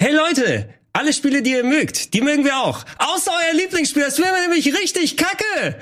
Hey 0.00 0.14
Leute, 0.14 0.68
alle 0.92 1.12
Spiele, 1.12 1.42
die 1.42 1.50
ihr 1.50 1.64
mögt, 1.64 2.14
die 2.14 2.20
mögen 2.20 2.44
wir 2.44 2.58
auch. 2.58 2.84
Außer 2.98 3.32
euer 3.32 3.60
Lieblingsspiel, 3.60 4.04
das 4.04 4.20
wäre 4.20 4.42
nämlich 4.42 4.72
richtig 4.72 5.16
kacke. 5.16 5.74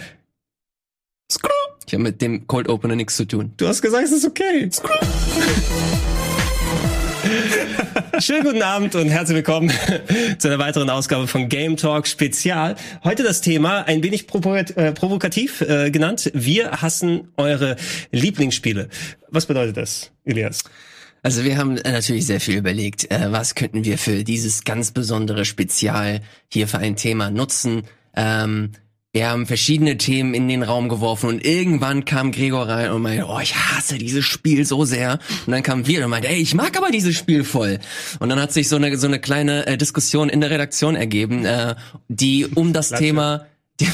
Skru. 1.30 1.50
Ich 1.86 1.92
habe 1.92 2.02
mit 2.02 2.22
dem 2.22 2.46
Cold 2.46 2.70
Opener 2.70 2.96
nichts 2.96 3.16
zu 3.16 3.26
tun. 3.26 3.52
Du 3.58 3.68
hast 3.68 3.82
gesagt, 3.82 4.04
es 4.04 4.12
ist 4.12 4.24
okay. 4.24 4.70
Skru. 4.72 4.88
Schönen 8.20 8.44
guten 8.44 8.62
Abend 8.62 8.94
und 8.94 9.10
herzlich 9.10 9.36
willkommen 9.36 9.70
zu 10.38 10.48
einer 10.48 10.58
weiteren 10.58 10.88
Ausgabe 10.88 11.26
von 11.26 11.50
Game 11.50 11.76
Talk 11.76 12.06
Spezial. 12.06 12.76
Heute 13.04 13.22
das 13.22 13.42
Thema 13.42 13.82
ein 13.82 14.02
wenig 14.02 14.22
äh, 14.22 14.92
provokativ 14.92 15.60
äh, 15.60 15.90
genannt. 15.90 16.30
Wir 16.32 16.80
hassen 16.80 17.28
eure 17.36 17.76
Lieblingsspiele. 18.12 18.88
Was 19.28 19.44
bedeutet 19.44 19.76
das, 19.76 20.10
Elias? 20.24 20.64
Also 21.26 21.42
wir 21.42 21.58
haben 21.58 21.76
äh, 21.78 21.90
natürlich 21.90 22.24
sehr 22.24 22.40
viel 22.40 22.56
überlegt, 22.56 23.10
äh, 23.10 23.32
was 23.32 23.56
könnten 23.56 23.84
wir 23.84 23.98
für 23.98 24.22
dieses 24.22 24.62
ganz 24.62 24.92
besondere 24.92 25.44
Spezial 25.44 26.20
hier 26.52 26.68
für 26.68 26.78
ein 26.78 26.94
Thema 26.94 27.32
nutzen. 27.32 27.82
Ähm, 28.14 28.70
wir 29.12 29.28
haben 29.28 29.44
verschiedene 29.44 29.96
Themen 29.96 30.34
in 30.34 30.46
den 30.46 30.62
Raum 30.62 30.88
geworfen 30.88 31.28
und 31.28 31.44
irgendwann 31.44 32.04
kam 32.04 32.30
Gregor 32.30 32.68
rein 32.68 32.92
und 32.92 33.02
meinte, 33.02 33.26
oh, 33.26 33.40
ich 33.40 33.56
hasse 33.56 33.98
dieses 33.98 34.24
Spiel 34.24 34.64
so 34.64 34.84
sehr. 34.84 35.18
Und 35.46 35.50
dann 35.50 35.64
kam 35.64 35.88
wir 35.88 36.04
und 36.04 36.10
meinte, 36.10 36.28
ey, 36.28 36.36
ich 36.36 36.54
mag 36.54 36.76
aber 36.76 36.92
dieses 36.92 37.16
Spiel 37.16 37.42
voll. 37.42 37.80
Und 38.20 38.28
dann 38.28 38.38
hat 38.38 38.52
sich 38.52 38.68
so 38.68 38.76
eine 38.76 38.96
so 38.96 39.08
eine 39.08 39.18
kleine 39.18 39.66
äh, 39.66 39.76
Diskussion 39.76 40.28
in 40.28 40.40
der 40.40 40.50
Redaktion 40.50 40.94
ergeben, 40.94 41.44
äh, 41.44 41.74
die 42.06 42.46
um 42.46 42.72
das. 42.72 42.90
Thema 42.90 43.46
die, 43.80 43.88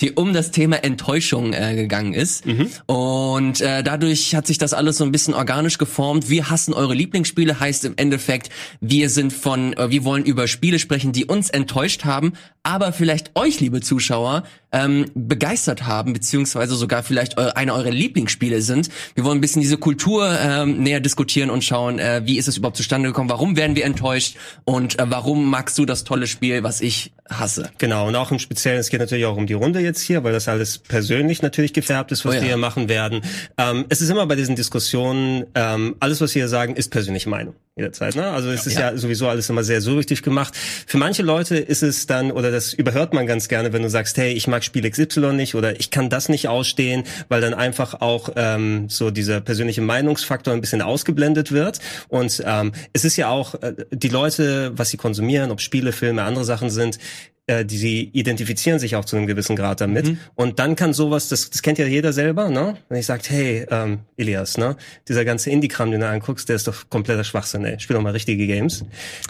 die 0.00 0.12
um 0.12 0.32
das 0.32 0.50
Thema 0.50 0.82
Enttäuschung 0.84 1.52
äh, 1.52 1.74
gegangen 1.74 2.14
ist. 2.14 2.46
Mhm. 2.46 2.68
Und 2.86 3.60
äh, 3.60 3.82
dadurch 3.82 4.34
hat 4.34 4.46
sich 4.46 4.58
das 4.58 4.72
alles 4.74 4.98
so 4.98 5.04
ein 5.04 5.12
bisschen 5.12 5.34
organisch 5.34 5.78
geformt. 5.78 6.28
Wir 6.28 6.50
hassen 6.50 6.74
eure 6.74 6.94
Lieblingsspiele, 6.94 7.60
heißt 7.60 7.84
im 7.84 7.94
Endeffekt, 7.96 8.50
wir 8.80 9.10
sind 9.10 9.32
von, 9.32 9.72
äh, 9.74 9.90
wir 9.90 10.04
wollen 10.04 10.24
über 10.24 10.48
Spiele 10.48 10.78
sprechen, 10.78 11.12
die 11.12 11.26
uns 11.26 11.50
enttäuscht 11.50 12.04
haben, 12.04 12.32
aber 12.62 12.92
vielleicht 12.92 13.32
euch, 13.34 13.60
liebe 13.60 13.80
Zuschauer, 13.82 14.44
ähm, 14.72 15.06
begeistert 15.14 15.86
haben, 15.86 16.14
beziehungsweise 16.14 16.74
sogar 16.74 17.02
vielleicht 17.02 17.38
eu 17.38 17.50
eine 17.54 17.74
eurer 17.74 17.90
Lieblingsspiele 17.90 18.62
sind. 18.62 18.88
Wir 19.14 19.24
wollen 19.24 19.38
ein 19.38 19.40
bisschen 19.40 19.62
diese 19.62 19.76
Kultur 19.76 20.36
ähm, 20.40 20.82
näher 20.82 21.00
diskutieren 21.00 21.50
und 21.50 21.62
schauen, 21.62 21.98
äh, 21.98 22.22
wie 22.24 22.38
ist 22.38 22.48
es 22.48 22.56
überhaupt 22.56 22.76
zustande 22.76 23.08
gekommen, 23.08 23.30
warum 23.30 23.56
werden 23.56 23.76
wir 23.76 23.84
enttäuscht 23.84 24.36
und 24.64 24.98
äh, 24.98 25.04
warum 25.06 25.48
magst 25.48 25.78
du 25.78 25.84
das 25.84 26.04
tolle 26.04 26.26
Spiel, 26.26 26.62
was 26.62 26.80
ich 26.80 27.12
hasse. 27.30 27.70
Genau, 27.78 28.08
und 28.08 28.16
auch 28.16 28.30
im 28.30 28.38
Speziellen, 28.38 28.78
es 28.78 28.90
geht 28.90 29.00
natürlich 29.00 29.24
auch 29.24 29.36
um 29.36 29.46
die 29.46 29.54
Runde 29.54 29.80
jetzt 29.84 30.00
hier, 30.00 30.24
weil 30.24 30.32
das 30.32 30.48
alles 30.48 30.78
persönlich 30.78 31.42
natürlich 31.42 31.72
gefärbt 31.72 32.12
ist, 32.12 32.24
was 32.24 32.32
oh 32.32 32.34
ja. 32.34 32.40
wir 32.40 32.48
hier 32.48 32.56
machen 32.56 32.88
werden. 32.88 33.22
Ähm, 33.58 33.84
es 33.88 34.00
ist 34.00 34.10
immer 34.10 34.26
bei 34.26 34.36
diesen 34.36 34.56
Diskussionen, 34.56 35.44
ähm, 35.54 35.96
alles, 36.00 36.20
was 36.20 36.34
wir 36.34 36.42
hier 36.42 36.48
sagen, 36.48 36.74
ist 36.76 36.90
persönliche 36.90 37.28
Meinung 37.28 37.54
jederzeit. 37.76 38.14
Ne? 38.14 38.30
Also 38.30 38.50
es 38.50 38.64
ja, 38.64 38.70
ist 38.70 38.78
ja. 38.78 38.90
ja. 38.92 38.96
sowieso 38.96 39.28
alles 39.28 39.50
immer 39.50 39.64
sehr 39.64 39.80
so 39.80 39.96
richtig 39.96 40.22
gemacht. 40.22 40.54
Für 40.86 40.96
manche 40.96 41.22
Leute 41.22 41.56
ist 41.56 41.82
es 41.82 42.06
dann, 42.06 42.30
oder 42.30 42.52
das 42.52 42.72
überhört 42.72 43.12
man 43.14 43.26
ganz 43.26 43.48
gerne, 43.48 43.72
wenn 43.72 43.82
du 43.82 43.90
sagst, 43.90 44.16
hey, 44.16 44.32
ich 44.32 44.46
mag 44.46 44.62
Spiel 44.62 44.88
XY 44.88 45.32
nicht 45.32 45.56
oder 45.56 45.78
ich 45.80 45.90
kann 45.90 46.08
das 46.08 46.28
nicht 46.28 46.46
ausstehen, 46.46 47.02
weil 47.28 47.40
dann 47.40 47.52
einfach 47.54 48.00
auch 48.00 48.30
ähm, 48.36 48.88
so 48.88 49.10
dieser 49.10 49.40
persönliche 49.40 49.80
Meinungsfaktor 49.80 50.54
ein 50.54 50.60
bisschen 50.60 50.82
ausgeblendet 50.82 51.50
wird. 51.50 51.80
Und 52.08 52.42
ähm, 52.46 52.72
es 52.92 53.04
ist 53.04 53.16
ja 53.16 53.28
auch, 53.28 53.56
äh, 53.56 53.74
die 53.90 54.08
Leute, 54.08 54.72
was 54.76 54.90
sie 54.90 54.96
konsumieren, 54.96 55.50
ob 55.50 55.60
Spiele, 55.60 55.92
Filme, 55.92 56.22
andere 56.22 56.44
Sachen 56.44 56.70
sind, 56.70 56.98
äh, 57.46 57.64
die 57.64 57.76
sie 57.76 58.10
identifizieren 58.12 58.78
sich 58.78 58.96
auch 58.96 59.04
zu 59.04 59.16
einem 59.16 59.26
gewissen 59.26 59.54
Grad 59.56 59.80
damit. 59.80 60.06
Mhm. 60.06 60.18
Und 60.34 60.58
dann 60.58 60.76
kann 60.76 60.94
sowas, 60.94 61.28
das, 61.28 61.50
das 61.50 61.62
kennt 61.62 61.78
ja 61.78 61.86
jeder 61.86 62.12
selber, 62.12 62.48
ne? 62.48 62.76
Wenn 62.88 62.98
ich 62.98 63.06
sagt, 63.06 63.30
hey, 63.30 63.66
ähm, 63.70 64.00
Elias, 64.16 64.56
ne, 64.56 64.76
dieser 65.08 65.24
ganze 65.24 65.50
Indie-Kram, 65.50 65.90
den 65.90 66.00
du 66.00 66.08
anguckst, 66.08 66.48
der 66.48 66.56
ist 66.56 66.66
doch 66.66 66.88
kompletter 66.88 67.24
Schwachsinn, 67.24 67.64
ey. 67.64 67.78
Spiel 67.80 67.96
doch 67.96 68.02
mal 68.02 68.12
richtige 68.12 68.46
Games. 68.46 68.84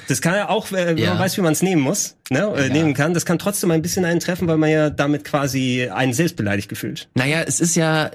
Das 0.09 0.21
kann 0.21 0.35
ja 0.35 0.49
auch, 0.49 0.71
äh, 0.71 0.87
wenn 0.87 0.99
ja. 0.99 1.11
man 1.11 1.19
weiß, 1.19 1.37
wie 1.39 1.41
man 1.43 1.53
es 1.53 1.63
nehmen 1.63 1.83
muss, 1.83 2.17
ne, 2.31 2.53
äh, 2.57 2.69
ja. 2.69 2.73
nehmen 2.73 2.95
kann, 2.95 3.15
das 3.15 3.27
kann 3.27 3.39
trotzdem 3.39 3.71
ein 3.71 3.83
bisschen 3.83 4.05
einen 4.05 4.21
treffen, 4.21 4.47
weil 4.47 4.59
man 4.59 4.71
ja 4.71 4.91
damit 4.91 5.25
quasi 5.25 5.89
einen 5.93 6.13
selbst 6.13 6.37
beleidigt 6.37 6.69
gefühlt. 6.69 7.09
Naja, 7.15 7.43
es 7.47 7.61
ist 7.61 7.75
ja 7.75 8.13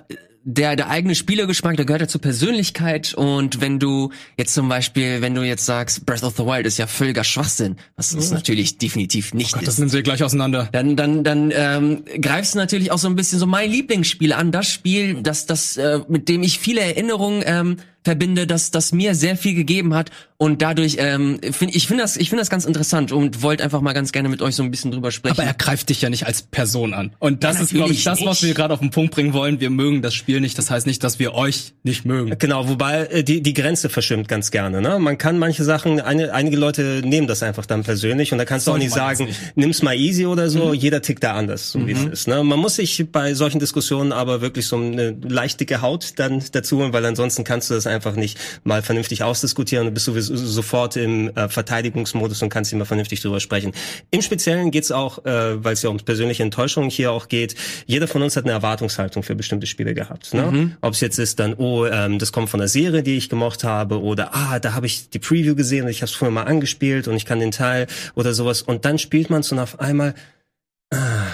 der, 0.51 0.75
der 0.75 0.89
eigene 0.89 1.13
Spielergeschmack, 1.13 1.75
der 1.75 1.85
gehört 1.85 2.01
ja 2.01 2.07
zur 2.07 2.21
Persönlichkeit 2.21 3.13
und 3.13 3.61
wenn 3.61 3.77
du 3.77 4.11
jetzt 4.35 4.55
zum 4.55 4.67
Beispiel, 4.67 5.21
wenn 5.21 5.35
du 5.35 5.43
jetzt 5.43 5.65
sagst, 5.65 6.07
Breath 6.07 6.23
of 6.23 6.35
the 6.37 6.43
Wild 6.43 6.65
ist 6.65 6.79
ja 6.79 6.87
völliger 6.87 7.23
Schwachsinn, 7.23 7.77
was 7.95 8.13
es 8.13 8.29
mhm. 8.29 8.37
natürlich 8.37 8.79
definitiv 8.79 9.35
nicht 9.35 9.53
oh 9.53 9.53
Gott, 9.53 9.61
ist. 9.61 9.67
Das 9.67 9.77
nehmen 9.77 9.89
sie 9.89 10.01
gleich 10.01 10.23
auseinander. 10.23 10.67
Dann, 10.71 10.95
dann, 10.95 11.23
dann 11.23 11.53
ähm, 11.55 12.03
greifst 12.19 12.55
du 12.55 12.57
natürlich 12.57 12.91
auch 12.91 12.97
so 12.97 13.07
ein 13.07 13.15
bisschen 13.15 13.37
so 13.37 13.45
mein 13.45 13.69
Lieblingsspiel 13.69 14.33
an, 14.33 14.51
das 14.51 14.71
Spiel, 14.71 15.21
das, 15.21 15.45
das, 15.45 15.77
äh, 15.77 15.99
mit 16.07 16.27
dem 16.29 16.41
ich 16.41 16.57
viele 16.57 16.81
Erinnerungen 16.81 17.43
ähm, 17.45 17.77
verbinde, 18.03 18.47
dass 18.47 18.71
das 18.71 18.91
mir 18.91 19.15
sehr 19.15 19.35
viel 19.35 19.53
gegeben 19.53 19.93
hat 19.93 20.11
und 20.37 20.61
dadurch 20.61 20.95
ähm, 20.99 21.39
finde 21.51 21.75
ich 21.75 21.85
finde 21.85 22.03
das 22.03 22.15
ich 22.15 22.29
finde 22.29 22.41
das 22.41 22.49
ganz 22.49 22.63
interessant 22.63 23.11
und 23.11 23.41
wollte 23.41 23.61
einfach 23.61 23.81
mal 23.81 23.91
ganz 23.91 24.13
gerne 24.13 24.29
mit 24.29 24.41
euch 24.41 24.55
so 24.55 24.63
ein 24.63 24.71
bisschen 24.71 24.91
drüber 24.91 25.11
sprechen. 25.11 25.37
Aber 25.37 25.43
er 25.43 25.53
greift 25.53 25.89
dich 25.89 26.01
ja 26.01 26.09
nicht 26.09 26.25
als 26.25 26.43
Person 26.43 26.93
an 26.93 27.11
und 27.19 27.43
das 27.43 27.57
ja, 27.57 27.63
ist 27.63 27.73
glaube 27.73 27.91
ich 27.91 28.05
das, 28.05 28.23
was 28.23 28.41
wir 28.41 28.53
gerade 28.53 28.73
auf 28.73 28.79
den 28.79 28.89
Punkt 28.89 29.13
bringen 29.13 29.33
wollen. 29.33 29.59
Wir 29.59 29.69
mögen 29.69 30.01
das 30.01 30.13
Spiel 30.13 30.39
nicht, 30.39 30.57
das 30.57 30.71
heißt 30.71 30.87
nicht, 30.87 31.03
dass 31.03 31.19
wir 31.19 31.33
euch 31.33 31.73
nicht 31.83 32.05
mögen. 32.05 32.33
Genau, 32.39 32.69
wobei 32.69 33.07
äh, 33.07 33.23
die 33.23 33.41
die 33.41 33.53
Grenze 33.53 33.89
verschwimmt 33.89 34.29
ganz 34.29 34.49
gerne. 34.49 34.81
Ne? 34.81 34.97
Man 34.99 35.17
kann 35.17 35.37
manche 35.37 35.65
Sachen, 35.65 35.99
eine, 35.99 36.33
einige 36.33 36.55
Leute 36.55 37.01
nehmen 37.03 37.27
das 37.27 37.43
einfach 37.43 37.65
dann 37.65 37.83
persönlich 37.83 38.31
und 38.31 38.37
da 38.37 38.45
kannst 38.45 38.65
du 38.65 38.71
auch 38.71 38.77
nicht 38.77 38.93
sagen, 38.93 39.25
nicht. 39.25 39.57
nimm's 39.57 39.81
mal 39.81 39.95
easy 39.95 40.25
oder 40.25 40.49
so. 40.49 40.67
Mhm. 40.69 40.73
Jeder 40.73 41.01
tickt 41.01 41.23
da 41.23 41.33
anders, 41.33 41.71
so 41.71 41.79
mhm. 41.79 41.87
wie 41.87 41.91
es 41.91 41.99
mhm. 42.05 42.11
ist. 42.13 42.27
Ne? 42.29 42.43
Man 42.45 42.59
muss 42.59 42.75
sich 42.75 43.05
bei 43.11 43.33
solchen 43.33 43.59
Diskussionen 43.59 44.13
aber 44.13 44.39
wirklich 44.39 44.67
so 44.67 44.77
eine 44.77 45.17
leicht 45.27 45.59
dicke 45.59 45.81
Haut 45.81 46.13
dann 46.15 46.41
dazu 46.53 46.77
holen, 46.77 46.93
weil 46.93 47.05
ansonsten 47.05 47.43
kannst 47.43 47.69
du 47.69 47.73
das 47.73 47.88
einfach 47.89 48.15
nicht 48.15 48.37
mal 48.63 48.81
vernünftig 48.81 49.23
ausdiskutieren 49.23 49.87
und 49.87 49.93
bist 49.93 50.07
du 50.07 50.19
sofort 50.21 50.95
im 50.95 51.35
äh, 51.35 51.49
Verteidigungsmodus 51.49 52.41
und 52.41 52.49
kannst 52.49 52.71
immer 52.73 52.85
vernünftig 52.85 53.21
drüber 53.21 53.39
sprechen. 53.39 53.73
Im 54.11 54.21
Speziellen 54.21 54.71
geht's 54.71 54.91
auch, 54.91 55.25
äh, 55.25 55.63
weil 55.63 55.73
es 55.73 55.81
ja 55.81 55.89
um 55.89 55.97
persönliche 55.97 56.43
Enttäuschung 56.43 56.89
hier 56.89 57.11
auch 57.11 57.27
geht, 57.27 57.55
jeder 57.85 58.07
von 58.07 58.21
uns 58.21 58.35
hat 58.35 58.45
eine 58.45 58.53
Erwartungshaltung 58.53 59.23
für 59.23 59.35
bestimmte 59.35 59.67
Spiele 59.67 59.93
gehabt. 59.93 60.33
Ne? 60.33 60.43
Mhm. 60.43 60.75
Ob 60.81 60.93
es 60.93 61.01
jetzt 61.01 61.19
ist 61.19 61.39
dann, 61.39 61.53
oh, 61.55 61.85
ähm, 61.85 62.19
das 62.19 62.31
kommt 62.31 62.49
von 62.49 62.59
der 62.59 62.69
Serie, 62.69 63.03
die 63.03 63.17
ich 63.17 63.29
gemocht 63.29 63.63
habe, 63.63 64.01
oder 64.01 64.35
ah, 64.35 64.59
da 64.59 64.73
habe 64.73 64.85
ich 64.85 65.09
die 65.09 65.19
Preview 65.19 65.55
gesehen 65.55 65.85
und 65.85 65.91
ich 65.91 66.01
habe 66.01 66.09
es 66.09 66.15
vorher 66.15 66.33
mal 66.33 66.43
angespielt 66.43 67.07
und 67.07 67.15
ich 67.15 67.25
kann 67.25 67.39
den 67.39 67.51
Teil 67.51 67.87
oder 68.15 68.33
sowas. 68.33 68.61
Und 68.61 68.85
dann 68.85 68.97
spielt 68.97 69.29
man 69.29 69.41
es 69.41 69.51
und 69.51 69.59
auf 69.59 69.79
einmal 69.79 70.13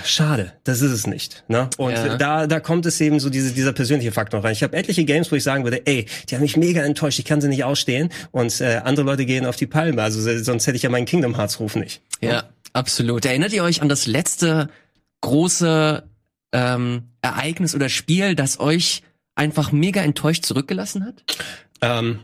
schade, 0.04 0.54
das 0.64 0.82
ist 0.82 0.92
es 0.92 1.08
nicht. 1.08 1.44
Ne? 1.48 1.70
Und 1.78 1.94
ja. 1.94 2.18
da, 2.18 2.48
da 2.48 2.60
kommt 2.60 2.86
es 2.86 3.00
eben 3.02 3.20
so 3.20 3.30
diese, 3.30 3.54
dieser 3.54 3.74
persönliche 3.74 4.12
Faktor 4.12 4.44
rein. 4.44 4.54
Ich 4.54 4.64
habe 4.64 4.76
etliche 4.76 5.06
Games, 5.06 5.32
wo 5.32 5.36
ich 5.36 5.44
sagen 5.44 5.64
würde, 5.64 5.86
ey, 5.86 6.06
die 6.30 6.36
haben 6.36 6.42
mich 6.42 6.58
mega 6.58 6.82
enttäuscht, 6.84 7.20
ich 7.20 7.26
kann 7.26 7.42
sie 7.42 7.48
nicht 7.48 7.64
ausstehen. 7.64 8.10
Und 8.32 8.60
äh, 8.62 8.82
andere 8.84 9.06
Leute 9.06 9.26
gehen 9.26 9.46
auf 9.46 9.56
die 9.56 9.68
Palme. 9.68 10.02
Also 10.02 10.22
sonst 10.44 10.68
hätte 10.68 10.76
ich 10.78 10.84
ja 10.84 10.90
meinen 10.90 11.06
Kingdom 11.06 11.36
Hearts 11.38 11.60
Ruf 11.60 11.76
nicht. 11.76 12.02
Ja, 12.22 12.50
absolut. 12.74 13.26
Erinnert 13.26 13.54
ihr 13.54 13.64
euch 13.64 13.82
an 13.82 13.90
das 13.90 14.08
letzte 14.08 14.70
große 15.22 16.04
ähm, 16.52 17.04
Ereignis 17.22 17.76
oder 17.76 17.90
Spiel, 17.90 18.36
das 18.36 18.60
euch 18.60 19.04
einfach 19.36 19.72
mega 19.72 20.02
enttäuscht 20.02 20.46
zurückgelassen 20.46 21.06
hat? 21.06 21.24
Ähm, 21.82 22.20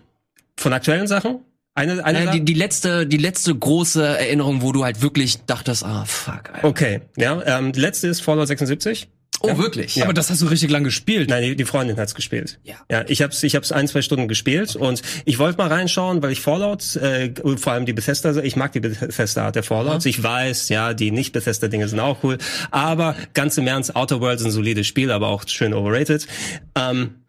von 0.58 0.74
aktuellen 0.74 1.08
Sachen? 1.08 1.40
Eine, 1.74 2.04
eine 2.04 2.26
äh, 2.26 2.32
die, 2.32 2.46
die 2.46 2.54
letzte, 2.54 3.08
die 3.08 3.18
letzte 3.18 3.56
große 3.56 4.04
Erinnerung, 4.04 4.62
wo 4.62 4.72
du 4.74 4.84
halt 4.84 5.02
wirklich 5.02 5.46
dachtest, 5.46 5.86
ah 5.86 6.04
fuck. 6.06 6.50
Alter. 6.54 6.68
Okay, 6.68 7.02
ja, 7.18 7.42
ähm, 7.46 7.72
die 7.72 7.80
letzte 7.80 8.08
ist 8.08 8.22
Fallout 8.22 8.48
76. 8.48 9.08
Oh, 9.44 9.48
ja. 9.48 9.58
wirklich? 9.58 9.96
Ja. 9.96 10.04
Aber 10.04 10.14
das 10.14 10.30
hast 10.30 10.42
du 10.42 10.46
richtig 10.48 10.70
lang 10.70 10.84
gespielt. 10.84 11.30
Nein, 11.30 11.44
die, 11.44 11.56
die 11.56 11.66
Freundin 11.66 11.98
hat's 11.98 12.14
gespielt. 12.14 12.60
Ja. 12.64 12.76
Ja, 12.92 13.06
ich 13.08 13.22
hab's, 13.22 13.42
ich 13.42 13.56
hab's 13.56 13.72
ein, 13.72 13.88
zwei 13.88 14.02
Stunden 14.02 14.28
gespielt 14.28 14.76
und 14.76 15.02
ich 15.26 15.40
wollte 15.40 15.58
mal 15.58 15.68
reinschauen, 15.68 16.22
weil 16.22 16.31
ich 16.31 16.42
Fallout, 16.42 16.96
äh, 16.98 17.34
vor 17.56 17.74
allem 17.74 17.86
die 17.86 17.94
Bethesda, 17.94 18.36
ich 18.44 18.56
mag 18.56 18.72
die 18.74 18.81
Bethesda 18.81 19.46
Art 19.46 19.56
der 19.56 19.64
Fallouts. 19.64 20.06
Ja. 20.06 20.10
Ich 20.10 20.22
weiß, 20.22 20.70
ja, 20.70 20.94
die 20.94 21.10
nicht 21.10 21.31
Bethesda 21.31 21.70
Dinge 21.70 21.88
sind 21.88 22.00
auch 22.00 22.24
cool, 22.24 22.38
aber 22.70 23.16
ganz 23.34 23.58
im 23.58 23.66
Ernst, 23.66 23.96
Outer 23.96 24.22
Worlds 24.22 24.42
ist 24.42 24.50
ein 24.50 24.52
solides 24.52 24.86
Spiel, 24.86 25.10
aber 25.10 25.30
auch 25.30 25.48
schön 25.48 25.74
overrated. 25.74 26.28
Ähm, 26.76 27.21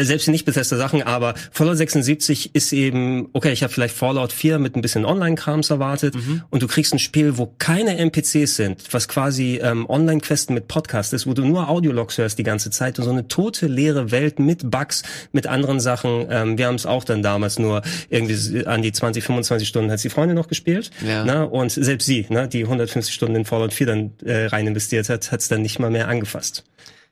selbst 0.00 0.28
nicht 0.28 0.44
Bethesda 0.44 0.76
Sachen, 0.76 1.02
aber 1.02 1.34
Fallout 1.50 1.76
76 1.76 2.54
ist 2.54 2.72
eben, 2.72 3.28
okay, 3.32 3.52
ich 3.52 3.62
habe 3.62 3.72
vielleicht 3.72 3.94
Fallout 3.94 4.32
4 4.32 4.58
mit 4.58 4.76
ein 4.76 4.82
bisschen 4.82 5.04
Online-Krams 5.04 5.70
erwartet 5.70 6.14
mhm. 6.14 6.42
und 6.50 6.62
du 6.62 6.66
kriegst 6.66 6.92
ein 6.94 6.98
Spiel, 6.98 7.38
wo 7.38 7.52
keine 7.58 7.96
NPCs 7.98 8.56
sind, 8.56 8.82
was 8.92 9.08
quasi 9.08 9.60
ähm, 9.62 9.88
Online-Questen 9.88 10.54
mit 10.54 10.68
Podcast 10.68 11.12
ist, 11.12 11.26
wo 11.26 11.34
du 11.34 11.44
nur 11.44 11.68
Audiologs 11.68 12.18
hörst 12.18 12.38
die 12.38 12.42
ganze 12.42 12.70
Zeit 12.70 12.98
und 12.98 13.04
so 13.04 13.10
eine 13.10 13.28
tote, 13.28 13.66
leere 13.66 14.10
Welt 14.10 14.38
mit 14.38 14.70
Bugs, 14.70 15.02
mit 15.32 15.46
anderen 15.46 15.80
Sachen. 15.80 16.26
Ähm, 16.30 16.58
wir 16.58 16.66
haben 16.66 16.76
es 16.76 16.86
auch 16.86 17.04
dann 17.04 17.22
damals 17.22 17.58
nur 17.58 17.82
irgendwie 18.08 18.66
an 18.66 18.82
die 18.82 18.92
20, 18.92 19.24
25 19.24 19.68
Stunden 19.68 19.90
hat 19.90 20.02
die 20.02 20.10
Freundin 20.10 20.36
noch 20.36 20.48
gespielt. 20.48 20.90
Ja. 21.06 21.24
Ne? 21.24 21.48
Und 21.48 21.70
selbst 21.70 22.06
sie, 22.06 22.26
ne, 22.28 22.48
die 22.48 22.64
150 22.64 23.14
Stunden 23.14 23.36
in 23.36 23.44
Fallout 23.44 23.72
4 23.72 23.86
dann 23.86 24.10
äh, 24.24 24.46
rein 24.46 24.66
investiert 24.66 25.08
hat, 25.08 25.32
hat 25.32 25.40
es 25.40 25.48
dann 25.48 25.62
nicht 25.62 25.78
mal 25.78 25.90
mehr 25.90 26.08
angefasst. 26.08 26.64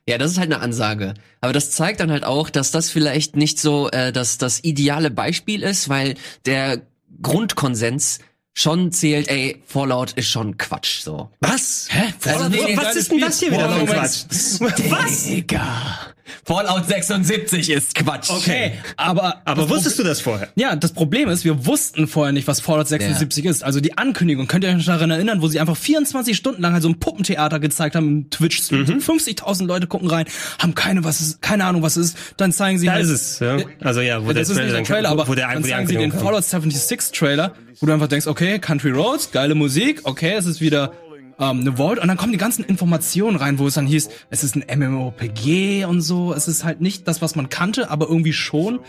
Ja, 0.07 0.17
das 0.17 0.31
ist 0.31 0.37
halt 0.37 0.53
eine 0.53 0.61
Ansage. 0.61 1.15
Aber 1.41 1.51
das 1.53 1.71
zeigt 1.71 1.99
dann 1.99 2.11
halt 2.11 2.23
auch, 2.23 2.49
dass 2.49 2.71
das 2.71 2.89
vielleicht 2.91 3.35
nicht 3.35 3.59
so 3.59 3.89
äh, 3.89 4.11
das, 4.11 4.37
das 4.37 4.63
ideale 4.63 5.09
Beispiel 5.09 5.63
ist, 5.63 5.89
weil 5.89 6.15
der 6.45 6.81
Grundkonsens 7.21 8.19
schon 8.53 8.91
zählt, 8.91 9.27
ey, 9.29 9.61
Fallout 9.65 10.13
ist 10.13 10.29
schon 10.29 10.57
Quatsch, 10.57 11.01
so. 11.01 11.31
Was? 11.39 11.87
Hä? 11.89 12.13
Also, 12.25 12.49
nee, 12.49 12.77
was 12.77 12.95
ist 12.95 13.11
denn 13.11 13.19
das 13.19 13.39
hier 13.39 13.51
wieder 13.51 13.67
Quatsch? 13.85 14.25
Was? 14.89 15.23
Digga. 15.25 16.14
Fallout 16.43 16.87
76 16.87 17.69
ist 17.69 17.95
Quatsch. 17.95 18.29
Okay, 18.29 18.73
aber 18.97 19.41
aber 19.45 19.69
wusstest 19.69 19.99
du 19.99 20.03
das 20.03 20.21
vorher? 20.21 20.49
Ja, 20.55 20.75
das 20.75 20.93
Problem 20.93 21.29
ist, 21.29 21.45
wir 21.45 21.65
wussten 21.65 22.07
vorher 22.07 22.33
nicht, 22.33 22.47
was 22.47 22.59
Fallout 22.59 22.87
76 22.87 23.43
ja. 23.43 23.51
ist. 23.51 23.63
Also 23.63 23.79
die 23.79 23.97
Ankündigung, 23.97 24.47
könnt 24.47 24.63
ihr 24.63 24.75
euch 24.75 24.85
daran 24.85 25.11
erinnern, 25.11 25.41
wo 25.41 25.47
sie 25.47 25.59
einfach 25.59 25.77
24 25.77 26.35
Stunden 26.35 26.61
lang 26.61 26.73
halt 26.73 26.83
so 26.83 26.89
ein 26.89 26.99
Puppentheater 26.99 27.59
gezeigt 27.59 27.95
haben 27.95 28.07
im 28.07 28.29
Twitch 28.29 28.71
mhm. 28.71 28.85
50.000 28.85 29.65
Leute 29.65 29.87
gucken 29.87 30.09
rein, 30.09 30.25
haben 30.59 30.75
keine 30.75 31.03
was 31.03 31.21
ist, 31.21 31.41
keine 31.41 31.65
Ahnung, 31.65 31.81
was 31.81 31.97
es 31.97 32.07
ist. 32.07 32.17
Dann 32.37 32.51
zeigen 32.51 32.79
sie 32.79 32.87
da 32.87 32.93
halt, 32.93 33.05
ist 33.05 33.11
es, 33.11 33.39
ja. 33.39 33.57
Also 33.81 34.01
ja, 34.01 34.23
wo 34.23 34.27
ja, 34.27 34.33
der 34.33 34.45
Trailer, 34.45 34.73
dann, 34.73 34.83
Trailer, 34.83 35.09
aber 35.09 35.27
wo 35.27 35.35
der, 35.35 35.47
dann 35.47 35.63
wo 35.63 35.67
zeigen 35.67 35.87
sie 35.87 35.97
den 35.97 36.11
Fallout 36.11 36.43
76 36.43 37.17
Trailer, 37.17 37.53
wo 37.79 37.85
du 37.85 37.93
einfach 37.93 38.07
denkst, 38.07 38.27
okay, 38.27 38.59
Country 38.59 38.91
Roads, 38.91 39.31
geile 39.31 39.55
Musik, 39.55 40.01
okay, 40.03 40.33
es 40.33 40.45
ist 40.45 40.61
wieder 40.61 40.91
ähm, 41.39 41.61
eine 41.61 41.77
Vault 41.77 41.99
und 41.99 42.07
dann 42.07 42.17
kommen 42.17 42.31
die 42.31 42.37
ganzen 42.37 42.63
Informationen 42.63 43.37
rein, 43.37 43.59
wo 43.59 43.67
es 43.67 43.73
dann 43.75 43.87
hieß, 43.87 44.09
es 44.29 44.43
ist 44.43 44.55
ein 44.55 44.79
MMORPG 44.79 45.85
und 45.85 46.01
so. 46.01 46.33
Es 46.33 46.47
ist 46.47 46.63
halt 46.63 46.81
nicht 46.81 47.07
das, 47.07 47.21
was 47.21 47.35
man 47.35 47.49
kannte, 47.49 47.89
aber 47.89 48.07
irgendwie 48.07 48.33
schon. 48.33 48.79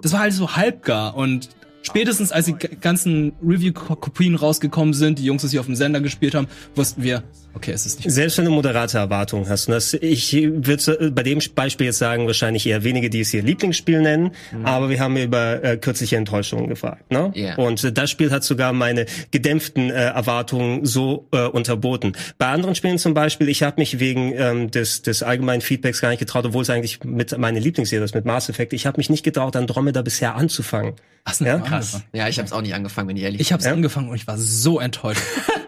Das 0.00 0.12
war 0.12 0.20
halt 0.20 0.32
so 0.32 0.56
halbgar 0.56 1.16
und 1.16 1.50
Spätestens 1.82 2.32
als 2.32 2.46
die 2.46 2.54
ganzen 2.80 3.32
Review-Kopien 3.44 4.36
rausgekommen 4.36 4.94
sind, 4.94 5.18
die 5.18 5.24
Jungs, 5.24 5.42
die 5.42 5.58
auf 5.58 5.66
dem 5.66 5.74
Sender 5.74 6.00
gespielt 6.00 6.34
haben, 6.34 6.46
wussten 6.76 7.02
wir, 7.02 7.24
okay, 7.54 7.72
es 7.72 7.86
ist 7.86 7.98
nicht. 7.98 8.10
Selbst 8.10 8.38
wenn 8.38 8.44
du 8.44 8.50
moderate 8.52 8.98
Erwartungen 8.98 9.48
hast. 9.48 9.66
Und 9.66 9.72
das, 9.74 9.94
ich 9.94 10.32
würde 10.32 11.10
bei 11.10 11.22
dem 11.22 11.40
Beispiel 11.54 11.86
jetzt 11.86 11.98
sagen, 11.98 12.26
wahrscheinlich 12.26 12.66
eher 12.66 12.84
wenige, 12.84 13.10
die 13.10 13.20
es 13.20 13.34
ihr 13.34 13.42
Lieblingsspiel 13.42 14.00
nennen, 14.00 14.32
mhm. 14.52 14.64
aber 14.64 14.90
wir 14.90 15.00
haben 15.00 15.16
über 15.16 15.62
äh, 15.62 15.76
kürzliche 15.76 16.16
Enttäuschungen 16.16 16.68
gefragt. 16.68 17.10
Ne? 17.10 17.32
Yeah. 17.34 17.56
Und 17.56 17.82
äh, 17.82 17.92
das 17.92 18.10
Spiel 18.10 18.30
hat 18.30 18.44
sogar 18.44 18.72
meine 18.72 19.06
gedämpften 19.30 19.90
äh, 19.90 19.94
Erwartungen 19.94 20.86
so 20.86 21.26
äh, 21.32 21.46
unterboten. 21.46 22.12
Bei 22.38 22.46
anderen 22.46 22.74
Spielen 22.74 22.98
zum 22.98 23.14
Beispiel, 23.14 23.48
ich 23.48 23.62
habe 23.62 23.80
mich 23.80 23.98
wegen 23.98 24.32
ähm, 24.36 24.70
des, 24.70 25.02
des 25.02 25.22
allgemeinen 25.22 25.62
Feedbacks 25.62 26.00
gar 26.00 26.10
nicht 26.10 26.20
getraut, 26.20 26.46
obwohl 26.46 26.62
es 26.62 26.70
eigentlich 26.70 27.02
mit 27.04 27.36
meine 27.38 27.58
Lieblingsserie 27.58 28.04
ist, 28.04 28.14
mit 28.14 28.24
Mass 28.24 28.48
Effect, 28.48 28.72
ich 28.72 28.86
habe 28.86 28.98
mich 28.98 29.10
nicht 29.10 29.24
getraut, 29.24 29.56
Andromeda 29.56 30.02
bisher 30.02 30.36
anzufangen. 30.36 30.94
Ach, 31.24 31.40
ja? 31.40 31.58
Krass. 31.76 32.02
Ja, 32.12 32.28
ich 32.28 32.38
habe 32.38 32.46
es 32.46 32.52
auch 32.52 32.62
nicht 32.62 32.74
angefangen, 32.74 33.08
wenn 33.08 33.16
ich 33.16 33.22
ehrlich 33.22 33.38
bin. 33.38 33.42
Ich 33.42 33.52
habe 33.52 33.60
es 33.60 33.66
ja? 33.66 33.72
angefangen 33.72 34.08
und 34.08 34.16
ich 34.16 34.26
war 34.26 34.38
so 34.38 34.80
enttäuscht. 34.80 35.22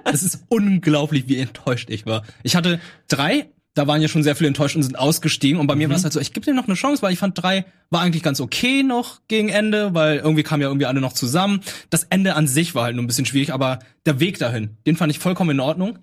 Es 0.07 0.23
ist 0.23 0.45
unglaublich, 0.49 1.29
wie 1.29 1.39
enttäuscht 1.39 1.91
ich 1.91 2.07
war. 2.07 2.25
Ich 2.43 2.55
hatte 2.55 2.79
drei, 3.09 3.49
da 3.75 3.87
waren 3.87 4.01
ja 4.01 4.09
schon 4.09 4.23
sehr 4.23 4.37
viele 4.37 4.49
enttäuscht 4.49 4.77
und 4.77 4.83
sind 4.83 4.99
ausgestiegen. 4.99 5.59
Und 5.59 5.67
bei 5.67 5.75
mir 5.75 5.89
mhm. 5.89 5.93
war 5.93 5.97
es 5.99 6.05
halt 6.05 6.13
so, 6.13 6.21
ich 6.21 6.33
gebe 6.33 6.47
dir 6.47 6.55
noch 6.55 6.67
eine 6.67 6.75
Chance, 6.75 7.03
weil 7.03 7.13
ich 7.13 7.19
fand 7.19 7.43
drei 7.43 7.65
war 7.91 8.03
eigentlich 8.03 8.23
ganz 8.23 8.41
okay 8.41 8.83
noch 8.83 9.21
gegen 9.29 9.49
Ende, 9.49 9.95
weil 9.95 10.19
irgendwie 10.19 10.43
kamen 10.43 10.63
ja 10.63 10.69
irgendwie 10.69 10.87
alle 10.87 11.01
noch 11.01 11.13
zusammen. 11.13 11.61
Das 11.91 12.05
Ende 12.05 12.35
an 12.35 12.47
sich 12.47 12.75
war 12.75 12.85
halt 12.85 12.97
nur 12.97 13.05
ein 13.05 13.07
bisschen 13.07 13.27
schwierig, 13.27 13.53
aber 13.53 13.81
der 14.07 14.21
Weg 14.21 14.39
dahin, 14.39 14.77
den 14.87 14.97
fand 14.97 15.11
ich 15.11 15.19
vollkommen 15.19 15.51
in 15.51 15.61
Ordnung. 15.61 15.99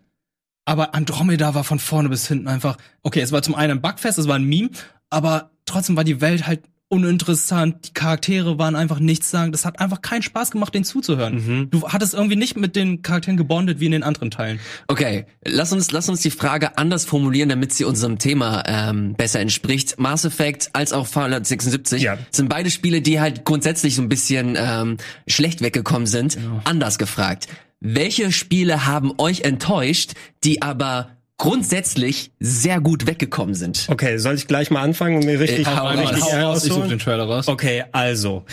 Aber 0.66 0.94
Andromeda 0.94 1.56
war 1.56 1.64
von 1.64 1.80
vorne 1.80 2.10
bis 2.10 2.28
hinten 2.28 2.48
einfach, 2.48 2.78
okay, 3.02 3.22
es 3.22 3.32
war 3.32 3.42
zum 3.42 3.56
einen 3.56 3.78
ein 3.78 3.82
Bugfest, 3.82 4.20
es 4.20 4.28
war 4.28 4.36
ein 4.36 4.46
Meme, 4.46 4.70
aber 5.10 5.52
trotzdem 5.66 5.96
war 5.96 6.04
die 6.04 6.22
Welt 6.22 6.48
halt 6.48 6.62
uninteressant, 6.92 7.88
die 7.88 7.94
Charaktere 7.94 8.60
waren 8.60 8.76
einfach 8.76 9.00
nichts 9.00 9.32
sagen. 9.32 9.52
Das 9.52 9.66
hat 9.66 9.80
einfach 9.80 10.02
keinen 10.02 10.22
Spaß 10.22 10.52
gemacht, 10.52 10.76
den 10.76 10.84
zuzuhören. 10.84 11.36
Mhm. 11.36 11.70
Du 11.72 11.88
hattest 11.88 12.14
irgendwie 12.14 12.36
nicht 12.36 12.58
mit 12.58 12.76
den 12.76 13.02
Charakteren 13.02 13.38
gebondet 13.38 13.80
wie 13.80 13.86
in 13.86 13.94
den 13.94 14.04
anderen 14.04 14.30
Teilen. 14.30 14.60
Okay, 14.88 15.26
lass 15.46 15.72
uns 15.72 15.92
lass 15.92 16.10
uns 16.10 16.22
die 16.22 16.32
Frage 16.32 16.78
anders 16.78 17.06
formulieren, 17.06 17.50
damit 17.50 17.74
sie 17.74 17.86
unserem 17.86 18.18
Thema 18.18 18.64
ähm, 18.68 19.14
besser 19.14 19.40
entspricht. 19.40 20.00
Mass 20.00 20.26
Effect 20.26 20.70
als 20.74 20.92
auch 20.92 21.08
Fallout 21.08 21.46
76 21.46 22.02
ja. 22.02 22.18
sind 22.30 22.50
beide 22.50 22.70
Spiele, 22.70 23.02
die 23.02 23.22
halt 23.22 23.46
grundsätzlich 23.46 23.96
so 23.96 24.02
ein 24.02 24.10
bisschen 24.10 24.58
ähm, 24.58 24.98
schlecht 25.28 25.62
weggekommen 25.62 26.08
sind. 26.08 26.36
Ja. 26.36 26.62
Anders 26.66 26.98
gefragt. 26.98 27.48
Welche 27.80 28.32
Spiele 28.32 28.86
haben 28.86 29.14
euch 29.18 29.42
enttäuscht, 29.42 30.12
die 30.44 30.62
aber 30.62 31.10
grundsätzlich 31.42 32.32
sehr 32.40 32.80
gut 32.80 33.08
weggekommen 33.08 33.56
sind. 33.56 33.88
Okay, 33.90 34.18
soll 34.18 34.36
ich 34.36 34.46
gleich 34.46 34.70
mal 34.70 34.84
anfangen 34.84 35.16
und 35.18 35.26
mir 35.26 35.40
richtig, 35.40 35.66
äh, 35.66 35.76
hau 35.76 35.88
richtig 35.88 36.22
hau 36.22 36.52
raus, 36.52 36.64
ich 36.64 36.72
suche 36.72 36.88
den 36.88 37.00
Trailer 37.00 37.24
raus. 37.24 37.48
Okay, 37.48 37.84
also. 37.92 38.46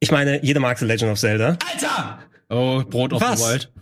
Ich 0.00 0.10
meine, 0.10 0.44
jeder 0.44 0.58
mag 0.58 0.76
The 0.76 0.86
Legend 0.86 1.12
of 1.12 1.20
Zelda. 1.20 1.56
Alter! 1.72 2.18
Oh, 2.50 2.82
Brot 2.82 3.12
of 3.12 3.22
Was? 3.22 3.40
the 3.40 3.46
Wild. 3.46 3.72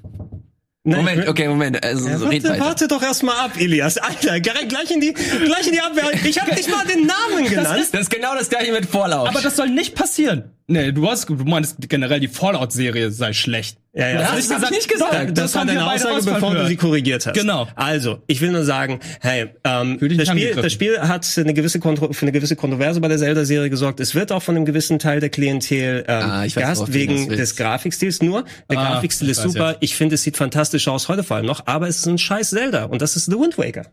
Nein, 0.87 0.99
Moment, 0.99 1.29
okay, 1.29 1.49
Moment. 1.49 1.83
Also, 1.83 2.07
ja, 2.07 2.21
warte, 2.21 2.61
warte 2.61 2.89
doch 2.89 3.03
erstmal 3.03 3.47
ab, 3.47 3.53
Elias. 3.59 3.97
Alter, 3.97 4.39
gleich 4.41 4.91
in 4.91 5.01
die, 5.01 5.15
gleich 5.15 5.67
in 5.67 5.73
die 5.73 5.81
Abwehr. 5.81 6.13
Ich 6.23 6.39
habe 6.39 6.55
nicht 6.55 6.71
mal 6.71 6.85
den 6.85 7.07
Namen 7.07 7.49
genannt. 7.49 7.69
Das 7.71 7.81
ist, 7.81 7.95
das 7.95 8.01
ist 8.03 8.11
genau 8.11 8.35
das 8.35 8.51
gleiche 8.51 8.73
mit 8.73 8.85
Vorlauf. 8.85 9.27
Aber 9.27 9.41
das 9.41 9.57
soll 9.57 9.71
nicht 9.71 9.95
passieren. 9.95 10.51
Nee, 10.67 10.93
du 10.93 11.09
hast, 11.11 11.29
du 11.29 11.35
meinst 11.35 11.77
generell 11.91 12.21
die 12.21 12.29
Fallout-Serie 12.29 13.11
sei 13.11 13.35
schlecht. 13.35 13.77
Ja, 13.93 14.09
ja. 14.09 14.19
Das, 14.19 14.49
das 14.49 14.57
habe 14.57 14.65
ich 14.65 14.71
nicht 14.71 14.89
gesagt. 14.89 15.13
Das, 15.13 15.27
das, 15.27 15.35
das 15.35 15.55
war 15.55 15.67
deine 15.67 15.87
Aussage, 15.93 16.25
bevor 16.25 16.55
du 16.55 16.67
sie 16.67 16.77
korrigiert 16.77 17.27
hast. 17.27 17.35
Genau. 17.35 17.69
Also, 17.77 18.23
ich 18.27 18.41
will 18.41 18.51
nur 18.51 18.65
sagen, 18.65 18.99
hey, 19.21 19.51
ähm, 19.65 19.99
das 20.01 20.29
Spiel, 20.29 20.55
das 20.55 20.73
Spiel 20.73 20.99
hat 21.01 21.27
eine 21.37 21.53
gewisse 21.53 21.81
Kontro 21.81 22.13
für 22.13 22.23
eine 22.23 22.33
gewisse 22.33 22.57
Kontroverse 22.57 23.01
bei 23.01 23.09
der 23.09 23.19
Zelda-Serie 23.19 23.69
gesorgt. 23.69 24.01
Es 24.01 24.15
wird 24.15 24.33
auch 24.33 24.43
von 24.43 24.57
einem 24.57 24.65
gewissen 24.65 24.99
Teil 24.99 25.21
der 25.21 25.29
Klientel 25.29 26.05
ähm, 26.09 26.25
ah, 26.25 26.47
gehasst 26.47 26.93
wegen 26.95 27.29
des 27.29 27.57
Grafikstils. 27.57 28.23
Nur, 28.23 28.45
der 28.71 28.79
ah, 28.79 28.93
Grafikstil 28.93 29.29
ist 29.29 29.43
super. 29.43 29.73
Jetzt. 29.73 29.79
Ich 29.83 29.97
finde, 29.97 30.15
es 30.15 30.23
sieht 30.23 30.39
fantastisch 30.39 30.89
aus, 30.89 31.09
heute 31.09 31.23
vor 31.23 31.37
allem 31.37 31.47
noch. 31.47 31.67
Aber 31.67 31.87
es 31.89 31.99
ist 31.99 32.07
ein 32.07 32.19
scheiß 32.19 32.51
Zelda. 32.51 32.85
Und 32.85 33.03
das 33.03 33.17
ist 33.17 33.27
The 33.27 33.39
Wind 33.39 33.59
Waker. 33.59 33.87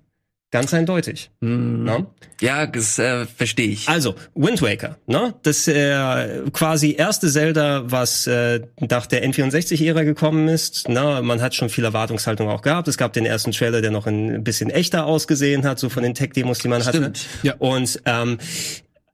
Ganz 0.52 0.74
eindeutig. 0.74 1.32
Mm. 1.40 1.86
No? 1.86 2.14
Ja, 2.42 2.68
das 2.68 3.00
äh, 3.00 3.26
verstehe 3.26 3.70
ich. 3.70 3.88
Also, 3.88 4.16
Wind 4.36 4.62
Waker, 4.62 4.98
ne? 5.08 5.34
Das 5.44 5.66
äh, 5.70 6.42
quasi 6.52 6.94
erste 6.98 7.30
Zelda, 7.30 7.84
was 7.86 8.28
äh, 8.28 8.60
nach 8.80 9.06
der 9.06 9.26
N64-Ära 9.26 10.04
gekommen 10.04 10.50
ist. 10.50 10.90
Ne? 10.90 11.22
Man 11.24 11.42
hat 11.42 11.56
schon 11.56 11.70
viel 11.70 11.86
Erwartungshaltung 11.86 12.50
auch 12.50 12.62
gehabt. 12.62 12.90
Es 12.90 12.98
gab 12.98 13.14
den 13.14 13.26
ersten 13.26 13.52
Trailer, 13.54 13.82
der 13.82 13.92
noch 13.92 14.08
ein 14.08 14.44
bisschen 14.44 14.70
echter 14.70 15.06
ausgesehen 15.06 15.64
hat, 15.64 15.80
so 15.80 15.88
von 15.88 16.04
den 16.04 16.16
Tech-Demos, 16.16 16.60
die 16.60 16.68
man 16.68 16.82
Stimmt. 16.82 17.06
hatte. 17.06 17.22
Ja. 17.44 17.56
Und 17.60 18.02
ähm, 18.06 18.38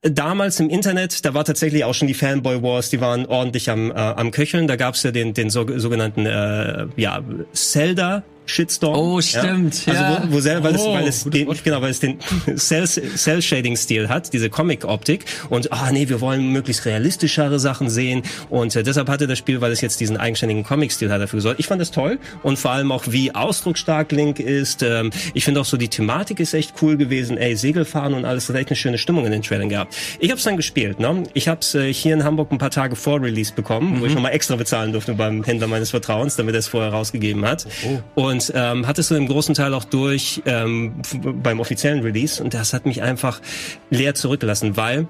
damals 0.01 0.59
im 0.59 0.69
Internet, 0.69 1.23
da 1.23 1.35
war 1.35 1.45
tatsächlich 1.45 1.83
auch 1.83 1.93
schon 1.93 2.07
die 2.07 2.15
Fanboy 2.15 2.63
Wars, 2.63 2.89
die 2.89 2.99
waren 2.99 3.27
ordentlich 3.27 3.69
am, 3.69 3.91
äh, 3.91 3.93
am 3.93 4.31
Köcheln. 4.31 4.67
Da 4.67 4.75
gab's 4.75 5.03
ja 5.03 5.11
den, 5.11 5.35
den 5.35 5.51
so, 5.51 5.67
sogenannten 5.77 6.25
äh, 6.25 6.87
ja, 6.95 7.23
Zelda 7.53 8.23
Shitstorm. 8.47 8.97
Oh, 8.97 9.21
stimmt. 9.21 9.85
Ja. 9.85 9.93
Also 9.93 10.29
wo, 10.29 10.35
wo 10.35 10.39
sehr, 10.39 10.63
weil 10.63 10.75
es, 10.75 10.81
oh, 10.81 10.93
weil 10.93 11.07
es 11.07 11.23
den, 11.23 11.47
genau, 11.63 11.81
weil 11.81 11.91
es 11.91 11.99
den 11.99 12.19
Cell, 12.55 12.87
Cell 12.87 13.41
Shading 13.41 13.75
Stil 13.75 14.09
hat, 14.09 14.33
diese 14.33 14.49
Comic 14.49 14.85
Optik 14.85 15.25
und 15.49 15.71
ah 15.71 15.91
nee, 15.91 16.09
wir 16.09 16.21
wollen 16.21 16.51
möglichst 16.51 16.85
realistischere 16.85 17.59
Sachen 17.59 17.89
sehen 17.89 18.23
und 18.49 18.75
äh, 18.75 18.83
deshalb 18.83 19.09
hatte 19.09 19.27
das 19.27 19.37
Spiel, 19.37 19.61
weil 19.61 19.71
es 19.71 19.81
jetzt 19.81 19.99
diesen 19.99 20.17
eigenständigen 20.17 20.63
Comic 20.63 20.91
Stil 20.91 21.11
hat, 21.11 21.21
dafür 21.21 21.37
gesorgt. 21.37 21.59
Ich 21.59 21.67
fand 21.67 21.81
das 21.81 21.91
toll 21.91 22.19
und 22.43 22.57
vor 22.57 22.71
allem 22.71 22.91
auch 22.91 23.03
wie 23.07 23.33
ausdrucksstark 23.33 24.11
Link 24.11 24.39
ist. 24.39 24.83
Ähm, 24.83 25.11
ich 25.33 25.43
finde 25.43 25.61
auch 25.61 25.65
so 25.65 25.77
die 25.77 25.89
Thematik 25.89 26.39
ist 26.39 26.53
echt 26.53 26.73
cool 26.81 26.97
gewesen. 26.97 27.37
Ey, 27.37 27.55
Segelfahren 27.55 28.13
und 28.13 28.25
alles, 28.25 28.47
das 28.47 28.55
hat 28.55 28.61
echt 28.61 28.69
eine 28.69 28.77
schöne 28.77 28.97
Stimmung 28.97 29.25
in 29.25 29.31
den 29.31 29.41
Trailern 29.41 29.69
gehabt. 29.69 29.95
Ich 30.19 30.29
habe 30.29 30.37
es 30.37 30.43
dann 30.43 30.57
gespielt. 30.57 30.99
Ne? 30.99 31.23
Ich 31.33 31.47
habe 31.47 31.61
es 31.61 31.75
äh, 31.75 31.93
hier 31.93 32.13
in 32.13 32.23
Hamburg 32.23 32.51
ein 32.51 32.57
paar 32.57 32.71
Tage 32.71 32.95
vor 32.95 33.21
Release 33.21 33.53
bekommen, 33.53 33.95
mhm. 33.95 34.01
wo 34.01 34.05
ich 34.05 34.13
nochmal 34.13 34.33
extra 34.33 34.55
bezahlen 34.55 34.91
durfte 34.91 35.13
beim 35.13 35.43
Händler 35.43 35.67
meines 35.67 35.91
Vertrauens, 35.91 36.35
damit 36.35 36.55
er 36.55 36.59
es 36.59 36.67
vorher 36.67 36.91
rausgegeben 36.91 37.45
hat. 37.45 37.67
Oh. 38.15 38.27
Und 38.27 38.36
und 38.37 38.51
ähm, 38.55 38.85
hattest 38.85 39.09
du 39.09 39.15
im 39.15 39.27
großen 39.27 39.55
Teil 39.55 39.73
auch 39.73 39.83
durch 39.83 40.43
ähm, 40.45 40.93
beim 41.41 41.59
offiziellen 41.59 42.03
Release 42.03 42.43
und 42.43 42.53
das 42.53 42.71
hat 42.71 42.85
mich 42.85 43.01
einfach 43.01 43.41
leer 43.89 44.13
zurückgelassen, 44.13 44.77
weil 44.77 45.07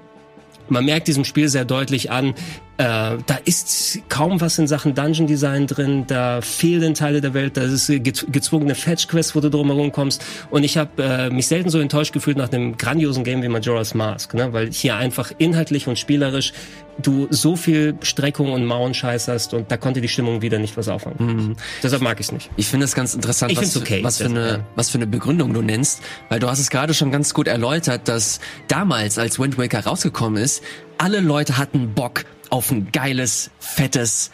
man 0.70 0.84
merkt 0.84 1.08
diesem 1.08 1.24
Spiel 1.24 1.48
sehr 1.48 1.64
deutlich 1.64 2.10
an, 2.10 2.28
äh, 2.28 2.34
da 2.78 3.38
ist 3.44 4.00
kaum 4.08 4.40
was 4.40 4.58
in 4.58 4.66
Sachen 4.66 4.94
Dungeon 4.94 5.26
Design 5.26 5.66
drin, 5.66 6.04
da 6.06 6.40
fehlen 6.40 6.94
Teile 6.94 7.20
der 7.20 7.34
Welt, 7.34 7.56
da 7.56 7.62
ist 7.62 7.88
gezwungene 7.88 8.74
Fetch 8.74 9.08
Quest, 9.08 9.34
wo 9.34 9.40
du 9.40 9.50
drumherum 9.50 9.92
kommst. 9.92 10.24
Und 10.50 10.64
ich 10.64 10.78
habe 10.78 11.02
äh, 11.02 11.30
mich 11.30 11.48
selten 11.48 11.70
so 11.70 11.80
enttäuscht 11.80 12.12
gefühlt 12.12 12.36
nach 12.36 12.50
einem 12.50 12.76
grandiosen 12.76 13.24
Game 13.24 13.42
wie 13.42 13.48
Majora's 13.48 13.94
Mask, 13.94 14.34
ne? 14.34 14.52
weil 14.52 14.70
hier 14.70 14.96
einfach 14.96 15.32
inhaltlich 15.38 15.86
und 15.86 15.98
spielerisch 15.98 16.52
du 17.00 17.28
so 17.30 17.56
viel 17.56 17.96
Streckung 18.02 18.52
und 18.52 18.64
Mauenscheiß 18.64 19.28
hast 19.28 19.54
und 19.54 19.70
da 19.70 19.76
konnte 19.76 20.00
die 20.00 20.08
Stimmung 20.08 20.42
wieder 20.42 20.58
nicht 20.58 20.76
was 20.76 20.88
auffangen. 20.88 21.16
Mhm. 21.18 21.56
Deshalb 21.82 22.02
mag 22.02 22.18
ich 22.20 22.26
es 22.26 22.32
nicht. 22.32 22.50
Ich 22.56 22.66
finde 22.66 22.84
es 22.84 22.94
ganz 22.94 23.14
interessant, 23.14 23.56
was, 23.56 23.76
okay, 23.76 24.02
was, 24.02 24.18
für 24.18 24.26
eine, 24.26 24.64
was 24.74 24.90
für 24.90 24.98
eine 24.98 25.06
Begründung 25.06 25.54
du 25.54 25.62
nennst, 25.62 26.00
weil 26.28 26.40
du 26.40 26.48
hast 26.48 26.58
es 26.58 26.70
gerade 26.70 26.94
schon 26.94 27.10
ganz 27.10 27.34
gut 27.34 27.48
erläutert, 27.48 28.08
dass 28.08 28.40
damals, 28.66 29.18
als 29.18 29.38
Wind 29.38 29.58
Waker 29.58 29.84
rausgekommen 29.84 30.42
ist, 30.42 30.62
alle 30.98 31.20
Leute 31.20 31.58
hatten 31.58 31.94
Bock 31.94 32.24
auf 32.50 32.70
ein 32.70 32.90
geiles, 32.92 33.50
fettes, 33.60 34.30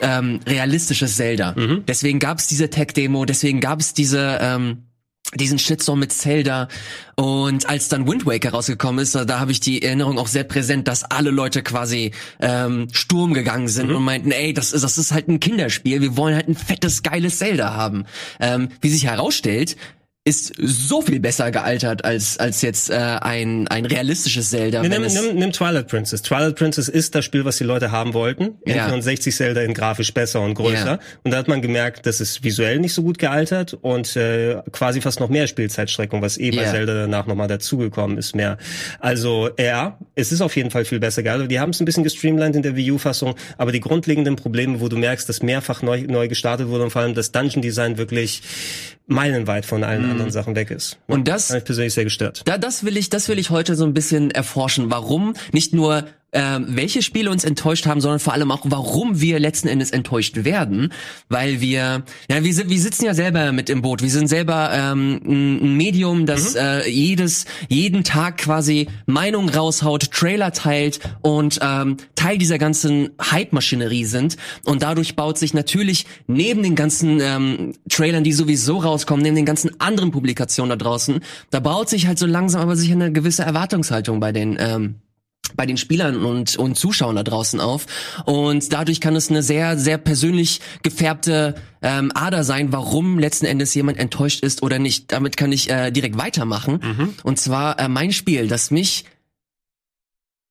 ähm, 0.00 0.40
realistisches 0.46 1.16
Zelda. 1.16 1.54
Mhm. 1.56 1.84
Deswegen 1.86 2.18
gab 2.18 2.38
es 2.38 2.46
diese 2.46 2.70
Tech-Demo, 2.70 3.24
deswegen 3.24 3.60
gab 3.60 3.80
es 3.80 3.94
diese 3.94 4.38
ähm, 4.40 4.82
diesen 5.34 5.58
Shitstorm 5.58 5.98
mit 5.98 6.12
Zelda 6.12 6.68
und 7.16 7.68
als 7.68 7.88
dann 7.88 8.06
Wind 8.06 8.26
Waker 8.26 8.50
rausgekommen 8.50 9.02
ist, 9.02 9.14
da, 9.14 9.24
da 9.24 9.40
habe 9.40 9.50
ich 9.50 9.60
die 9.60 9.82
Erinnerung 9.82 10.18
auch 10.18 10.28
sehr 10.28 10.44
präsent, 10.44 10.86
dass 10.86 11.02
alle 11.02 11.30
Leute 11.30 11.62
quasi 11.62 12.12
ähm, 12.40 12.88
Sturm 12.92 13.34
gegangen 13.34 13.68
sind 13.68 13.90
mhm. 13.90 13.96
und 13.96 14.04
meinten, 14.04 14.30
ey, 14.30 14.54
das 14.54 14.72
ist 14.72 14.82
das 14.82 14.98
ist 14.98 15.12
halt 15.12 15.28
ein 15.28 15.40
Kinderspiel, 15.40 16.00
wir 16.00 16.16
wollen 16.16 16.34
halt 16.34 16.48
ein 16.48 16.54
fettes 16.54 17.02
geiles 17.02 17.38
Zelda 17.38 17.74
haben. 17.74 18.04
Ähm, 18.38 18.68
wie 18.80 18.90
sich 18.90 19.04
herausstellt, 19.06 19.76
ist 20.26 20.52
so 20.58 21.02
viel 21.02 21.20
besser 21.20 21.52
gealtert 21.52 22.04
als 22.04 22.36
als 22.38 22.60
jetzt 22.60 22.90
äh, 22.90 22.94
ein 22.94 23.68
ein 23.68 23.86
realistisches 23.86 24.50
Zelda. 24.50 24.82
Nee, 24.82 24.88
nimm, 24.88 25.02
nimm, 25.02 25.36
nimm 25.36 25.52
Twilight 25.52 25.86
Princess. 25.86 26.20
Twilight 26.20 26.56
Princess 26.56 26.88
ist 26.88 27.14
das 27.14 27.24
Spiel, 27.24 27.44
was 27.44 27.58
die 27.58 27.64
Leute 27.64 27.92
haben 27.92 28.12
wollten. 28.12 28.56
Ja. 28.66 28.88
N64 28.88 29.30
Zelda 29.30 29.60
in 29.60 29.72
grafisch 29.72 30.12
besser 30.12 30.40
und 30.40 30.54
größer. 30.54 30.84
Ja. 30.84 30.98
Und 31.22 31.30
da 31.30 31.36
hat 31.38 31.46
man 31.46 31.62
gemerkt, 31.62 32.06
das 32.06 32.20
ist 32.20 32.42
visuell 32.42 32.80
nicht 32.80 32.92
so 32.92 33.04
gut 33.04 33.18
gealtert 33.18 33.74
und 33.80 34.16
äh, 34.16 34.56
quasi 34.72 35.00
fast 35.00 35.20
noch 35.20 35.28
mehr 35.28 35.46
Spielzeitstreckung, 35.46 36.22
was 36.22 36.38
eh 36.38 36.50
bei 36.50 36.64
Ja. 36.64 36.72
Zelda 36.72 36.94
danach 36.94 37.26
nochmal 37.28 37.46
dazugekommen 37.46 38.18
ist 38.18 38.34
mehr. 38.34 38.58
Also 38.98 39.50
ja, 39.60 39.96
es 40.16 40.32
ist 40.32 40.40
auf 40.40 40.56
jeden 40.56 40.72
Fall 40.72 40.84
viel 40.84 40.98
besser 40.98 41.22
gealtert. 41.22 41.52
Die 41.52 41.60
haben 41.60 41.70
es 41.70 41.80
ein 41.80 41.84
bisschen 41.84 42.02
gestreamlined 42.02 42.56
in 42.56 42.62
der 42.62 42.74
Wii 42.74 42.90
U-Fassung, 42.90 43.36
aber 43.58 43.70
die 43.70 43.80
grundlegenden 43.80 44.34
Probleme, 44.34 44.80
wo 44.80 44.88
du 44.88 44.96
merkst, 44.96 45.28
dass 45.28 45.40
mehrfach 45.40 45.82
neu, 45.82 46.02
neu 46.08 46.26
gestartet 46.26 46.66
wurde 46.66 46.82
und 46.82 46.90
vor 46.90 47.02
allem 47.02 47.14
das 47.14 47.30
Dungeon 47.30 47.62
Design 47.62 47.96
wirklich 47.96 48.42
meilenweit 49.06 49.64
von 49.66 49.84
allen 49.84 50.04
anderen 50.10 50.30
Sachen 50.30 50.54
weg 50.56 50.70
ist. 50.70 50.98
Mhm. 51.06 51.14
Und 51.14 51.28
das- 51.28 51.48
hat 51.50 51.56
mich 51.56 51.64
persönlich 51.64 51.94
sehr 51.94 52.04
gestört. 52.04 52.42
Da, 52.44 52.58
das 52.58 52.84
will 52.84 52.96
ich, 52.96 53.08
das 53.10 53.28
will 53.28 53.38
ich 53.38 53.50
heute 53.50 53.74
so 53.76 53.84
ein 53.84 53.94
bisschen 53.94 54.30
erforschen. 54.30 54.90
Warum 54.90 55.34
nicht 55.52 55.72
nur 55.74 56.04
ähm, 56.36 56.66
welche 56.68 57.02
Spiele 57.02 57.30
uns 57.30 57.42
enttäuscht 57.44 57.86
haben, 57.86 58.00
sondern 58.00 58.20
vor 58.20 58.34
allem 58.34 58.50
auch, 58.50 58.60
warum 58.64 59.20
wir 59.20 59.40
letzten 59.40 59.68
Endes 59.68 59.90
enttäuscht 59.90 60.44
werden, 60.44 60.92
weil 61.28 61.60
wir, 61.60 62.04
ja, 62.30 62.44
wir, 62.44 62.54
sind- 62.54 62.70
wir 62.70 62.78
sitzen 62.78 63.06
ja 63.06 63.14
selber 63.14 63.50
mit 63.52 63.70
im 63.70 63.82
Boot. 63.82 64.02
Wir 64.02 64.10
sind 64.10 64.28
selber 64.28 64.70
ähm, 64.72 65.20
ein 65.26 65.76
Medium, 65.76 66.26
das 66.26 66.54
äh, 66.54 66.88
jedes, 66.88 67.46
jeden 67.68 68.04
Tag 68.04 68.36
quasi 68.38 68.88
Meinung 69.06 69.48
raushaut, 69.48 70.10
Trailer 70.12 70.52
teilt 70.52 71.00
und 71.22 71.58
ähm, 71.62 71.96
Teil 72.14 72.38
dieser 72.38 72.58
ganzen 72.58 73.10
Hype-Maschinerie 73.20 74.04
sind. 74.04 74.36
Und 74.64 74.82
dadurch 74.82 75.16
baut 75.16 75.38
sich 75.38 75.54
natürlich 75.54 76.06
neben 76.26 76.62
den 76.62 76.74
ganzen 76.74 77.20
ähm, 77.20 77.72
Trailern, 77.88 78.22
die 78.24 78.32
sowieso 78.32 78.78
rauskommen, 78.78 79.22
neben 79.22 79.36
den 79.36 79.46
ganzen 79.46 79.80
anderen 79.80 80.10
Publikationen 80.10 80.70
da 80.70 80.76
draußen, 80.76 81.20
da 81.50 81.60
baut 81.60 81.88
sich 81.88 82.06
halt 82.06 82.18
so 82.18 82.26
langsam 82.26 82.60
aber 82.60 82.76
sicher 82.76 82.92
eine 82.94 83.10
gewisse 83.12 83.42
Erwartungshaltung 83.42 84.20
bei 84.20 84.32
den 84.32 84.56
ähm, 84.60 84.96
bei 85.54 85.66
den 85.66 85.76
Spielern 85.76 86.24
und, 86.24 86.56
und 86.56 86.76
Zuschauern 86.76 87.16
da 87.16 87.22
draußen 87.22 87.60
auf. 87.60 87.86
Und 88.24 88.72
dadurch 88.72 89.00
kann 89.00 89.16
es 89.16 89.30
eine 89.30 89.42
sehr, 89.42 89.78
sehr 89.78 89.98
persönlich 89.98 90.60
gefärbte 90.82 91.54
ähm, 91.82 92.10
Ader 92.14 92.44
sein, 92.44 92.72
warum 92.72 93.18
letzten 93.18 93.46
Endes 93.46 93.74
jemand 93.74 93.98
enttäuscht 93.98 94.42
ist 94.42 94.62
oder 94.62 94.78
nicht. 94.78 95.12
Damit 95.12 95.36
kann 95.36 95.52
ich 95.52 95.70
äh, 95.70 95.90
direkt 95.90 96.18
weitermachen. 96.18 96.80
Mhm. 96.82 97.14
Und 97.22 97.38
zwar 97.38 97.78
äh, 97.78 97.88
mein 97.88 98.12
Spiel, 98.12 98.48
das 98.48 98.70
mich 98.70 99.04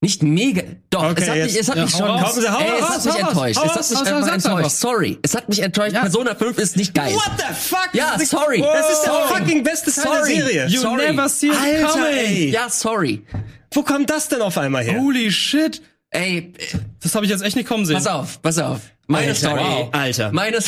nicht 0.01 0.21
mega. 0.23 0.61
Doch, 0.89 1.11
Okay, 1.11 1.23
es 1.23 1.29
hat 1.29 1.35
jetzt- 1.37 1.51
mich, 1.53 1.61
es 1.61 1.69
hat 1.69 1.75
ja, 1.77 1.83
mich 1.85 1.91
schon. 1.91 2.01
raus. 2.03 2.37
Ey, 2.37 2.43
es 2.43 2.47
raus, 2.47 2.59
hat 2.93 3.05
mich 3.05 3.23
raus, 3.23 3.27
enttäuscht. 3.29 3.59
Es 3.63 3.95
hat 3.95 4.05
mich 4.05 4.11
einfach 4.13 4.33
enttäuscht. 4.33 4.75
Sorry. 4.75 5.19
Es 5.23 5.35
hat 5.35 5.49
mich 5.49 5.59
enttäuscht. 5.63 5.93
Ja. 5.93 6.01
Persona 6.01 6.35
5 6.35 6.57
ist 6.59 6.77
nicht 6.77 6.93
geil. 6.93 7.13
What 7.15 7.31
the 7.37 7.53
fuck? 7.53 7.89
Ja, 7.93 8.17
sorry. 8.19 8.61
Das 8.61 8.91
ist 8.91 9.01
der 9.03 9.13
fucking 9.27 9.63
beste 9.63 9.91
Teil 9.91 10.03
Sorry. 10.03 10.35
der 10.35 10.45
Serie. 10.45 10.67
You 10.67 10.81
Sorry. 10.81 11.11
never 11.11 11.29
see 11.29 11.47
it 11.47 11.53
Alter, 11.57 11.87
coming. 11.87 12.05
ey. 12.17 12.49
Ja, 12.51 12.69
sorry. 12.69 13.25
Wo 13.73 13.81
kommt 13.83 14.09
das 14.09 14.27
denn 14.29 14.41
auf 14.41 14.57
einmal 14.57 14.83
her? 14.83 14.99
Holy 14.99 15.31
shit. 15.31 15.81
Ey, 16.11 16.53
Das 17.01 17.13
habe 17.15 17.25
ich 17.25 17.31
jetzt 17.31 17.41
echt 17.43 17.55
nicht 17.55 17.67
kommen 17.67 17.85
sehen. 17.85 17.95
pass 17.95 18.07
auf, 18.07 18.41
pass 18.41 18.57
auf. 18.59 18.79
Meine 19.07 19.27
Alter, 19.29 19.39
Story. 19.39 19.61
ey, 19.61 19.89
Alter. 19.91 20.31
Meine, 20.31 20.59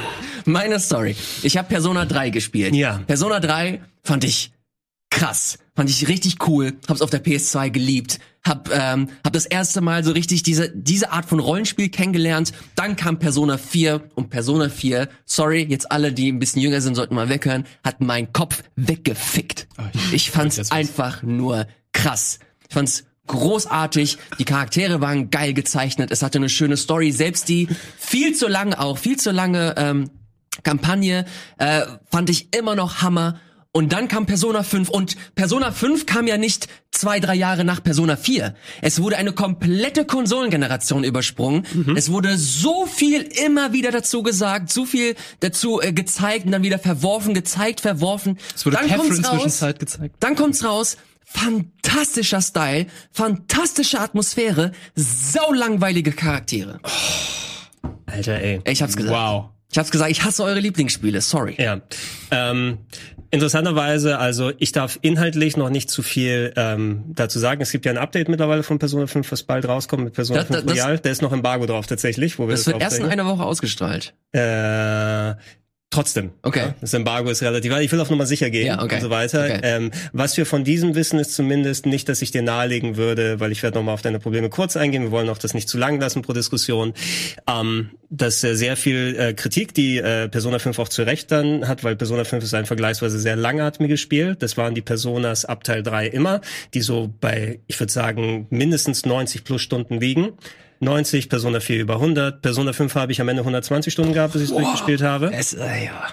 meine 0.44 0.80
Story. 0.80 1.16
Ich 1.42 1.56
habe 1.56 1.68
Persona 1.68 2.04
3 2.04 2.30
gespielt. 2.30 2.74
Ja. 2.74 3.00
Persona 3.06 3.40
3 3.40 3.80
fand 4.02 4.24
ich 4.24 4.52
krass. 5.10 5.58
Fand 5.74 5.90
ich 5.90 6.08
richtig 6.08 6.36
cool. 6.46 6.74
Hab's 6.88 7.02
auf 7.02 7.10
der 7.10 7.22
PS2 7.22 7.70
geliebt. 7.70 8.18
Hab, 8.46 8.70
ähm, 8.72 9.08
hab 9.24 9.32
das 9.32 9.46
erste 9.46 9.80
Mal 9.80 10.04
so 10.04 10.12
richtig 10.12 10.42
diese, 10.42 10.70
diese 10.74 11.10
Art 11.12 11.26
von 11.26 11.40
Rollenspiel 11.40 11.88
kennengelernt. 11.88 12.52
Dann 12.76 12.96
kam 12.96 13.18
Persona 13.18 13.58
4 13.58 14.02
und 14.14 14.30
Persona 14.30 14.68
4, 14.68 15.08
sorry, 15.24 15.64
jetzt 15.68 15.90
alle, 15.90 16.12
die 16.12 16.30
ein 16.30 16.38
bisschen 16.38 16.62
jünger 16.62 16.80
sind, 16.80 16.94
sollten 16.94 17.14
mal 17.14 17.28
weghören, 17.28 17.64
hat 17.84 18.00
meinen 18.00 18.32
Kopf 18.32 18.62
weggefickt. 18.76 19.66
ich- 19.92 20.12
Ich 20.12 20.30
fand's 20.30 20.56
einfach 20.70 21.22
nur 21.22 21.66
krass. 21.92 22.38
Ich 22.68 22.74
fand's 22.74 23.04
großartig. 23.26 24.18
Die 24.38 24.44
Charaktere 24.44 25.00
waren 25.00 25.30
geil 25.30 25.52
gezeichnet. 25.52 26.10
Es 26.10 26.22
hatte 26.22 26.38
eine 26.38 26.48
schöne 26.48 26.76
Story. 26.76 27.10
Selbst 27.12 27.48
die 27.48 27.68
viel 27.98 28.34
zu 28.34 28.48
lange 28.48 28.78
auch, 28.78 28.98
viel 28.98 29.16
zu 29.16 29.30
lange 29.32 29.74
ähm, 29.76 30.10
Kampagne 30.62 31.26
äh, 31.58 31.82
fand 32.10 32.30
ich 32.30 32.54
immer 32.56 32.74
noch 32.76 33.02
Hammer. 33.02 33.40
Und 33.76 33.92
dann 33.92 34.08
kam 34.08 34.24
Persona 34.24 34.62
5 34.62 34.88
und 34.88 35.16
Persona 35.34 35.70
5 35.70 36.06
kam 36.06 36.26
ja 36.26 36.38
nicht 36.38 36.66
zwei, 36.92 37.20
drei 37.20 37.34
Jahre 37.34 37.62
nach 37.62 37.82
Persona 37.82 38.16
4. 38.16 38.54
Es 38.80 39.02
wurde 39.02 39.18
eine 39.18 39.32
komplette 39.32 40.06
Konsolengeneration 40.06 41.04
übersprungen. 41.04 41.66
Es 41.94 42.10
wurde 42.10 42.38
so 42.38 42.86
viel 42.86 43.20
immer 43.20 43.74
wieder 43.74 43.90
dazu 43.90 44.22
gesagt, 44.22 44.72
so 44.72 44.86
viel 44.86 45.14
dazu 45.40 45.82
äh, 45.82 45.92
gezeigt 45.92 46.46
und 46.46 46.52
dann 46.52 46.62
wieder 46.62 46.78
verworfen, 46.78 47.34
gezeigt, 47.34 47.82
verworfen. 47.82 48.38
Es 48.54 48.64
wurde 48.64 48.78
dann 48.78 48.86
Catherine 48.86 49.10
kommt's 49.10 49.28
raus, 49.28 49.34
Zwischenzeit 49.34 49.78
gezeigt. 49.78 50.16
dann 50.20 50.36
kommt's 50.36 50.64
raus. 50.64 50.96
Fantastischer 51.26 52.40
Style, 52.40 52.86
fantastische 53.12 54.00
Atmosphäre, 54.00 54.72
saulangweilige 54.94 56.12
Charaktere. 56.12 56.80
Alter, 58.06 58.40
ey. 58.40 58.62
Ich 58.64 58.80
hab's 58.80 58.96
gesagt. 58.96 59.14
Wow. 59.14 59.50
Ich 59.72 59.78
hab's 59.78 59.90
gesagt, 59.90 60.10
ich 60.10 60.24
hasse 60.24 60.44
eure 60.44 60.60
Lieblingsspiele, 60.60 61.20
sorry. 61.20 61.56
Ja. 61.58 61.80
Ähm, 62.30 62.78
interessanterweise, 63.30 64.18
also 64.18 64.52
ich 64.58 64.72
darf 64.72 64.98
inhaltlich 65.02 65.56
noch 65.56 65.70
nicht 65.70 65.90
zu 65.90 66.02
viel 66.02 66.52
ähm, 66.56 67.04
dazu 67.08 67.38
sagen. 67.38 67.60
Es 67.60 67.72
gibt 67.72 67.84
ja 67.84 67.92
ein 67.92 67.98
Update 67.98 68.28
mittlerweile 68.28 68.62
von 68.62 68.78
Persona 68.78 69.06
5, 69.06 69.30
was 69.32 69.42
bald 69.42 69.66
rauskommt 69.68 70.04
mit 70.04 70.14
Persona 70.14 70.44
Das- 70.44 70.48
5 70.48 70.66
das- 70.66 70.72
Royal. 70.76 70.98
Der 71.00 71.12
ist 71.12 71.20
noch 71.22 71.32
Embargo 71.32 71.66
drauf 71.66 71.86
tatsächlich, 71.86 72.38
wo 72.38 72.44
wir 72.46 72.52
Das 72.52 72.64
das, 72.64 72.74
wird 72.74 72.82
erst 72.82 72.98
in 73.00 73.06
einer 73.06 73.26
Woche 73.26 73.44
ausgestrahlt. 73.44 74.14
Äh, 74.32 75.34
trotzdem. 75.96 76.30
Okay. 76.42 76.60
Ja, 76.60 76.74
das 76.80 76.92
Embargo 76.94 77.30
ist 77.30 77.42
relativ, 77.42 77.74
ich 77.78 77.90
will 77.90 78.00
auf 78.00 78.10
Nummer 78.10 78.26
sicher 78.26 78.50
gehen 78.50 78.66
Ja, 78.66 78.82
okay. 78.82 78.96
und 78.96 79.00
so 79.00 79.10
weiter. 79.10 79.44
Okay. 79.44 79.60
Ähm, 79.62 79.90
was 80.12 80.36
wir 80.36 80.44
von 80.44 80.62
diesem 80.62 80.94
wissen, 80.94 81.18
ist 81.18 81.34
zumindest 81.34 81.86
nicht, 81.86 82.08
dass 82.08 82.20
ich 82.20 82.30
dir 82.30 82.42
nahelegen 82.42 82.96
würde, 82.96 83.40
weil 83.40 83.50
ich 83.50 83.62
werde 83.62 83.78
nochmal 83.78 83.94
auf 83.94 84.02
deine 84.02 84.18
Probleme 84.18 84.50
kurz 84.50 84.76
eingehen. 84.76 85.02
Wir 85.04 85.10
wollen 85.10 85.28
auch 85.30 85.38
das 85.38 85.54
nicht 85.54 85.68
zu 85.68 85.78
lang 85.78 85.98
lassen 85.98 86.22
pro 86.22 86.34
Diskussion. 86.34 86.92
Ähm, 87.48 87.90
dass 88.10 88.44
äh, 88.44 88.54
sehr 88.54 88.76
viel 88.76 89.16
äh, 89.18 89.34
Kritik, 89.34 89.74
die 89.74 89.98
äh, 89.98 90.28
Persona 90.28 90.58
5 90.58 90.78
auch 90.78 90.88
zu 90.88 91.02
Recht 91.02 91.32
dann 91.32 91.66
hat, 91.66 91.82
weil 91.82 91.96
Persona 91.96 92.24
5 92.24 92.44
ist 92.44 92.54
ein 92.54 92.66
vergleichsweise 92.66 93.18
sehr 93.18 93.36
langatmiges 93.36 94.00
Spiel. 94.00 94.36
Das 94.36 94.56
waren 94.56 94.74
die 94.74 94.82
Personas 94.82 95.44
ab 95.44 95.64
Teil 95.64 95.82
3 95.82 96.08
immer, 96.08 96.40
die 96.74 96.82
so 96.82 97.12
bei, 97.20 97.60
ich 97.66 97.80
würde 97.80 97.92
sagen, 97.92 98.46
mindestens 98.50 99.06
90 99.06 99.44
plus 99.44 99.62
Stunden 99.62 99.98
liegen. 99.98 100.32
90, 100.80 101.28
Persona 101.28 101.60
4 101.60 101.80
über 101.80 101.94
100. 101.94 102.42
Persona 102.42 102.72
5 102.72 102.94
habe 102.94 103.12
ich 103.12 103.20
am 103.20 103.28
Ende 103.28 103.42
120 103.42 103.92
Stunden 103.92 104.12
gehabt, 104.12 104.32
bis 104.34 104.42
ich 104.42 104.50
es 104.50 104.56
durchgespielt 104.56 105.02
habe. 105.02 105.30
Es, 105.32 105.54
äh, 105.54 105.86
ja. 105.86 106.08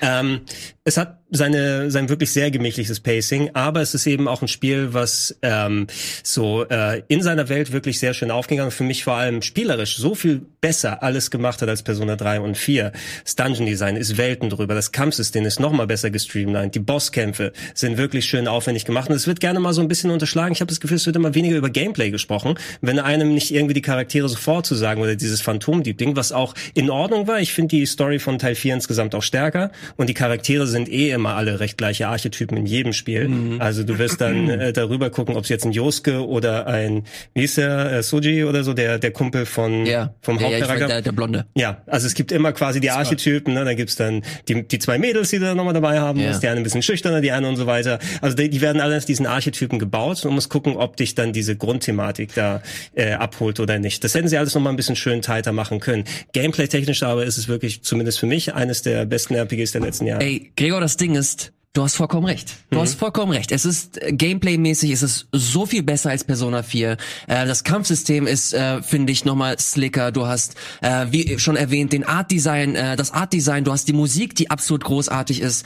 Ähm, 0.00 0.40
es 0.84 0.96
hat 0.96 1.18
seine, 1.30 1.90
sein 1.90 2.08
wirklich 2.08 2.30
sehr 2.30 2.50
gemächliches 2.50 3.00
Pacing, 3.00 3.50
aber 3.52 3.82
es 3.82 3.94
ist 3.94 4.06
eben 4.06 4.28
auch 4.28 4.40
ein 4.40 4.48
Spiel, 4.48 4.94
was 4.94 5.36
ähm, 5.42 5.86
so 6.22 6.64
äh, 6.68 7.02
in 7.08 7.22
seiner 7.22 7.48
Welt 7.48 7.72
wirklich 7.72 7.98
sehr 7.98 8.14
schön 8.14 8.30
aufgegangen, 8.30 8.70
für 8.70 8.84
mich 8.84 9.04
vor 9.04 9.14
allem 9.14 9.42
spielerisch 9.42 9.96
so 9.96 10.14
viel 10.14 10.42
besser 10.60 11.02
alles 11.02 11.30
gemacht 11.30 11.60
hat 11.60 11.68
als 11.68 11.82
Persona 11.82 12.16
3 12.16 12.40
und 12.40 12.56
4. 12.56 12.92
Das 13.24 13.36
Dungeon 13.36 13.66
Design 13.66 13.96
ist 13.96 14.16
Welten 14.16 14.48
drüber, 14.48 14.74
das 14.74 14.92
Kampfsystem 14.92 15.44
ist 15.44 15.60
noch 15.60 15.72
mal 15.72 15.86
besser 15.86 16.10
gestreamlined, 16.10 16.74
die 16.74 16.80
Bosskämpfe 16.80 17.52
sind 17.74 17.98
wirklich 17.98 18.24
schön 18.24 18.48
aufwendig 18.48 18.86
gemacht 18.86 19.10
und 19.10 19.16
es 19.16 19.26
wird 19.26 19.40
gerne 19.40 19.60
mal 19.60 19.74
so 19.74 19.82
ein 19.82 19.88
bisschen 19.88 20.10
unterschlagen. 20.10 20.52
Ich 20.52 20.60
habe 20.60 20.68
das 20.68 20.80
Gefühl, 20.80 20.96
es 20.96 21.06
wird 21.06 21.16
immer 21.16 21.34
weniger 21.34 21.56
über 21.56 21.68
Gameplay 21.68 22.10
gesprochen, 22.10 22.58
wenn 22.80 22.98
einem 22.98 23.34
nicht 23.34 23.52
irgendwie 23.52 23.74
die 23.74 23.82
Charaktere 23.82 24.28
sofort 24.28 24.64
zu 24.64 24.74
sagen 24.74 25.02
oder 25.02 25.14
dieses 25.14 25.42
Phantom-Dieb-Ding, 25.42 26.16
was 26.16 26.32
auch 26.32 26.54
in 26.74 26.88
Ordnung 26.88 27.26
war. 27.26 27.40
Ich 27.40 27.52
finde 27.52 27.76
die 27.76 27.86
Story 27.86 28.18
von 28.18 28.38
Teil 28.38 28.54
4 28.54 28.74
insgesamt 28.74 29.14
auch 29.14 29.22
stärker 29.22 29.70
und 29.96 30.08
die 30.08 30.14
Charaktere 30.14 30.66
sind 30.66 30.88
eh 30.88 31.17
immer 31.18 31.34
alle 31.36 31.60
recht 31.60 31.76
gleiche 31.78 32.08
Archetypen 32.08 32.56
in 32.56 32.66
jedem 32.66 32.92
Spiel. 32.92 33.28
Mhm. 33.28 33.60
Also 33.60 33.82
du 33.84 33.98
wirst 33.98 34.20
dann 34.20 34.48
äh, 34.48 34.72
darüber 34.72 35.10
gucken, 35.10 35.36
ob 35.36 35.42
es 35.44 35.48
jetzt 35.50 35.64
ein 35.64 35.72
Josuke 35.72 36.26
oder 36.26 36.66
ein, 36.66 37.04
wie 37.34 37.44
ist 37.44 37.58
der, 37.58 37.92
äh, 37.92 38.02
Suji 38.02 38.44
oder 38.44 38.64
so, 38.64 38.72
der, 38.74 38.98
der 38.98 39.10
Kumpel 39.10 39.46
von, 39.46 39.84
Ja. 39.86 40.14
vom 40.22 40.36
ja, 40.36 40.42
ja, 40.42 40.48
ich 40.48 40.54
Hauptcharakter. 40.54 40.80
mein, 40.84 40.88
der, 40.88 41.02
der 41.02 41.12
Blonde. 41.12 41.46
Ja, 41.56 41.82
also 41.86 42.06
es 42.06 42.14
gibt 42.14 42.32
immer 42.32 42.52
quasi 42.52 42.80
die 42.80 42.90
Archetypen, 42.90 43.54
ne? 43.54 43.64
da 43.64 43.74
gibt's 43.74 43.96
dann 43.96 44.22
die, 44.48 44.66
die 44.66 44.78
zwei 44.78 44.98
Mädels, 44.98 45.30
die 45.30 45.38
du 45.38 45.44
dann 45.44 45.56
nochmal 45.56 45.74
dabei 45.74 46.00
haben 46.00 46.18
Ja. 46.20 46.28
musst, 46.28 46.42
die 46.42 46.48
eine 46.48 46.58
ein 46.58 46.62
bisschen 46.62 46.82
schüchterner, 46.82 47.20
die 47.20 47.32
eine 47.32 47.48
und 47.48 47.56
so 47.56 47.66
weiter. 47.66 47.98
Also 48.22 48.36
die, 48.36 48.48
die 48.48 48.60
werden 48.60 48.80
alle 48.80 48.96
aus 48.96 49.06
diesen 49.06 49.26
Archetypen 49.26 49.78
gebaut 49.78 50.24
und 50.24 50.34
muss 50.34 50.48
gucken, 50.48 50.76
ob 50.76 50.96
dich 50.96 51.14
dann 51.14 51.32
diese 51.32 51.56
Grundthematik 51.56 52.34
da 52.34 52.62
äh, 52.94 53.12
abholt 53.12 53.60
oder 53.60 53.78
nicht. 53.78 54.04
Das 54.04 54.14
hätten 54.14 54.28
sie 54.28 54.38
alles 54.38 54.54
nochmal 54.54 54.72
ein 54.72 54.76
bisschen 54.76 54.96
schön 54.96 55.22
tighter 55.22 55.52
machen 55.52 55.80
können. 55.80 56.04
Gameplay-technisch 56.32 57.02
aber 57.02 57.24
ist 57.24 57.36
es 57.38 57.48
wirklich, 57.48 57.82
zumindest 57.82 58.18
für 58.20 58.26
mich, 58.26 58.54
eines 58.54 58.82
der 58.82 59.04
besten 59.06 59.34
RPGs 59.34 59.72
der 59.72 59.80
letzten 59.80 60.06
Jahre. 60.06 60.22
Ey, 60.22 60.52
Gregor, 60.56 60.80
das 60.80 60.96
Ding 60.96 61.07
ist, 61.14 61.52
du 61.74 61.82
hast 61.82 61.96
vollkommen 61.96 62.26
recht. 62.26 62.54
Du 62.70 62.76
Mhm. 62.78 62.82
hast 62.82 62.94
vollkommen 62.94 63.32
recht. 63.32 63.52
Es 63.52 63.64
ist 63.64 64.00
äh, 64.02 64.12
Gameplay-mäßig, 64.12 64.90
es 64.90 65.02
ist 65.02 65.28
so 65.32 65.66
viel 65.66 65.82
besser 65.82 66.10
als 66.10 66.24
Persona 66.24 66.62
4. 66.62 66.96
Äh, 67.26 67.46
das 67.46 67.62
Kampfsystem 67.64 68.26
ist, 68.26 68.52
äh, 68.54 68.82
finde 68.82 69.12
ich, 69.12 69.24
nochmal 69.24 69.58
slicker. 69.58 70.10
Du 70.12 70.26
hast, 70.26 70.54
äh, 70.82 71.06
wie 71.10 71.38
schon 71.38 71.56
erwähnt, 71.56 71.92
den 71.92 72.04
Art-Design, 72.04 72.74
äh, 72.74 72.96
das 72.96 73.12
Art-Design, 73.12 73.64
du 73.64 73.72
hast 73.72 73.86
die 73.88 73.92
Musik, 73.92 74.34
die 74.34 74.50
absolut 74.50 74.84
großartig 74.84 75.40
ist. 75.40 75.64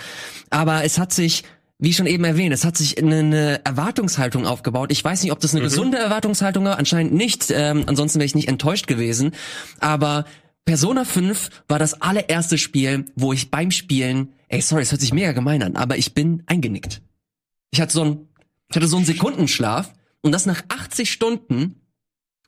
Aber 0.50 0.84
es 0.84 0.98
hat 0.98 1.12
sich 1.12 1.44
wie 1.78 1.92
schon 1.92 2.06
eben 2.06 2.22
erwähnt, 2.22 2.54
es 2.54 2.64
hat 2.64 2.76
sich 2.76 2.96
eine, 3.02 3.18
eine 3.18 3.60
Erwartungshaltung 3.64 4.46
aufgebaut. 4.46 4.92
Ich 4.92 5.02
weiß 5.02 5.20
nicht, 5.24 5.32
ob 5.32 5.40
das 5.40 5.52
eine 5.52 5.64
gesunde 5.64 5.98
Erwartungshaltung 5.98 6.64
war, 6.64 6.78
anscheinend 6.78 7.12
nicht. 7.12 7.46
Ähm, 7.50 7.82
ansonsten 7.88 8.20
wäre 8.20 8.26
ich 8.26 8.36
nicht 8.36 8.46
enttäuscht 8.46 8.86
gewesen. 8.86 9.32
Aber 9.80 10.24
Persona 10.64 11.04
5 11.04 11.50
war 11.68 11.78
das 11.78 12.00
allererste 12.00 12.56
Spiel, 12.58 13.06
wo 13.16 13.32
ich 13.32 13.50
beim 13.50 13.70
Spielen, 13.70 14.32
ey, 14.48 14.60
sorry, 14.60 14.82
es 14.82 14.92
hört 14.92 15.00
sich 15.00 15.12
mega 15.12 15.32
gemein 15.32 15.62
an, 15.62 15.76
aber 15.76 15.96
ich 15.96 16.14
bin 16.14 16.42
eingenickt. 16.46 17.02
Ich 17.70 17.80
hatte 17.80 17.92
so 17.92 18.04
ein, 18.04 18.28
ich 18.68 18.76
hatte 18.76 18.86
so 18.86 18.96
einen 18.96 19.06
Sekundenschlaf 19.06 19.92
und 20.20 20.32
das 20.32 20.46
nach 20.46 20.62
80 20.68 21.10
Stunden 21.10 21.80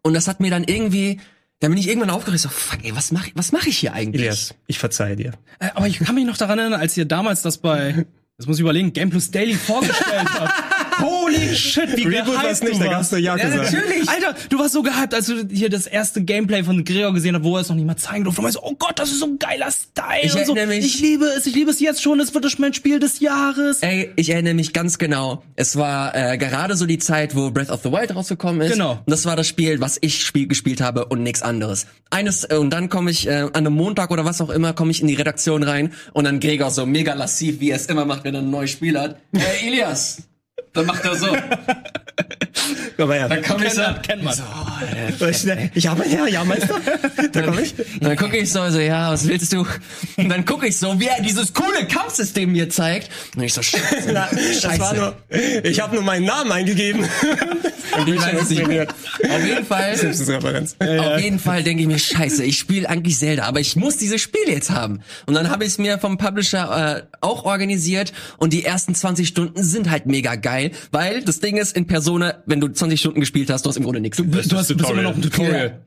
und 0.02 0.14
das 0.14 0.28
hat 0.28 0.38
mir 0.38 0.50
dann 0.50 0.64
irgendwie, 0.64 1.20
dann 1.58 1.70
bin 1.70 1.78
ich 1.78 1.88
irgendwann 1.88 2.10
aufgeregt, 2.10 2.42
so, 2.42 2.48
fuck, 2.48 2.84
ey, 2.84 2.94
was 2.94 3.10
mach, 3.10 3.26
was 3.34 3.52
mach 3.52 3.66
ich 3.66 3.78
hier 3.78 3.94
eigentlich? 3.94 4.22
Elias, 4.22 4.54
ich 4.66 4.78
verzeihe 4.78 5.16
dir. 5.16 5.32
Äh, 5.58 5.70
aber 5.74 5.88
ich 5.88 5.98
kann 5.98 6.14
mich 6.14 6.26
noch 6.26 6.36
daran 6.36 6.58
erinnern, 6.58 6.80
als 6.80 6.96
ihr 6.96 7.06
damals 7.06 7.42
das 7.42 7.58
bei, 7.58 8.06
das 8.36 8.46
muss 8.46 8.58
ich 8.58 8.60
überlegen, 8.60 8.92
Game 8.92 9.10
Plus 9.10 9.30
Daily 9.30 9.54
vorgestellt 9.54 10.28
habt. 10.38 10.73
Holy 11.00 11.54
shit, 11.54 11.96
wie 11.96 12.02
Reboot 12.06 12.40
gehypt 12.40 12.62
nicht, 12.64 12.74
du 12.74 12.78
da 12.84 12.90
warst. 12.90 12.90
gab's 12.90 13.10
nur 13.12 13.20
Yakuza. 13.20 13.48
Ja, 13.48 13.56
natürlich. 13.56 14.08
Alter, 14.08 14.34
du 14.48 14.58
warst 14.58 14.72
so 14.74 14.82
gehypt, 14.82 15.14
als 15.14 15.26
du 15.26 15.46
hier 15.50 15.68
das 15.70 15.86
erste 15.86 16.22
Gameplay 16.22 16.62
von 16.64 16.84
Gregor 16.84 17.12
gesehen 17.14 17.34
hast, 17.36 17.44
wo 17.44 17.56
er 17.56 17.62
es 17.62 17.68
noch 17.68 17.76
nicht 17.76 17.86
mal 17.86 17.96
zeigen 17.96 18.24
durfte. 18.24 18.40
Du 18.40 18.42
meinst, 18.42 18.58
oh 18.62 18.74
Gott, 18.78 18.98
das 18.98 19.10
ist 19.10 19.20
so 19.20 19.26
ein 19.26 19.38
geiler 19.38 19.70
Style 19.70 20.20
Ich 20.22 20.34
und 20.34 20.46
so. 20.46 20.54
erinnere 20.56 20.76
mich- 20.76 20.84
Ich 20.86 21.00
liebe 21.00 21.24
es, 21.26 21.46
ich 21.46 21.54
liebe 21.54 21.70
es 21.70 21.80
jetzt 21.80 22.02
schon, 22.02 22.20
es 22.20 22.34
wird 22.34 22.44
das 22.44 22.58
mein 22.58 22.74
Spiel 22.74 22.98
des 22.98 23.20
Jahres. 23.20 23.78
Ey, 23.80 24.10
ich 24.16 24.30
erinnere 24.30 24.54
mich 24.54 24.72
ganz 24.72 24.98
genau. 24.98 25.42
Es 25.56 25.76
war 25.76 26.14
äh, 26.14 26.38
gerade 26.38 26.76
so 26.76 26.86
die 26.86 26.98
Zeit, 26.98 27.34
wo 27.34 27.50
Breath 27.50 27.70
of 27.70 27.80
the 27.82 27.90
Wild 27.92 28.14
rausgekommen 28.14 28.60
ist. 28.62 28.72
Genau. 28.72 28.92
Und 28.92 29.10
das 29.10 29.24
war 29.26 29.36
das 29.36 29.46
Spiel, 29.48 29.80
was 29.80 29.98
ich 30.00 30.22
spiel, 30.22 30.46
gespielt 30.46 30.80
habe 30.80 31.06
und 31.06 31.22
nichts 31.22 31.42
anderes. 31.42 31.86
Eines 32.10 32.44
äh, 32.44 32.56
und 32.56 32.70
dann 32.70 32.88
komme 32.88 33.10
ich 33.10 33.26
äh, 33.26 33.32
an 33.32 33.54
einem 33.54 33.74
Montag 33.74 34.10
oder 34.10 34.24
was 34.24 34.40
auch 34.40 34.50
immer, 34.50 34.72
komme 34.72 34.90
ich 34.90 35.00
in 35.00 35.08
die 35.08 35.14
Redaktion 35.14 35.62
rein 35.62 35.92
und 36.12 36.24
dann 36.24 36.40
Gregor 36.40 36.70
so 36.70 36.86
mega 36.86 37.14
lassiv, 37.14 37.60
wie 37.60 37.70
er 37.70 37.76
es 37.76 37.86
immer 37.86 38.04
macht, 38.04 38.24
wenn 38.24 38.34
er 38.34 38.42
ein 38.42 38.50
neues 38.50 38.70
Spiel 38.70 38.98
hat. 38.98 39.18
Hey 39.36 39.68
Elias, 39.68 40.18
dann 40.74 40.86
macht 40.86 41.04
er 41.04 41.14
so. 41.16 41.26
Komm 42.96 43.08
mal 43.08 43.18
her. 43.18 43.28
Dann 43.28 43.42
komme 43.42 43.66
ich 43.66 43.72
so. 43.72 43.82
Kennt 44.02 44.22
man. 44.22 44.34
Ich 45.74 45.86
habe 45.86 46.06
ja, 46.08 46.26
ja, 46.26 46.44
meinst 46.44 46.68
du? 46.68 47.28
Da 47.32 47.42
komm 47.42 47.58
ich. 47.58 47.74
Und 47.78 48.04
dann 48.04 48.16
gucke 48.16 48.36
ich 48.36 48.50
so, 48.50 48.68
so, 48.70 48.78
ja, 48.78 49.10
was 49.10 49.26
willst 49.26 49.52
du? 49.52 49.66
Und 50.16 50.28
dann 50.28 50.44
gucke 50.44 50.66
ich 50.66 50.76
so, 50.76 50.98
wie 51.00 51.06
er 51.06 51.22
dieses 51.22 51.52
coole 51.52 51.86
Kampfsystem 51.86 52.52
mir 52.52 52.68
zeigt. 52.70 53.10
Und 53.36 53.42
ich 53.42 53.52
so, 53.52 53.62
scheiße, 53.62 54.10
Na, 54.12 54.28
das 54.30 54.78
war 54.78 54.94
nur, 54.94 55.14
ich 55.62 55.80
habe 55.80 55.94
nur 55.94 56.04
meinen 56.04 56.26
Namen 56.26 56.52
eingegeben. 56.52 57.04
Und 57.98 58.08
ich 58.08 58.20
weiß 58.20 58.50
nicht. 58.50 58.62
Auf 58.62 59.46
jeden 59.46 59.66
Fall. 59.66 59.96
Simpsons-Referenz. 59.96 60.76
Auf 60.80 61.20
jeden 61.20 61.38
Fall 61.38 61.62
denke 61.62 61.82
ich 61.82 61.88
mir, 61.88 61.98
scheiße, 61.98 62.44
ich 62.44 62.58
spiele 62.58 62.88
eigentlich 62.88 63.18
Zelda, 63.18 63.44
aber 63.44 63.60
ich 63.60 63.76
muss 63.76 63.96
dieses 63.96 64.20
Spiel 64.20 64.48
jetzt 64.48 64.70
haben. 64.70 65.00
Und 65.26 65.34
dann 65.34 65.50
habe 65.50 65.64
ich 65.64 65.70
es 65.70 65.78
mir 65.78 65.98
vom 65.98 66.18
Publisher 66.18 66.98
äh, 66.98 67.02
auch 67.20 67.44
organisiert 67.44 68.12
und 68.38 68.52
die 68.52 68.64
ersten 68.64 68.94
20 68.94 69.28
Stunden 69.28 69.62
sind 69.62 69.90
halt 69.90 70.06
mega 70.06 70.34
geil, 70.34 70.72
weil 70.90 71.22
das 71.22 71.40
Ding 71.40 71.56
ist, 71.56 71.76
in 71.76 71.86
Persona, 71.86 72.42
wenn 72.46 72.60
du 72.60 72.68
20 72.84 73.00
Stunden 73.00 73.20
gespielt 73.20 73.50
hast, 73.50 73.64
du 73.64 73.70
hast 73.70 73.76
im 73.76 73.84
Grunde 73.84 74.00
nichts. 74.00 74.18
Du 74.18 74.26
hast 74.30 74.48
bist 74.48 74.90
immer 74.90 75.02
noch 75.02 75.14
ein 75.14 75.22
Tutorial. 75.22 75.80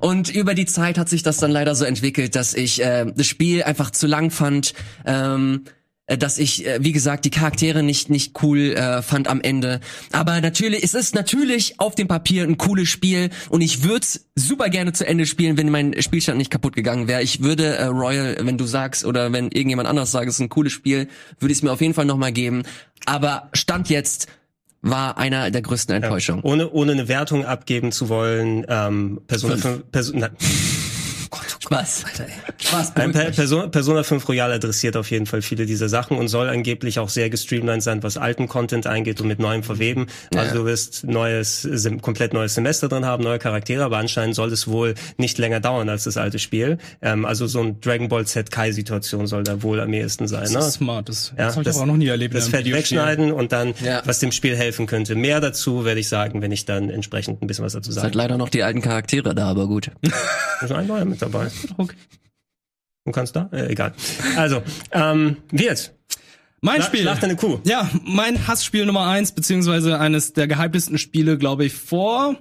Und 0.00 0.28
über 0.28 0.54
die 0.54 0.66
Zeit 0.66 0.98
hat 0.98 1.08
sich 1.08 1.22
das 1.22 1.38
dann 1.38 1.50
leider 1.50 1.74
so 1.74 1.84
entwickelt, 1.84 2.36
dass 2.36 2.54
ich 2.54 2.82
äh, 2.82 3.06
das 3.14 3.26
Spiel 3.26 3.62
einfach 3.62 3.90
zu 3.90 4.06
lang 4.06 4.30
fand. 4.30 4.74
Ähm, 5.06 5.62
äh, 6.06 6.18
dass 6.18 6.38
ich, 6.38 6.66
äh, 6.66 6.78
wie 6.82 6.92
gesagt, 6.92 7.24
die 7.24 7.30
Charaktere 7.30 7.82
nicht 7.82 8.10
nicht 8.10 8.42
cool 8.42 8.72
äh, 8.72 9.02
fand 9.02 9.28
am 9.28 9.40
Ende. 9.40 9.80
Aber 10.12 10.40
natürlich, 10.40 10.82
es 10.82 10.94
ist 10.94 11.14
natürlich 11.14 11.80
auf 11.80 11.94
dem 11.94 12.08
Papier 12.08 12.44
ein 12.44 12.56
cooles 12.56 12.88
Spiel 12.88 13.30
und 13.50 13.60
ich 13.60 13.84
würde 13.84 14.06
super 14.34 14.70
gerne 14.70 14.92
zu 14.92 15.06
Ende 15.06 15.26
spielen, 15.26 15.56
wenn 15.56 15.70
mein 15.70 16.00
Spielstand 16.00 16.38
nicht 16.38 16.50
kaputt 16.50 16.74
gegangen 16.74 17.08
wäre. 17.08 17.22
Ich 17.22 17.42
würde 17.42 17.76
äh, 17.76 17.84
Royal, 17.84 18.36
wenn 18.40 18.56
du 18.56 18.64
sagst 18.64 19.04
oder 19.04 19.32
wenn 19.32 19.50
irgendjemand 19.50 19.88
anders 19.88 20.10
sagt, 20.10 20.28
es 20.28 20.36
ist 20.36 20.40
ein 20.40 20.48
cooles 20.48 20.72
Spiel, 20.72 21.08
würde 21.40 21.52
ich 21.52 21.58
es 21.58 21.62
mir 21.62 21.72
auf 21.72 21.80
jeden 21.80 21.94
Fall 21.94 22.06
nochmal 22.06 22.32
geben. 22.32 22.62
Aber 23.04 23.50
Stand 23.52 23.90
jetzt 23.90 24.28
war 24.82 25.18
einer 25.18 25.50
der 25.50 25.62
größten 25.62 25.94
Enttäuschungen. 25.96 26.42
Ohne, 26.44 26.70
ohne 26.70 26.92
eine 26.92 27.08
Wertung 27.08 27.44
abgeben 27.44 27.92
zu 27.92 28.08
wollen, 28.08 28.64
ähm, 28.68 29.20
Persona 29.26 29.56
5, 29.56 29.90
Person, 29.90 30.18
na, 30.20 30.30
Spaß, 31.60 32.04
Alter. 32.06 32.24
ey. 32.24 32.32
Spaß, 32.68 32.96
Ein 32.96 33.12
Per-. 33.12 33.30
Persona, 33.30 33.66
Persona 33.68 34.02
5 34.02 34.28
Royal 34.28 34.52
adressiert 34.52 34.96
auf 34.96 35.10
jeden 35.10 35.24
Fall 35.26 35.40
viele 35.42 35.64
dieser 35.64 35.88
Sachen 35.88 36.18
und 36.18 36.28
soll 36.28 36.48
angeblich 36.48 36.98
auch 36.98 37.08
sehr 37.08 37.30
gestreamlined 37.30 37.82
sein, 37.82 38.02
was 38.02 38.16
alten 38.18 38.46
Content 38.46 38.86
eingeht 38.86 39.20
und 39.20 39.26
mit 39.28 39.38
neuem 39.38 39.62
verweben. 39.62 40.06
Also 40.36 40.54
du 40.56 40.64
wirst 40.66 41.04
neues, 41.04 41.66
komplett 42.02 42.34
neues 42.34 42.54
Semester 42.54 42.88
drin 42.88 43.06
haben, 43.06 43.22
neue 43.24 43.38
Charaktere, 43.38 43.84
aber 43.84 43.96
anscheinend 43.98 44.34
soll 44.34 44.52
es 44.52 44.68
wohl 44.68 44.94
nicht 45.16 45.38
länger 45.38 45.60
dauern 45.60 45.88
als 45.88 46.04
das 46.04 46.16
alte 46.18 46.38
Spiel. 46.38 46.78
Ähm, 47.00 47.24
also 47.24 47.46
so 47.46 47.60
ein 47.60 47.80
Dragon 47.80 48.08
Ball 48.08 48.26
Z 48.26 48.50
Kai-Situation 48.50 49.26
soll 49.26 49.44
da 49.44 49.62
wohl 49.62 49.80
am 49.80 49.92
ehesten 49.92 50.28
sein. 50.28 50.42
Das 50.42 50.52
Ne? 50.52 50.58
ist 50.58 50.72
smart. 50.74 51.08
Das, 51.08 51.32
Ja, 51.38 51.46
das 51.46 51.56
habe 51.56 51.62
ich 51.68 51.74
aber 51.74 51.82
auch 51.82 51.86
noch 51.86 51.96
nie 51.96 52.08
erlebt. 52.08 52.34
Das 52.34 52.48
Fett 52.48 52.70
wegschneiden 52.70 53.32
und 53.32 53.52
dann, 53.52 53.72
Ja. 53.82 54.02
was 54.04 54.18
dem 54.18 54.30
Spiel 54.32 54.56
helfen 54.56 54.86
könnte. 54.86 55.14
Mehr 55.14 55.40
dazu 55.40 55.84
werde 55.86 56.00
ich 56.00 56.08
sagen, 56.08 56.42
wenn 56.42 56.52
ich 56.52 56.66
dann 56.66 56.90
entsprechend 56.90 57.40
ein 57.42 57.46
bisschen 57.46 57.64
was 57.64 57.72
dazu 57.72 57.90
Es 57.90 57.96
hat 57.96 58.02
sage. 58.02 58.18
leider 58.18 58.36
noch 58.36 58.50
die 58.50 58.62
alten 58.62 58.82
Charaktere 58.82 59.34
da, 59.34 59.46
aber 59.48 59.66
gut. 59.68 59.90
ist 60.60 60.72
ein 60.72 60.86
neuer 60.86 61.06
mit 61.06 61.22
dabei. 61.22 61.48
Okay. 61.78 61.96
Du 63.08 63.12
kannst 63.12 63.34
da? 63.34 63.48
Äh, 63.52 63.72
egal. 63.72 63.94
Also, 64.36 64.62
ähm, 64.92 65.38
wird. 65.50 65.94
Mein 66.60 66.82
Schla- 66.82 66.84
Spiel. 66.86 67.00
Schlag 67.00 67.20
deine 67.20 67.36
Kuh. 67.36 67.58
Ja, 67.64 67.88
mein 68.04 68.46
Hassspiel 68.46 68.84
Nummer 68.84 69.06
eins, 69.06 69.32
beziehungsweise 69.32 69.98
eines 69.98 70.34
der 70.34 70.46
gehyptesten 70.46 70.98
Spiele, 70.98 71.38
glaube 71.38 71.64
ich, 71.64 71.72
vor 71.72 72.36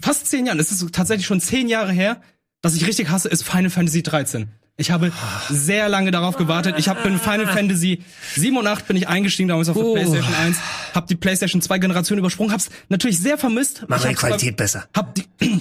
fast 0.00 0.26
zehn 0.28 0.46
Jahren. 0.46 0.58
Es 0.58 0.72
ist 0.72 0.94
tatsächlich 0.94 1.26
schon 1.26 1.40
zehn 1.42 1.68
Jahre 1.68 1.92
her, 1.92 2.22
dass 2.62 2.74
ich 2.74 2.86
richtig 2.86 3.10
hasse, 3.10 3.28
ist 3.28 3.42
Final 3.44 3.68
Fantasy 3.68 4.02
13. 4.02 4.48
Ich 4.82 4.90
habe 4.90 5.12
sehr 5.48 5.88
lange 5.88 6.10
darauf 6.10 6.36
gewartet. 6.36 6.74
Ich 6.76 6.88
habe 6.88 7.06
in 7.08 7.16
Final 7.20 7.46
Fantasy 7.46 8.02
7 8.34 8.56
und 8.56 8.66
8 8.66 8.88
bin 8.88 8.96
ich 8.96 9.06
eingestiegen, 9.06 9.48
damals 9.48 9.68
auf 9.68 9.76
der 9.76 9.84
Oh. 9.84 9.92
PlayStation 9.94 10.34
1, 10.34 10.56
habe 10.92 11.06
die 11.06 11.14
PlayStation 11.14 11.62
2 11.62 11.78
Generation 11.78 12.18
übersprungen, 12.18 12.52
hab's 12.52 12.68
natürlich 12.88 13.20
sehr 13.20 13.38
vermisst. 13.38 13.84
Mach 13.86 14.02
die 14.04 14.12
Qualität 14.14 14.56
besser. 14.56 14.86
Hab 14.92 15.14
die, 15.14 15.24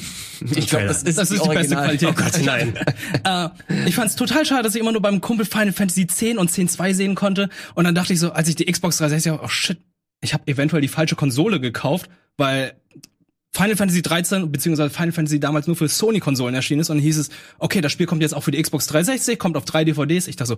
Ich 0.55 0.67
glaube, 0.67 0.87
das 0.87 1.03
ist, 1.03 1.19
das 1.19 1.29
ist 1.29 1.45
die 1.45 1.49
beste 1.49 1.77
Original. 1.77 1.83
Qualität. 1.85 2.09
Oh 2.09 2.13
Gott, 2.13 2.41
nein. 2.43 2.73
äh, 3.75 3.87
ich 3.87 3.93
fand's 3.93 4.15
total 4.15 4.43
schade, 4.43 4.63
dass 4.63 4.73
ich 4.73 4.81
immer 4.81 4.91
nur 4.91 5.03
beim 5.03 5.21
Kumpel 5.21 5.45
Final 5.45 5.71
Fantasy 5.71 6.07
10 6.07 6.39
und 6.39 6.49
10.2 6.49 6.93
sehen 6.95 7.13
konnte. 7.13 7.49
Und 7.75 7.83
dann 7.83 7.93
dachte 7.93 8.13
ich 8.13 8.19
so, 8.19 8.31
als 8.31 8.47
ich 8.47 8.55
die 8.55 8.65
Xbox 8.65 8.97
360 8.97 9.33
habe, 9.33 9.43
oh 9.43 9.47
shit, 9.49 9.77
ich 10.21 10.33
habe 10.33 10.47
eventuell 10.47 10.81
die 10.81 10.87
falsche 10.87 11.15
Konsole 11.15 11.59
gekauft, 11.59 12.09
weil 12.37 12.73
Final 13.53 13.75
Fantasy 13.75 14.01
13 14.01 14.51
beziehungsweise 14.51 14.89
Final 14.89 15.11
Fantasy 15.11 15.39
damals 15.39 15.67
nur 15.67 15.75
für 15.75 15.89
Sony-Konsolen 15.89 16.55
erschienen 16.55 16.81
ist 16.81 16.89
und 16.89 16.97
dann 16.97 17.03
hieß 17.03 17.17
es, 17.17 17.29
okay, 17.59 17.81
das 17.81 17.91
Spiel 17.91 18.05
kommt 18.05 18.21
jetzt 18.21 18.33
auch 18.33 18.43
für 18.43 18.51
die 18.51 18.61
Xbox 18.61 18.87
360, 18.87 19.37
kommt 19.37 19.57
auf 19.57 19.65
drei 19.65 19.83
DVDs. 19.83 20.27
Ich 20.27 20.37
dachte 20.37 20.55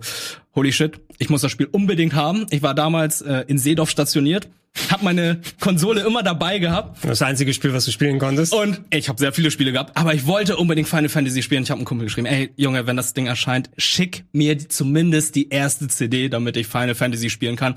holy 0.54 0.72
shit, 0.72 1.00
ich 1.18 1.28
muss 1.28 1.40
das 1.40 1.50
Spiel 1.50 1.66
unbedingt 1.70 2.14
haben. 2.14 2.46
Ich 2.50 2.62
war 2.62 2.74
damals 2.74 3.20
äh, 3.20 3.44
in 3.48 3.58
Seedorf 3.58 3.90
stationiert, 3.90 4.48
hab 4.90 5.02
meine 5.02 5.40
Konsole 5.60 6.02
immer 6.02 6.22
dabei 6.22 6.58
gehabt 6.58 6.98
Das 7.04 7.22
einzige 7.22 7.54
Spiel, 7.54 7.72
was 7.72 7.84
du 7.84 7.90
spielen 7.92 8.18
konntest. 8.18 8.52
und 8.52 8.80
ich 8.90 9.08
habe 9.08 9.18
sehr 9.18 9.32
viele 9.32 9.50
Spiele 9.50 9.72
gehabt, 9.72 9.96
aber 9.96 10.14
ich 10.14 10.26
wollte 10.26 10.56
unbedingt 10.56 10.88
Final 10.88 11.08
Fantasy 11.08 11.42
spielen. 11.42 11.62
Ich 11.62 11.70
habe 11.70 11.78
einem 11.78 11.86
Kumpel 11.86 12.06
geschrieben, 12.06 12.26
ey 12.26 12.50
Junge, 12.56 12.86
wenn 12.86 12.96
das 12.96 13.14
Ding 13.14 13.26
erscheint, 13.26 13.70
schick 13.76 14.24
mir 14.32 14.58
zumindest 14.68 15.34
die 15.36 15.48
erste 15.48 15.88
CD, 15.88 16.28
damit 16.28 16.56
ich 16.56 16.66
Final 16.66 16.94
Fantasy 16.94 17.30
spielen 17.30 17.56
kann. 17.56 17.74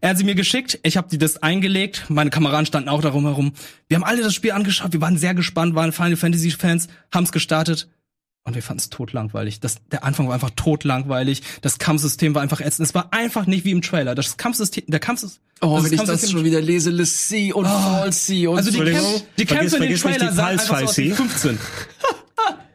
Er 0.00 0.10
hat 0.10 0.18
sie 0.18 0.24
mir 0.24 0.34
geschickt, 0.34 0.78
ich 0.82 0.96
habe 0.96 1.08
die 1.10 1.18
das 1.18 1.42
eingelegt, 1.42 2.04
meine 2.08 2.30
Kameraden 2.30 2.66
standen 2.66 2.88
auch 2.88 3.00
darum 3.00 3.24
herum. 3.24 3.52
Wir 3.88 3.96
haben 3.96 4.04
alle 4.04 4.22
das 4.22 4.34
Spiel 4.34 4.52
angeschaut, 4.52 4.92
wir 4.92 5.00
waren 5.00 5.16
sehr 5.18 5.34
gespannt, 5.34 5.74
waren 5.74 5.92
Final 5.92 6.16
Fantasy 6.16 6.50
Fans, 6.50 6.88
haben's 7.12 7.32
gestartet. 7.32 7.88
Und 8.46 8.54
wir 8.54 8.62
fanden 8.62 8.80
es 8.80 8.90
totlangweilig. 8.90 9.60
Das, 9.60 9.76
der 9.90 10.04
Anfang 10.04 10.26
war 10.28 10.34
einfach 10.34 10.50
totlangweilig. 10.54 11.42
Das 11.62 11.78
Kampfsystem 11.78 12.34
war 12.34 12.42
einfach 12.42 12.60
ätzend. 12.60 12.86
Es 12.86 12.94
war 12.94 13.08
einfach 13.14 13.46
nicht 13.46 13.64
wie 13.64 13.70
im 13.70 13.80
Trailer. 13.80 14.14
Das 14.14 14.36
Kampfsystem, 14.36 14.84
der 14.86 15.00
Kampfsystem. 15.00 15.40
Oh, 15.62 15.78
wenn 15.82 15.90
ich 15.90 15.98
das 15.98 16.08
Kampfsystem- 16.10 16.30
schon 16.32 16.44
wieder 16.44 16.60
lese, 16.60 16.90
Lissy 16.90 17.52
und 17.54 17.64
Falsy 17.66 18.46
und 18.46 18.58
also 18.58 18.70
die, 18.70 18.76
Kämpfe, 18.76 19.22
die 19.38 19.46
vergiss- 19.46 19.46
Kämpfe 19.46 19.76
in 19.76 19.82
den 19.82 19.96
vergiss 19.96 20.04
nicht 20.04 20.18
Trailer 20.18 20.30
die 20.30 20.36
sahen 20.36 20.46
einfach 20.58 20.78
so 20.80 20.84
aus 20.84 20.96
wie 20.98 21.08
Pulse 21.08 21.22
15. 21.22 21.58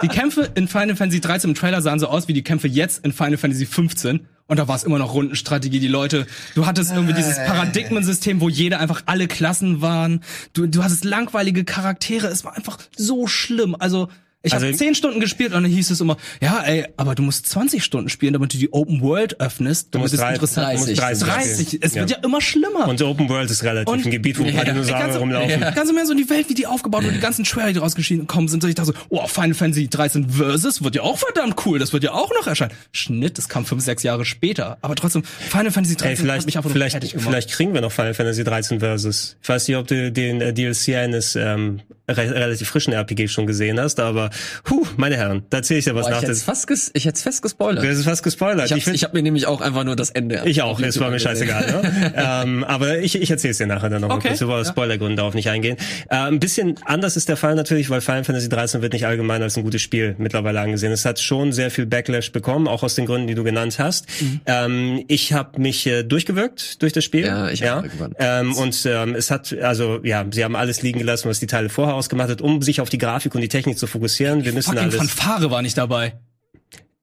Die 0.01 0.07
Kämpfe 0.07 0.49
in 0.55 0.67
Final 0.67 0.95
Fantasy 0.95 1.21
13 1.21 1.49
im 1.51 1.55
Trailer 1.55 1.81
sahen 1.83 1.99
so 1.99 2.07
aus 2.07 2.27
wie 2.27 2.33
die 2.33 2.41
Kämpfe 2.43 2.67
jetzt 2.67 3.05
in 3.05 3.13
Final 3.13 3.37
Fantasy 3.37 3.67
15. 3.67 4.21
Und 4.47 4.57
da 4.57 4.67
war 4.67 4.75
es 4.75 4.83
immer 4.83 4.97
noch 4.97 5.13
Rundenstrategie. 5.13 5.79
Die 5.79 5.87
Leute, 5.87 6.25
du 6.55 6.65
hattest 6.65 6.91
irgendwie 6.93 7.13
dieses 7.13 7.35
Paradigmensystem, 7.35 8.41
wo 8.41 8.49
jeder 8.49 8.79
einfach 8.79 9.03
alle 9.05 9.27
Klassen 9.27 9.81
waren. 9.81 10.23
Du, 10.53 10.65
du 10.65 10.83
hattest 10.83 11.05
langweilige 11.05 11.63
Charaktere. 11.63 12.25
Es 12.27 12.43
war 12.43 12.55
einfach 12.57 12.79
so 12.97 13.27
schlimm. 13.27 13.75
Also 13.77 14.09
ich 14.43 14.53
habe 14.53 14.65
Also- 14.65 14.77
zehn 14.77 14.95
Stunden 14.95 15.19
gespielt 15.19 15.53
und 15.53 15.63
dann 15.63 15.71
hieß 15.71 15.91
es 15.91 15.99
immer, 16.01 16.17
ja, 16.41 16.61
ey, 16.63 16.85
aber 16.97 17.15
du 17.15 17.21
musst 17.23 17.47
20 17.47 17.83
Stunden 17.83 18.09
spielen, 18.09 18.33
damit 18.33 18.53
du 18.53 18.57
die 18.57 18.71
Open 18.71 19.01
World 19.01 19.39
öffnest, 19.41 19.89
damit 19.91 20.05
musst 20.05 20.13
es 20.13 20.19
drei- 20.21 20.33
interessant 20.33 20.73
du 20.73 20.77
musst 20.79 20.89
ist. 20.91 20.99
30 21.01 21.27
30. 21.27 21.79
Es 21.81 21.95
wird 21.95 22.09
Ja. 22.09 22.17
ja 22.17 22.23
immer 22.23 22.39
schlimmer. 22.41 22.87
Und 22.87 23.01
Open 23.01 23.27
World 23.29 23.51
ist 23.51 23.63
relativ 23.63 23.93
Und- 23.93 24.05
ein 24.05 24.11
Gebiet, 24.11 24.39
wo 24.39 24.43
ein 24.43 24.53
paar 24.55 24.65
Ja. 24.65 24.71
Dinosaurier 24.73 25.05
Ganz- 25.07 25.19
rumlaufen. 25.19 25.61
Ja. 25.61 25.71
Ganz 25.71 25.89
im 25.89 25.97
Ernst, 25.97 26.11
und 26.11 26.17
die 26.17 26.29
Welt, 26.29 26.47
wie 26.49 26.53
die 26.53 26.67
aufgebaut 26.67 27.03
wurde, 27.03 27.13
die 27.13 27.19
ganzen 27.19 27.43
Trailer, 27.43 27.73
die 27.73 27.79
rausgekommen 27.79 28.47
sind, 28.47 28.61
so 28.61 28.67
ich 28.69 28.75
dachte 28.75 28.93
so, 28.93 28.99
oh, 29.09 29.27
Final 29.27 29.53
Fantasy 29.53 29.87
13 29.89 30.29
Versus 30.29 30.83
wird 30.83 30.95
ja 30.95 31.01
auch 31.01 31.17
verdammt 31.17 31.55
cool, 31.65 31.79
das 31.79 31.91
wird 31.93 32.03
ja 32.03 32.13
auch 32.13 32.29
noch 32.39 32.47
erscheinen. 32.47 32.71
Schnitt, 32.91 33.37
das 33.37 33.49
kam 33.49 33.65
fünf, 33.65 33.83
sechs 33.83 34.03
Jahre 34.03 34.25
später. 34.25 34.77
Aber 34.81 34.95
trotzdem, 34.95 35.23
Final 35.23 35.71
Fantasy 35.71 35.95
13 35.97 36.07
Ey, 36.11 36.15
hat 36.15 36.21
vielleicht, 36.21 36.45
mich 36.45 36.57
einfach 36.57 36.71
vielleicht, 36.71 36.91
fertig 36.93 37.11
gemacht. 37.11 37.27
vielleicht 37.27 37.51
kriegen 37.51 37.73
wir 37.73 37.81
noch 37.81 37.91
Final 37.91 38.13
Fantasy 38.13 38.43
13 38.43 38.79
Versus. 38.79 39.35
Ich 39.41 39.49
weiß 39.49 39.67
nicht, 39.67 39.75
ob 39.77 39.87
du 39.87 40.11
den 40.11 40.39
äh, 40.41 40.53
DLC 40.53 40.95
eines 40.95 41.35
ähm, 41.35 41.81
re 42.07 42.17
relativ 42.33 42.69
frischen 42.69 42.93
RPG 42.93 43.27
schon 43.27 43.45
gesehen 43.45 43.79
hast, 43.79 43.99
aber 43.99 44.28
aber, 44.29 44.69
huh, 44.69 44.85
meine 44.97 45.17
Herren, 45.17 45.43
da 45.49 45.57
erzähle 45.57 45.79
ich 45.79 45.85
dir 45.85 45.95
was 45.95 46.05
Boah, 46.05 46.11
nach. 46.11 46.21
ich 46.21 46.27
hätte 46.27 46.39
fast, 46.39 46.67
ges 46.67 46.91
ich 46.93 47.05
hätte 47.05 47.21
fast 47.21 47.41
gespoilert. 47.41 47.83
Das 47.83 47.97
ist 47.97 48.05
fast 48.05 48.23
gespoilert. 48.23 48.65
Ich 48.65 48.71
habe 48.71 48.79
ich 48.79 48.87
ich 48.87 49.03
hab 49.03 49.13
mir 49.13 49.21
nämlich 49.21 49.47
auch 49.47 49.61
einfach 49.61 49.83
nur 49.83 49.95
das 49.95 50.09
Ende. 50.09 50.41
ich 50.45 50.61
auch, 50.61 50.79
es 50.79 50.99
war 50.99 51.09
mir 51.09 51.15
angesehen. 51.15 51.47
scheißegal. 51.47 51.81
Ne? 51.81 52.13
ähm, 52.43 52.63
aber 52.63 52.99
ich, 52.99 53.19
ich 53.19 53.29
erzähle 53.29 53.51
es 53.51 53.57
dir 53.57 53.67
nachher 53.67 53.89
dann 53.89 54.01
nochmal 54.01 54.17
Okay, 54.17 54.29
kurz, 54.29 54.41
über 54.41 54.57
ja. 54.57 54.65
Spoilergründe 54.65 55.17
darauf 55.17 55.33
nicht 55.33 55.49
eingehen. 55.49 55.77
Äh, 56.09 56.15
ein 56.15 56.39
bisschen 56.39 56.75
anders 56.85 57.17
ist 57.17 57.29
der 57.29 57.37
Fall 57.37 57.55
natürlich, 57.55 57.89
weil 57.89 58.01
Final 58.01 58.23
Fantasy 58.23 58.49
13 58.49 58.81
wird 58.81 58.93
nicht 58.93 59.05
allgemein 59.05 59.41
als 59.41 59.57
ein 59.57 59.63
gutes 59.63 59.81
Spiel 59.81 60.15
mittlerweile 60.17 60.59
angesehen. 60.59 60.91
Es 60.91 61.05
hat 61.05 61.19
schon 61.19 61.51
sehr 61.51 61.71
viel 61.71 61.85
Backlash 61.85 62.31
bekommen, 62.31 62.67
auch 62.67 62.83
aus 62.83 62.95
den 62.95 63.05
Gründen, 63.05 63.27
die 63.27 63.35
du 63.35 63.43
genannt 63.43 63.79
hast. 63.79 64.07
Mhm. 64.21 64.41
Ähm, 64.45 65.05
ich 65.07 65.33
habe 65.33 65.59
mich 65.59 65.85
äh, 65.87 66.03
durchgewirkt 66.03 66.81
durch 66.81 66.93
das 66.93 67.03
Spiel. 67.03 67.25
Ja, 67.25 67.49
ich 67.49 67.67
auch 67.69 67.83
irgendwann. 67.83 68.15
Ähm, 68.19 68.55
und 68.55 68.85
ähm, 68.85 69.15
es 69.15 69.31
hat, 69.31 69.55
also 69.61 69.99
ja, 70.03 70.25
sie 70.31 70.43
haben 70.43 70.55
alles 70.55 70.81
liegen 70.81 70.99
gelassen, 70.99 71.29
was 71.29 71.39
die 71.39 71.47
Teile 71.47 71.69
vorher 71.69 71.95
ausgemacht 71.95 72.29
hat, 72.29 72.41
um 72.41 72.61
sich 72.61 72.81
auf 72.81 72.89
die 72.89 72.97
Grafik 72.97 73.35
und 73.35 73.41
die 73.41 73.47
Technik 73.47 73.77
zu 73.77 73.87
fokussieren. 73.87 74.18
Wir 74.19 74.53
müssen 74.53 74.71
Fucking 74.73 74.79
alles. 74.83 74.95
Fanfare 74.95 75.51
war 75.51 75.61
nicht 75.61 75.77
dabei. 75.77 76.13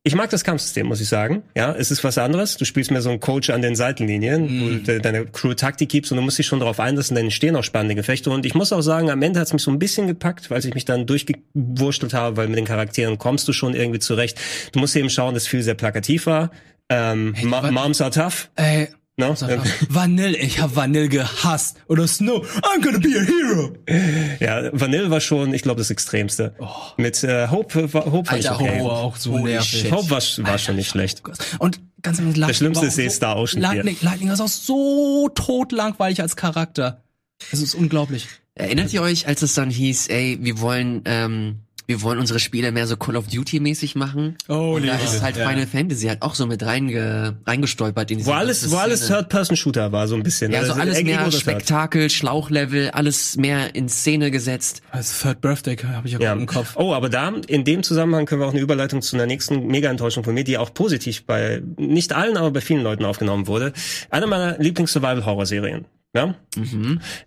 Ich 0.02 0.14
mag 0.14 0.30
das 0.30 0.44
Kampfsystem, 0.44 0.86
muss 0.86 1.00
ich 1.00 1.08
sagen. 1.08 1.42
Ja, 1.56 1.72
es 1.72 1.90
ist 1.90 2.04
was 2.04 2.16
anderes. 2.16 2.56
Du 2.56 2.64
spielst 2.64 2.92
mehr 2.92 3.02
so 3.02 3.10
einen 3.10 3.18
Coach 3.18 3.50
an 3.50 3.60
den 3.60 3.74
Seitenlinien, 3.74 4.60
wo 4.62 4.68
du 4.68 4.78
de 4.78 5.00
deine 5.00 5.26
Crew 5.26 5.54
Taktik 5.54 5.88
gibst 5.88 6.12
und 6.12 6.16
du 6.18 6.22
musst 6.22 6.38
dich 6.38 6.46
schon 6.46 6.60
darauf 6.60 6.78
einlassen, 6.78 7.16
dann 7.16 7.24
entstehen 7.24 7.56
auch 7.56 7.64
spannende 7.64 7.96
Gefechte. 7.96 8.30
Und 8.30 8.46
ich 8.46 8.54
muss 8.54 8.72
auch 8.72 8.82
sagen, 8.82 9.10
am 9.10 9.20
Ende 9.22 9.40
hat 9.40 9.48
es 9.48 9.52
mich 9.52 9.62
so 9.62 9.72
ein 9.72 9.80
bisschen 9.80 10.06
gepackt, 10.06 10.48
weil 10.48 10.64
ich 10.64 10.74
mich 10.74 10.84
dann 10.84 11.06
durchgewurschtelt 11.06 12.14
habe, 12.14 12.36
weil 12.36 12.46
mit 12.46 12.56
den 12.56 12.66
Charakteren 12.66 13.18
kommst 13.18 13.48
du 13.48 13.52
schon 13.52 13.74
irgendwie 13.74 13.98
zurecht. 13.98 14.38
Du 14.70 14.78
musst 14.78 14.94
eben 14.94 15.10
schauen, 15.10 15.34
dass 15.34 15.48
viel 15.48 15.64
sehr 15.64 15.74
plakativ 15.74 16.26
war. 16.26 16.52
Ähm, 16.88 17.34
wa- 17.42 17.68
Moms 17.72 18.00
are 18.00 18.12
tough. 18.12 18.48
Ey, 18.54 18.86
No? 19.18 19.34
Vanille, 19.88 20.36
ich 20.36 20.60
hab 20.60 20.76
Vanille 20.76 21.08
gehasst. 21.08 21.78
Oder 21.88 22.06
Snow, 22.06 22.44
I'm 22.62 22.82
gonna 22.84 22.98
be 22.98 23.08
a 23.18 23.22
hero. 23.22 23.74
Ja, 24.40 24.68
Vanille 24.78 25.10
war 25.10 25.20
schon, 25.22 25.54
ich 25.54 25.62
glaube, 25.62 25.78
das 25.78 25.90
Extremste. 25.90 26.54
Mit 26.98 27.24
äh, 27.24 27.48
Hope, 27.48 27.94
war- 27.94 28.04
Hope 28.12 28.28
fand 28.28 28.40
ich 28.40 28.50
Alter, 28.50 28.60
okay. 28.62 28.80
Oh, 28.82 28.88
auch 28.90 29.16
so 29.16 29.32
Holy 29.32 29.52
nervig. 29.54 29.80
shit. 29.80 29.90
Hope 29.90 30.10
war, 30.10 30.20
war 30.46 30.58
schon 30.58 30.76
nicht 30.76 30.90
schlecht. 30.90 31.22
Und 31.58 31.80
ganz 32.02 32.18
ehrlich, 32.18 32.36
Lightning 32.36 32.54
Schlimmste 32.56 32.82
war 32.82 32.88
ist 32.88 32.98
auch 32.98 33.02
eh 33.04 33.08
Star 33.10 33.36
Ocean 33.38 33.62
Lightning, 33.62 33.96
Lightning 34.02 34.28
ist 34.30 34.40
auch 34.40 34.48
so 34.48 35.30
totlangweilig 35.34 36.20
als 36.20 36.36
Charakter. 36.36 37.02
Es 37.50 37.62
ist 37.62 37.74
unglaublich. 37.74 38.28
Erinnert 38.54 38.92
ihr 38.92 39.00
euch, 39.00 39.26
als 39.28 39.40
es 39.40 39.54
dann 39.54 39.70
hieß, 39.70 40.08
ey, 40.08 40.38
wir 40.42 40.60
wollen, 40.60 41.02
ähm, 41.06 41.60
wir 41.86 42.02
wollen 42.02 42.18
unsere 42.18 42.38
Spiele 42.40 42.72
mehr 42.72 42.86
so 42.86 42.96
Call 42.96 43.16
of 43.16 43.28
Duty 43.28 43.60
mäßig 43.60 43.94
machen? 43.94 44.36
Oh, 44.48 44.74
Und 44.76 44.86
da 44.86 44.96
ist 44.96 45.22
halt 45.22 45.36
Ja. 45.36 45.48
Final 45.48 45.66
Fantasy 45.66 46.06
halt 46.08 46.22
auch 46.22 46.34
so 46.34 46.46
mit 46.46 46.64
reinge 46.64 47.36
reingestolpert 47.46 48.10
in 48.10 48.18
diese 48.18 48.28
Wo 48.30 48.34
alles, 48.34 48.70
wo 48.70 48.76
alles. 48.76 49.06
Third-Person-Shooter 49.06 49.92
war, 49.92 50.08
so 50.08 50.14
ein 50.16 50.22
bisschen. 50.22 50.50
Ja, 50.52 50.64
so 50.64 50.72
Also 50.72 50.80
alles 50.82 51.02
mehr. 51.02 51.30
Spektakel, 51.30 52.10
Schlauchlevel, 52.10 52.90
alles 52.90 53.36
mehr 53.36 53.74
in 53.74 53.88
Szene 53.88 54.30
gesetzt. 54.30 54.82
Als 54.90 55.20
Third 55.20 55.40
Birthday 55.40 55.76
habe 55.76 56.06
ich 56.06 56.14
ja, 56.14 56.18
Ja. 56.20 56.28
gerade 56.30 56.40
im 56.40 56.46
Kopf. 56.46 56.72
Oh, 56.76 56.92
aber 56.92 57.08
da, 57.08 57.32
in 57.46 57.64
dem 57.64 57.82
Zusammenhang 57.82 58.26
können 58.26 58.40
wir 58.40 58.46
auch 58.48 58.52
eine 58.52 58.60
Überleitung 58.60 59.00
zu 59.02 59.16
einer 59.16 59.26
nächsten 59.26 59.66
Mega-Enttäuschung 59.66 60.24
von 60.24 60.34
mir, 60.34 60.44
die 60.44 60.58
auch 60.58 60.74
positiv 60.74 61.24
bei, 61.24 61.62
nicht 61.76 62.12
allen, 62.12 62.36
aber 62.36 62.50
bei 62.50 62.60
vielen 62.60 62.82
Leuten 62.82 63.04
aufgenommen 63.04 63.46
wurde. 63.46 63.72
Eine 64.10 64.26
meiner 64.26 64.58
Lieblings-Survival-Horror-Serien. 64.58 65.84
Ja? 66.16 66.34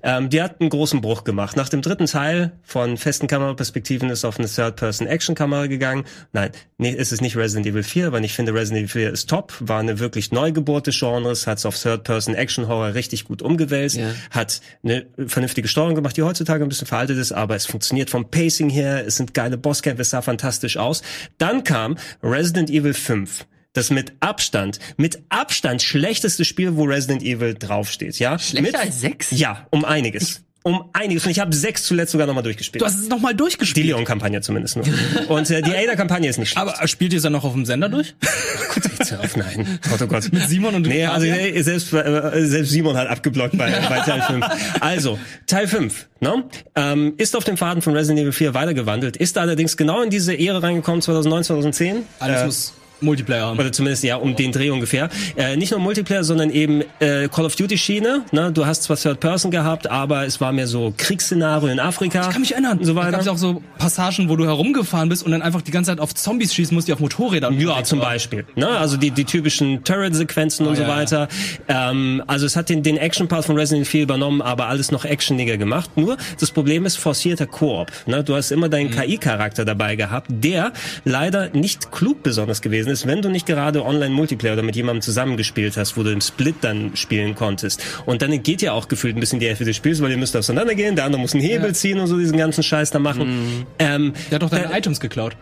Ähm, 0.02 0.30
die 0.30 0.42
hat 0.42 0.60
einen 0.60 0.70
großen 0.72 1.02
Bruch 1.02 1.24
gemacht. 1.24 1.56
Nach 1.56 1.70
dem 1.70 1.82
dritten 1.84 2.08
Teil 2.08 2.54
von 2.64 2.98
festen 2.98 3.28
Kameraperspektiven 3.28 4.10
ist 4.10 4.26
auf 4.26 4.40
eine 4.40 4.48
Third-Person-Action-Kamera 4.48 5.68
gegangen. 5.68 6.06
Nein, 6.34 6.50
nee, 6.80 6.96
es 6.98 7.12
ist 7.12 7.22
nicht 7.22 7.36
Resident 7.38 7.68
Evil 7.68 7.84
4, 7.84 8.08
aber 8.08 8.20
ich 8.22 8.34
finde 8.34 8.54
Resident 8.54 8.80
Evil 8.90 9.04
4 9.04 9.14
ist 9.14 9.30
top. 9.30 9.54
War 9.60 9.80
eine 9.80 10.00
wirklich 10.00 10.32
Neugeburt 10.32 10.88
des 10.88 10.98
Genres, 11.00 11.46
hat 11.46 11.60
es 11.60 11.66
auf 11.68 11.78
Third-Person-Action-Horror 11.80 12.96
richtig 12.96 13.26
gut 13.26 13.42
umgewälzt, 13.44 13.98
Ja. 13.98 14.10
hat 14.32 14.62
eine 14.84 15.06
vernünftige 15.28 15.68
Steuerung 15.68 15.94
gemacht, 15.96 16.18
die 16.18 16.24
heutzutage 16.24 16.64
ein 16.64 16.70
bisschen 16.70 16.88
veraltet 16.88 17.18
ist, 17.20 17.32
aber 17.32 17.56
es 17.56 17.66
funktioniert 17.68 18.10
vom 18.10 18.30
Pacing 18.32 18.70
her, 18.70 19.06
es 19.06 19.18
sind 19.18 19.34
geile 19.36 19.58
Bosskämpfe, 19.58 20.02
es 20.02 20.10
sah 20.10 20.22
fantastisch 20.24 20.78
aus. 20.78 21.04
Dann 21.38 21.64
kam 21.64 21.98
Resident 22.24 22.70
Evil 22.72 22.94
5. 22.96 23.46
Das 23.74 23.92
mit 23.92 24.14
Abstand, 24.20 24.80
mit 24.98 25.22
Abstand 25.30 25.84
schlechteste 25.84 26.44
Spiel, 26.44 26.76
wo 26.76 26.86
Resident 26.86 27.22
Evil 27.22 27.54
draufsteht, 27.54 28.18
ja? 28.18 28.40
Schlechter 28.40 28.62
mit, 28.62 28.76
als 28.76 29.00
sechs? 29.00 29.28
Ja, 29.32 29.68
um 29.70 29.86
einiges. 29.86 30.42
Um 30.64 30.90
einiges. 30.92 31.24
Und 31.26 31.32
ich 31.32 31.40
habe 31.40 31.56
sechs 31.56 31.84
zuletzt 31.84 32.12
sogar 32.12 32.26
nochmal 32.26 32.44
durchgespielt. 32.44 32.82
Du 32.82 32.86
hast 32.86 33.00
es 33.00 33.08
nochmal 33.08 33.34
die 33.34 33.38
durchgespielt. 33.38 33.86
Leon-Kampagne 33.86 34.42
zumindest 34.42 34.76
nur. 34.76 34.86
Und 35.30 35.50
äh, 35.52 35.62
die 35.62 35.76
Ada-Kampagne 35.76 36.28
ist 36.28 36.38
nicht 36.40 36.50
schlecht. 36.50 36.68
Aber 36.68 36.88
spielt 36.88 37.14
ihr 37.14 37.18
es 37.18 37.24
dann 37.24 37.32
noch 37.32 37.44
auf 37.44 37.54
dem 37.54 37.66
Sender 37.66 37.90
durch? 37.90 38.16
Gut, 38.74 38.84
jetzt 38.98 39.12
hör 39.12 39.20
auf, 39.20 39.38
nein. 39.38 39.80
Gott, 39.88 40.02
oh 40.02 40.08
Gott. 40.08 40.34
Mit 40.34 40.50
Simon 40.50 40.74
und 40.76 40.88
Nee, 40.88 41.06
also 41.06 41.28
äh, 41.28 41.62
selbst, 41.62 41.94
äh, 41.94 42.46
selbst 42.46 42.72
Simon 42.72 42.98
hat 42.98 43.08
abgeblockt 43.08 43.56
bei, 43.58 43.70
bei 43.70 44.00
Teil 44.00 44.22
5. 44.24 44.46
Also, 44.82 45.20
Teil 45.46 45.68
5, 45.68 46.08
ne? 46.20 46.44
Ähm, 46.76 47.14
ist 47.18 47.38
auf 47.38 47.44
dem 47.44 47.56
Faden 47.56 47.84
von 47.84 47.96
Resident 47.96 48.20
Evil 48.20 48.34
4 48.34 48.54
weitergewandelt, 48.56 49.16
ist 49.16 49.38
allerdings 49.38 49.78
genau 49.78 50.02
in 50.02 50.10
diese 50.10 50.34
Ehre 50.34 50.62
reingekommen, 50.62 51.02
2009, 51.02 51.44
2010. 51.44 51.98
Alles 52.20 52.42
Äh, 52.42 52.46
muss 52.46 52.74
Multiplayer 53.02 53.46
haben. 53.48 53.60
oder 53.60 53.72
zumindest 53.72 54.04
ja 54.04 54.16
um 54.18 54.36
den 54.36 54.52
Dreh 54.52 54.70
ungefähr. 54.70 55.10
Äh, 55.36 55.56
nicht 55.58 55.72
nur 55.72 55.80
Multiplayer, 55.80 56.24
sondern 56.24 56.50
eben 56.50 56.82
äh, 57.00 57.28
Call 57.30 57.46
of 57.46 57.56
Duty 57.56 57.78
Schiene. 57.78 58.24
Ne? 58.32 58.52
Du 58.52 58.66
hast 58.66 58.84
zwar 58.84 58.98
Third 58.98 59.20
Person 59.20 59.52
gehabt, 59.52 59.90
aber 59.90 60.26
es 60.26 60.40
war 60.42 60.52
mehr 60.52 60.68
so 60.68 60.94
Kriegsszenario 60.98 61.68
in 61.70 61.80
Afrika. 61.80 62.22
Ich 62.22 62.30
kann 62.30 62.42
mich 62.42 62.52
erinnern. 62.54 62.78
Und 62.80 62.86
so 62.86 62.94
Da 62.94 63.10
gab 63.12 63.22
es 63.22 63.28
auch 63.28 63.38
so 63.38 63.62
Passagen, 63.78 64.30
wo 64.30 64.36
du 64.36 64.46
herumgefahren 64.46 65.10
bist 65.10 65.24
und 65.24 65.32
dann 65.32 65.42
einfach 65.42 65.62
die 65.62 65.72
ganze 65.72 65.92
Zeit 65.92 66.00
auf 66.00 66.14
Zombies 66.16 66.54
schießen 66.54 66.74
musst, 66.76 66.88
die 66.88 66.94
auf 66.94 67.00
Motorrädern 67.00 67.60
Ja, 67.60 67.84
zum 67.84 68.00
waren. 68.00 68.10
Beispiel. 68.10 68.46
Ne? 68.56 68.68
Also 68.68 68.98
die, 68.98 69.12
die 69.12 69.26
typischen 69.26 69.84
Turret-Sequenzen 69.84 70.66
und 70.66 70.74
Oh, 70.74 70.76
so 70.76 70.82
ja, 70.84 70.88
ja. 70.90 70.96
weiter. 70.96 71.28
Ähm, 71.68 72.24
also 72.28 72.46
es 72.46 72.56
hat 72.56 72.70
den, 72.70 72.84
den 72.84 72.98
Action-Part 72.98 73.46
von 73.46 73.56
Resident 73.58 73.88
Evil 73.88 74.02
übernommen, 74.04 74.42
aber 74.42 74.68
alles 74.68 74.92
noch 74.92 75.06
actioniger 75.06 75.58
gemacht. 75.58 75.92
Nur 75.98 76.18
das 76.40 76.52
Problem 76.52 76.86
ist 76.86 76.98
forcierter 76.98 77.46
Koop. 77.48 77.92
Ne? 78.06 78.24
Du 78.24 78.36
hast 78.36 78.52
immer 78.52 78.68
Mhm. 78.68 78.72
deinen 78.72 78.92
KI-Charakter 78.92 79.66
dabei 79.66 79.96
gehabt, 79.96 80.28
der 80.30 80.74
leider 81.06 81.50
nicht 81.50 81.92
klug 81.92 82.22
besonders 82.24 82.62
gewesen 82.62 82.89
ist, 82.90 83.08
wenn 83.08 83.22
du 83.22 83.30
nicht 83.30 83.46
gerade 83.46 83.86
Online-Multiplayer 83.86 84.54
oder 84.54 84.64
mit 84.64 84.76
jemandem 84.76 85.02
zusammengespielt 85.02 85.78
hast, 85.78 85.96
wo 85.98 86.04
du 86.04 86.12
im 86.12 86.22
Split 86.22 86.56
dann 86.62 86.96
spielen 86.96 87.36
konntest. 87.36 87.84
Und 88.06 88.22
dann 88.22 88.42
geht 88.44 88.62
ja 88.62 88.74
auch 88.74 88.88
gefühlt 88.88 89.16
ein 89.16 89.20
bisschen 89.20 89.40
die 89.40 89.48
Hälfte 89.48 89.66
des 89.66 89.76
Spiels, 89.76 90.02
weil 90.02 90.12
ihr 90.12 90.18
müsst 90.18 90.36
auseinandergehen, 90.36 90.96
der 90.96 91.06
andere 91.06 91.22
muss 91.22 91.34
einen 91.34 91.44
Hebel 91.44 91.68
Ja. 91.70 91.74
ziehen 91.74 92.00
und 92.00 92.08
so 92.08 92.18
diesen 92.18 92.38
ganzen 92.38 92.64
Scheiß 92.64 92.92
da 92.92 93.00
machen. 93.00 93.66
Ähm, 93.80 94.14
Der 94.30 94.36
hat 94.36 94.44
doch 94.44 94.50
deine 94.50 94.68
da- 94.70 94.78
Items 94.78 95.00
geklaut. 95.00 95.36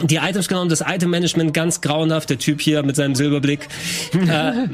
die 0.00 0.16
Items 0.16 0.48
genommen, 0.48 0.70
das 0.70 0.80
Item-Management 0.80 1.52
ganz 1.54 1.80
grauenhaft, 1.80 2.30
der 2.30 2.38
Typ 2.38 2.60
hier 2.60 2.82
mit 2.82 2.96
seinem 2.96 3.14
Silberblick. 3.14 3.68
äh, 4.28 4.64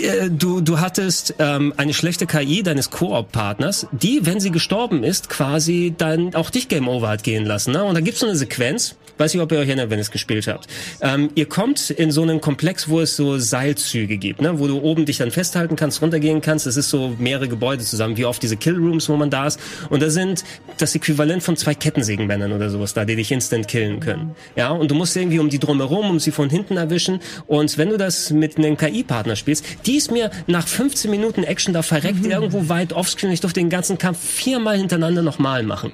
äh, 0.00 0.30
Du, 0.30 0.60
du 0.62 0.80
hattest 0.80 1.34
ähm, 1.38 1.74
eine 1.76 1.92
schlechte 1.92 2.26
KI 2.26 2.62
deines 2.62 2.90
Koop-Partners, 2.90 3.86
die, 3.92 4.24
wenn 4.24 4.40
sie 4.40 4.50
gestorben 4.50 5.04
ist, 5.04 5.28
quasi 5.28 5.94
dann 5.96 6.34
auch 6.34 6.48
dich 6.50 6.68
Game 6.68 6.88
Over 6.88 7.08
hat 7.08 7.22
gehen 7.22 7.44
lassen. 7.44 7.72
Ne? 7.72 7.84
Und 7.84 7.94
da 7.94 8.00
gibt's 8.00 8.20
so 8.20 8.26
eine 8.26 8.36
Sequenz, 8.36 8.96
weiß 9.18 9.34
nicht, 9.34 9.42
ob 9.42 9.52
ihr 9.52 9.58
euch 9.58 9.68
erinnert, 9.68 9.90
wenn 9.90 9.98
ihr 9.98 10.02
es 10.02 10.10
gespielt 10.10 10.46
habt. 10.46 10.66
Ähm, 11.00 11.30
ihr 11.34 11.46
kommt 11.46 11.90
in 11.90 12.10
so 12.10 12.22
einen 12.22 12.40
Komplex, 12.40 12.88
wo 12.88 13.00
es 13.00 13.16
so 13.16 13.38
Seilzüge 13.38 14.16
gibt, 14.16 14.40
ne? 14.40 14.58
wo 14.58 14.66
du 14.66 14.80
oben 14.80 15.06
dich 15.06 15.18
dann 15.18 15.30
festhalten 15.30 15.76
kannst, 15.76 16.02
runtergehen 16.02 16.40
kannst. 16.40 16.66
Das 16.66 16.76
ist 16.76 16.90
so 16.90 17.14
mehrere 17.18 17.48
Gebäude 17.48 17.82
zusammen, 17.84 18.16
wie 18.16 18.24
oft 18.24 18.42
diese 18.42 18.56
Killrooms, 18.56 19.08
wo 19.08 19.16
man 19.16 19.30
da 19.30 19.46
ist. 19.46 19.60
Und 19.90 20.02
da 20.02 20.10
sind 20.10 20.44
das 20.78 20.94
Äquivalent 20.94 21.42
von 21.42 21.56
zwei 21.56 21.74
Kettensägenmännern 21.74 22.52
oder 22.52 22.70
sowas 22.70 22.94
da, 22.94 23.04
die 23.04 23.16
dich 23.16 23.30
instant 23.32 23.68
killen 23.68 24.00
können. 24.00 24.34
Ja, 24.56 24.70
und 24.70 24.90
du 24.90 24.94
musst 24.94 25.16
irgendwie 25.16 25.38
um 25.38 25.48
die 25.48 25.58
drumherum, 25.58 26.10
um 26.10 26.20
sie 26.20 26.30
von 26.30 26.50
hinten 26.50 26.76
erwischen. 26.76 27.20
Und 27.46 27.78
wenn 27.78 27.90
du 27.90 27.96
das 27.96 28.30
mit 28.30 28.58
einem 28.58 28.76
KI-Partner 28.76 29.36
spielst, 29.36 29.64
die 29.86 29.96
ist 29.96 30.10
mir 30.10 30.30
nach 30.46 30.66
15 30.66 31.10
Minuten 31.10 31.44
Action 31.44 31.72
da 31.72 31.82
verreckt, 31.82 32.26
irgendwo 32.26 32.68
weit 32.68 32.92
offscreen. 32.92 33.32
Ich 33.32 33.40
durfte 33.40 33.60
den 33.60 33.70
ganzen 33.70 33.98
Kampf 33.98 34.18
viermal 34.18 34.76
hintereinander 34.76 35.22
nochmal 35.22 35.62
machen. 35.62 35.92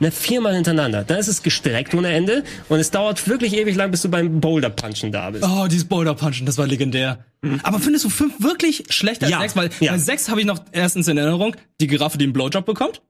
Ne, 0.00 0.10
viermal 0.10 0.54
hintereinander. 0.54 1.04
Dann 1.04 1.18
ist 1.18 1.28
es 1.28 1.42
gestreckt 1.42 1.94
ohne 1.94 2.08
Ende 2.08 2.42
und 2.70 2.80
es 2.80 2.90
dauert 2.90 3.28
wirklich 3.28 3.54
ewig 3.54 3.76
lang, 3.76 3.90
bis 3.90 4.00
du 4.00 4.08
beim 4.08 4.40
Boulder-Punchen 4.40 5.12
da 5.12 5.30
bist. 5.30 5.44
Oh, 5.44 5.66
dieses 5.66 5.84
Boulder 5.84 6.14
Punchen, 6.14 6.46
das 6.46 6.56
war 6.56 6.66
legendär. 6.66 7.24
Aber 7.62 7.78
findest 7.78 8.06
du 8.06 8.08
fünf 8.08 8.42
wirklich 8.42 8.84
schlechter 8.88 9.26
als 9.26 9.32
Ja, 9.32 9.40
sechs? 9.40 9.56
Weil 9.56 9.70
ja. 9.80 9.92
bei 9.92 9.98
sechs 9.98 10.30
habe 10.30 10.40
ich 10.40 10.46
noch 10.46 10.60
erstens 10.72 11.08
in 11.08 11.18
Erinnerung, 11.18 11.54
die 11.80 11.86
Giraffe, 11.86 12.16
die 12.16 12.24
einen 12.24 12.32
Blowjob 12.32 12.64
bekommt. 12.64 13.02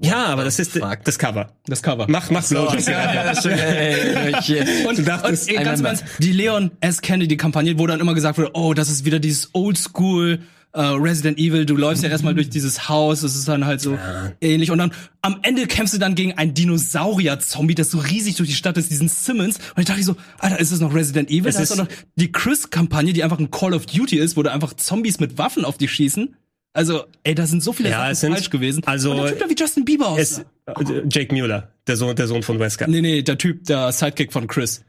Ja, 0.00 0.26
aber 0.26 0.44
das 0.44 0.58
ist 0.58 0.72
fuck. 0.72 0.98
das 1.04 1.18
Cover. 1.18 1.52
Das 1.66 1.82
Cover. 1.82 2.06
Mach, 2.08 2.30
mach 2.30 2.46
Blowjobs. 2.48 2.86
Und, 4.88 4.98
Du 4.98 5.02
dachtest, 5.02 5.50
und 5.50 5.64
ganz 5.64 5.80
Ernst, 5.80 6.04
die 6.18 6.32
Leon 6.32 6.70
S. 6.80 7.00
Kennedy-Kampagne, 7.00 7.78
wo 7.78 7.86
dann 7.86 8.00
immer 8.00 8.14
gesagt 8.14 8.38
wurde, 8.38 8.50
oh, 8.54 8.74
das 8.74 8.88
ist 8.88 9.04
wieder 9.04 9.18
dieses 9.18 9.50
Oldschool 9.52 10.40
äh, 10.74 10.80
Resident 10.82 11.38
Evil, 11.38 11.64
du 11.66 11.76
läufst 11.76 12.02
ja 12.02 12.10
erstmal 12.10 12.34
durch 12.34 12.50
dieses 12.50 12.88
Haus, 12.88 13.20
das 13.22 13.34
ist 13.36 13.46
dann 13.48 13.64
halt 13.64 13.80
so 13.80 13.96
ähnlich. 14.40 14.70
Und 14.70 14.78
dann 14.78 14.92
am 15.22 15.38
Ende 15.42 15.66
kämpfst 15.66 15.94
du 15.94 15.98
dann 15.98 16.14
gegen 16.16 16.32
einen 16.32 16.52
Dinosaurier-Zombie, 16.54 17.74
das 17.74 17.90
so 17.90 17.98
riesig 17.98 18.36
durch 18.36 18.48
die 18.48 18.54
Stadt 18.54 18.76
ist, 18.76 18.90
diesen 18.90 19.08
Simmons. 19.08 19.56
Und 19.74 19.80
ich 19.82 19.86
dachte 19.86 20.02
so, 20.02 20.16
Alter, 20.38 20.58
ist 20.58 20.72
das 20.72 20.80
noch 20.80 20.94
Resident 20.94 21.30
Evil? 21.30 21.46
Es 21.48 21.54
Das 21.56 21.70
ist 21.70 21.78
doch 21.78 21.84
noch 21.84 21.88
die 22.16 22.30
Chris-Kampagne, 22.32 23.12
die 23.12 23.22
einfach 23.24 23.38
ein 23.38 23.50
Call 23.50 23.72
of 23.74 23.86
Duty 23.86 24.18
ist, 24.18 24.36
wo 24.36 24.42
da 24.42 24.52
einfach 24.52 24.74
Zombies 24.74 25.20
mit 25.20 25.38
Waffen 25.38 25.64
auf 25.64 25.78
dich 25.78 25.92
schießen. 25.92 26.34
Also, 26.76 27.04
ey, 27.22 27.36
da 27.36 27.46
sind 27.46 27.62
so 27.62 27.72
viele 27.72 27.90
Ja, 27.90 27.98
Sachen 28.00 28.10
es 28.12 28.20
sind- 28.20 28.32
falsch 28.32 28.50
gewesen. 28.50 28.82
also- 28.84 29.12
Und 29.12 29.18
der 29.18 29.28
Typ, 29.28 29.38
der 29.38 29.50
wie 29.50 29.54
Justin 29.56 29.84
Bieber 29.84 30.08
aussah. 30.08 30.42
Es, 30.76 30.90
äh, 30.90 31.02
Jake 31.08 31.32
Mueller, 31.32 31.70
der 31.86 31.96
Sohn, 31.96 32.16
der 32.16 32.26
Sohn 32.26 32.42
von 32.42 32.58
Wesker. 32.58 32.88
Nee, 32.88 33.00
nee, 33.00 33.22
der 33.22 33.38
Typ, 33.38 33.64
der 33.64 33.92
Sidekick 33.92 34.32
von 34.32 34.48
Chris. 34.48 34.82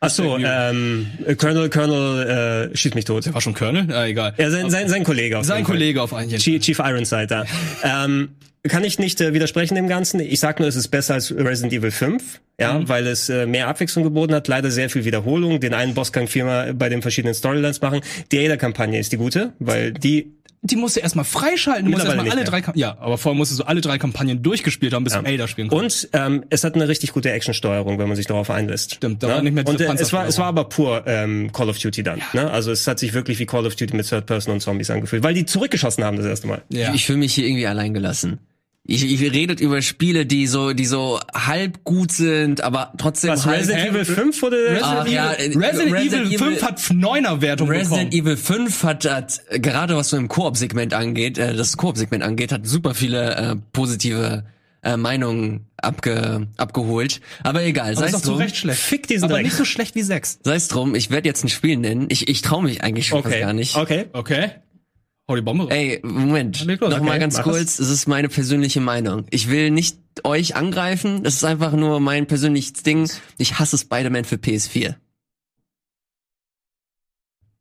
Ach 0.00 0.10
so, 0.10 0.38
ähm, 0.38 1.06
Colonel, 1.38 1.68
Colonel, 1.70 2.70
äh, 2.72 2.76
schießt 2.76 2.94
mich 2.94 3.04
tot. 3.04 3.26
Der 3.26 3.34
war 3.34 3.40
schon 3.40 3.54
Colonel? 3.54 3.92
Ah, 3.92 4.06
egal. 4.06 4.32
Ja, 4.38 4.48
sein, 4.50 4.70
sein, 4.70 4.88
sein 4.88 5.02
Kollege 5.02 5.38
auf 5.38 5.44
Sein. 5.44 5.64
Kollege 5.64 6.00
auf 6.02 6.14
einen 6.14 6.30
Chief, 6.38 6.62
Chief 6.62 6.78
Ironside 6.78 7.26
da. 7.26 7.44
ähm, 8.06 8.28
kann 8.62 8.84
ich 8.84 8.98
nicht 9.00 9.20
äh, 9.20 9.34
widersprechen 9.34 9.74
dem 9.74 9.88
Ganzen. 9.88 10.20
Ich 10.20 10.38
sag 10.40 10.60
nur, 10.60 10.68
es 10.68 10.76
ist 10.76 10.88
besser 10.88 11.14
als 11.14 11.32
Resident 11.34 11.72
Evil 11.72 11.90
5, 11.90 12.40
ja, 12.60 12.74
Mhm. 12.74 12.88
weil 12.88 13.06
es 13.08 13.28
äh, 13.28 13.46
mehr 13.46 13.66
Abwechslung 13.66 14.04
geboten 14.04 14.34
hat. 14.34 14.46
Leider 14.46 14.70
sehr 14.70 14.88
viel 14.90 15.04
Wiederholung. 15.04 15.58
Den 15.58 15.74
einen 15.74 15.94
Bossgang 15.94 16.28
viermal 16.28 16.74
bei 16.74 16.88
den 16.88 17.02
verschiedenen 17.02 17.34
Storylines 17.34 17.80
machen. 17.80 18.00
Die 18.30 18.44
Ada-Kampagne 18.44 18.98
ist 19.00 19.10
die 19.12 19.16
gute, 19.16 19.52
weil 19.58 19.92
die 19.92 20.32
Die 20.62 20.76
musst 20.76 20.96
du 20.96 21.00
erstmal 21.00 21.24
freischalten. 21.24 21.84
Du 21.86 21.90
musst 21.92 22.04
erstmal 22.04 22.28
alle 22.30 22.44
drei 22.44 22.62
Ja, 22.74 22.96
aber 22.98 23.16
vorher 23.16 23.36
musstest 23.36 23.60
du 23.60 23.64
alle 23.64 23.80
drei 23.80 23.98
Kampagnen 23.98 24.42
durchgespielt 24.42 24.92
haben, 24.92 25.04
bis 25.04 25.12
du 25.12 25.20
Ada 25.20 25.46
spielen 25.46 25.68
konntest. 25.68 26.06
Und 26.06 26.20
ähm, 26.20 26.44
es 26.50 26.64
hat 26.64 26.74
eine 26.74 26.88
richtig 26.88 27.12
gute 27.12 27.30
Actionsteuerung, 27.30 27.98
wenn 27.98 28.08
man 28.08 28.16
sich 28.16 28.26
darauf 28.26 28.50
einlässt. 28.50 28.96
Stimmt, 28.96 29.22
da 29.22 29.28
war 29.28 29.42
nicht 29.42 29.54
mehr 29.54 29.64
diese 29.64 29.88
Und 29.88 29.98
äh, 29.98 30.02
es 30.02 30.12
war 30.12 30.26
es 30.26 30.38
war 30.38 30.46
aber 30.46 30.64
pur 30.64 31.04
ähm, 31.06 31.52
Call 31.52 31.68
of 31.68 31.78
Duty 31.78 32.02
dann. 32.02 32.20
Ne? 32.32 32.50
Also 32.50 32.72
es 32.72 32.86
hat 32.86 32.98
sich 32.98 33.14
wirklich 33.14 33.38
wie 33.38 33.46
Call 33.46 33.66
of 33.66 33.76
Duty 33.76 33.94
mit 33.96 34.08
Third 34.08 34.26
Person 34.26 34.54
und 34.54 34.60
Zombies 34.60 34.90
angefühlt, 34.90 35.22
weil 35.22 35.34
die 35.34 35.46
zurückgeschossen 35.46 36.04
haben 36.04 36.16
das 36.16 36.26
erste 36.26 36.48
Mal. 36.48 36.62
Ja. 36.70 36.92
Ich 36.92 37.06
fühle 37.06 37.18
mich 37.18 37.34
hier 37.34 37.46
irgendwie 37.46 37.66
allein 37.66 37.94
gelassen. 37.94 38.38
Ich, 38.90 39.04
ich 39.04 39.20
redet 39.32 39.60
über 39.60 39.82
Spiele, 39.82 40.24
die 40.24 40.46
so, 40.46 40.72
die 40.72 40.86
so 40.86 41.20
halb 41.34 41.84
gut 41.84 42.10
sind, 42.10 42.62
aber 42.62 42.94
trotzdem 42.96 43.30
Was 43.32 43.44
halb. 43.44 43.58
Resident 43.60 43.90
Evil 43.90 44.04
5 44.06 44.40
wurde 44.42 44.56
Resident, 44.56 44.82
Ach, 44.84 45.02
Evil, 45.04 45.12
ja, 45.12 45.32
äh, 45.32 45.42
Resident, 45.56 45.92
Resident 45.92 46.26
Evil 46.28 46.38
5 46.38 46.56
Evil- 46.56 46.62
hat 46.62 46.78
9er 46.80 47.40
Wertung 47.42 47.68
Resident 47.68 48.10
bekommen. 48.12 48.26
Evil 48.28 48.36
5 48.38 48.82
hat, 48.84 49.04
hat 49.04 49.40
äh, 49.50 49.60
gerade 49.60 49.94
was 49.94 50.08
so 50.08 50.16
im 50.16 50.28
Koop-Segment 50.28 50.94
angeht, 50.94 51.36
äh, 51.36 51.54
das 51.54 51.76
Koop-Segment 51.76 52.22
angeht, 52.22 52.50
hat 52.50 52.66
super 52.66 52.94
viele 52.94 53.34
äh, 53.36 53.56
positive 53.74 54.44
äh, 54.82 54.96
Meinungen 54.96 55.66
abge, 55.76 56.46
abgeholt. 56.56 57.20
Aber 57.42 57.62
egal, 57.64 57.94
sei 57.94 58.06
es 58.06 58.22
drum. 58.22 58.38
Recht 58.38 58.56
schlecht. 58.56 58.80
Fick 58.80 59.06
diesen 59.06 59.24
aber 59.24 59.34
Dreck. 59.34 59.44
nicht 59.44 59.56
so 59.56 59.66
schlecht 59.66 59.96
wie 59.96 60.02
6. 60.02 60.38
Sei 60.44 60.54
es 60.54 60.68
drum, 60.68 60.94
ich 60.94 61.10
werde 61.10 61.28
jetzt 61.28 61.44
ein 61.44 61.48
Spiel 61.50 61.76
nennen. 61.76 62.06
Ich, 62.08 62.26
ich 62.28 62.40
traue 62.40 62.62
mich 62.62 62.82
eigentlich 62.82 63.08
schon 63.08 63.22
fast 63.22 63.34
Okay. 63.34 63.42
gar 63.44 63.52
nicht. 63.52 63.76
Okay. 63.76 64.06
Okay. 64.14 64.50
Hau 65.28 65.36
die 65.36 65.42
Bombe 65.42 65.64
raus. 65.64 65.72
Ey, 65.72 66.00
Moment. 66.02 66.64
Leg 66.64 66.80
los, 66.80 66.90
Noch 66.90 67.00
mal 67.00 67.10
okay, 67.10 67.18
ganz 67.20 67.42
kurz, 67.42 67.78
es 67.78 67.90
ist 67.90 68.06
meine 68.08 68.28
persönliche 68.30 68.80
Meinung. 68.80 69.26
Ich 69.30 69.50
will 69.50 69.70
nicht 69.70 69.98
euch 70.24 70.56
angreifen, 70.56 71.22
das 71.22 71.34
ist 71.34 71.44
einfach 71.44 71.72
nur 71.72 72.00
mein 72.00 72.26
persönliches 72.26 72.72
Ding. 72.82 73.10
Ich 73.36 73.58
hasse 73.58 73.76
Spider-Man 73.76 74.24
für 74.24 74.36
PS4. 74.36 74.94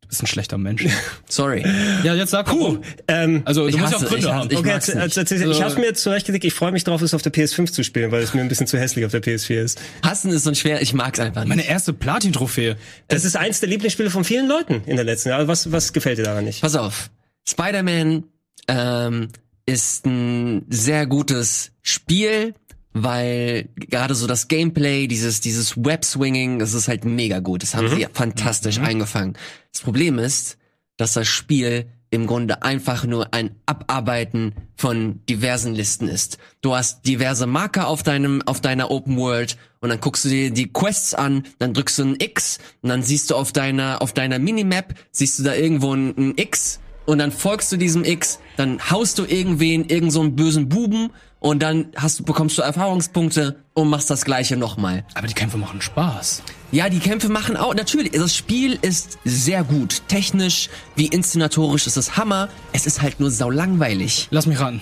Du 0.02 0.08
bist 0.08 0.24
ein 0.24 0.28
schlechter 0.28 0.58
Mensch. 0.58 0.86
Sorry. 1.30 1.66
ja, 2.06 2.16
jetzt 2.16 2.32
sag 2.32 2.46
Puh, 2.46 2.78
ähm, 3.10 3.42
Also, 3.44 3.64
du 3.64 3.68
Ich 3.68 3.78
musst 3.78 3.92
ja 3.92 3.98
auch 3.98 4.02
hasse- 4.02 4.08
Gründe 4.08 4.28
ich 4.28 4.32
hasse- 4.32 4.40
haben. 4.40 4.52
ich 4.52 4.58
okay, 4.60 4.70
jetzt, 4.70 4.88
jetzt, 4.88 5.18
erzähl- 5.18 5.42
ich 5.42 5.48
Also- 5.48 5.64
habe 5.66 5.82
mir 5.82 5.94
zurechtgelegt, 5.94 6.46
ich 6.46 6.54
freue 6.54 6.72
mich 6.72 6.86
drauf, 6.86 7.02
es 7.02 7.14
auf 7.14 7.22
der 7.22 7.34
PS5 7.34 7.74
zu 7.74 7.84
spielen, 7.84 8.12
weil 8.14 8.24
es 8.24 8.34
mir 8.34 8.40
ein 8.40 8.48
bisschen 8.48 8.68
zu 8.68 8.80
hässlich 8.80 9.04
auf 9.04 9.12
der 9.12 9.22
PS4 9.22 9.62
ist. 9.62 9.82
Hassen 10.04 10.32
ist 10.32 10.46
so 10.46 10.54
schwer, 10.54 10.82
ich 10.82 10.94
mag's 10.94 11.20
einfach 11.20 11.42
nicht. 11.42 11.50
Meine 11.50 11.68
erste 11.68 11.92
Platin-Trophäe. 11.92 12.78
Das 13.10 13.26
ist 13.26 13.36
eins 13.36 13.60
der 13.60 13.68
Lieblingsspiele 13.68 14.10
von 14.10 14.24
vielen 14.24 14.48
Leuten 14.48 14.82
in 14.86 14.96
der 14.96 15.04
letzten 15.04 15.28
Jahre. 15.30 15.50
Was, 15.50 15.70
was 15.74 15.92
gefällt 15.92 16.18
dir 16.20 16.24
daran 16.24 16.46
nicht? 16.46 16.62
Pass 16.62 16.78
auf. 16.78 17.10
Spider-Man 17.48 18.24
ähm, 18.68 19.30
ist 19.66 20.06
ein 20.06 20.66
sehr 20.70 21.08
gutes 21.08 21.72
Spiel, 21.82 22.54
weil 22.94 23.70
gerade 23.76 24.16
so 24.16 24.28
das 24.28 24.48
Gameplay, 24.48 25.08
dieses 25.08 25.42
dieses 25.42 25.78
Web-Swinging, 25.78 26.60
das 26.60 26.74
ist 26.74 26.88
halt 26.88 27.06
mega 27.06 27.40
gut. 27.40 27.64
Das 27.64 27.76
haben 27.76 27.90
sie 27.90 28.08
fantastisch 28.12 28.80
eingefangen. 28.80 29.38
Das 29.72 29.82
Problem 29.82 30.20
ist, 30.20 30.58
dass 30.98 31.14
das 31.14 31.28
Spiel 31.28 31.88
im 32.10 32.26
Grunde 32.26 32.64
einfach 32.64 33.06
nur 33.06 33.34
ein 33.34 33.56
Abarbeiten 33.66 34.54
von 34.76 35.26
diversen 35.26 35.76
Listen 35.76 36.08
ist. 36.08 36.38
Du 36.62 36.74
hast 36.74 37.06
diverse 37.06 37.46
Marker 37.48 37.88
auf 37.88 38.02
deinem 38.02 38.42
auf 38.44 38.62
deiner 38.62 38.90
Open 38.92 39.18
World 39.18 39.58
und 39.82 39.90
dann 39.90 40.00
guckst 40.00 40.24
du 40.26 40.30
dir 40.30 40.52
die 40.52 40.72
Quests 40.72 41.14
an, 41.14 41.44
dann 41.60 41.74
drückst 41.74 42.00
du 42.00 42.04
ein 42.04 42.16
X 42.20 42.60
und 42.82 42.90
dann 42.90 43.04
siehst 43.04 43.30
du 43.30 43.36
auf 43.36 43.52
deiner 43.52 44.02
auf 44.02 44.14
deiner 44.14 44.40
Minimap 44.40 44.96
siehst 45.12 45.40
du 45.40 45.44
da 45.44 45.54
irgendwo 45.54 45.94
ein, 45.94 46.16
ein 46.18 46.34
X 46.38 46.80
und 47.08 47.18
dann 47.18 47.32
folgst 47.32 47.72
du 47.72 47.78
diesem 47.78 48.04
X, 48.04 48.38
dann 48.58 48.80
haust 48.92 49.18
du 49.18 49.26
irgendwen, 49.26 49.86
irgend 49.90 50.12
so 50.14 50.22
einen 50.22 50.36
bösen 50.36 50.70
Buben 50.70 51.10
und 51.40 51.64
dann 51.64 51.88
hast 51.96 52.20
du 52.20 52.24
bekommst 52.24 52.58
du 52.58 52.62
Erfahrungspunkte 52.62 53.56
und 53.74 53.90
machst 53.90 54.10
das 54.10 54.26
gleiche 54.26 54.58
nochmal. 54.58 55.04
Aber 55.16 55.26
die 55.28 55.34
Kämpfe 55.34 55.58
machen 55.58 55.82
Spaß. 55.82 56.44
Ja, 56.72 56.90
die 56.90 57.00
Kämpfe 57.00 57.30
machen 57.30 57.56
auch, 57.58 57.74
natürlich, 57.74 58.12
das 58.12 58.36
Spiel 58.36 58.78
ist 58.82 59.18
sehr 59.24 59.64
gut. 59.64 60.02
Technisch 60.08 60.70
wie 60.96 61.08
inszenatorisch 61.08 61.88
ist 61.88 61.96
es 61.98 62.18
Hammer. 62.18 62.50
Es 62.74 62.86
ist 62.86 63.02
halt 63.02 63.20
nur 63.20 63.32
saulangweilig. 63.32 64.28
Lass 64.32 64.46
mich 64.46 64.60
ran. 64.60 64.82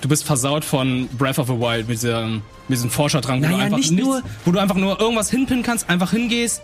Du 0.00 0.08
bist 0.08 0.24
versaut 0.24 0.64
von 0.64 1.08
Breath 1.16 1.38
of 1.38 1.46
the 1.46 1.54
Wild 1.54 1.88
mit 1.88 1.98
diesem, 2.02 2.42
mit 2.68 2.76
diesem 2.78 2.90
Forscherdrang, 2.90 3.38
wo, 3.38 3.46
Naja, 3.46 3.56
du 3.56 3.62
einfach 3.62 3.76
nicht 3.78 3.90
nichts- 3.92 4.04
nur- 4.06 4.22
wo 4.44 4.50
du 4.52 4.58
einfach 4.58 4.76
nur 4.76 5.00
irgendwas 5.00 5.30
hinpinnen 5.30 5.62
kannst, 5.62 5.88
einfach 5.88 6.10
hingehst, 6.10 6.62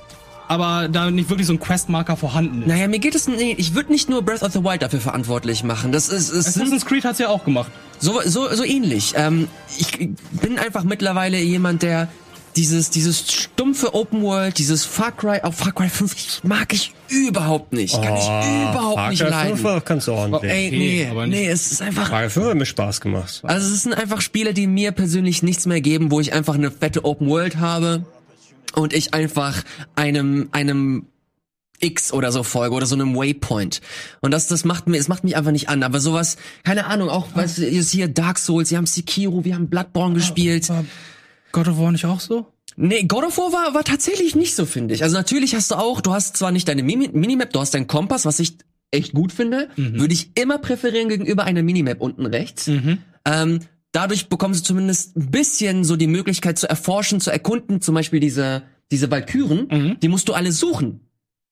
aber 0.50 0.88
da 0.88 1.12
nicht 1.12 1.30
wirklich 1.30 1.46
so 1.46 1.52
ein 1.52 1.60
Questmarker 1.60 2.16
vorhanden 2.16 2.62
ist. 2.62 2.66
Naja, 2.66 2.88
mir 2.88 2.98
geht 2.98 3.14
es, 3.14 3.28
nee, 3.28 3.54
ich 3.56 3.76
würde 3.76 3.92
nicht 3.92 4.08
nur 4.08 4.22
Breath 4.22 4.42
of 4.42 4.52
the 4.52 4.64
Wild 4.64 4.82
dafür 4.82 5.00
verantwortlich 5.00 5.62
machen. 5.62 5.92
Das 5.92 6.08
ist, 6.08 6.32
es 6.32 6.54
sind 6.54 6.62
Assassin's 6.64 6.84
Creed 6.84 7.04
hat's 7.04 7.20
ja 7.20 7.28
auch 7.28 7.44
gemacht. 7.44 7.70
so, 8.00 8.20
so, 8.24 8.52
so 8.52 8.64
ähnlich. 8.64 9.12
Ähm, 9.16 9.46
ich 9.78 9.96
bin 10.32 10.58
einfach 10.58 10.82
mittlerweile 10.82 11.38
jemand, 11.38 11.82
der 11.82 12.08
dieses, 12.56 12.90
dieses 12.90 13.30
stumpfe 13.30 13.94
Open 13.94 14.22
World, 14.22 14.58
dieses 14.58 14.84
Far 14.84 15.12
Cry, 15.12 15.38
auch 15.44 15.54
Far 15.54 15.70
Cry 15.70 15.88
5, 15.88 16.16
ich 16.16 16.40
mag 16.42 16.72
ich 16.72 16.92
überhaupt 17.08 17.72
nicht. 17.72 17.94
Kann 18.02 18.16
ich 18.16 18.24
überhaupt 18.24 18.96
Far 18.96 19.10
nicht 19.10 19.22
Cry 19.22 19.30
leiden. 19.30 19.52
5 19.52 19.62
war 19.64 19.80
ganz 19.82 20.08
ordentlich. 20.08 20.50
Ey, 20.50 20.66
Okay, 20.66 20.76
nee, 20.78 21.06
aber 21.08 21.26
nicht- 21.28 21.38
nee, 21.38 21.48
es 21.48 21.70
ist 21.70 21.80
einfach, 21.80 22.08
Far 22.08 22.22
Cry 22.22 22.30
5 22.30 22.46
hat 22.46 22.56
mir 22.56 22.66
Spaß 22.66 23.00
gemacht. 23.00 23.40
Also 23.44 23.72
es 23.72 23.84
sind 23.84 23.92
einfach 23.94 24.20
Spiele, 24.20 24.52
die 24.52 24.66
mir 24.66 24.90
persönlich 24.90 25.44
nichts 25.44 25.66
mehr 25.66 25.80
geben, 25.80 26.10
wo 26.10 26.18
ich 26.18 26.32
einfach 26.32 26.54
eine 26.56 26.72
fette 26.72 27.04
Open 27.04 27.28
World 27.28 27.58
habe 27.58 28.04
und 28.74 28.92
ich 28.92 29.14
einfach 29.14 29.62
einem 29.96 30.48
einem 30.52 31.06
X 31.80 32.12
oder 32.12 32.30
so 32.30 32.42
folge 32.42 32.74
oder 32.74 32.86
so 32.86 32.94
einem 32.94 33.16
Waypoint. 33.16 33.80
Und 34.20 34.32
das, 34.32 34.48
das 34.48 34.64
macht 34.64 34.86
mir, 34.86 34.98
es 34.98 35.08
macht 35.08 35.24
mich 35.24 35.36
einfach 35.36 35.50
nicht 35.50 35.68
an. 35.68 35.82
Aber 35.82 35.98
sowas, 36.00 36.36
keine 36.62 36.86
Ahnung, 36.86 37.08
auch 37.08 37.28
was 37.34 37.58
ist 37.58 37.90
hier 37.90 38.08
Dark 38.08 38.38
Souls, 38.38 38.70
wir 38.70 38.78
haben 38.78 38.86
Sekiro, 38.86 39.44
wir 39.44 39.54
haben 39.54 39.68
Bloodborne 39.68 40.14
gespielt. 40.14 40.68
War 40.68 40.84
God 41.52 41.68
of 41.68 41.78
War 41.78 41.92
nicht 41.92 42.04
auch 42.04 42.20
so? 42.20 42.46
Nee, 42.76 43.04
God 43.04 43.24
of 43.24 43.38
War 43.38 43.52
war, 43.52 43.74
war 43.74 43.84
tatsächlich 43.84 44.34
nicht 44.36 44.54
so, 44.54 44.64
finde 44.66 44.94
ich. 44.94 45.02
Also 45.02 45.16
natürlich 45.16 45.54
hast 45.54 45.70
du 45.70 45.74
auch, 45.76 46.00
du 46.00 46.12
hast 46.12 46.36
zwar 46.36 46.52
nicht 46.52 46.68
deine 46.68 46.82
Mini 46.82 47.08
Minimap, 47.12 47.52
du 47.52 47.60
hast 47.60 47.74
deinen 47.74 47.86
Kompass, 47.86 48.24
was 48.24 48.38
ich 48.38 48.56
echt 48.90 49.12
gut 49.12 49.32
finde, 49.32 49.68
würde 49.76 50.14
ich 50.14 50.30
immer 50.34 50.58
präferieren 50.58 51.08
gegenüber 51.08 51.44
einer 51.44 51.62
Minimap 51.62 52.00
unten 52.00 52.26
rechts. 52.26 52.68
Ähm, 53.24 53.60
dadurch 53.92 54.28
bekommst 54.28 54.60
du 54.60 54.68
zumindest 54.68 55.16
ein 55.16 55.30
bisschen 55.30 55.84
so 55.84 55.96
die 55.96 56.06
Möglichkeit 56.06 56.58
zu 56.58 56.68
erforschen, 56.68 57.20
zu 57.20 57.30
erkunden, 57.30 57.80
zum 57.80 57.94
Beispiel 57.94 58.20
diese, 58.20 58.62
diese 58.90 59.10
Valkyren, 59.10 59.98
die 60.00 60.08
musst 60.08 60.28
du 60.28 60.32
alle 60.32 60.52
suchen. 60.52 61.00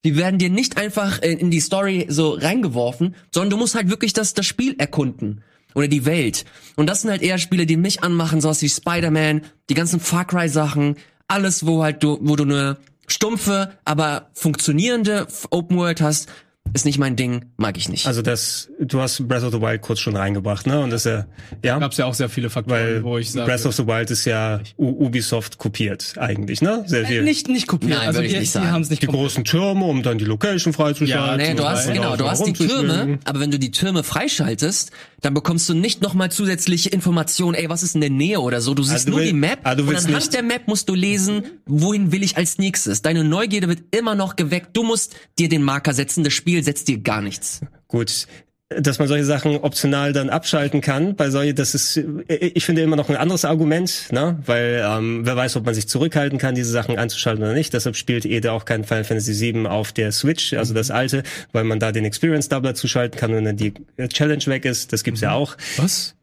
Die 0.05 0.15
werden 0.15 0.39
dir 0.39 0.49
nicht 0.49 0.77
einfach 0.77 1.21
in 1.21 1.51
die 1.51 1.59
Story 1.59 2.05
so 2.07 2.31
reingeworfen, 2.31 3.15
sondern 3.33 3.49
du 3.49 3.57
musst 3.57 3.75
halt 3.75 3.89
wirklich 3.89 4.13
das, 4.13 4.33
das 4.33 4.45
Spiel 4.45 4.75
erkunden. 4.77 5.43
Oder 5.75 5.87
die 5.87 6.05
Welt. 6.05 6.45
Und 6.77 6.87
das 6.87 7.01
sind 7.01 7.11
halt 7.11 7.21
eher 7.21 7.37
Spiele, 7.37 7.65
die 7.67 7.77
mich 7.77 8.01
anmachen, 8.01 8.41
sowas 8.41 8.61
wie 8.61 8.69
Spider-Man, 8.69 9.41
die 9.69 9.75
ganzen 9.75 9.99
Far 9.99 10.25
Cry 10.25 10.49
Sachen, 10.49 10.95
alles, 11.27 11.65
wo 11.65 11.83
halt 11.83 12.01
du, 12.01 12.17
wo 12.21 12.35
du 12.35 12.43
eine 12.43 12.77
stumpfe, 13.07 13.73
aber 13.85 14.29
funktionierende 14.33 15.27
Open 15.51 15.77
World 15.77 16.01
hast, 16.01 16.27
ist 16.73 16.85
nicht 16.85 16.99
mein 16.99 17.15
Ding, 17.15 17.45
mag 17.57 17.77
ich 17.77 17.89
nicht. 17.89 18.05
Also 18.07 18.21
das, 18.21 18.69
du 18.79 19.01
hast 19.01 19.27
Breath 19.27 19.43
of 19.43 19.51
the 19.53 19.61
Wild 19.61 19.81
kurz 19.81 19.99
schon 19.99 20.15
reingebracht, 20.15 20.67
ne? 20.67 20.79
Und 20.81 20.91
das 20.91 21.05
ist 21.05 21.11
ja, 21.11 21.25
ja, 21.63 21.79
Gab's 21.79 21.97
ja 21.97 22.05
auch 22.05 22.13
sehr 22.13 22.29
viele 22.29 22.49
Faktoren, 22.49 22.79
weil 22.79 23.03
wo 23.03 23.17
ich 23.17 23.31
sage. 23.31 23.49
Breath 23.49 23.65
of 23.65 23.75
the 23.75 23.87
Wild 23.87 24.11
ist 24.11 24.25
ja 24.25 24.59
U 24.77 25.05
Ubisoft 25.05 25.57
kopiert 25.57 26.13
eigentlich, 26.17 26.61
ne? 26.61 26.83
Sehr 26.85 27.05
viel. 27.05 27.23
nicht, 27.23 27.47
nicht 27.47 27.67
kopiert. 27.67 27.97
Nein, 27.97 28.07
also 28.07 28.19
würde 28.19 28.27
ich 28.27 28.33
die, 28.33 28.39
nicht 28.39 28.53
die 28.53 28.57
sagen. 28.59 28.71
haben's 28.71 28.89
nicht 28.89 29.01
die 29.01 29.07
großen 29.07 29.43
Türme, 29.43 29.85
um 29.85 30.03
dann 30.03 30.17
die 30.17 30.25
Location 30.25 30.73
freizuschalten. 30.73 31.39
Ja, 31.39 31.49
Nee, 31.49 31.55
du 31.55 31.63
hast, 31.65 31.91
genau, 31.91 32.15
du 32.15 32.29
hast 32.29 32.45
die. 32.45 32.53
Türme, 32.53 33.19
aber 33.25 33.39
wenn 33.39 33.51
du 33.51 33.59
die 33.59 33.71
Türme 33.71 34.03
freischaltest, 34.03 34.91
dann 35.21 35.33
bekommst 35.33 35.67
du 35.69 35.73
nicht 35.73 36.01
nochmal 36.01 36.31
zusätzliche 36.31 36.89
Informationen, 36.89 37.55
ey, 37.55 37.69
was 37.69 37.83
ist 37.83 37.95
in 37.95 38.01
der 38.01 38.09
Nähe 38.09 38.39
oder 38.39 38.61
so. 38.61 38.73
Du 38.73 38.83
siehst 38.83 39.07
du 39.07 39.11
nur 39.11 39.19
will- 39.19 39.27
die 39.27 39.33
Map 39.33 39.59
ah, 39.63 39.75
du 39.75 39.83
und 39.83 39.89
anhand 39.95 40.13
nicht- 40.13 40.33
der 40.33 40.43
Map 40.43 40.67
musst 40.67 40.87
du 40.89 40.95
lesen, 40.95 41.43
wohin 41.65 42.11
will 42.11 42.23
ich 42.23 42.37
als 42.37 42.57
nächstes. 42.57 43.01
Deine 43.01 43.23
Neugierde 43.23 43.67
wird 43.67 43.83
immer 43.95 44.15
noch 44.15 44.35
geweckt. 44.35 44.69
Du 44.73 44.83
musst 44.83 45.15
dir 45.37 45.49
den 45.49 45.63
Marker 45.63 45.93
setzen, 45.93 46.23
das 46.23 46.33
Spiel 46.33 46.63
setzt 46.63 46.87
dir 46.87 46.99
gar 46.99 47.21
nichts. 47.21 47.61
Gut. 47.87 48.27
Dass 48.69 48.99
man 48.99 49.07
solche 49.07 49.25
Sachen 49.25 49.57
optional 49.57 50.13
dann 50.13 50.29
abschalten 50.29 50.79
kann, 50.81 51.15
bei 51.15 51.31
solche, 51.31 51.55
das 51.55 51.73
ist, 51.73 51.97
äh, 51.97 52.35
ich 52.53 52.65
finde 52.65 52.83
immer 52.83 52.95
noch 52.95 53.09
ein 53.09 53.15
anderes 53.15 53.43
Argument, 53.43 54.07
ne? 54.11 54.37
Weil 54.45 54.83
ähm, 54.85 55.25
wer 55.25 55.35
weiß, 55.35 55.55
ob 55.55 55.65
man 55.65 55.73
sich 55.73 55.87
zurückhalten 55.87 56.37
kann, 56.37 56.53
diese 56.53 56.69
Sachen 56.69 56.97
einzuschalten 56.97 57.43
oder 57.43 57.53
nicht. 57.53 57.73
Deshalb 57.73 57.95
spielt 57.95 58.25
Ede 58.25 58.51
auch 58.51 58.65
kein 58.65 58.83
Final 58.83 59.05
Fantasy 59.05 59.53
VII 59.53 59.65
auf 59.65 59.91
der 59.91 60.11
Switch, 60.11 60.53
also 60.53 60.75
das 60.75 60.91
alte, 60.91 61.23
weil 61.51 61.63
man 61.63 61.79
da 61.79 61.91
den 61.91 62.05
Experience 62.05 62.47
Doubler 62.47 62.75
zuschalten 62.75 63.19
kann, 63.19 63.33
wenn 63.33 63.45
dann 63.45 63.57
die 63.57 63.73
Challenge 64.07 64.45
weg 64.45 64.65
ist. 64.65 64.93
Das 64.93 65.03
gibt's 65.03 65.21
ja 65.21 65.31
auch. 65.31 65.57
Was? 65.77 66.15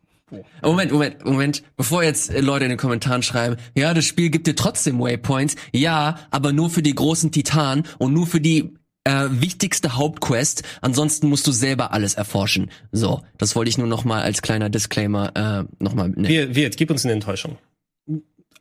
Moment, 0.63 0.91
Moment, 0.91 1.25
Moment. 1.25 1.63
Bevor 1.77 2.03
jetzt 2.03 2.33
äh, 2.33 2.41
Leute 2.41 2.65
in 2.65 2.71
den 2.71 2.79
Kommentaren 2.79 3.23
schreiben, 3.23 3.57
ja, 3.77 3.95
das 3.95 4.05
Spiel 4.05 4.31
gibt 4.31 4.47
dir 4.47 4.57
trotzdem 4.57 4.99
Waypoints. 4.99 5.55
Ja, 5.73 6.19
aber 6.31 6.53
nur 6.53 6.69
für 6.69 6.83
die 6.83 6.95
großen 6.95 7.31
Titanen 7.31 7.85
und 7.99 8.13
nur 8.13 8.27
für 8.27 8.41
die 8.41 8.75
äh, 9.07 9.41
wichtigste 9.41 9.97
Hauptquest. 9.97 10.63
Ansonsten 10.81 11.29
musst 11.29 11.47
du 11.47 11.53
selber 11.53 11.93
alles 11.93 12.15
erforschen. 12.15 12.71
So, 12.93 13.23
das 13.39 13.55
wollte 13.55 13.69
ich 13.69 13.79
nur 13.79 13.87
noch 13.87 14.05
mal 14.05 14.23
als 14.23 14.43
kleiner 14.43 14.69
Disclaimer 14.69 15.33
äh, 15.35 15.65
noch 15.83 15.95
mal 15.95 16.09
nennen. 16.09 16.29
Wir, 16.29 16.55
wir, 16.55 16.69
gib 16.71 16.91
uns 16.91 17.05
eine 17.05 17.15
Enttäuschung. 17.15 17.57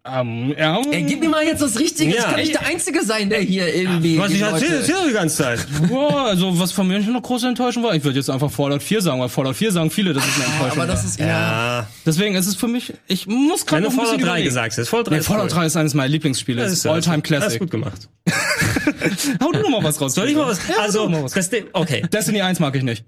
Ähm, 0.08 0.54
ja, 0.56 0.80
Ey, 0.92 1.02
gib 1.04 1.20
mir 1.20 1.30
mal 1.30 1.44
jetzt 1.44 1.64
das 1.64 1.80
Richtige. 1.80 2.12
Ja. 2.12 2.18
Ich 2.20 2.24
kann 2.26 2.36
nicht 2.36 2.54
der 2.54 2.66
Einzige 2.68 3.04
sein, 3.04 3.28
der 3.30 3.40
hier 3.40 3.74
irgendwie. 3.74 4.20
Was 4.20 4.32
ich 4.32 4.40
erzähle, 4.42 4.76
erzähle 4.78 5.08
die 5.08 5.14
ganze 5.14 5.38
Zeit. 5.38 5.66
Boah, 5.90 6.26
also 6.28 6.60
was 6.60 6.72
von 6.72 6.88
mir 6.88 7.00
noch 7.00 7.24
große 7.24 7.48
Enttäuschung 7.48 7.82
war, 7.82 7.96
ich 7.96 8.04
würde 8.04 8.20
jetzt 8.20 8.30
einfach 8.30 8.52
Fallout 8.52 8.84
4 8.84 9.02
sagen, 9.02 9.20
weil 9.20 9.30
Fallout 9.30 9.56
4 9.56 9.72
sagen 9.72 9.90
viele, 9.90 10.14
das 10.14 10.24
ist 10.24 10.36
eine 10.36 10.46
Enttäuschung. 10.46 10.78
Aber 10.82 10.86
das 10.92 11.02
war. 11.04 11.10
ist 11.10 11.20
ja. 11.20 11.26
Ja. 11.28 11.88
Deswegen 12.06 12.36
ist 12.36 12.46
es 12.46 12.56
für 12.56 12.68
mich, 12.68 12.94
ich 13.08 13.26
muss 13.26 13.66
gerade 13.66 13.84
Wenn 13.86 13.90
du 13.90 13.96
noch 13.96 14.04
ein 14.04 14.06
Fallout 14.06 14.12
bisschen 14.18 14.18
3 14.20 14.26
überlegen. 14.28 14.48
gesagt 14.50 14.78
hast. 14.78 14.90
Fallout 14.90 15.08
3 15.08 15.12
Nee, 15.12 15.20
ist 15.22 15.26
Fallout 15.28 15.44
cool. 15.46 15.50
3 15.50 15.66
ist 15.66 15.78
eines 15.78 15.94
meiner 15.96 16.10
Lieblingsspiele. 16.10 16.62
Das 16.62 16.70
Das 16.72 16.80
ist 16.80 16.86
All-Time 16.86 17.16
Das 17.24 17.24
ist 17.24 17.28
Classic. 17.40 17.60
gut 17.60 17.72
gemacht. 17.72 18.08
Hau 19.44 19.52
du 19.52 19.60
noch 19.62 19.70
mal 19.70 19.84
was 19.84 20.00
raus. 20.00 20.14
Soll 20.14 20.30
ich 20.30 20.36
mal 20.36 20.48
was? 20.48 20.60
Ja, 20.68 20.84
also, 20.84 21.10
mal 21.10 21.24
was. 21.24 21.34
okay. 21.74 22.04
Destiny 22.12 22.42
1 22.42 22.60
mag 22.60 22.76
ich 22.76 22.84
nicht. 22.84 23.06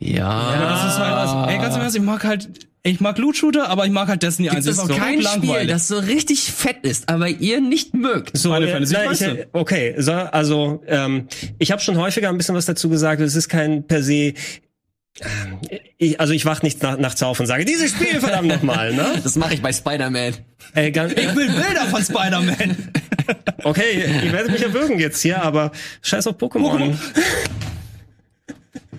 Ja. 0.00 0.28
Aber 0.28 0.66
das 0.66 0.92
ist 0.92 0.98
halt 0.98 1.14
was, 1.14 1.50
ey, 1.52 1.58
ganz 1.58 1.74
im 1.74 1.80
Ernst, 1.80 1.96
ich 1.96 2.02
mag 2.02 2.24
halt, 2.24 2.48
ich 2.82 3.00
mag 3.00 3.16
Loot-Shooter, 3.18 3.68
aber 3.68 3.86
ich 3.86 3.90
mag 3.92 4.08
halt 4.08 4.22
Destiny 4.22 4.50
1. 4.50 4.66
Es 4.66 4.72
ist 4.72 4.82
Das 4.82 4.90
ist 4.90 4.96
kein 4.96 5.22
Spiel, 5.22 5.66
das 5.66 5.88
so 5.88 5.98
richtig 5.98 6.52
fett 6.52 6.84
ist, 6.84 7.08
aber 7.08 7.28
ihr 7.28 7.60
nicht 7.60 7.94
mögt. 7.94 8.36
So, 8.36 8.52
Final 8.52 8.68
äh, 8.68 8.72
Fantasy 8.72 8.92
nein, 8.94 9.08
ich, 9.12 9.18
13. 9.18 9.36
äh, 9.38 9.46
okay, 9.52 9.94
so, 9.98 10.12
also 10.12 10.82
ähm, 10.86 11.28
ich 11.58 11.72
habe 11.72 11.80
schon 11.80 11.96
häufiger 11.96 12.28
ein 12.28 12.36
bisschen 12.36 12.54
was 12.54 12.66
dazu 12.66 12.88
gesagt. 12.88 13.20
Es 13.22 13.34
ist 13.34 13.48
kein 13.48 13.86
per 13.86 14.02
se. 14.02 14.12
ähm, 14.12 14.34
Ich, 15.96 16.20
also 16.20 16.34
ich 16.34 16.44
wach 16.44 16.62
nicht 16.62 16.82
nach, 16.82 16.98
nachts 16.98 17.22
auf 17.22 17.40
und 17.40 17.46
sage, 17.46 17.64
dieses 17.64 17.90
Spiel 17.90 18.20
verdammt 18.20 18.48
nochmal, 18.48 18.92
ne? 18.92 19.14
Das 19.24 19.34
mache 19.36 19.54
ich 19.54 19.62
bei 19.62 19.72
Spider-Man. 19.72 20.34
Ey, 20.74 20.92
ganz, 20.92 21.12
ich 21.14 21.34
will 21.34 21.48
Bilder 21.48 21.86
von 21.90 22.04
Spider-Man. 22.04 22.92
okay, 23.64 24.04
ihr 24.24 24.32
werdet 24.32 24.52
mich 24.52 24.62
erwürgen 24.62 24.98
jetzt 24.98 25.22
hier, 25.22 25.42
aber 25.42 25.72
scheiß 26.02 26.26
auf 26.26 26.36
Pokémon. 26.36 26.94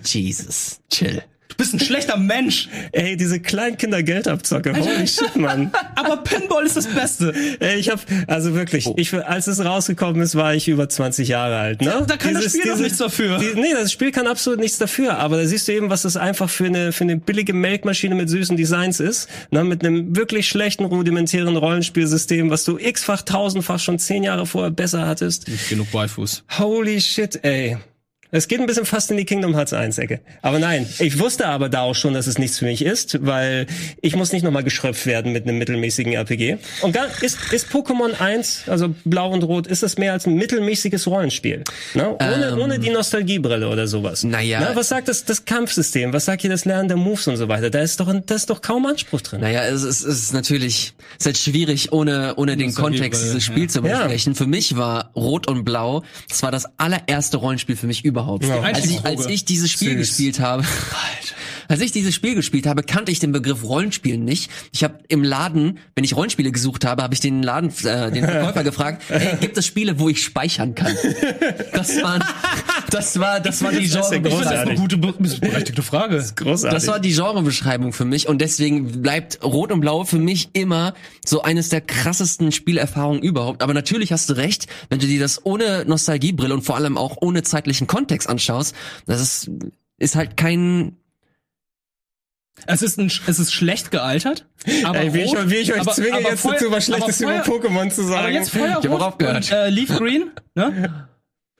Jesus. 0.04 0.80
Chill. 0.90 1.22
Du 1.48 1.56
bist 1.56 1.74
ein 1.74 1.80
schlechter 1.80 2.16
Mensch. 2.16 2.68
Ey, 2.92 3.16
diese 3.16 3.40
Kleinkinder 3.40 4.02
Geldabzocke, 4.04 4.76
holy 4.76 5.06
shit, 5.08 5.34
Mann. 5.34 5.72
Aber 5.96 6.18
Pinball 6.18 6.64
ist 6.64 6.76
das 6.76 6.86
Beste. 6.86 7.34
Ey, 7.58 7.78
ich 7.80 7.90
hab, 7.90 8.00
also 8.28 8.54
wirklich, 8.54 8.86
ich, 8.96 9.12
als 9.12 9.48
es 9.48 9.64
rausgekommen 9.64 10.22
ist, 10.22 10.36
war 10.36 10.54
ich 10.54 10.68
über 10.68 10.88
20 10.88 11.26
Jahre 11.26 11.56
alt, 11.56 11.80
ne? 11.80 12.04
Da 12.06 12.16
kann 12.16 12.34
das 12.34 12.52
Spiel 12.52 12.70
doch 12.70 12.78
nichts 12.78 12.98
dafür. 12.98 13.38
Die, 13.38 13.58
nee, 13.58 13.72
das 13.72 13.90
Spiel 13.90 14.12
kann 14.12 14.28
absolut 14.28 14.60
nichts 14.60 14.78
dafür, 14.78 15.18
aber 15.18 15.38
da 15.38 15.46
siehst 15.46 15.66
du 15.66 15.72
eben, 15.72 15.90
was 15.90 16.02
das 16.02 16.16
einfach 16.16 16.48
für 16.48 16.66
eine, 16.66 16.92
für 16.92 17.04
eine 17.04 17.16
billige 17.16 17.54
Melkmaschine 17.54 18.14
mit 18.14 18.28
süßen 18.28 18.56
Designs 18.56 19.00
ist, 19.00 19.28
ne? 19.50 19.64
Mit 19.64 19.84
einem 19.84 20.14
wirklich 20.14 20.46
schlechten, 20.48 20.84
rudimentären 20.84 21.56
Rollenspielsystem, 21.56 22.50
was 22.50 22.64
du 22.64 22.78
x-fach, 22.78 23.22
tausendfach 23.22 23.80
schon 23.80 23.98
zehn 23.98 24.22
Jahre 24.22 24.46
vorher 24.46 24.70
besser 24.70 25.08
hattest. 25.08 25.48
Nicht 25.48 25.70
genug 25.70 25.92
Waifus. 25.92 26.44
Holy 26.58 27.00
shit, 27.00 27.42
ey. 27.42 27.78
Es 28.30 28.46
geht 28.46 28.60
ein 28.60 28.66
bisschen 28.66 28.84
fast 28.84 29.10
in 29.10 29.16
die 29.16 29.24
Kingdom 29.24 29.54
Hearts 29.54 29.72
1 29.72 29.96
Ecke. 29.96 30.20
Aber 30.42 30.58
nein, 30.58 30.86
ich 30.98 31.18
wusste 31.18 31.46
aber 31.46 31.70
da 31.70 31.80
auch 31.80 31.94
schon, 31.94 32.12
dass 32.12 32.26
es 32.26 32.36
nichts 32.36 32.58
für 32.58 32.66
mich 32.66 32.82
ist, 32.84 33.24
weil 33.24 33.66
ich 34.02 34.16
muss 34.16 34.32
nicht 34.32 34.42
nochmal 34.42 34.64
geschröpft 34.64 35.06
werden 35.06 35.32
mit 35.32 35.44
einem 35.48 35.56
mittelmäßigen 35.56 36.12
RPG. 36.12 36.58
Und 36.82 36.92
gar, 36.92 37.06
ist, 37.22 37.38
ist 37.52 37.68
Pokémon 37.68 38.20
1, 38.20 38.64
also 38.66 38.94
Blau 39.06 39.30
und 39.32 39.44
Rot, 39.44 39.66
ist 39.66 39.82
das 39.82 39.96
mehr 39.96 40.12
als 40.12 40.26
ein 40.26 40.34
mittelmäßiges 40.34 41.06
Rollenspiel? 41.06 41.64
Ne? 41.94 42.10
Ohne, 42.20 42.48
Ähm. 42.52 42.58
ohne 42.60 42.78
die 42.78 42.90
Nostalgiebrille 42.90 43.66
oder 43.66 43.86
sowas. 43.88 44.24
Naja. 44.24 44.60
Na, 44.60 44.76
was 44.76 44.88
sagt 44.88 45.08
das, 45.08 45.24
das 45.24 45.46
Kampfsystem? 45.46 46.12
Was 46.12 46.26
sagt 46.26 46.42
hier 46.42 46.50
das 46.50 46.66
Lernen 46.66 46.88
der 46.88 46.98
Moves 46.98 47.26
und 47.28 47.38
so 47.38 47.48
weiter? 47.48 47.70
Da 47.70 47.80
ist 47.80 47.98
doch, 47.98 48.12
da 48.26 48.34
ist 48.34 48.50
doch 48.50 48.60
kaum 48.60 48.84
Anspruch 48.84 49.22
drin. 49.22 49.40
Naja, 49.40 49.62
es 49.64 49.82
ist, 49.82 50.04
es 50.04 50.18
ist 50.24 50.32
natürlich, 50.34 50.92
es 51.12 51.20
ist 51.20 51.26
halt 51.26 51.38
schwierig, 51.38 51.92
ohne, 51.92 52.34
ohne 52.36 52.58
den 52.58 52.74
Kontext 52.74 53.24
dieses 53.24 53.42
Spiels 53.42 53.72
zu 53.72 53.82
Ja. 53.82 54.00
besprechen. 54.00 54.34
Für 54.34 54.46
mich 54.46 54.76
war 54.76 55.12
Rot 55.16 55.48
und 55.48 55.64
Blau, 55.64 56.02
das 56.28 56.42
war 56.42 56.50
das 56.52 56.66
allererste 56.76 57.38
Rollenspiel 57.38 57.76
für 57.76 57.86
mich 57.86 58.04
überhaupt. 58.04 58.17
Ja. 58.48 58.60
Als, 58.60 58.84
ich, 58.84 59.04
als 59.04 59.26
ich 59.26 59.44
dieses 59.44 59.70
Spiel 59.70 59.96
Süß. 59.98 60.08
gespielt 60.08 60.40
habe, 60.40 60.64
als 61.68 61.80
ich 61.80 61.92
dieses 61.92 62.14
Spiel 62.14 62.34
gespielt 62.34 62.66
habe, 62.66 62.82
kannte 62.82 63.12
ich 63.12 63.18
den 63.20 63.32
Begriff 63.32 63.62
Rollenspiel 63.62 64.18
nicht. 64.18 64.50
Ich 64.72 64.82
habe 64.84 64.98
im 65.08 65.22
Laden, 65.22 65.78
wenn 65.94 66.04
ich 66.04 66.16
Rollenspiele 66.16 66.50
gesucht 66.50 66.84
habe, 66.84 67.02
habe 67.02 67.14
ich 67.14 67.20
den 67.20 67.42
Laden, 67.42 67.70
äh, 67.84 68.10
den 68.10 68.24
Verkäufer 68.24 68.64
gefragt, 68.68 69.02
hey, 69.08 69.36
gibt 69.40 69.56
es 69.58 69.66
Spiele, 69.66 69.98
wo 70.00 70.08
ich 70.08 70.22
speichern 70.22 70.74
kann? 70.74 70.94
Das 71.72 72.02
war, 72.02 72.18
das 72.90 73.18
war, 73.20 73.40
das 73.40 73.62
war 73.62 73.72
die 73.72 73.88
Das 73.88 74.06
ist 74.06 74.10
Genre. 74.10 74.28
Das 74.30 74.40
ist 74.40 74.46
eine 74.52 74.74
gute, 74.74 74.96
be- 74.96 75.12
berechtigte 75.40 75.82
Frage. 75.82 76.24
Großartig. 76.36 76.74
Das 76.76 76.86
war 76.86 77.00
die 77.00 77.12
Genrebeschreibung 77.12 77.92
für 77.92 78.04
mich 78.04 78.28
und 78.28 78.40
deswegen 78.40 79.02
bleibt 79.02 79.42
Rot 79.44 79.72
und 79.72 79.80
Blau 79.80 80.04
für 80.04 80.18
mich 80.18 80.50
immer 80.54 80.94
so 81.24 81.42
eines 81.42 81.68
der 81.68 81.80
krassesten 81.80 82.52
Spielerfahrungen 82.52 83.22
überhaupt. 83.22 83.62
Aber 83.62 83.74
natürlich 83.74 84.12
hast 84.12 84.30
du 84.30 84.34
recht, 84.34 84.66
wenn 84.88 84.98
du 84.98 85.06
dir 85.06 85.20
das 85.20 85.44
ohne 85.44 85.84
Nostalgiebrille 85.86 86.54
und 86.54 86.62
vor 86.62 86.76
allem 86.76 86.96
auch 86.96 87.16
ohne 87.20 87.42
zeitlichen 87.42 87.86
Kontext 87.86 88.28
anschaust, 88.28 88.74
das 89.06 89.20
ist, 89.20 89.50
ist 89.98 90.16
halt 90.16 90.36
kein 90.36 90.97
Es 92.66 92.82
ist, 92.82 92.98
ein, 92.98 93.10
es 93.26 93.38
ist 93.38 93.52
schlecht 93.52 93.90
gealtert. 93.90 94.46
Aber 94.84 94.98
Ey, 94.98 95.14
wie, 95.14 95.20
ich, 95.20 95.30
rot, 95.30 95.50
wie 95.50 95.54
ich 95.56 95.72
euch 95.72 95.80
aber- 95.80 95.92
zwinge, 95.92 96.12
aber 96.14 96.30
jetzt 96.30 96.40
Feuer- 96.42 96.52
dazu 96.52 96.70
was 96.70 96.84
Schlechtes 96.84 97.20
über 97.20 97.42
Pokémon 97.42 97.90
zu 97.90 98.02
sagen. 98.04 98.18
Aber 98.20 98.30
jetzt 98.30 98.50
Feuerrot 98.50 98.84
Ich 98.84 98.90
aufgehört. 98.90 99.36
und 99.36 99.52
äh, 99.52 99.70
Leaf 99.70 99.88
Green, 99.96 100.30
ne? 100.54 101.08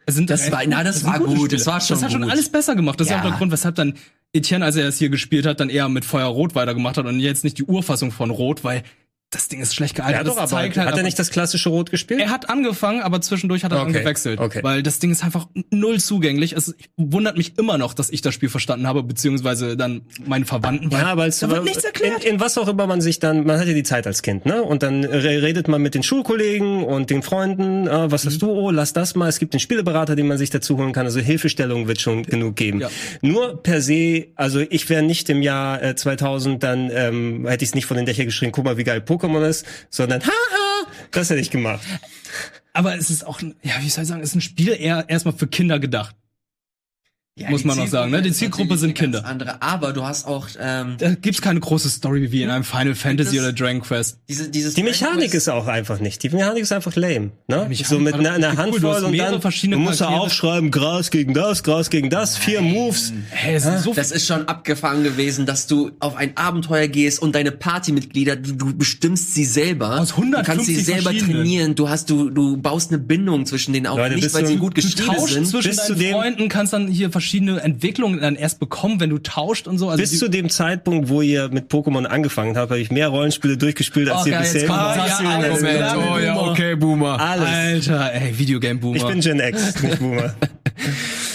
Es 0.07 0.15
sind 0.15 0.29
Das 0.31 0.51
war- 0.51 0.63
na, 0.67 0.83
das 0.85 1.01
sind 1.01 1.07
war 1.09 1.19
gut, 1.19 1.31
Spiele. 1.33 1.49
das 1.49 1.67
war 1.67 1.81
schon 1.81 1.95
Das 1.97 2.03
hat 2.05 2.13
schon 2.13 2.23
gut. 2.23 2.31
alles 2.31 2.49
besser 2.51 2.75
gemacht. 2.75 2.99
Das 3.01 3.07
ist 3.07 3.11
Ja. 3.13 3.19
auch 3.19 3.23
der 3.23 3.33
Grund, 3.33 3.53
weshalb 3.53 3.75
dann 3.77 3.95
Etienne, 4.33 4.65
als 4.65 4.77
er 4.77 4.87
es 4.89 4.99
hier 4.99 5.09
gespielt 5.11 5.47
hat, 5.47 5.61
dann 5.61 5.71
eher 5.71 5.89
mit 5.89 6.05
Feuerrot 6.05 6.55
weitergemacht 6.55 6.97
hat 6.99 7.07
und 7.07 7.21
jetzt 7.21 7.45
nicht 7.45 7.59
die 7.59 7.65
Urfassung 7.65 8.11
von 8.11 8.31
Rot, 8.31 8.65
weil 8.65 8.83
das 9.31 9.49
Ding 9.49 9.61
ist 9.61 9.75
schlecht 9.75 9.95
gealtert. 9.97 10.21
ja, 10.21 10.25
doch, 10.25 10.39
aber 10.39 10.47
zeigt 10.47 10.77
hat 10.79 10.87
halt 10.87 10.97
er 10.97 11.03
nicht 11.03 11.19
das 11.19 11.31
klassische 11.31 11.69
Rot 11.69 11.91
gespielt? 11.91 12.19
er 12.21 12.31
hat 12.31 12.49
angefangen, 12.49 13.03
aber 13.03 13.21
zwischendurch 13.21 13.63
hat 13.63 13.73
er 13.73 13.79
dann 13.79 13.89
Okay, 13.89 14.01
gewechselt. 14.01 14.41
okay. 14.41 14.61
Weil 14.63 14.83
das 14.83 15.01
Ding 15.01 15.11
ist 15.11 15.23
einfach 15.23 15.49
null 15.71 16.01
zugänglich. 16.01 16.53
Es 16.55 16.75
wundert 16.97 17.37
mich 17.37 17.59
immer 17.59 17.77
noch, 17.77 17.93
dass 17.93 18.09
ich 18.09 18.23
das 18.23 18.33
Spiel 18.35 18.49
verstanden 18.49 18.87
habe, 18.87 19.03
beziehungsweise 19.03 19.77
dann 19.77 20.03
meine 20.27 20.47
Verwandten. 20.47 20.91
Ja, 20.91 21.09
aber 21.09 21.27
es 21.27 21.41
da 21.41 21.51
wird 21.51 21.65
nichts 21.65 21.85
erklärt. 21.85 22.25
In, 22.25 22.35
in 22.35 22.41
was 22.41 22.57
auch 22.57 22.69
immer 22.69 22.87
man 22.87 23.01
sich 23.03 23.19
dann, 23.19 23.45
man 23.45 23.61
hat 23.61 23.67
ja 23.67 23.75
die 23.75 23.83
Zeit 23.83 24.07
als 24.07 24.23
Kind, 24.23 24.47
ne? 24.47 24.63
Und 24.63 24.83
dann 24.83 25.05
re- 25.05 25.43
redet 25.43 25.69
man 25.69 25.83
mit 25.83 25.95
den 25.95 26.03
Schulkollegen 26.03 26.83
und 26.85 27.11
den 27.11 27.23
Freunden, 27.23 27.87
äh, 27.87 28.11
was 28.11 28.25
Mhm. 28.25 28.29
hast 28.29 28.43
du, 28.43 28.51
oh, 28.51 28.71
lass 28.71 28.95
das 28.95 29.15
mal. 29.15 29.29
Es 29.29 29.39
gibt 29.39 29.53
den 29.53 29.61
Spieleberater, 29.61 30.17
den 30.17 30.27
man 30.27 30.39
sich 30.39 30.49
dazu 30.51 30.79
holen 30.79 30.93
kann. 30.93 31.05
Also 31.05 31.21
Hilfestellung 31.21 31.87
wird 31.87 32.01
schon 32.01 32.23
genug 32.23 32.57
geben. 32.57 32.81
Ja. 32.81 32.91
Nur 33.21 33.63
per 33.63 33.83
se, 33.83 34.29
also 34.37 34.61
ich 34.61 34.89
wäre 34.89 35.03
nicht 35.03 35.29
im 35.29 35.43
Jahr 35.43 35.83
äh, 35.83 35.95
2000, 35.95 36.63
dann 36.63 36.91
ähm, 36.95 37.47
hätte 37.47 37.63
ich 37.65 37.71
es 37.71 37.75
nicht 37.75 37.85
von 37.87 37.97
den 37.99 38.07
Dächern 38.07 38.25
geschrien, 38.25 38.53
guck 38.53 38.65
mal, 38.65 38.77
wie 38.79 38.85
geil 38.85 39.01
Pokémon 39.07 39.18
ist, 39.45 39.67
sondern 39.91 40.23
haha, 40.23 40.87
das 41.11 41.31
hätte 41.31 41.41
ich 41.41 41.51
gemacht. 41.51 41.81
Aber 42.73 42.97
es 42.97 43.11
ist 43.11 43.27
auch, 43.27 43.41
ja, 43.41 43.75
wie 43.81 43.89
soll 43.89 44.03
ich 44.03 44.09
sagen, 44.09 44.23
es 44.23 44.31
ist 44.31 44.37
ein 44.37 44.41
Spiel 44.41 44.77
eher 44.79 45.07
erstmal 45.09 45.35
für 45.35 45.47
Kinder 45.49 45.79
gedacht. 45.79 46.15
Ja, 47.39 47.51
Muss 47.51 47.65
man 47.65 47.77
noch 47.77 47.87
sagen, 47.87 48.11
ne? 48.11 48.21
Die 48.21 48.33
Zielgruppe 48.33 48.77
sind 48.77 48.95
Kinder. 48.95 49.25
Andere, 49.25 49.63
aber 49.63 49.93
du 49.93 50.05
hast 50.05 50.27
auch 50.27 50.49
ähm, 50.61 50.97
Da 50.99 51.15
gibt's 51.15 51.41
keine 51.41 51.61
große 51.61 51.89
Story 51.89 52.33
wie 52.33 52.43
in 52.43 52.51
einem 52.51 52.65
Final 52.65 52.95
Fantasy 52.97 53.37
es- 53.37 53.43
oder 53.43 53.53
Dragon 53.53 53.81
Quest. 53.81 54.19
diese, 54.29 54.49
dieses 54.51 54.75
Die 54.75 54.83
Mechanik 54.83 55.33
ist 55.35 55.49
auch 55.49 55.67
einfach 55.69 56.01
nicht. 56.01 56.23
Die 56.23 56.31
Mechanik 56.31 56.63
ist 56.65 56.73
einfach 56.73 56.97
lame. 56.97 57.31
Ne? 57.47 57.67
Mechanik 57.69 57.87
So 57.87 57.99
mit 58.01 58.15
einer, 58.15 58.33
einer 58.33 58.51
cool. 58.53 58.57
Handvoll 58.57 58.95
hast 58.95 59.03
und 59.05 59.17
dann 59.19 59.41
verschiedene 59.41 59.77
du 59.77 59.83
musst 59.83 59.99
Charaktere. 60.01 60.23
aufschreiben, 60.23 60.71
Gras 60.73 61.11
gegen 61.11 61.33
das, 61.35 61.63
Gras 61.63 61.91
gegen 61.91 62.11
das, 62.11 62.37
vier 62.37 62.61
Moves. 62.61 63.13
Hey, 63.31 63.55
es 63.55 63.65
ist 63.67 63.85
so 63.85 63.95
Das 63.95 64.11
ist 64.11 64.27
schon 64.27 64.49
abgefangen 64.49 65.05
gewesen, 65.05 65.47
dass 65.47 65.67
du 65.69 65.93
auf 66.01 66.17
ein 66.17 66.37
Abenteuer 66.37 66.89
gehst 66.89 67.23
und 67.23 67.35
deine 67.35 67.53
Partymitglieder, 67.53 68.37
du, 68.37 68.53
du 68.53 68.77
bestimmst 68.77 69.35
sie 69.35 69.45
selber. 69.45 70.01
Aus 70.01 70.13
150 70.13 70.33
du 70.41 70.43
kannst 70.45 70.67
sie 70.67 70.81
selber 70.81 71.17
trainieren. 71.17 71.75
Du 71.77 71.89
hast, 71.89 72.11
du, 72.11 72.31
du 72.31 72.57
baust 72.57 72.91
eine 72.91 72.99
Bindung 72.99 73.47
zwischen 73.47 73.73
denen 73.73 73.87
auf, 73.87 73.97
Leute, 73.99 74.17
nicht 74.17 74.35
weil 74.35 74.43
du- 74.43 74.49
sie 74.49 74.57
gut 74.57 74.75
tauschst 74.75 75.35
sind. 75.35 75.47
zwischen 75.47 75.69
Bis 75.69 75.85
zu 75.87 75.93
deinen 75.95 76.01
dem- 76.01 76.13
Freunden, 76.15 76.49
kannst 76.49 76.73
dann 76.73 76.89
hier 76.89 77.11
verschiedene 77.29 77.61
Entwicklungen 77.61 78.21
dann 78.23 78.37
erst 78.37 78.59
bekommen, 78.59 79.01
wenn 79.01 79.11
du 79.11 79.19
tauscht 79.19 79.69
und 79.69 79.77
so. 79.77 79.91
Also 79.91 80.01
Bis 80.01 80.19
zu 80.19 80.29
dem 80.29 80.49
Zeitpunkt, 80.49 81.11
wo 81.11 81.21
ihr 81.21 81.51
mit 81.51 81.71
Pokémon 81.71 82.07
angefangen 82.07 82.57
habt, 82.57 82.71
habe 82.71 82.81
ich 82.81 82.91
mehr 82.91 83.09
Rollenspiele 83.09 83.59
durchgespielt 83.59 84.09
als 84.09 84.23
Oh, 84.23 84.27
ihr 84.27 84.33
geil, 84.33 84.41
bisher. 84.41 84.61
jetzt 84.63 84.69
kommt 84.71 84.81
Ah, 84.81 85.07
ja, 85.07 85.29
alles 85.29 85.59
klar. 85.59 86.15
Oh, 86.15 86.19
ja, 86.19 86.41
okay, 86.41 86.75
Boomer. 86.75 87.21
Alles. 87.21 87.47
Alter, 87.47 88.15
ey, 88.15 88.39
Videogame-Boomer. 88.39 88.97
Ich 88.97 89.05
bin 89.05 89.21
Gen 89.21 89.41
X, 89.41 89.83
nicht 89.83 89.99
Boomer. 89.99 90.35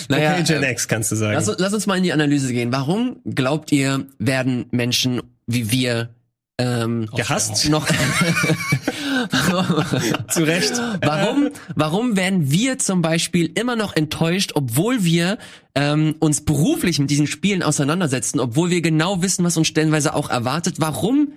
Naja, 0.10 0.34
okay, 0.34 0.44
Gen 0.44 0.64
äh, 0.64 0.72
X 0.72 0.88
kannst 0.88 1.12
du 1.12 1.16
sagen. 1.16 1.34
lass, 1.36 1.52
lass 1.58 1.74
uns 1.74 1.86
mal 1.86 1.96
in 1.98 2.04
die 2.04 2.12
Analyse 2.14 2.52
gehen. 2.52 2.72
Warum 2.72 3.18
glaubt 3.26 3.72
ihr, 3.72 4.06
werden 4.20 4.66
Menschen 4.72 5.22
wie 5.48 5.72
wir 5.72 6.10
ähm, 6.58 7.08
Gehasst? 7.16 7.70
noch 7.70 7.88
Zu 10.30 10.44
Recht. 10.44 10.74
Warum, 11.02 11.50
warum 11.76 12.16
werden 12.16 12.52
wir 12.52 12.78
zum 12.78 13.02
Beispiel 13.02 13.52
immer 13.56 13.76
noch 13.76 13.96
enttäuscht, 13.96 14.52
obwohl 14.56 15.04
wir 15.04 15.38
ähm, 15.76 16.16
uns 16.20 16.42
beruflich 16.42 17.00
mit 17.00 17.10
diesen 17.10 17.28
Spielen 17.28 17.64
auseinandersetzen, 17.64 18.40
obwohl 18.40 18.70
wir 18.70 18.82
genau 18.82 19.22
wissen, 19.22 19.44
was 19.44 19.58
uns 19.58 19.68
stellenweise 19.68 20.14
auch 20.14 20.30
erwartet? 20.30 20.76
Warum 20.80 21.34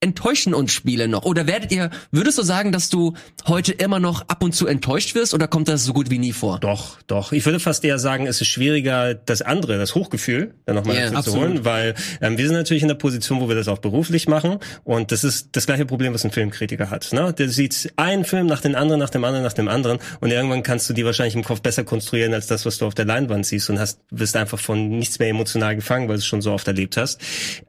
enttäuschen 0.00 0.54
uns 0.54 0.72
Spiele 0.72 1.08
noch? 1.08 1.24
Oder 1.24 1.46
werdet 1.46 1.72
ihr, 1.72 1.90
würdest 2.10 2.38
du 2.38 2.42
sagen, 2.42 2.72
dass 2.72 2.88
du 2.88 3.14
heute 3.46 3.72
immer 3.72 4.00
noch 4.00 4.22
ab 4.28 4.42
und 4.42 4.54
zu 4.54 4.66
enttäuscht 4.66 5.14
wirst 5.14 5.34
oder 5.34 5.46
kommt 5.46 5.68
das 5.68 5.84
so 5.84 5.92
gut 5.92 6.10
wie 6.10 6.18
nie 6.18 6.32
vor? 6.32 6.58
Doch, 6.58 7.00
doch. 7.06 7.32
Ich 7.32 7.44
würde 7.44 7.60
fast 7.60 7.84
eher 7.84 7.98
sagen, 7.98 8.26
es 8.26 8.40
ist 8.40 8.48
schwieriger, 8.48 9.14
das 9.14 9.42
andere, 9.42 9.76
das 9.76 9.94
Hochgefühl, 9.94 10.54
dann 10.64 10.76
nochmal 10.76 10.96
Ja, 10.96 11.10
dazu 11.10 11.32
zu 11.32 11.38
holen, 11.38 11.66
weil 11.66 11.94
ähm, 12.22 12.38
wir 12.38 12.46
sind 12.46 12.56
natürlich 12.56 12.82
in 12.82 12.88
der 12.88 12.94
Position, 12.94 13.40
wo 13.40 13.48
wir 13.48 13.56
das 13.56 13.68
auch 13.68 13.78
beruflich 13.78 14.26
machen 14.26 14.58
und 14.84 15.12
das 15.12 15.22
ist 15.22 15.50
das 15.52 15.66
gleiche 15.66 15.84
Problem, 15.84 16.14
was 16.14 16.24
ein 16.24 16.30
Filmkritiker 16.30 16.88
hat. 16.88 17.12
Ne? 17.12 17.34
Der 17.34 17.50
sieht 17.50 17.92
einen 17.96 18.24
Film 18.24 18.46
nach 18.46 18.62
dem 18.62 18.74
anderen, 18.74 19.00
nach 19.00 19.10
dem 19.10 19.22
anderen, 19.22 19.44
nach 19.44 19.52
dem 19.52 19.68
anderen 19.68 19.98
und 20.20 20.30
irgendwann 20.30 20.62
kannst 20.62 20.88
du 20.88 20.94
die 20.94 21.04
wahrscheinlich 21.04 21.34
im 21.34 21.44
Kopf 21.44 21.60
besser 21.60 21.84
konstruieren 21.84 22.32
als 22.32 22.46
das, 22.46 22.64
was 22.64 22.78
du 22.78 22.86
auf 22.86 22.94
der 22.94 23.04
Leinwand 23.04 23.44
siehst 23.44 23.68
und 23.68 23.78
hast 23.78 24.00
wirst 24.10 24.34
einfach 24.36 24.58
von 24.58 24.88
nichts 24.88 25.18
mehr 25.18 25.28
emotional 25.28 25.76
gefangen, 25.76 26.08
weil 26.08 26.14
du 26.14 26.20
es 26.20 26.26
schon 26.26 26.40
so 26.40 26.52
oft 26.52 26.66
erlebt 26.66 26.96
hast. 26.96 27.20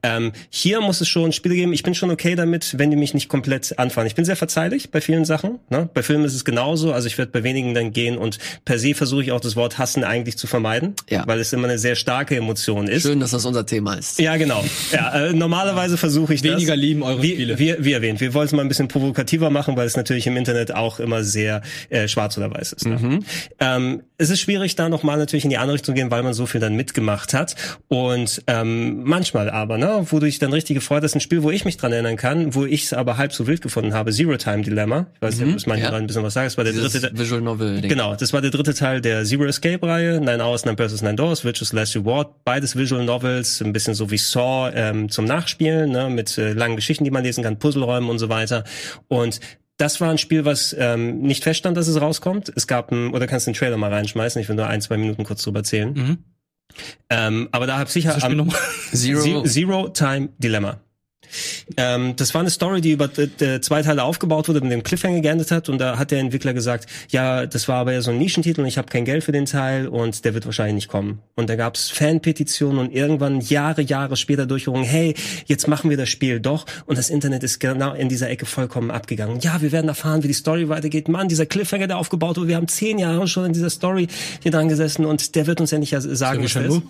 Ähm, 0.02 0.32
hier 0.50 0.80
muss 0.80 1.02
es 1.02 1.10
schon 1.10 1.34
Spiele 1.34 1.56
geben. 1.56 1.74
Ich 1.74 1.84
bin 1.84 1.94
schon 1.94 2.10
okay 2.10 2.21
okay 2.22 2.36
damit, 2.36 2.78
wenn 2.78 2.92
die 2.92 2.98
mich 2.98 3.16
nicht 3.16 3.30
komplett 3.30 3.80
anfangen. 3.80 4.06
Ich 4.06 4.14
bin 4.14 4.26
sehr 4.26 4.36
verzeihlich 4.36 4.92
bei 4.92 5.02
vielen 5.02 5.26
Sachen. 5.26 5.60
Ne? 5.70 5.90
Bei 5.92 6.04
Filmen 6.04 6.24
ist 6.24 6.36
es 6.36 6.46
genauso. 6.46 6.94
Also 6.94 7.08
ich 7.08 7.18
werde 7.18 7.32
bei 7.32 7.44
wenigen 7.44 7.74
dann 7.74 7.94
gehen 7.94 8.18
und 8.18 8.38
per 8.64 8.78
se 8.78 8.94
versuche 8.94 9.24
ich 9.24 9.32
auch 9.32 9.40
das 9.40 9.56
Wort 9.56 9.80
hassen 9.80 10.04
eigentlich 10.04 10.38
zu 10.38 10.46
vermeiden, 10.46 10.94
ja. 11.10 11.24
weil 11.26 11.40
es 11.40 11.52
immer 11.52 11.68
eine 11.68 11.80
sehr 11.80 11.96
starke 11.96 12.36
Emotion 12.36 12.88
ist. 12.88 13.04
Schön, 13.04 13.20
dass 13.20 13.32
das 13.32 13.44
unser 13.46 13.66
Thema 13.66 13.96
ist. 13.96 14.20
Ja, 14.20 14.38
genau. 14.38 14.64
Ja, 14.92 15.28
äh, 15.28 15.34
normalerweise 15.34 15.98
versuche 15.98 16.34
ich 16.34 16.44
Weniger 16.44 16.54
das. 16.54 16.62
Weniger 16.62 16.76
lieben 16.76 17.04
eure 17.04 17.24
wie, 17.24 17.34
Spiele. 17.34 17.58
Wie, 17.58 17.76
wie 17.80 17.94
erwähnt, 17.94 18.20
wir 18.20 18.34
wollen 18.34 18.46
es 18.46 18.52
mal 18.52 18.62
ein 18.62 18.68
bisschen 18.68 18.88
provokativer 18.88 19.50
machen, 19.50 19.76
weil 19.76 19.88
es 19.88 19.98
natürlich 19.98 20.28
im 20.28 20.38
Internet 20.38 20.76
auch 20.76 21.00
immer 21.00 21.24
sehr 21.24 21.62
äh, 21.90 22.08
schwarz 22.08 22.38
oder 22.38 22.52
weiß 22.52 22.74
ist. 22.74 22.86
Ne? 22.86 22.98
Mhm. 22.98 23.26
Ähm, 23.60 24.02
es 24.18 24.30
ist 24.30 24.40
schwierig, 24.40 24.76
da 24.76 24.90
nochmal 24.90 25.18
natürlich 25.18 25.44
in 25.44 25.50
die 25.50 25.58
andere 25.58 25.74
Richtung 25.76 25.94
zu 25.94 25.94
gehen, 25.94 26.12
weil 26.12 26.22
man 26.22 26.34
so 26.34 26.46
viel 26.46 26.62
dann 26.62 26.76
mitgemacht 26.76 27.34
hat. 27.34 27.56
Und 27.88 28.44
ähm, 28.46 29.04
manchmal 29.04 29.50
aber, 29.50 29.80
ne, 29.80 30.06
wodurch 30.12 30.38
dann 30.38 30.54
richtig 30.54 30.76
gefreut 30.76 31.04
ist, 31.04 31.16
ein 31.16 31.22
Spiel, 31.22 31.42
wo 31.42 31.50
ich 31.50 31.66
mich 31.66 31.78
dran 31.78 31.92
erinnern 32.12 32.18
kann, 32.18 32.56
wo 32.56 32.66
ich 32.66 32.84
es 32.84 32.94
aber 32.94 33.18
halb 33.18 33.34
so 33.34 33.48
wild 33.48 33.62
gefunden 33.62 33.94
habe, 33.94 34.12
Zero 34.12 34.38
Time 34.38 34.62
Dilemma. 34.62 35.08
Ich 35.16 35.22
weiß 35.22 35.38
nicht, 35.38 35.46
mhm, 35.46 35.54
ob 35.54 35.58
es 35.58 35.66
manche 35.66 35.86
ja. 35.86 35.94
ein 35.94 36.08
bisschen 36.08 36.24
was 36.24 36.34
sagen. 36.34 36.48
Das 36.48 36.58
war 36.58 36.64
der 36.64 36.74
Dieses 36.74 36.94
dritte 36.94 37.18
Visual 37.18 37.42
Novel. 37.42 37.78
-Ding. 37.78 37.88
Genau, 37.88 38.16
das 38.16 38.34
war 38.34 38.42
der 38.42 38.52
dritte 38.52 38.74
Teil 38.74 39.02
der 39.02 39.24
Zero 39.26 39.46
Escape 39.46 39.86
Reihe, 39.86 40.20
Nine 40.20 40.44
Hours, 40.44 40.66
Nine 40.66 40.78
Versus 40.78 41.02
Nine 41.02 41.16
Doors, 41.16 41.44
Virtuous 41.44 41.74
Last 41.74 41.96
Reward, 41.96 42.44
beides 42.44 42.76
Visual 42.76 43.04
Novels, 43.04 43.62
ein 43.62 43.74
bisschen 43.74 43.94
so 43.94 44.12
wie 44.12 44.18
Saw 44.18 44.72
ähm, 44.74 45.10
zum 45.10 45.26
Nachspielen, 45.26 45.92
ne, 45.92 46.10
mit 46.10 46.38
äh, 46.38 46.54
langen 46.54 46.76
Geschichten, 46.76 47.04
die 47.04 47.12
man 47.12 47.24
lesen 47.24 47.44
kann, 47.44 47.60
Puzzleräumen 47.60 48.10
und 48.10 48.20
so 48.20 48.30
weiter. 48.30 48.64
Und 49.08 49.40
das 49.78 50.00
war 50.00 50.12
ein 50.12 50.18
Spiel, 50.18 50.46
was 50.46 50.76
ähm, 50.78 51.22
nicht 51.22 51.44
feststand, 51.44 51.76
dass 51.76 51.88
es 51.88 52.00
rauskommt. 52.00 52.52
Es 52.56 52.68
gab 52.68 52.92
ein, 52.92 53.14
oder 53.14 53.26
kannst 53.26 53.48
du 53.48 53.52
den 53.52 53.58
Trailer 53.58 53.78
mal 53.78 53.92
reinschmeißen, 53.92 54.42
ich 54.42 54.48
will 54.48 54.56
nur 54.56 54.68
ein, 54.68 54.82
zwei 54.82 54.98
Minuten 54.98 55.24
kurz 55.24 55.44
drüber 55.44 55.60
erzählen. 55.60 55.94
Mhm. 55.94 56.18
Ähm, 57.10 57.50
aber 57.52 57.68
da 57.68 57.78
hab 57.78 57.90
sicher 57.90 58.24
am, 58.24 58.50
Zero. 58.94 59.44
Zero 59.44 59.90
Time 59.90 60.30
Dilemma. 60.38 60.80
Ähm, 61.78 62.16
das 62.16 62.34
war 62.34 62.42
eine 62.42 62.50
Story, 62.50 62.82
die 62.82 62.92
über 62.92 63.10
äh, 63.18 63.62
zwei 63.62 63.82
Teile 63.82 64.04
aufgebaut 64.04 64.50
wurde, 64.50 64.62
mit 64.62 64.72
dem 64.72 64.84
Cliffhanger 64.84 65.22
geendet 65.22 65.52
hat. 65.52 65.70
Und 65.70 65.80
da 65.80 65.98
hat 65.98 66.12
der 66.12 66.20
Entwickler 66.20 66.54
gesagt, 66.54 66.88
ja, 67.10 67.46
das 67.46 67.68
war 67.68 67.78
aber 67.78 67.94
ja 67.94 68.02
so 68.02 68.12
ein 68.12 68.18
Nischentitel 68.18 68.62
und 68.62 68.68
ich 68.68 68.78
habe 68.78 68.88
kein 68.88 69.06
Geld 69.06 69.24
für 69.24 69.32
den 69.32 69.46
Teil 69.46 69.88
und 69.88 70.26
der 70.26 70.34
wird 70.34 70.46
wahrscheinlich 70.46 70.76
nicht 70.76 70.88
kommen. 70.88 71.20
Und 71.36 71.50
da 71.50 71.56
gab's 71.56 71.90
Fanpetitionen 71.90 72.80
und 72.80 72.94
irgendwann 72.94 73.42
Jahre, 73.42 73.82
Jahre 73.82 74.18
später 74.18 74.46
Durchführungen, 74.46 74.86
hey, 74.86 75.16
jetzt 75.46 75.68
machen 75.68 75.90
wir 75.90 75.98
das 75.98 76.10
Spiel 76.10 76.40
doch. 76.40 76.66
Und 76.86 76.98
das 76.98 77.10
Internet 77.10 77.44
ist 77.44 77.60
genau 77.60 77.94
in 77.94 78.10
dieser 78.10 78.30
Ecke 78.30 78.46
vollkommen 78.46 78.92
abgegangen. 78.92 79.40
Ja, 79.40 79.62
wir 79.62 79.72
werden 79.72 79.88
erfahren, 79.88 80.24
wie 80.24 80.28
die 80.28 80.34
Story 80.34 80.70
weitergeht. 80.70 81.08
Mann, 81.08 81.28
dieser 81.28 81.46
Cliffhanger, 81.46 81.88
der 81.88 81.98
aufgebaut 81.98 82.38
wurde, 82.38 82.48
wir 82.48 82.56
haben 82.56 82.68
zehn 82.68 83.00
Jahre 83.00 83.28
schon 83.28 83.46
in 83.46 83.54
dieser 83.54 83.70
Story 83.70 84.08
hier 84.42 84.52
dran 84.52 84.70
gesessen 84.70 85.06
und 85.06 85.36
der 85.36 85.48
wird 85.48 85.62
uns 85.62 85.72
ja 85.72 85.80
nicht 85.80 85.96
sagen, 85.98 86.44
was 86.44 86.56
ist. 86.56 86.82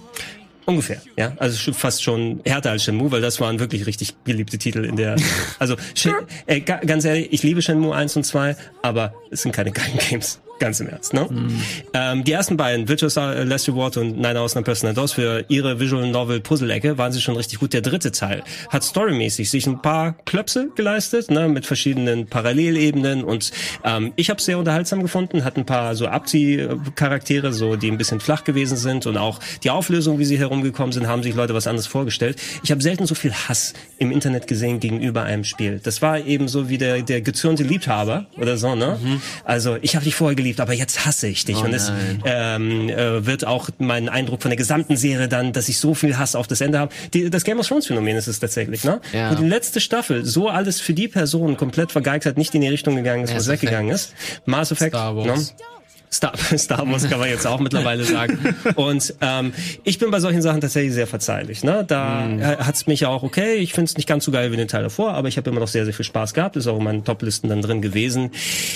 Ungefähr, 0.65 1.01
ja. 1.17 1.33
Also 1.37 1.73
fast 1.73 2.03
schon 2.03 2.41
härter 2.45 2.71
als 2.71 2.83
Shenmue, 2.83 3.11
weil 3.11 3.21
das 3.21 3.39
waren 3.39 3.59
wirklich 3.59 3.85
richtig 3.87 4.15
beliebte 4.17 4.57
Titel 4.57 4.85
in 4.85 4.95
der. 4.95 5.15
Also 5.59 5.75
Shen, 5.93 6.13
äh, 6.47 6.61
ganz 6.61 7.05
ehrlich, 7.05 7.29
ich 7.31 7.43
liebe 7.43 7.61
Shenmue 7.61 7.95
1 7.95 8.15
und 8.15 8.23
2, 8.23 8.55
aber 8.81 9.13
es 9.29 9.41
sind 9.43 9.51
keine 9.51 9.71
geilen 9.71 9.97
Games. 9.97 10.39
Ganz 10.61 10.79
im 10.79 10.89
Ernst, 10.89 11.15
ne? 11.15 11.25
Mhm. 11.27 11.61
Ähm, 11.95 12.23
die 12.23 12.33
ersten 12.33 12.55
beiden, 12.55 12.87
Virtuous 12.87 13.15
Last 13.15 13.67
Reward 13.67 13.97
und 13.97 14.17
Nine 14.17 14.39
Hours 14.39 14.53
Nine 14.53 14.63
Personal 14.63 14.93
DOS, 14.93 15.13
für 15.13 15.43
ihre 15.47 15.79
Visual 15.79 16.07
Novel 16.07 16.39
Puzzle-Ecke 16.39 16.99
waren 16.99 17.11
sie 17.11 17.19
schon 17.19 17.35
richtig 17.35 17.57
gut. 17.57 17.73
Der 17.73 17.81
dritte 17.81 18.11
Teil 18.11 18.43
hat 18.69 18.83
storymäßig 18.83 19.49
sich 19.49 19.65
ein 19.65 19.81
paar 19.81 20.13
Klöpse 20.25 20.69
geleistet, 20.75 21.31
ne, 21.31 21.47
mit 21.47 21.65
verschiedenen 21.65 22.27
Parallelebenen 22.27 23.23
und 23.23 23.49
ähm, 23.83 24.13
ich 24.17 24.29
habe 24.29 24.37
es 24.37 24.45
sehr 24.45 24.59
unterhaltsam 24.59 25.01
gefunden, 25.01 25.43
hat 25.43 25.57
ein 25.57 25.65
paar 25.65 25.95
so 25.95 26.05
Abzieh-Charaktere, 26.05 27.53
so 27.53 27.75
die 27.75 27.89
ein 27.89 27.97
bisschen 27.97 28.19
flach 28.19 28.43
gewesen 28.43 28.77
sind 28.77 29.07
und 29.07 29.17
auch 29.17 29.39
die 29.63 29.71
Auflösung, 29.71 30.19
wie 30.19 30.25
sie 30.25 30.37
herumgekommen 30.37 30.91
sind, 30.91 31.07
haben 31.07 31.23
sich 31.23 31.33
Leute 31.33 31.55
was 31.55 31.65
anderes 31.65 31.87
vorgestellt. 31.87 32.39
Ich 32.61 32.69
habe 32.69 32.83
selten 32.83 33.07
so 33.07 33.15
viel 33.15 33.33
Hass 33.33 33.73
im 33.97 34.11
Internet 34.11 34.45
gesehen 34.45 34.79
gegenüber 34.79 35.23
einem 35.23 35.43
Spiel. 35.43 35.79
Das 35.81 36.03
war 36.03 36.19
eben 36.19 36.47
so 36.47 36.69
wie 36.69 36.77
der, 36.77 37.01
der 37.01 37.21
gezürnte 37.21 37.63
Liebhaber 37.63 38.27
oder 38.37 38.57
so, 38.57 38.75
ne? 38.75 38.99
Mhm. 39.01 39.21
Also 39.43 39.77
ich 39.81 39.95
habe 39.95 40.05
dich 40.05 40.13
vorher 40.13 40.35
geliebt 40.35 40.50
geliebt, 40.51 40.59
aber 40.59 40.73
jetzt 40.73 41.05
hasse 41.05 41.27
ich 41.27 41.45
dich. 41.45 41.57
Oh 41.57 41.61
und 41.61 41.73
es 41.73 41.91
ähm, 42.25 42.89
äh, 42.89 43.25
wird 43.25 43.45
auch 43.45 43.69
mein 43.79 44.09
Eindruck 44.09 44.41
von 44.41 44.49
der 44.49 44.57
gesamten 44.57 44.97
Serie 44.97 45.27
dann, 45.27 45.53
dass 45.53 45.69
ich 45.69 45.79
so 45.79 45.93
viel 45.93 46.17
Hass 46.17 46.35
auf 46.35 46.47
das 46.47 46.61
Ende 46.61 46.79
habe. 46.79 46.93
Die, 47.13 47.29
das 47.29 47.43
Game 47.43 47.59
of 47.59 47.67
Thrones 47.67 47.87
Phänomen 47.87 48.17
ist 48.17 48.27
es 48.27 48.39
tatsächlich, 48.39 48.83
ne? 48.83 49.01
Ja. 49.13 49.31
Wo 49.31 49.35
die 49.35 49.47
letzte 49.47 49.79
Staffel 49.79 50.25
so 50.25 50.49
alles 50.49 50.81
für 50.81 50.93
die 50.93 51.07
Person 51.07 51.57
komplett 51.57 51.91
vergeigt 51.91 52.25
hat, 52.25 52.37
nicht 52.37 52.53
in 52.53 52.61
die 52.61 52.67
Richtung 52.67 52.95
gegangen 52.95 53.23
ist, 53.23 53.33
wo 53.33 53.37
es 53.37 53.47
weggegangen 53.47 53.91
ist. 53.91 54.13
Mass 54.45 54.71
Effect, 54.71 54.95
Star 54.95 55.15
Wars. 55.15 55.51
Ne? 55.51 55.65
Star, 56.13 56.33
Star 56.57 56.89
Wars 56.89 57.09
kann 57.09 57.19
man 57.19 57.29
jetzt 57.29 57.47
auch 57.47 57.59
mittlerweile 57.59 58.03
sagen. 58.03 58.55
Und 58.75 59.15
ähm, 59.21 59.53
ich 59.83 59.97
bin 59.97 60.11
bei 60.11 60.19
solchen 60.19 60.41
Sachen 60.41 60.61
tatsächlich 60.61 60.93
sehr 60.93 61.07
verzeihlich. 61.07 61.63
Ne? 61.63 61.85
Da 61.87 62.25
mm. 62.27 62.41
hat's 62.41 62.85
mich 62.87 63.01
ja 63.01 63.07
auch 63.07 63.23
okay. 63.23 63.55
Ich 63.55 63.73
finde 63.73 63.89
es 63.89 63.97
nicht 63.97 64.07
ganz 64.07 64.25
so 64.25 64.31
geil 64.31 64.51
wie 64.51 64.57
den 64.57 64.67
Teil 64.67 64.83
davor, 64.83 65.13
aber 65.13 65.29
ich 65.29 65.37
habe 65.37 65.49
immer 65.49 65.61
noch 65.61 65.69
sehr, 65.69 65.85
sehr 65.85 65.93
viel 65.93 66.05
Spaß 66.05 66.33
gehabt. 66.33 66.57
Ist 66.57 66.67
auch 66.67 66.77
in 66.77 66.83
meinen 66.83 67.03
Toplisten 67.05 67.49
dann 67.49 67.61
drin 67.61 67.81
gewesen. 67.81 68.31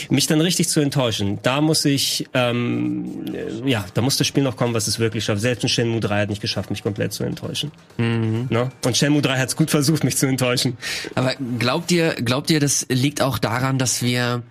Mich 0.09 0.27
dann 0.27 0.39
richtig 0.39 0.69
zu 0.69 0.79
enttäuschen, 0.79 1.39
da 1.43 1.59
muss 1.61 1.83
ich, 1.83 2.27
ähm, 2.33 3.25
ja, 3.65 3.85
da 3.93 4.01
muss 4.01 4.17
das 4.17 4.27
Spiel 4.27 4.43
noch 4.43 4.55
kommen, 4.55 4.73
was 4.73 4.87
es 4.87 4.99
wirklich 4.99 5.25
schafft. 5.25 5.41
Selbst 5.41 5.63
ein 5.63 5.69
Shenmue 5.69 5.99
3 5.99 6.21
hat 6.21 6.29
nicht 6.29 6.41
geschafft, 6.41 6.69
mich 6.69 6.83
komplett 6.83 7.11
zu 7.13 7.23
enttäuschen. 7.23 7.71
Mhm. 7.97 8.47
Ne? 8.49 8.69
Und 8.85 8.95
Shenmue 8.95 9.21
3 9.21 9.37
hat's 9.37 9.55
gut 9.55 9.71
versucht, 9.71 10.03
mich 10.03 10.15
zu 10.17 10.27
enttäuschen. 10.27 10.77
Aber 11.15 11.35
glaubt 11.59 11.91
ihr, 11.91 12.13
glaubt 12.15 12.49
ihr, 12.49 12.59
das 12.59 12.85
liegt 12.89 13.21
auch 13.21 13.39
daran, 13.39 13.77
dass 13.77 14.01
wir 14.01 14.43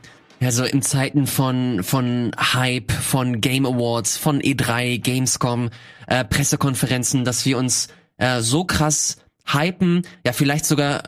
ja, 0.45 0.51
so 0.51 0.62
in 0.62 0.82
Zeiten 0.82 1.26
von, 1.26 1.82
von 1.82 2.32
Hype, 2.36 2.92
von 2.92 3.40
Game 3.40 3.64
Awards, 3.64 4.18
von 4.18 4.42
E3, 4.42 4.99
Gamescom, 4.99 5.70
äh, 6.07 6.22
Pressekonferenzen, 6.22 7.24
dass 7.24 7.47
wir 7.47 7.57
uns 7.57 7.88
äh, 8.18 8.42
so 8.42 8.64
krass 8.66 9.16
hypen, 9.47 10.03
ja 10.22 10.34
vielleicht 10.34 10.66
sogar 10.66 11.05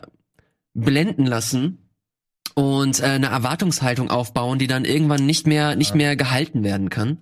blenden 0.73 1.27
lassen 1.27 1.87
und 2.55 2.99
äh, 2.99 3.03
eine 3.03 3.27
Erwartungshaltung 3.27 4.09
aufbauen, 4.09 4.57
die 4.57 4.65
dann 4.65 4.85
irgendwann 4.85 5.27
nicht 5.27 5.45
mehr, 5.45 5.75
nicht 5.75 5.93
mehr 5.93 6.15
gehalten 6.15 6.63
werden 6.63 6.89
kann. 6.89 7.19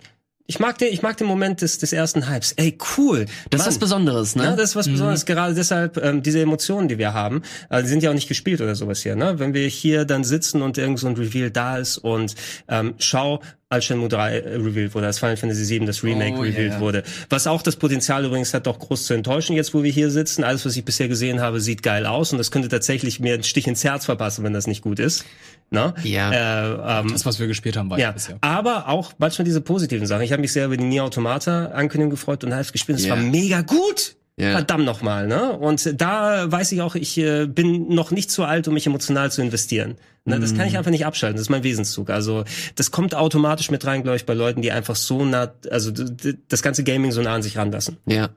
Ich 0.48 0.60
mag 0.60 0.78
den, 0.78 0.94
ich 0.94 1.02
mag 1.02 1.18
den 1.18 1.26
Moment 1.26 1.62
des, 1.62 1.80
des 1.80 1.92
ersten 1.92 2.30
Hypes. 2.30 2.52
Ey, 2.54 2.78
cool. 2.98 3.26
Das 3.50 3.60
Mann. 3.60 3.68
ist 3.68 3.76
was 3.76 3.80
Besonderes, 3.80 4.36
ne? 4.36 4.44
Ja, 4.44 4.56
das 4.56 4.72
ist 4.72 4.76
was 4.76 4.88
mhm. 4.88 4.92
Besonderes. 4.94 5.26
Gerade 5.26 5.56
deshalb, 5.56 5.98
ähm, 5.98 6.22
diese 6.22 6.40
Emotionen, 6.40 6.88
die 6.88 7.00
wir 7.00 7.14
haben, 7.14 7.42
äh, 7.70 7.82
die 7.82 7.90
sind 7.90 8.04
ja 8.04 8.12
auch 8.12 8.14
nicht 8.14 8.28
gespielt 8.28 8.62
oder 8.62 8.76
sowas 8.76 9.02
hier, 9.02 9.16
ne? 9.16 9.40
Wenn 9.40 9.56
wir 9.56 9.68
hier 9.68 10.06
dann 10.06 10.24
sitzen 10.24 10.62
und 10.62 10.78
irgend 10.78 11.00
so 11.00 11.08
ein 11.08 11.16
Reveal 11.16 11.50
da 11.50 11.78
ist 11.78 11.98
und 11.98 12.36
ähm, 12.68 12.94
schau, 13.00 13.42
als 13.70 13.86
Shenmue 13.86 14.10
3 14.10 14.38
äh, 14.38 14.56
revealed 14.58 14.94
wurde, 14.94 15.08
als 15.08 15.20
Final 15.20 15.38
Fantasy 15.38 15.66
7 15.66 15.86
das 15.86 16.04
Remake 16.04 16.38
oh, 16.38 16.42
revealed 16.42 16.74
yeah. 16.74 16.80
wurde. 16.80 17.04
Was 17.30 17.48
auch 17.48 17.62
das 17.62 17.76
Potenzial 17.76 18.24
übrigens 18.26 18.54
hat, 18.54 18.68
doch 18.68 18.78
groß 18.78 19.08
zu 19.08 19.14
enttäuschen, 19.14 19.56
jetzt 19.56 19.74
wo 19.74 19.84
wir 19.84 19.92
hier 19.92 20.12
sitzen. 20.12 20.44
Alles, 20.44 20.66
was 20.66 20.76
ich 20.76 20.86
bisher 20.86 21.08
gesehen 21.08 21.42
habe, 21.42 21.60
sieht 21.60 21.82
geil 21.82 22.06
aus 22.06 22.32
und 22.32 22.38
das 22.38 22.52
könnte 22.52 22.68
tatsächlich 22.70 23.20
mir 23.20 23.34
einen 23.34 23.44
Stich 23.44 23.68
ins 23.68 23.84
Herz 23.84 24.06
verpassen, 24.06 24.44
wenn 24.44 24.54
das 24.54 24.68
nicht 24.68 24.82
gut 24.82 25.00
ist. 25.00 25.26
Ne? 25.72 25.96
Ja. 26.04 26.32
Äh, 26.32 27.02
ähm, 27.02 27.12
das, 27.12 27.26
was 27.26 27.40
wir 27.40 27.48
gespielt 27.48 27.76
haben, 27.76 27.90
war 27.90 27.98
ja. 27.98 28.12
bisher. 28.12 28.38
Aber 28.42 28.88
auch 28.88 29.14
manchmal 29.18 29.46
diese 29.46 29.62
positiven 29.62 30.06
Sachen. 30.06 30.22
Ich 30.22 30.32
habe 30.32 30.42
mich 30.42 30.54
sehr 30.54 30.66
über 30.66 30.78
die 30.78 30.84
Nier 30.84 31.04
Automata 31.04 31.68
Ankündigung 31.68 32.12
gefreut 32.12 32.44
und 32.44 32.54
habe 32.54 32.64
gespielt. 32.72 33.00
Es 33.00 33.06
yeah. 33.06 33.16
war 33.16 33.24
mega 33.24 33.62
gut. 33.62 34.16
Yeah. 34.38 34.52
Verdammt 34.52 34.84
nochmal, 34.84 35.28
ne? 35.28 35.54
Und 35.54 36.02
da 36.02 36.52
weiß 36.52 36.74
ich 36.74 36.82
auch, 36.82 36.96
ich 36.96 37.18
äh, 37.18 37.46
bin 37.46 37.88
noch 37.88 38.12
nicht 38.12 38.30
zu 38.30 38.44
alt, 38.44 38.68
um 38.68 38.74
mich 38.74 38.86
emotional 38.86 39.32
zu 39.32 39.42
investieren. 39.42 39.96
Ne? 40.26 40.42
Das 40.42 40.54
kann 40.56 40.68
ich 40.68 40.74
mm. 40.74 40.78
einfach 40.78 40.92
nicht 40.92 41.06
abschalten. 41.06 41.38
Das 41.38 41.44
ist 41.44 41.50
mein 41.50 41.64
Wesenszug. 41.64 42.10
Also 42.10 42.44
das 42.76 42.92
kommt 42.92 43.16
automatisch 43.16 43.72
mit 43.72 43.86
rein, 43.86 44.04
glaube 44.04 44.18
ich, 44.18 44.26
bei 44.26 44.34
Leuten, 44.34 44.62
die 44.62 44.74
einfach 44.74 44.98
so 44.98 45.24
nah, 45.24 45.54
also 45.72 45.92
das 45.92 46.62
ganze 46.64 46.84
Gaming 46.84 47.14
so 47.14 47.22
nah 47.22 47.36
an 47.36 47.44
sich 47.44 47.58
ranlassen. 47.58 47.98
Ja. 48.08 48.30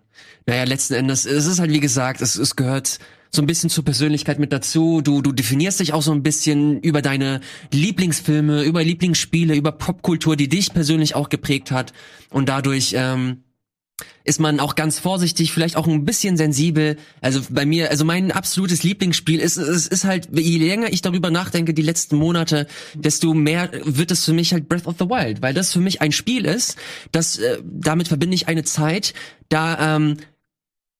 Naja, 0.47 0.65
letzten 0.65 0.95
Endes, 0.95 1.27
es 1.27 1.47
ist 1.47 1.59
halt 1.59 1.73
wie 1.73 1.81
gesagt, 1.81 2.21
es, 2.21 2.37
es 2.37 2.55
gehört 2.55 3.01
so 3.31 3.43
ein 3.43 3.47
bisschen 3.47 3.69
zur 3.69 3.85
Persönlichkeit 3.85 4.39
mit 4.39 4.53
dazu. 4.53 5.01
Du, 5.01 5.21
du 5.21 5.33
definierst 5.33 5.81
dich 5.81 5.95
auch 5.95 6.03
so 6.03 6.13
ein 6.13 6.23
bisschen 6.23 6.81
über 6.81 7.03
deine 7.03 7.41
Lieblingsfilme, 7.73 8.63
über 8.63 8.85
Lieblingsspiele, 8.85 9.57
über 9.57 9.73
Popkultur, 9.73 10.37
die 10.37 10.49
dich 10.49 10.73
persönlich 10.73 11.15
auch 11.15 11.29
geprägt 11.29 11.71
hat. 11.71 11.93
Und 12.31 12.49
dadurch 12.49 12.95
ähm, 12.97 13.43
ist 14.25 14.41
man 14.41 14.61
auch 14.61 14.75
ganz 14.75 14.99
vorsichtig, 14.99 15.53
vielleicht 15.53 15.77
auch 15.77 15.87
ein 15.87 16.05
bisschen 16.05 16.37
sensibel. 16.37 16.97
Also 17.21 17.41
bei 17.49 17.65
mir, 17.67 17.91
also 17.91 18.05
mein 18.05 18.31
absolutes 18.31 18.83
Lieblingsspiel 18.83 19.41
ist, 19.41 19.57
es 19.57 19.87
ist 19.87 20.05
halt, 20.05 20.29
je 20.33 20.59
länger 20.59 20.93
ich 20.93 21.03
darüber 21.03 21.31
nachdenke, 21.31 21.75
die 21.75 21.83
letzten 21.83 22.17
Monate, 22.17 22.67
desto 22.95 23.35
mehr 23.35 23.71
wird 23.85 24.11
es 24.11 24.25
für 24.25 24.33
mich 24.33 24.53
halt 24.53 24.69
Breath 24.69 24.87
of 24.87 24.97
the 24.99 25.07
Wild, 25.07 25.43
weil 25.43 25.55
das 25.55 25.73
für 25.73 25.81
mich 25.81 26.01
ein 26.03 26.13
Spiel 26.13 26.45
ist, 26.45 26.77
das, 27.13 27.39
äh, 27.39 27.59
damit 27.65 28.09
verbinde 28.09 28.35
ich 28.35 28.49
eine 28.49 28.65
Zeit, 28.65 29.15
da 29.49 29.97
ähm, 29.97 30.19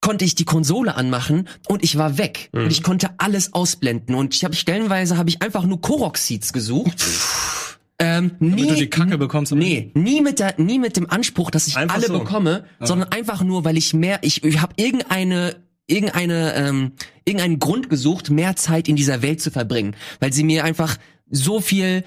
konnte 0.01 0.25
ich 0.25 0.35
die 0.35 0.45
Konsole 0.45 0.95
anmachen 0.95 1.49
und 1.69 1.83
ich 1.83 1.99
war 1.99 2.19
weg 2.19 2.51
mhm. 2.53 2.65
und 2.65 2.71
ich 2.71 2.83
konnte 2.83 3.11
alles 3.19 3.53
ausblenden 3.53 4.15
und 4.15 4.35
ich 4.35 4.45
habe 4.45 4.55
stellenweise 4.55 5.17
habe 5.17 5.29
ich 5.29 5.43
einfach 5.43 5.65
nur 5.65 5.81
Korok 5.81 6.19
Seeds 6.19 6.53
gesucht. 6.53 7.05
Ähm, 8.01 8.33
nie, 8.39 8.51
Damit 8.51 8.71
du 8.71 8.75
die 8.77 8.91
Kacke 8.91 9.19
bekommst. 9.19 9.53
Nee, 9.53 9.91
nie 9.95 10.21
mit 10.21 10.39
der, 10.39 10.55
nie 10.59 10.79
mit 10.79 10.97
dem 10.97 11.11
Anspruch, 11.11 11.51
dass 11.51 11.67
ich 11.67 11.77
einfach 11.77 11.97
alle 11.97 12.07
so. 12.07 12.19
bekomme, 12.19 12.65
ja. 12.81 12.87
sondern 12.87 13.11
einfach 13.11 13.43
nur, 13.43 13.65
weil 13.65 13.77
ich 13.77 13.93
mehr, 13.93 14.21
ich, 14.23 14.45
ich 14.45 14.61
habe 14.61 14.75
irgendeine 14.77 15.57
irgendeine 15.89 16.55
ähm, 16.55 16.93
irgendeinen 17.25 17.59
Grund 17.59 17.91
gesucht, 17.91 18.31
mehr 18.31 18.55
Zeit 18.57 18.89
in 18.89 18.95
dieser 18.95 19.23
Welt 19.23 19.41
zu 19.41 19.51
verbringen, 19.51 19.97
weil 20.21 20.33
sie 20.33 20.45
mir 20.45 20.65
einfach 20.65 20.97
so 21.31 21.61
viel 21.61 22.05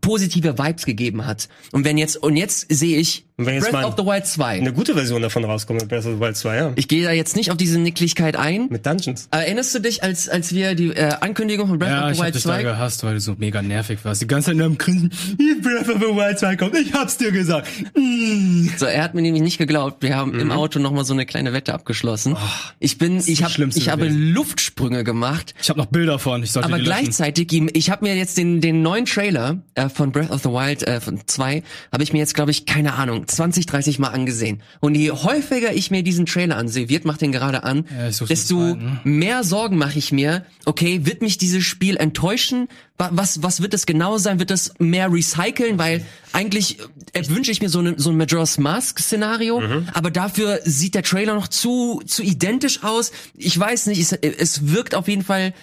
positive 0.00 0.58
Vibes 0.58 0.84
gegeben 0.84 1.26
hat. 1.26 1.48
Und 1.72 1.84
wenn 1.84 1.96
jetzt 1.96 2.16
und 2.16 2.36
jetzt 2.36 2.66
sehe 2.72 2.98
ich 2.98 3.26
Und 3.40 3.46
wenn 3.46 3.54
jetzt 3.54 3.64
Breath 3.64 3.72
mal 3.72 3.84
of 3.86 3.94
the 3.96 4.04
Wild 4.04 4.26
2. 4.26 4.44
eine 4.58 4.72
gute 4.72 4.94
Version 4.94 5.22
davon 5.22 5.44
rauskommt 5.44 5.80
mit 5.80 5.88
Breath 5.88 6.04
of 6.06 6.14
the 6.14 6.20
Wild 6.20 6.36
2, 6.36 6.56
ja. 6.56 6.72
Ich 6.76 6.88
gehe 6.88 7.02
da 7.04 7.12
jetzt 7.12 7.36
nicht 7.36 7.50
auf 7.50 7.56
diese 7.56 7.78
Nicklichkeit 7.78 8.36
ein. 8.36 8.68
Mit 8.70 8.84
Dungeons. 8.86 9.28
Erinnerst 9.30 9.74
du 9.74 9.78
dich, 9.80 10.02
als, 10.02 10.28
als 10.28 10.54
wir 10.54 10.74
die 10.74 10.88
äh, 10.88 11.14
Ankündigung 11.20 11.68
von 11.68 11.78
Breath 11.78 11.90
Ja, 11.90 12.04
of 12.06 12.10
ich 12.12 12.16
the 12.16 12.20
hab 12.20 12.26
Wild 12.26 12.34
dich 12.36 12.42
da 12.44 12.50
2 12.50 12.62
gehasst, 12.62 13.02
weil 13.04 13.14
du 13.14 13.20
so 13.20 13.34
mega 13.38 13.62
nervig 13.62 13.98
warst. 14.04 14.20
Die 14.22 14.26
ganze 14.26 14.48
Zeit 14.50 14.56
nur 14.56 14.66
am 14.66 14.76
Grinsen. 14.78 15.10
Breath 15.62 15.88
of 15.88 16.00
the 16.00 16.14
Wild 16.14 16.38
2 16.38 16.56
kommt. 16.56 16.76
Ich 16.76 16.92
hab's 16.92 17.16
dir 17.16 17.32
gesagt. 17.32 17.66
So, 18.76 18.86
er 18.86 19.02
hat 19.02 19.14
mir 19.14 19.22
nämlich 19.22 19.42
nicht 19.42 19.58
geglaubt. 19.58 20.02
Wir 20.02 20.16
haben 20.16 20.38
im 20.38 20.50
Auto 20.50 20.78
noch 20.78 20.92
mal 20.92 21.04
so 21.04 21.12
eine 21.12 21.26
kleine 21.26 21.52
Wette 21.52 21.74
abgeschlossen. 21.74 22.36
ich 22.78 22.98
bin, 22.98 23.18
ich 23.24 23.46
Schlimmste 23.48 23.80
ich 23.80 23.88
habe. 23.88 24.08
Luftsprünge 24.08 25.04
gemacht. 25.04 25.54
Ich 25.62 25.68
habe 25.70 25.78
noch 25.78 25.86
Bilder 25.86 26.18
von. 26.18 26.42
Ich 26.42 26.52
sollte 26.52 26.68
Aber 26.68 26.78
gleichzeitig, 26.78 27.52
ihm- 27.52 27.70
ich 27.72 27.90
habe 27.90 28.04
mir 28.04 28.16
jetzt 28.16 28.36
den 28.38 28.60
den 28.60 28.82
neuen 28.82 29.04
Trailer 29.06 29.58
äh, 29.74 29.88
von 29.88 30.12
Breath 30.12 30.30
of 30.30 30.42
the 30.42 30.48
Wild 30.50 30.82
äh, 30.86 31.00
von 31.00 31.20
2 31.26 31.62
habe 31.92 32.02
ich 32.02 32.12
mir 32.12 32.18
jetzt 32.18 32.34
glaube 32.34 32.50
ich 32.50 32.66
keine 32.66 32.94
Ahnung 32.94 33.26
20 33.30 33.66
30 33.66 33.98
mal 33.98 34.08
angesehen. 34.08 34.62
Und 34.80 34.94
je 34.94 35.10
häufiger 35.10 35.72
ich 35.72 35.90
mir 35.90 36.02
diesen 36.02 36.26
Trailer 36.26 36.56
ansehe, 36.56 36.88
wird 36.88 37.04
macht 37.04 37.20
den 37.20 37.32
gerade 37.32 37.62
an, 37.64 37.86
Ja, 37.96 38.08
desto 38.26 38.56
zweiten. 38.74 39.00
mehr 39.04 39.44
Sorgen 39.44 39.76
mache 39.78 39.98
ich 39.98 40.12
mir. 40.12 40.44
Okay, 40.64 41.06
wird 41.06 41.22
mich 41.22 41.38
dieses 41.38 41.64
Spiel 41.64 41.96
enttäuschen? 41.96 42.68
Wa- 42.98 43.10
Was 43.12 43.42
was 43.42 43.62
wird 43.62 43.72
es 43.74 43.86
genau 43.86 44.18
sein? 44.18 44.38
Wird 44.38 44.50
es 44.50 44.72
mehr 44.78 45.10
recyceln? 45.12 45.78
Weil 45.78 46.04
eigentlich 46.32 46.78
äh, 47.12 47.26
wünsche 47.28 47.50
ich 47.50 47.62
mir 47.62 47.68
so 47.68 47.78
eine 47.78 47.94
so 47.98 48.10
ein 48.10 48.16
Majora's 48.16 48.58
Mask 48.58 48.98
Szenario, 49.00 49.60
Mhm. 49.60 49.88
aber 49.94 50.10
dafür 50.10 50.60
sieht 50.64 50.94
der 50.94 51.02
Trailer 51.02 51.34
noch 51.34 51.48
zu 51.48 52.02
zu 52.06 52.22
identisch 52.22 52.82
aus. 52.84 53.12
Ich 53.36 53.58
weiß 53.58 53.86
nicht, 53.86 54.00
es, 54.00 54.12
es 54.12 54.68
wirkt 54.68 54.94
auf 54.94 55.08
jeden 55.08 55.22
Fall 55.24 55.54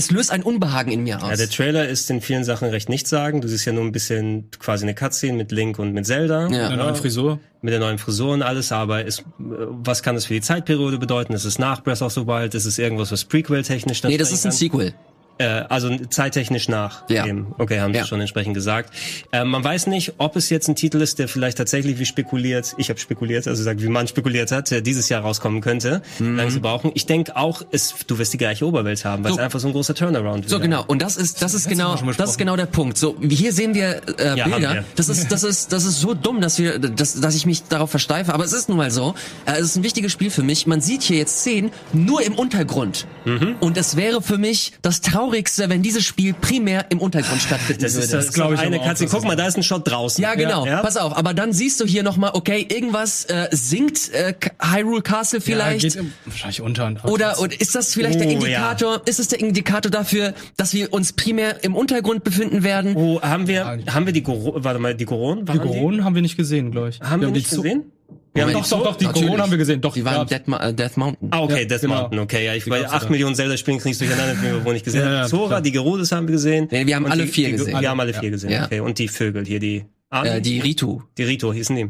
es 0.00 0.10
löst 0.10 0.30
ein 0.30 0.42
Unbehagen 0.42 0.90
in 0.90 1.02
mir 1.02 1.22
aus. 1.22 1.30
Ja, 1.30 1.36
der 1.36 1.50
Trailer 1.50 1.86
ist 1.86 2.10
in 2.10 2.22
vielen 2.22 2.42
Sachen 2.42 2.68
recht 2.68 2.88
nichtssagend. 2.88 3.44
Du 3.44 3.48
siehst 3.48 3.66
ja 3.66 3.72
nur 3.72 3.84
ein 3.84 3.92
bisschen 3.92 4.50
quasi 4.58 4.84
eine 4.84 4.94
Cutscene 4.94 5.36
mit 5.36 5.52
Link 5.52 5.78
und 5.78 5.92
mit 5.92 6.06
Zelda. 6.06 6.48
Ja. 6.48 6.68
Eine 6.68 6.78
neue 6.78 6.94
Frisur. 6.94 7.38
Mit 7.60 7.72
der 7.72 7.80
neuen 7.80 7.98
Frisur 7.98 8.32
und 8.32 8.42
alles, 8.42 8.72
aber 8.72 9.04
ist, 9.04 9.20
äh, 9.20 9.24
was 9.38 10.02
kann 10.02 10.14
das 10.14 10.24
für 10.24 10.34
die 10.34 10.40
Zeitperiode 10.40 10.98
bedeuten? 10.98 11.34
Ist 11.34 11.44
es 11.44 11.58
nach 11.58 11.82
Breath 11.82 12.00
of 12.00 12.12
the 12.12 12.26
Wild? 12.26 12.54
Ist 12.54 12.64
es 12.64 12.78
irgendwas, 12.78 13.12
was 13.12 13.24
Prequel-technisch 13.26 14.00
dann 14.00 14.10
nee, 14.10 14.16
das 14.16 14.32
ist 14.32 14.46
ein 14.46 14.50
kann? 14.50 14.58
Sequel. 14.58 14.94
Äh, 15.40 15.64
also 15.70 15.96
zeittechnisch 16.10 16.68
nach 16.68 17.08
Ja. 17.08 17.24
dem. 17.24 17.54
Okay, 17.56 17.80
haben 17.80 17.94
Ja. 17.94 18.02
Sie 18.02 18.08
schon 18.08 18.20
entsprechend 18.20 18.52
gesagt. 18.54 18.92
Äh, 19.32 19.44
man 19.44 19.64
weiß 19.64 19.86
nicht, 19.86 20.12
ob 20.18 20.36
es 20.36 20.50
jetzt 20.50 20.68
ein 20.68 20.76
Titel 20.76 21.00
ist, 21.00 21.18
der 21.18 21.28
vielleicht 21.28 21.56
tatsächlich 21.56 21.98
wie 21.98 22.04
spekuliert, 22.04 22.74
ich 22.76 22.90
habe 22.90 23.00
spekuliert, 23.00 23.48
also 23.48 23.62
sagt, 23.62 23.82
wie 23.82 23.88
man 23.88 24.06
spekuliert 24.06 24.52
hat, 24.52 24.70
der 24.70 24.82
dieses 24.82 25.08
Jahr 25.08 25.22
rauskommen 25.22 25.62
könnte. 25.62 26.02
Mhm. 26.18 26.36
Lange 26.36 26.50
sie 26.50 26.60
brauchen. 26.60 26.90
Ich 26.94 27.06
denke 27.06 27.36
auch, 27.36 27.62
es, 27.70 27.94
du 28.06 28.18
wirst 28.18 28.34
die 28.34 28.38
gleiche 28.38 28.66
Oberwelt 28.66 29.04
haben, 29.06 29.24
weil 29.24 29.30
So. 29.32 29.38
es 29.38 29.42
einfach 29.42 29.60
so 29.60 29.68
ein 29.68 29.72
großer 29.72 29.94
Turnaround 29.94 30.44
wird. 30.44 30.50
So 30.50 30.60
genau. 30.60 30.84
Und 30.86 31.00
das 31.00 31.16
ist 31.16 31.40
das 31.40 31.54
ist 31.54 31.64
letzte 31.66 31.70
genau 31.76 31.96
das 32.18 32.30
ist 32.32 32.38
genau 32.38 32.56
der 32.56 32.66
Punkt. 32.66 32.98
So 32.98 33.16
hier 33.26 33.54
sehen 33.54 33.74
wir 33.74 34.02
äh, 34.18 34.36
Ja, 34.36 34.44
haben 34.44 34.50
Bilder. 34.52 34.74
wir. 34.74 34.84
Das 34.96 35.08
ist 35.08 35.32
das 35.32 35.42
ist 35.42 35.72
das 35.72 35.84
ist 35.84 36.00
so 36.00 36.12
dumm, 36.12 36.42
dass 36.42 36.58
wir 36.58 36.78
dass, 36.78 37.18
dass 37.18 37.34
ich 37.34 37.46
mich 37.46 37.62
darauf 37.64 37.90
versteife. 37.90 38.34
Aber 38.34 38.44
es 38.44 38.52
ist 38.52 38.68
nun 38.68 38.76
mal 38.76 38.90
so. 38.90 39.14
Äh, 39.46 39.52
es 39.52 39.60
ist 39.70 39.76
ein 39.76 39.82
wichtiges 39.84 40.12
Spiel 40.12 40.30
für 40.30 40.42
mich. 40.42 40.66
Man 40.66 40.80
sieht 40.82 41.02
hier 41.02 41.16
jetzt 41.16 41.38
Szenen 41.38 41.70
nur 41.94 42.22
im 42.22 42.34
Untergrund. 42.34 43.06
Mhm. 43.24 43.56
Und 43.60 43.76
es 43.78 43.96
wäre 43.96 44.20
für 44.20 44.36
mich 44.38 44.72
das 44.82 45.00
Traurigste, 45.30 45.68
wenn 45.68 45.82
dieses 45.82 46.04
Spiel 46.04 46.34
primär 46.34 46.86
im 46.90 46.98
Untergrund 46.98 47.40
stattfinden 47.40 47.82
Das 47.82 47.94
würde. 47.94 48.04
ist, 48.04 48.12
das 48.12 48.24
ist 48.26 48.34
glaub 48.34 48.52
ich 48.52 48.58
eine 48.60 48.78
dass 48.78 48.98
Guck 49.10 49.24
mal, 49.24 49.36
da 49.36 49.46
ist 49.46 49.56
ein 49.56 49.62
Shot 49.62 49.88
draußen. 49.88 50.22
Ja, 50.22 50.34
genau. 50.34 50.66
Ja, 50.66 50.82
Pass 50.82 50.96
auf, 50.96 51.16
aber 51.16 51.34
dann 51.34 51.52
siehst 51.52 51.80
du 51.80 51.86
hier 51.86 52.02
nochmal, 52.02 52.32
okay, 52.34 52.66
irgendwas 52.68 53.24
äh, 53.26 53.48
sinkt 53.52 54.10
äh, 54.10 54.34
Hyrule 54.60 55.02
Castle 55.02 55.40
vielleicht. 55.40 55.82
Ja, 55.82 55.88
geht 55.90 55.98
im, 56.00 56.12
wahrscheinlich 56.26 56.60
unter. 56.60 56.92
Oder, 57.04 57.40
oder 57.40 57.60
ist 57.60 57.74
das 57.74 57.94
vielleicht 57.94 58.18
der 58.20 58.26
Oh, 58.26 58.30
Indikator? 58.30 59.02
Ist 59.06 59.20
es 59.20 59.28
der 59.28 59.40
Indikator 59.40 59.90
dafür, 59.90 60.34
dass 60.56 60.74
wir 60.74 60.92
uns 60.92 61.12
primär 61.12 61.62
im 61.62 61.74
Untergrund 61.74 62.24
befinden 62.24 62.62
werden? 62.62 62.96
Oh, 62.96 63.20
haben 63.22 63.46
wir, 63.46 63.64
haben 63.88 64.06
wir 64.06 64.12
die 64.12 64.22
Goro 64.22 64.64
warte 64.64 64.80
mal, 64.80 64.94
die 64.94 65.04
Goron? 65.04 65.46
Die 65.46 65.58
Goronen 65.58 66.04
haben 66.04 66.14
wir 66.14 66.22
nicht 66.22 66.36
gesehen, 66.36 66.70
glaube 66.72 66.90
ich. 66.90 67.00
Haben 67.00 67.20
wir 67.20 67.28
die 67.28 67.34
nicht 67.34 67.50
gesehen? 67.50 67.92
Wir 68.32 68.44
haben 68.44 68.52
Doch, 68.52 68.68
doch, 68.68 68.84
doch, 68.84 68.96
die 68.96 69.04
Natürlich. 69.06 69.26
Goronen 69.26 69.42
haben 69.42 69.50
wir 69.50 69.58
gesehen. 69.58 69.80
Doch, 69.80 69.94
Die 69.94 70.04
waren 70.04 70.26
Death, 70.26 70.46
äh, 70.48 70.72
Death 70.72 70.96
Mountain. 70.96 71.28
Ah, 71.32 71.40
okay, 71.40 71.62
Ja, 71.62 71.64
Death 71.68 71.80
genau. 71.80 71.94
Mountain, 72.02 72.18
okay. 72.20 72.44
Ja, 72.46 72.54
ich 72.54 72.64
Die 72.64 72.72
8 72.72 73.04
da. 73.04 73.08
Millionen 73.10 73.34
Zelda-Spielen 73.34 73.78
kriegst 73.78 74.00
du 74.00 74.04
durcheinander, 74.06 74.34
die 74.40 74.42
wir 74.46 74.64
wohl 74.64 74.72
nicht 74.74 74.84
gesehen 74.84 75.02
Ja, 75.02 75.12
ja, 75.22 75.26
Zora, 75.26 75.48
klar. 75.48 75.60
die 75.62 75.72
Gerudos 75.72 76.12
haben 76.12 76.28
wir 76.28 76.32
gesehen. 76.32 76.68
Nee, 76.70 76.86
wir 76.86 76.94
haben 76.96 77.06
alle 77.06 77.24
die, 77.24 77.28
vier 77.28 77.46
die, 77.46 77.52
gesehen. 77.56 77.80
Wir 77.80 77.90
haben 77.90 77.98
alle 78.00 78.14
vier 78.14 78.30
gesehen, 78.30 78.50
Ja. 78.50 78.66
okay. 78.66 78.80
Und 78.80 78.98
die 78.98 79.08
Vögel 79.08 79.44
hier, 79.44 79.58
die... 79.58 79.84
Ah, 80.12 80.24
Äh, 80.24 80.40
die 80.40 80.58
Ritu. 80.58 81.02
Die 81.18 81.22
Rito 81.22 81.52
hießen 81.52 81.74
die. 81.76 81.88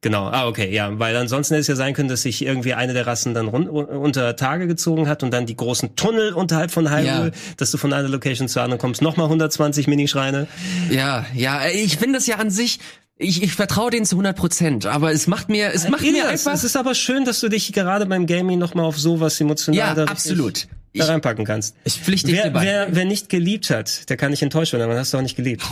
Genau. 0.00 0.26
Ah, 0.26 0.48
okay, 0.48 0.74
ja. 0.74 0.98
Weil 0.98 1.14
ansonsten 1.16 1.54
hätte 1.54 1.60
es 1.60 1.66
ja 1.68 1.76
sein 1.76 1.94
können, 1.94 2.08
dass 2.08 2.22
sich 2.22 2.44
irgendwie 2.44 2.74
eine 2.74 2.94
der 2.94 3.06
Rassen 3.06 3.32
dann 3.32 3.46
run 3.46 3.68
unter 3.68 4.34
Tage 4.34 4.66
gezogen 4.66 5.08
hat 5.08 5.22
und 5.22 5.32
dann 5.32 5.46
die 5.46 5.54
großen 5.56 5.94
Tunnel 5.94 6.32
unterhalb 6.32 6.72
von 6.72 6.90
Hyrule, 6.90 7.26
Ja. 7.26 7.30
dass 7.58 7.70
du 7.70 7.78
von 7.78 7.92
einer 7.92 8.08
Location 8.08 8.48
zur 8.48 8.62
anderen 8.62 8.80
kommst, 8.80 9.02
nochmal 9.02 9.26
120 9.26 9.86
Minischreine. 9.86 10.48
Ja, 10.90 11.26
ja, 11.32 11.60
ich 11.72 11.96
finde 11.96 12.18
das 12.18 12.26
ja 12.26 12.36
an 12.36 12.50
sich, 12.50 12.80
ich, 13.20 13.42
ich 13.42 13.52
vertraue 13.54 13.90
denen 13.90 14.06
zu 14.06 14.16
100 14.16 14.36
Prozent, 14.36 14.86
aber 14.86 15.12
es 15.12 15.26
macht 15.26 15.48
mir, 15.48 15.72
es 15.74 15.88
macht 15.88 16.00
mir 16.02 16.08
Elias, 16.08 16.26
einfach, 16.26 16.52
es 16.54 16.64
ist 16.64 16.76
aber 16.76 16.94
schön, 16.94 17.24
dass 17.24 17.38
du 17.40 17.48
dich 17.48 17.72
gerade 17.72 18.06
beim 18.06 18.26
Gaming 18.26 18.58
nochmal 18.58 18.86
auf 18.86 18.98
sowas 18.98 19.40
emotional 19.40 19.78
Ja, 19.78 19.94
da 19.94 20.04
absolut. 20.04 20.64
da 20.64 20.68
Ich- 20.92 21.06
reinpacken 21.08 21.44
kannst. 21.44 21.76
ich 21.84 21.94
pflichte 22.00 22.28
dir 22.28 22.44
wer, 22.44 22.50
bei. 22.50 22.64
wer, 22.64 22.88
wer 22.96 23.04
nicht 23.04 23.28
geliebt 23.28 23.70
hat, 23.70 24.08
der 24.08 24.16
kann 24.16 24.30
nicht 24.30 24.42
enttäuscht 24.42 24.72
werden, 24.72 24.82
aber 24.84 24.94
dann 24.94 25.00
hast 25.02 25.12
du 25.12 25.18
auch 25.18 25.22
nicht 25.22 25.36
geliebt. 25.36 25.62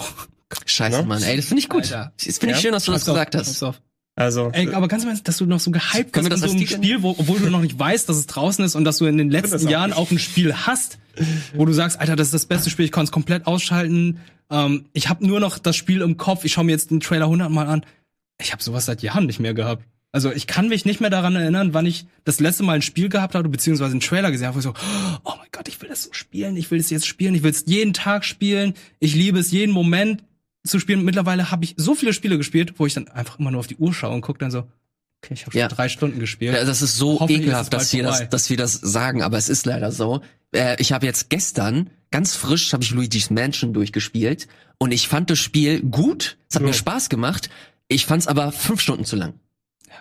Scheiße, 0.67 0.99
Ne? 1.01 1.07
Mann, 1.07 1.23
ey, 1.23 1.37
das 1.37 1.47
finde 1.47 1.61
ich 1.63 1.69
gut. 1.69 1.83
Alter. 1.85 2.13
Das 2.25 2.39
finde 2.39 2.55
ich 2.55 2.59
Ja? 2.59 2.63
schön, 2.63 2.73
dass 2.73 2.85
du 2.85 2.93
das 2.93 3.03
Pass 3.03 3.09
auf, 3.09 3.15
gesagt 3.15 3.33
pass 3.33 3.49
hast. 3.49 3.63
auf. 3.63 3.81
Also, 4.19 4.51
Ey, 4.53 4.69
aber 4.75 4.89
ganz 4.89 5.05
im 5.05 5.11
Ernst, 5.11 5.29
dass 5.29 5.37
du 5.37 5.47
noch 5.47 5.61
so 5.61 5.71
gehypt 5.71 6.11
bist 6.11 6.29
in 6.29 6.37
so 6.37 6.51
einem 6.51 6.67
Spiel, 6.67 7.03
wo, 7.05 7.11
obwohl 7.11 7.39
du 7.39 7.51
noch 7.51 7.61
nicht 7.61 7.79
weißt, 7.79 8.09
dass 8.09 8.17
es 8.17 8.27
draußen 8.27 8.65
ist 8.65 8.75
und 8.75 8.83
dass 8.83 8.99
du 8.99 9.07
in 9.07 9.17
den 9.17 9.31
letzten 9.31 9.65
auch 9.65 9.71
Jahren 9.71 9.91
nicht. 9.91 9.97
auch 9.97 10.11
ein 10.11 10.19
Spiel 10.19 10.53
hast, 10.55 10.99
wo 11.55 11.65
du 11.65 11.73
sagst, 11.73 12.01
Alter, 12.01 12.17
das 12.17 12.27
ist 12.27 12.35
das 12.35 12.47
beste 12.47 12.69
Spiel, 12.69 12.85
ich 12.85 12.91
konnte 12.91 13.05
es 13.05 13.13
komplett 13.13 13.47
ausschalten. 13.47 14.19
Ähm, 14.51 14.87
ich 14.93 15.09
habe 15.09 15.25
nur 15.25 15.39
noch 15.39 15.61
das 15.61 15.77
Spiel 15.77 16.01
im 16.01 16.17
Kopf, 16.17 16.45
ich 16.45 16.55
schaue 16.55 16.65
mir 16.65 16.73
jetzt 16.73 16.91
den 16.91 16.99
Trailer 16.99 17.29
hundertmal 17.29 17.69
an. 17.69 17.87
Ich 18.41 18.51
habe 18.51 18.61
sowas 18.61 18.87
seit 18.87 19.03
Jahren 19.03 19.27
nicht 19.27 19.39
mehr 19.39 19.55
gehabt. 19.55 19.85
Also 20.11 20.33
ich 20.33 20.49
kann 20.49 20.67
mich 20.67 20.85
nicht 20.85 21.01
mehr 21.01 21.11
daran 21.11 21.37
erinnern, 21.37 21.73
wann 21.73 21.87
ich 21.87 22.07
das 22.25 22.41
letzte 22.41 22.65
Mal 22.65 22.73
ein 22.73 22.83
Spiel 22.83 23.09
gehabt 23.09 23.37
habe, 23.37 23.49
beziehungsweise 23.49 23.93
einen 23.93 24.01
Trailer 24.01 24.33
gesehen 24.33 24.49
habe, 24.49 24.57
wo 24.57 24.59
ich 24.59 24.65
so, 24.65 24.75
oh 25.23 25.33
mein 25.39 25.49
Gott, 25.53 25.69
ich 25.69 25.81
will 25.81 25.91
das 25.91 26.03
so 26.03 26.13
spielen, 26.13 26.57
ich 26.57 26.73
will 26.73 26.81
es 26.81 26.91
jetzt 26.91 27.07
spielen, 27.07 27.37
ich 27.37 27.45
will 27.45 27.53
es 27.53 27.65
jeden 27.67 27.93
Tag 27.93 28.25
spielen, 28.25 28.75
ich 28.99 29.15
liebe 29.15 29.39
es 29.39 29.53
jeden 29.53 29.73
Moment 29.73 30.25
zu 30.69 30.79
spielen. 30.79 31.05
Mittlerweile 31.05 31.51
habe 31.51 31.65
ich 31.65 31.75
so 31.77 31.95
viele 31.95 32.13
Spiele 32.13 32.37
gespielt, 32.37 32.75
wo 32.79 32.87
ich 32.87 32.95
dann 32.95 33.09
einfach 33.09 33.39
immer 33.39 33.51
nur 33.51 33.61
auf 33.61 33.67
die 33.67 33.77
Uhr 33.77 33.93
schaue 33.93 34.15
und 34.15 34.21
gucke 34.21 34.39
dann 34.39 34.51
so, 34.51 34.61
okay, 35.23 35.35
ich 35.35 35.43
habe 35.43 35.53
schon 35.53 35.61
Ja. 35.61 35.69
drei 35.69 35.89
Stunden 35.89 36.19
gespielt. 36.21 36.55
Ja, 36.55 36.65
das 36.65 36.83
ist 36.83 36.97
so 36.97 37.21
Hoffentlich 37.21 37.43
ekelhaft, 37.43 37.73
ist 37.75 37.81
dass 37.81 37.93
wir 37.93 38.03
das, 38.03 38.29
dass 38.29 38.51
wir 38.51 38.57
das 38.57 38.75
sagen, 38.75 39.23
aber 39.23 39.37
es 39.39 39.49
ist 39.49 39.67
leider 39.67 39.91
so. 39.93 40.21
Äh, 40.53 40.77
ich 40.81 40.93
habe 40.93 41.07
jetzt 41.07 41.31
gestern 41.31 41.91
ganz 42.11 42.37
frisch 42.37 42.73
habe 42.73 42.83
ich 42.83 42.91
Luigi's 42.91 43.31
Mansion 43.31 43.73
durchgespielt 43.73 44.49
und 44.79 44.93
ich 44.93 45.09
fand 45.09 45.31
das 45.31 45.39
Spiel 45.39 45.83
gut. 45.83 46.39
Es 46.49 46.57
hat 46.57 46.63
mir 46.63 46.73
Spaß 46.73 47.09
gemacht. 47.09 47.51
Ich 47.89 48.07
fand 48.07 48.23
es 48.23 48.29
aber 48.29 48.53
fünf 48.53 48.81
Stunden 48.81 49.05
zu 49.05 49.17
lang. 49.17 49.35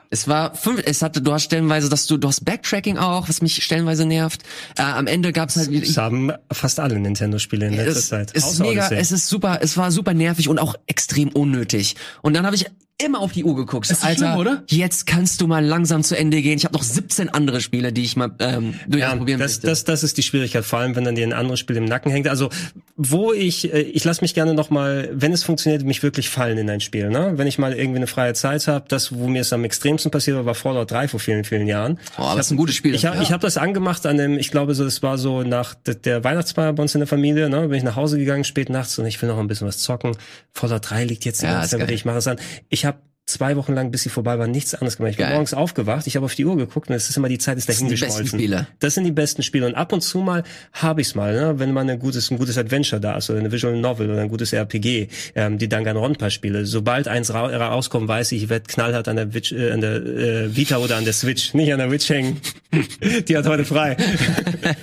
Es 0.09 0.27
war 0.27 0.55
fünf, 0.55 0.81
es 0.85 1.01
hatte, 1.01 1.21
du 1.21 1.33
hast 1.33 1.43
stellenweise, 1.43 1.89
dass 1.89 2.07
du, 2.07 2.17
du 2.17 2.27
hast 2.27 2.45
Backtracking 2.45 2.97
auch, 2.97 3.27
was 3.29 3.41
mich 3.41 3.63
stellenweise 3.63 4.05
nervt. 4.05 4.43
Äh, 4.77 4.83
am 4.83 5.07
Ende 5.07 5.33
gab 5.33 5.49
es 5.49 5.57
halt 5.57 5.69
wieder. 5.69 5.85
das 5.85 5.97
haben 5.97 6.31
fast 6.51 6.79
alle 6.79 6.99
Nintendo-Spiele 6.99 7.67
in 7.67 7.73
letzter 7.75 7.99
es, 7.99 8.07
Zeit. 8.07 8.31
es 8.33 8.45
ist 8.51 8.59
mega, 8.59 8.85
Odyssey. 8.85 8.97
es 8.97 9.11
ist 9.11 9.27
super, 9.27 9.59
es 9.61 9.77
war 9.77 9.91
super 9.91 10.13
nervig 10.13 10.49
und 10.49 10.59
auch 10.59 10.75
extrem 10.87 11.29
unnötig. 11.29 11.95
Und 12.21 12.35
dann 12.35 12.45
habe 12.45 12.55
ich 12.55 12.67
immer 12.99 13.19
auf 13.19 13.31
die 13.31 13.43
Uhr 13.43 13.55
geguckt. 13.55 13.85
So, 13.85 13.93
Ist 13.93 14.03
Alter, 14.03 14.27
schlimm, 14.29 14.37
oder? 14.39 14.63
jetzt 14.69 15.05
kannst 15.05 15.39
du 15.41 15.47
mal 15.47 15.63
langsam 15.63 16.03
zu 16.03 16.17
Ende 16.17 16.41
gehen. 16.41 16.57
Ich 16.57 16.65
habe 16.65 16.73
noch 16.75 16.81
17 16.83 17.29
andere 17.29 17.61
Spiele, 17.61 17.93
die 17.93 18.03
ich 18.03 18.15
mal 18.15 18.31
ähm, 18.39 18.73
durchaus 18.87 19.13
Ja, 19.13 19.37
das, 19.37 19.37
möchte. 19.37 19.67
das, 19.67 19.83
das 19.83 20.03
ist 20.03 20.17
die 20.17 20.23
Schwierigkeit, 20.23 20.65
vor 20.65 20.79
allem 20.79 20.95
wenn 20.95 21.03
dann 21.03 21.13
dir 21.13 21.25
ein 21.27 21.33
anderes 21.33 21.59
Spiel 21.59 21.75
im 21.77 21.85
Nacken 21.85 22.11
hängt. 22.11 22.27
Also 22.27 22.49
wo 22.95 23.33
ich, 23.33 23.71
äh, 23.71 23.81
ich 23.81 24.03
lasse 24.03 24.21
mich 24.21 24.33
gerne 24.33 24.55
noch 24.55 24.71
mal, 24.71 25.09
wenn 25.13 25.31
es 25.31 25.43
funktioniert, 25.43 25.83
mich 25.83 26.01
wirklich 26.01 26.29
fallen 26.29 26.57
in 26.57 26.69
ein 26.71 26.81
Spiel. 26.81 27.09
Ne? 27.09 27.33
Wenn 27.35 27.45
ich 27.45 27.59
mal 27.59 27.73
irgendwie 27.73 27.97
eine 27.97 28.07
freie 28.07 28.33
Zeit 28.33 28.67
habe, 28.67 28.85
das, 28.87 29.13
wo 29.13 29.27
mir 29.27 29.41
es 29.41 29.53
am 29.53 29.63
extremsten 29.63 30.09
passiert 30.09 30.35
war, 30.37 30.45
war 30.47 30.55
Fallout 30.55 30.89
3 30.89 31.07
vor 31.07 31.19
vielen, 31.19 31.43
vielen 31.43 31.67
Jahren. 31.67 31.99
oh, 32.17 32.23
aber 32.23 32.37
das 32.37 32.47
ist 32.47 32.51
ein 32.53 32.57
gutes 32.57 32.73
Spiel. 32.75 32.95
Ich 32.95 33.05
habe 33.05 33.21
ich 33.21 33.31
hab 33.31 33.41
das 33.41 33.57
angemacht 33.57 34.07
an 34.07 34.17
dem, 34.17 34.39
ich 34.39 34.49
glaube, 34.49 34.73
so 34.73 34.83
das 34.83 35.03
war 35.03 35.19
so 35.19 35.43
nach 35.43 35.75
de- 35.75 35.93
der 35.93 36.23
Weihnachtsfeier 36.23 36.73
bei 36.73 36.81
uns 36.81 36.95
in 36.95 37.01
der 37.01 37.07
Familie, 37.07 37.47
ne, 37.47 37.67
bin 37.67 37.77
ich 37.77 37.83
nach 37.83 37.95
Hause 37.95 38.17
gegangen 38.17 38.43
spät 38.43 38.71
nachts 38.71 38.97
und 38.97 39.05
ich 39.05 39.21
will 39.21 39.29
noch 39.29 39.37
ein 39.37 39.47
bisschen 39.47 39.67
was 39.67 39.77
zocken. 39.77 40.17
Fallout 40.53 40.89
3 40.89 41.05
liegt 41.05 41.25
jetzt 41.25 41.43
die 41.43 41.45
Ja, 41.45 41.63
geil. 41.63 41.91
ich 41.91 42.03
mache 42.03 42.17
es 42.17 42.25
an. 42.27 42.37
Ich 42.69 42.86
habe 42.87 43.01
zwei 43.27 43.57
Wochen 43.57 43.73
lang, 43.73 43.91
bis 43.91 44.03
sie 44.03 44.09
vorbei 44.09 44.39
war, 44.39 44.47
nichts 44.47 44.73
anderes 44.73 44.97
gemacht. 44.97 45.11
Ich 45.11 45.17
bin 45.17 45.25
Geil. 45.25 45.33
morgens 45.33 45.53
aufgewacht, 45.53 46.07
ich 46.07 46.15
habe 46.15 46.25
auf 46.25 46.33
die 46.33 46.45
Uhr 46.45 46.55
geguckt 46.55 46.89
und 46.89 46.95
es 46.95 47.09
ist 47.09 47.17
immer 47.17 47.27
die 47.27 47.37
Zeit 47.37 47.57
ist 47.57 47.67
sind 47.67 47.91
die 47.91 47.95
besten. 47.95 48.25
Spiele. 48.25 48.67
Das 48.79 48.95
sind 48.95 49.03
die 49.03 49.11
besten 49.11 49.43
Spiele 49.43 49.67
und 49.67 49.75
ab 49.75 49.91
und 49.91 50.01
zu 50.01 50.19
mal 50.19 50.43
habe 50.71 51.01
ich's 51.01 51.13
mal, 51.13 51.33
ne, 51.33 51.59
wenn 51.59 51.73
man 51.73 51.89
ein 51.89 51.99
gutes, 51.99 52.31
ein 52.31 52.37
gutes 52.37 52.57
Adventure 52.57 53.01
da 53.01 53.17
ist 53.17 53.29
oder 53.29 53.39
eine 53.39 53.51
Visual 53.51 53.75
Novel 53.75 54.09
oder 54.09 54.21
ein 54.21 54.29
gutes 54.29 54.53
RPG, 54.53 55.09
ähm, 55.35 55.57
die 55.57 55.67
Danganronpa 55.67 56.29
spiele. 56.29 56.65
Sobald 56.65 57.09
eins 57.09 57.33
ra 57.33 57.47
rauskommt, 57.47 58.07
weiß 58.07 58.31
ich, 58.31 58.43
ich 58.43 58.49
werde 58.49 58.65
knallhart 58.67 59.09
an 59.09 59.17
der, 59.17 59.33
Witch, 59.33 59.51
äh, 59.51 59.71
an 59.71 59.81
der 59.81 59.95
äh, 59.95 60.55
Vita 60.55 60.77
oder 60.77 60.95
an 60.95 61.03
der 61.03 61.13
Switch, 61.13 61.53
nicht 61.53 61.71
an 61.73 61.79
der 61.79 61.91
Witch 61.91 62.09
hängen. 62.09 62.39
die 63.27 63.35
hat 63.35 63.45
heute 63.45 63.65
frei. 63.65 63.97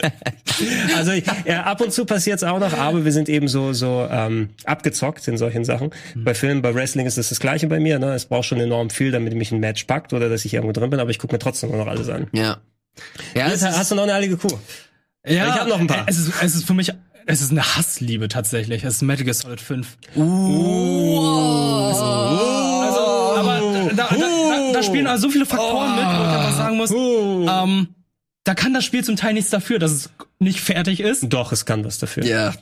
also 0.96 1.12
ich, 1.12 1.24
ja, 1.46 1.62
ab 1.62 1.80
und 1.80 1.92
zu 1.92 2.04
passiert's 2.04 2.44
auch 2.44 2.60
noch, 2.60 2.74
aber 2.74 3.06
wir 3.06 3.12
sind 3.12 3.30
eben 3.30 3.48
so 3.48 3.72
so 3.72 4.06
ähm, 4.10 4.50
abgezockt 4.64 5.26
in 5.28 5.38
solchen 5.38 5.64
Sachen. 5.64 5.90
Bei 6.14 6.34
Filmen, 6.34 6.60
bei 6.60 6.74
Wrestling 6.74 7.06
ist 7.06 7.16
das 7.16 7.30
das 7.30 7.40
Gleiche 7.40 7.68
bei 7.68 7.80
mir. 7.80 7.98
Ne? 7.98 8.12
Es 8.14 8.26
braucht 8.34 8.46
schon 8.48 8.60
enorm 8.60 8.90
viel, 8.90 9.10
damit 9.12 9.34
mich 9.34 9.52
ein 9.52 9.60
Match 9.60 9.84
packt 9.84 10.12
oder 10.12 10.28
dass 10.28 10.44
ich 10.44 10.52
irgendwo 10.54 10.72
drin 10.72 10.90
bin, 10.90 11.00
aber 11.00 11.10
ich 11.10 11.18
gucke 11.18 11.32
mir 11.34 11.38
trotzdem 11.38 11.70
noch 11.70 11.86
alles 11.86 12.08
an. 12.08 12.26
ja. 12.32 12.58
Ja, 13.34 13.48
Jetzt, 13.48 13.62
ist, 13.62 13.76
hast 13.76 13.90
du 13.90 13.96
noch 13.96 14.04
eine 14.04 14.14
heilige 14.14 14.36
Kuh? 14.36 14.56
Ja, 15.26 15.46
Ich 15.48 15.52
hab 15.60 15.66
noch 15.68 15.80
ein 15.80 15.86
paar. 15.88 16.04
Es 16.06 16.16
ist, 16.18 16.30
es 16.40 16.54
ist 16.54 16.64
für 16.64 16.74
mich, 16.74 16.92
es 17.26 17.40
ist 17.40 17.50
eine 17.50 17.62
Hassliebe 17.76 18.28
tatsächlich. 18.28 18.84
Es 18.84 18.94
ist 18.96 19.02
Metal 19.02 19.24
Gear 19.24 19.34
Solid 19.34 19.60
5. 19.60 19.96
Uh. 20.14 21.88
Also, 22.86 23.00
aber 23.40 23.92
da, 23.94 24.08
da, 24.72 24.82
spielen 24.82 25.06
also 25.06 25.26
so 25.28 25.32
viele 25.32 25.46
Faktoren 25.46 25.90
Oh. 25.92 25.96
mit, 25.96 26.04
wo 26.04 26.22
ich 26.22 26.38
einfach 26.38 26.56
sagen 26.56 26.76
muss, 26.76 26.90
Oh. 26.92 27.46
ähm, 27.48 27.88
da 28.44 28.54
kann 28.54 28.74
das 28.74 28.84
Spiel 28.84 29.02
zum 29.02 29.16
Teil 29.16 29.34
nichts 29.34 29.50
dafür, 29.50 29.78
dass 29.78 29.90
es 29.90 30.10
nicht 30.38 30.60
fertig 30.60 31.00
ist, 31.00 31.24
Doch, 31.32 31.50
es 31.52 31.64
kann 31.66 31.84
was 31.84 31.98
dafür. 31.98 32.24
Ja. 32.24 32.52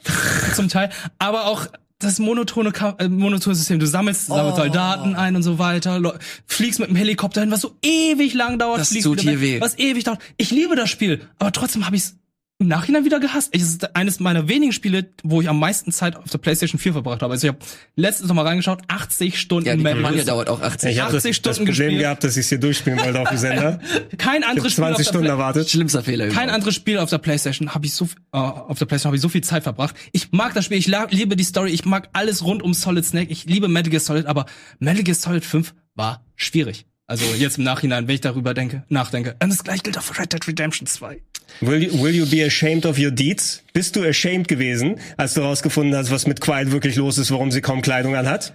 zum 0.55 0.69
Teil, 0.69 0.91
aber 1.19 1.47
auch 1.47 1.67
das 2.05 2.19
monotone, 2.19 2.73
Ka- 2.73 2.97
äh, 2.99 3.09
monotone 3.09 3.55
System. 3.57 3.79
Du 3.79 3.87
sammelst, 3.87 4.27
sammelst 4.27 4.59
Oh. 4.59 4.63
Soldaten 4.63 5.15
ein 5.15 5.37
und 5.37 5.43
so 5.43 5.59
weiter, 5.59 6.01
fliegst 6.47 6.81
mit 6.81 6.89
dem 6.89 6.97
Helikopter 6.97 7.41
hin, 7.41 7.51
was 7.51 7.61
so 7.61 7.77
ewig 7.83 8.35
lang 8.35 8.59
dauert, 8.59 8.81
Das 8.81 8.91
tut 8.91 9.25
weg, 9.25 9.41
weh. 9.41 9.61
was 9.61 9.79
ewig 9.79 10.05
dauert. 10.05 10.19
Ich 10.37 10.51
liebe 10.51 10.77
das 10.77 10.91
Spiel, 10.91 11.21
aber 11.39 11.53
trotzdem 11.53 11.87
habe 11.87 11.97
ich 11.97 12.03
es 12.03 12.17
im 12.63 12.69
Nachhinein 12.69 13.05
wieder 13.05 13.21
gehasst. 13.21 13.51
Es 13.53 13.63
ist 13.63 13.95
eines 13.95 14.21
meiner 14.21 14.49
wenigen 14.49 14.73
Spiele, 14.73 15.11
wo 15.23 15.41
ich 15.43 15.49
am 15.49 15.59
meisten 15.59 15.93
Zeit 15.93 16.17
auf 16.17 16.31
der 16.31 16.39
PlayStation 16.39 16.79
4 16.79 16.93
verbracht 16.95 17.23
habe. 17.23 17.33
Also 17.33 17.47
ich 17.47 17.53
habe 17.55 17.65
letztens 17.97 18.29
noch 18.29 18.35
mal 18.37 18.47
reingeschaut, 18.47 18.81
80 18.89 19.39
Stunden 19.39 19.69
Ja, 19.69 19.77
die. 19.77 19.83
Kampagne 19.83 20.25
dauert 20.25 20.49
auch 20.49 20.61
80. 20.61 20.91
Ich 20.93 21.01
habe 21.01 21.13
das, 21.13 21.25
80 21.27 21.43
das 21.43 21.57
Stunden 21.57 21.57
Problem 21.71 21.87
gespielt. 21.89 22.01
gehabt, 22.01 22.25
dass 22.25 22.37
ich 22.37 22.41
es 22.45 22.49
hier 22.49 22.59
durchspielen 22.59 22.99
wollte 23.01 23.21
auf 23.21 23.29
dem 23.29 23.39
Sender. 23.39 23.81
Kein 24.19 24.45
anderes 24.45 24.73
Spiel 24.73 24.85
auf 24.85 24.91
20 24.91 24.97
der 25.07 25.11
Stunden 25.11 25.27
erwartet. 25.29 25.71
Schlimmster 25.71 26.03
Fehler 26.03 26.25
Kein 26.27 26.33
überhaupt. 26.35 26.51
anderes 26.55 26.75
Spiel 26.75 26.99
auf 26.99 27.11
der 27.11 27.19
PlayStation 27.19 27.75
habe 27.75 27.87
ich 27.87 27.95
so 27.95 28.05
äh, 28.33 28.39
auf 28.39 28.79
der 28.79 28.87
PlayStation 28.87 29.11
habe 29.11 29.17
ich 29.17 29.23
so 29.23 29.29
viel 29.29 29.43
Zeit 29.45 29.63
verbracht. 29.65 29.95
Ich 30.13 30.33
mag 30.33 30.55
das 30.55 30.65
Spiel, 30.65 30.79
ich 30.79 30.87
liebe 31.11 31.37
die 31.37 31.45
Story, 31.45 31.71
ich 31.71 31.85
mag 31.85 32.09
alles 32.13 32.45
rund 32.45 32.63
um 32.63 32.73
Solid 32.75 33.05
Snake. 33.05 33.31
Ich 33.31 33.45
liebe 33.45 33.69
Metal 33.69 33.91
Gear 33.91 34.01
Solid, 34.01 34.27
aber 34.27 34.47
Metal 34.79 35.03
Gear 35.03 35.15
Solid 35.15 35.45
5 35.45 35.75
war 35.95 36.25
schwierig. 36.37 36.87
Also 37.07 37.25
jetzt 37.37 37.59
im 37.59 37.65
Nachhinein, 37.65 38.09
wenn 38.09 38.15
ich 38.15 38.21
darüber 38.23 38.55
denke, 38.55 38.85
nachdenke. 38.89 39.37
Und 39.43 39.51
das 39.51 39.65
gleiche 39.65 39.83
gilt 39.83 39.99
auch 39.99 40.03
für 40.03 40.19
Red 40.19 40.33
Dead 40.33 40.47
Redemption 40.49 40.87
2. 40.87 41.21
Will 41.61 41.83
you, 41.83 42.03
will 42.03 42.15
you 42.15 42.27
be 42.27 42.45
ashamed 42.45 42.87
of 42.87 42.99
your 42.99 43.11
deeds? 43.11 43.63
Bist 43.73 43.97
du 43.97 44.03
ashamed 44.03 44.49
gewesen, 44.49 44.97
als 45.17 45.35
du 45.35 45.43
herausgefunden 45.43 45.95
hast, 45.97 46.11
was 46.11 46.27
mit 46.27 46.41
Quiet 46.41 46.73
wirklich 46.73 46.97
los 46.97 47.19
ist, 47.19 47.31
warum 47.31 47.51
sie 47.53 47.61
kaum 47.61 47.83
Kleidung 47.83 48.17
anhat? 48.17 48.53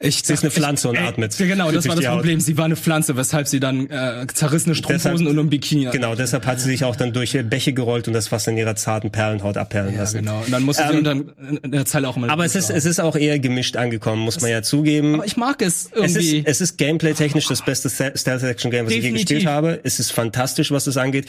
Ich, 0.00 0.22
Sie 0.24 0.32
ist 0.34 0.42
eine 0.42 0.50
Pflanze 0.50 0.88
und 0.90 0.96
Ey, 0.96 1.06
atmet. 1.06 1.38
Ja, 1.38 1.46
genau, 1.46 1.70
das 1.70 1.88
war 1.88 1.94
das. 1.96 2.04
Problem. 2.04 2.38
Sie 2.40 2.58
war 2.58 2.66
eine 2.66 2.76
Pflanze, 2.76 3.16
weshalb 3.16 3.46
sie 3.46 3.60
dann 3.60 3.88
äh, 3.88 4.26
zerrissene 4.26 4.74
Strumpfhosen 4.74 5.26
und 5.28 5.38
ein 5.38 5.48
Bikini 5.48 5.84
hatte. 5.84 5.96
Genau, 5.96 6.14
deshalb 6.14 6.44
hat 6.46 6.60
sie 6.60 6.68
sich 6.68 6.84
auch 6.84 6.96
dann 6.96 7.12
durch 7.14 7.38
Bäche 7.48 7.72
gerollt 7.72 8.06
und 8.08 8.12
das 8.12 8.30
Wasser 8.30 8.50
in 8.50 8.58
ihrer 8.58 8.74
zarten 8.76 9.10
Perlenhaut 9.12 9.56
abperlen 9.56 9.94
Ja, 9.94 10.00
lassen. 10.00 10.18
genau. 10.18 10.40
Und 10.44 10.50
dann 10.52 10.62
musste 10.64 10.82
sie 10.82 10.90
Ähm, 10.90 10.98
unter, 10.98 11.62
in 11.64 11.70
der 11.72 11.86
Zeile 11.86 12.08
auch 12.08 12.16
immer. 12.18 12.28
Aber 12.28 12.44
es 12.44 12.54
ist, 12.56 12.68
es 12.70 12.84
ist 12.84 13.00
auch 13.00 13.16
eher 13.16 13.38
gemischt 13.38 13.76
angekommen, 13.76 14.20
muss 14.20 14.40
man 14.42 14.50
ja 14.50 14.62
zugeben. 14.62 15.14
aber 15.14 15.26
ich 15.26 15.36
mag 15.38 15.62
es 15.62 15.86
Es 15.86 15.92
irgendwie. 15.94 16.38
ist, 16.40 16.48
es 16.48 16.60
ist 16.60 16.76
gameplay-technisch 16.76 17.46
das 17.46 17.64
beste 17.64 17.88
Ste- 17.88 18.12
Stealth-Action-Game, 18.14 18.86
was 18.86 18.90
ich 18.92 18.96
je 18.96 19.02
Definitiv. 19.02 19.28
gespielt 19.36 19.46
habe. 19.46 19.80
Es 19.84 20.00
ist 20.00 20.10
fantastisch, 20.10 20.70
was 20.72 20.84
das 20.84 20.96
angeht. 20.98 21.26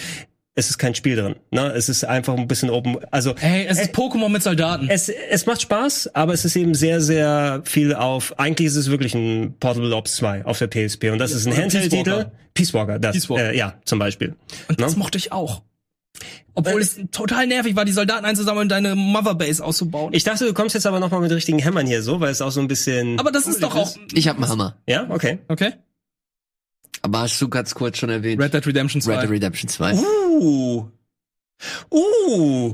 Es 0.57 0.69
ist 0.69 0.77
kein 0.77 0.95
Spiel 0.95 1.17
drin. 1.17 1.35
Ne? 1.51 1.73
Es 1.75 1.89
ist 1.89 2.05
einfach 2.05 2.37
ein 2.37 2.47
bisschen 2.47 2.69
open. 2.69 2.97
Also 3.11 3.35
hey, 3.37 3.65
es 3.67 3.77
ist 3.77 3.93
Pokémon 3.93 4.29
mit 4.29 4.41
Soldaten. 4.41 4.87
es, 4.89 5.09
es 5.09 5.45
macht 5.45 5.61
Spaß, 5.61 6.11
aber 6.15 6.33
es 6.33 6.45
ist 6.45 6.55
eben 6.55 6.73
sehr, 6.73 7.01
sehr 7.01 7.61
viel 7.65 7.93
auf. 7.93 8.39
Eigentlich 8.39 8.67
ist 8.67 8.77
es 8.77 8.89
wirklich 8.89 9.13
ein 9.15 9.55
Portable 9.59 9.93
Ops 9.93 10.15
2 10.15 10.45
auf 10.45 10.57
der 10.57 10.67
PSP. 10.67 11.09
Und 11.11 11.19
das 11.19 11.31
ist 11.33 11.45
ein 11.45 11.55
Handheld-Titel. 11.57 12.27
Peace 12.53 12.73
Walker, 12.73 12.99
das. 12.99 13.13
Peace 13.13 13.29
Walker. 13.29 13.51
Äh, 13.51 13.57
ja, 13.57 13.73
zum 13.83 13.99
Beispiel. 13.99 14.35
Und 14.69 14.79
das 14.79 14.93
Ne? 14.93 14.99
mochte 14.99 15.17
ich 15.17 15.33
auch. 15.33 15.61
Obwohl 16.53 16.79
es 16.79 16.97
total 17.11 17.47
nervig 17.47 17.75
war, 17.75 17.83
die 17.83 17.91
Soldaten 17.91 18.23
einzusammeln 18.23 18.63
und 18.63 18.69
deine 18.69 18.95
Motherbase 18.95 19.61
auszubauen. 19.61 20.13
Ich 20.13 20.23
dachte, 20.23 20.45
du 20.45 20.53
kommst 20.53 20.73
jetzt 20.73 20.87
aber 20.87 21.01
nochmal 21.01 21.19
mit 21.19 21.31
richtigen 21.31 21.59
Hämmern 21.59 21.85
hier 21.85 22.01
so, 22.01 22.21
weil 22.21 22.31
es 22.31 22.41
auch 22.41 22.51
so 22.51 22.61
ein 22.61 22.69
bisschen. 22.69 23.19
aber 23.19 23.31
das 23.33 23.45
ist 23.47 23.61
doch 23.61 23.75
auch. 23.75 23.93
Ich 24.13 24.29
habe 24.29 24.39
einen 24.41 24.47
Hammer. 24.49 24.77
Ja, 24.87 25.05
okay. 25.09 25.39
Okay. 25.49 25.73
Aber 27.05 27.19
hast 27.19 27.39
du 27.39 27.47
ganz 27.49 27.75
kurz 27.75 27.99
schon 27.99 28.09
erwähnt. 28.09 28.41
Red 28.41 28.53
Dead 28.55 28.65
Redemption 28.65 28.99
2. 28.99 29.13
Red 29.13 29.21
Dead 29.23 29.29
Redemption 29.31 29.69
2. 29.69 29.93
Uh. 29.93 30.85
Uh. 31.91 32.73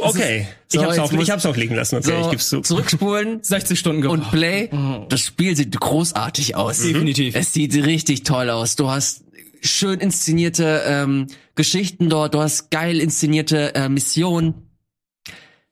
Okay. 0.00 0.48
So, 0.66 0.80
ich 0.80 0.86
hab's 0.86 0.98
auch, 0.98 1.12
ich 1.12 1.30
hab's 1.30 1.46
auch 1.46 1.56
liegen 1.56 1.76
lassen. 1.76 1.96
Okay, 1.96 2.18
ich 2.18 2.24
So, 2.24 2.30
geb's 2.30 2.48
zu. 2.48 2.60
zurückspulen 2.60 3.38
60 3.42 3.78
Stunden 3.78 4.02
gebraucht. 4.02 4.18
und 4.18 4.30
Play. 4.32 4.68
Das 5.08 5.20
Spiel 5.20 5.54
sieht 5.56 5.78
großartig 5.78 6.56
aus. 6.56 6.78
Definitiv. 6.82 7.36
Es 7.36 7.52
sieht 7.52 7.72
richtig 7.74 8.24
toll 8.24 8.50
aus. 8.50 8.74
Du 8.74 8.90
hast 8.90 9.22
schön 9.62 10.00
inszenierte 10.00 10.82
ähm, 10.84 11.28
Geschichten 11.54 12.10
dort. 12.10 12.34
Du 12.34 12.40
hast 12.40 12.70
geil 12.72 12.98
inszenierte 13.00 13.76
äh, 13.76 13.88
Missionen. 13.88 14.54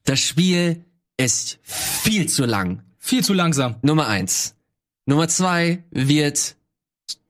Das 0.04 0.20
Spiel 0.20 0.84
ist 1.16 1.58
viel 1.64 2.28
zu 2.28 2.44
lang. 2.46 2.82
Viel 2.98 3.24
zu 3.24 3.34
langsam. 3.34 3.74
Nummer 3.82 4.06
eins. 4.06 4.54
Nummer 5.06 5.26
zwei 5.26 5.82
wird, 5.90 6.54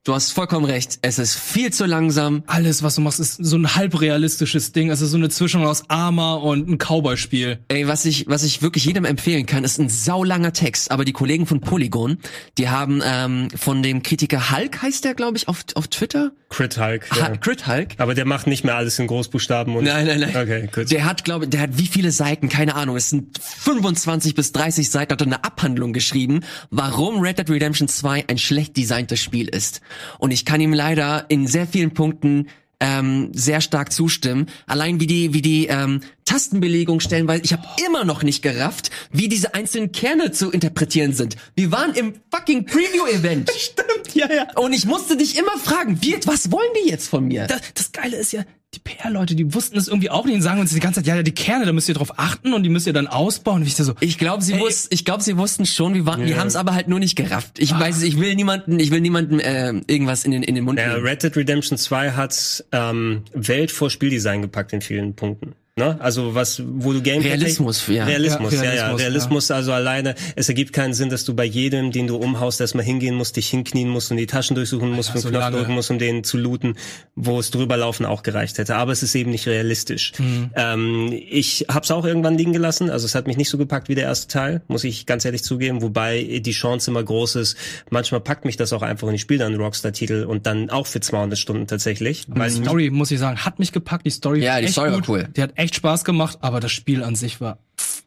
du 0.04 0.14
hast 0.14 0.32
vollkommen 0.32 0.64
recht, 0.66 0.98
es 1.02 1.18
ist 1.18 1.34
viel 1.36 1.72
zu 1.72 1.86
langsam. 1.86 2.42
Alles, 2.46 2.82
was 2.82 2.96
du 2.96 3.00
machst, 3.00 3.20
ist 3.20 3.36
so 3.36 3.56
ein 3.56 3.74
halbrealistisches 3.74 4.72
Ding. 4.72 4.90
Es 4.90 5.00
ist 5.00 5.10
so 5.10 5.16
eine 5.16 5.28
Zwischung 5.28 5.64
aus 5.64 5.88
Arma 5.88 6.34
und 6.34 6.68
ein 6.68 6.78
Cowboy-Spiel. 6.78 7.60
Ey, 7.68 7.86
was 7.86 8.04
ich, 8.04 8.26
was 8.26 8.42
ich 8.42 8.62
wirklich 8.62 8.84
jedem 8.84 9.04
empfehlen 9.04 9.46
kann, 9.46 9.64
ist 9.64 9.78
ein 9.78 9.88
saulanger 9.88 10.52
Text. 10.52 10.90
Aber 10.90 11.04
die 11.04 11.12
Kollegen 11.12 11.46
von 11.46 11.60
Polygon, 11.60 12.18
die 12.58 12.68
haben 12.68 13.00
ähm, 13.04 13.48
von 13.54 13.82
dem 13.82 14.02
Kritiker 14.02 14.50
Hulk, 14.50 14.82
heißt 14.82 15.04
der, 15.04 15.14
glaube 15.14 15.36
ich, 15.36 15.46
auf, 15.48 15.64
auf 15.74 15.86
Twitter? 15.88 16.32
Crit 16.48 16.78
Hulk. 16.78 17.10
Ha 17.12 17.16
Ja. 17.18 17.36
Crit 17.36 17.66
Hulk. 17.66 17.94
Aber 17.98 18.14
der 18.14 18.24
macht 18.24 18.46
nicht 18.46 18.64
mehr 18.64 18.76
alles 18.76 18.98
in 18.98 19.06
Großbuchstaben 19.06 19.74
und. 19.74 19.84
Nein, 19.84 20.06
nein, 20.06 20.20
nein. 20.20 20.36
Okay, 20.36 20.68
gut. 20.72 20.90
Der 20.90 21.04
hat, 21.04 21.24
glaube 21.24 21.48
der 21.48 21.62
hat 21.62 21.78
wie 21.78 21.86
viele 21.86 22.10
Seiten, 22.10 22.48
keine 22.48 22.74
Ahnung, 22.74 22.96
es 22.96 23.08
sind 23.10 23.38
25 23.40 24.34
bis 24.34 24.52
30 24.52 24.90
Seiten, 24.90 25.12
hat 25.12 25.20
er 25.20 25.26
eine 25.26 25.44
Abhandlung 25.44 25.92
geschrieben, 25.92 26.40
warum 26.70 27.20
Red 27.20 27.38
Dead 27.38 27.48
Redemption 27.48 27.88
2 27.88 28.26
ein 28.28 28.36
schlecht 28.36 28.76
designtes 28.76 29.20
Spiel 29.20 29.48
ist. 29.48 29.80
Und 30.18 30.30
ich 30.30 30.44
kann 30.44 30.60
ihm 30.60 30.72
leider 30.72 31.26
in 31.28 31.46
sehr 31.46 31.66
vielen 31.66 31.94
Punkten 31.94 32.48
ähm, 32.82 33.30
sehr 33.32 33.60
stark 33.60 33.92
zustimmen. 33.92 34.46
Allein 34.66 34.98
wie 35.00 35.06
die, 35.06 35.32
wie 35.32 35.40
die 35.40 35.66
ähm, 35.68 36.00
Tastenbelegung 36.24 37.00
stellen, 37.00 37.28
weil 37.28 37.44
ich 37.44 37.52
habe 37.52 37.62
immer 37.86 38.04
noch 38.04 38.24
nicht 38.24 38.42
gerafft, 38.42 38.90
wie 39.12 39.28
diese 39.28 39.54
einzelnen 39.54 39.92
Kerne 39.92 40.32
zu 40.32 40.50
interpretieren 40.50 41.12
sind. 41.12 41.36
Wir 41.54 41.70
waren 41.70 41.94
im 41.94 42.14
fucking 42.34 42.66
Preview-Event. 42.66 43.50
Stimmt, 43.56 44.14
ja, 44.14 44.32
ja. 44.32 44.46
Und 44.56 44.72
ich 44.72 44.84
musste 44.84 45.16
dich 45.16 45.38
immer 45.38 45.56
fragen, 45.58 45.98
wie, 46.02 46.16
was 46.26 46.50
wollen 46.50 46.70
die 46.82 46.90
jetzt 46.90 47.08
von 47.08 47.28
mir? 47.28 47.46
Das, 47.46 47.60
das 47.74 47.92
Geile 47.92 48.16
ist 48.16 48.32
ja, 48.32 48.42
die 48.74 48.78
PR-Leute, 48.80 49.34
die 49.34 49.52
wussten 49.54 49.76
es 49.76 49.86
irgendwie 49.88 50.08
auch 50.08 50.24
nicht 50.24 50.34
und 50.34 50.40
sagen 50.42 50.58
uns 50.60 50.72
die 50.72 50.80
ganze 50.80 51.00
Zeit, 51.00 51.06
ja, 51.06 51.16
ja, 51.16 51.22
die 51.22 51.32
Kerne, 51.32 51.66
da 51.66 51.72
müsst 51.72 51.88
ihr 51.90 51.94
drauf 51.94 52.18
achten 52.18 52.54
und 52.54 52.62
die 52.62 52.70
müsst 52.70 52.86
ihr 52.86 52.94
dann 52.94 53.06
ausbauen. 53.06 53.60
Und 53.60 53.66
ich 53.66 53.76
so, 53.76 53.92
Ich 54.00 54.16
glaube, 54.16 54.42
sie 54.42 54.58
wussten, 54.58 54.88
ich 54.94 55.04
glaube, 55.04 55.22
sie 55.22 55.36
wussten 55.36 55.66
schon, 55.66 55.92
wie 55.94 56.06
waren, 56.06 56.24
die 56.24 56.32
Ja. 56.32 56.38
haben 56.38 56.46
es 56.46 56.56
aber 56.56 56.74
halt 56.74 56.88
nur 56.88 56.98
nicht 56.98 57.14
gerafft. 57.16 57.58
Ich 57.58 57.78
weiß, 57.78 57.98
es, 57.98 58.02
ich 58.02 58.18
will 58.18 58.34
niemanden, 58.34 58.80
ich 58.80 58.90
will 58.90 59.00
niemanden 59.02 59.40
äh, 59.40 59.72
irgendwas 59.86 60.24
in 60.24 60.30
den 60.30 60.42
in 60.42 60.54
den 60.54 60.64
Mund 60.64 60.78
nehmen. 60.78 61.04
Red 61.04 61.22
Dead 61.22 61.36
Redemption 61.36 61.76
2 61.76 62.12
hat 62.12 62.64
ähm, 62.72 63.24
Welt 63.34 63.70
vor 63.70 63.90
Spieldesign 63.90 64.40
gepackt 64.42 64.72
in 64.72 64.80
vielen 64.80 65.14
Punkten. 65.14 65.54
Ne? 65.78 65.96
Also 66.02 66.34
was, 66.34 66.62
wo 66.66 66.92
du 66.92 67.00
Gameplay 67.00 67.30
Realismus, 67.30 67.86
ja. 67.86 68.04
Realismus, 68.04 68.52
Ja, 68.52 68.62
ja, 68.62 68.64
ja, 68.64 68.82
Realismus, 68.88 69.00
Realismus. 69.00 69.50
Also 69.50 69.72
alleine, 69.72 70.14
es 70.36 70.50
ergibt 70.50 70.74
keinen 70.74 70.92
Sinn, 70.92 71.08
dass 71.08 71.24
du 71.24 71.32
bei 71.34 71.46
jedem, 71.46 71.92
den 71.92 72.06
du 72.06 72.16
umhaust, 72.16 72.60
erstmal 72.60 72.84
hingehen 72.84 73.14
musst, 73.14 73.36
dich 73.38 73.48
hinknien 73.48 73.88
musst 73.88 74.10
und 74.10 74.18
die 74.18 74.26
Taschen 74.26 74.54
durchsuchen 74.54 74.90
musst, 74.92 75.08
Ja, 75.08 75.12
für 75.14 75.20
so 75.20 75.30
den 75.30 75.40
Knopf 75.40 75.50
drücken 75.54 75.72
musst, 75.72 75.90
um 75.90 75.98
den 75.98 76.24
zu 76.24 76.36
looten, 76.36 76.74
wo 77.16 77.38
es 77.38 77.50
drüber 77.50 77.78
laufen 77.78 78.04
auch 78.04 78.22
gereicht 78.22 78.58
hätte. 78.58 78.76
Aber 78.76 78.92
es 78.92 79.02
ist 79.02 79.14
eben 79.14 79.30
nicht 79.30 79.46
realistisch. 79.48 80.12
Mhm. 80.18 80.50
Ähm, 80.56 81.10
ich 81.30 81.64
hab's 81.72 81.90
auch 81.90 82.04
irgendwann 82.04 82.36
liegen 82.36 82.52
gelassen. 82.52 82.90
Also 82.90 83.06
es 83.06 83.14
hat 83.14 83.26
mich 83.26 83.38
nicht 83.38 83.48
so 83.48 83.56
gepackt 83.56 83.88
wie 83.88 83.94
der 83.94 84.04
erste 84.04 84.28
Teil, 84.28 84.60
muss 84.68 84.84
ich 84.84 85.06
ganz 85.06 85.24
ehrlich 85.24 85.42
zugeben. 85.42 85.80
Wobei 85.80 86.42
die 86.44 86.52
Chance 86.52 86.90
immer 86.90 87.02
groß 87.02 87.36
ist. 87.36 87.56
Manchmal 87.88 88.20
packt 88.20 88.44
mich 88.44 88.58
das 88.58 88.74
auch 88.74 88.82
einfach 88.82 89.08
und 89.08 89.14
ich 89.14 89.22
spiele 89.22 89.38
dann 89.38 89.54
einen 89.54 89.62
Rockstar-Titel 89.62 90.24
und 90.28 90.44
dann 90.44 90.68
auch 90.68 90.86
für 90.86 91.00
200 91.00 91.38
Stunden 91.38 91.66
tatsächlich. 91.66 92.26
Weil 92.28 92.50
die 92.50 92.56
Story, 92.62 92.90
muss 92.90 93.10
ich 93.10 93.18
sagen, 93.18 93.38
hat 93.42 93.58
mich 93.58 93.72
gepackt. 93.72 94.04
Die 94.04 94.10
Story 94.10 94.44
Ja, 94.44 94.52
war 94.52 94.58
die 94.60 94.64
echt 94.66 94.74
Story 94.74 94.90
war 94.90 94.96
gut. 94.98 95.08
cool. 95.08 95.28
Die 95.34 95.40
hat 95.40 95.52
echt 95.62 95.71
Spaß 95.74 96.04
gemacht, 96.04 96.38
aber 96.40 96.60
das 96.60 96.72
Spiel 96.72 97.02
an 97.02 97.14
sich 97.14 97.40
war. 97.40 97.58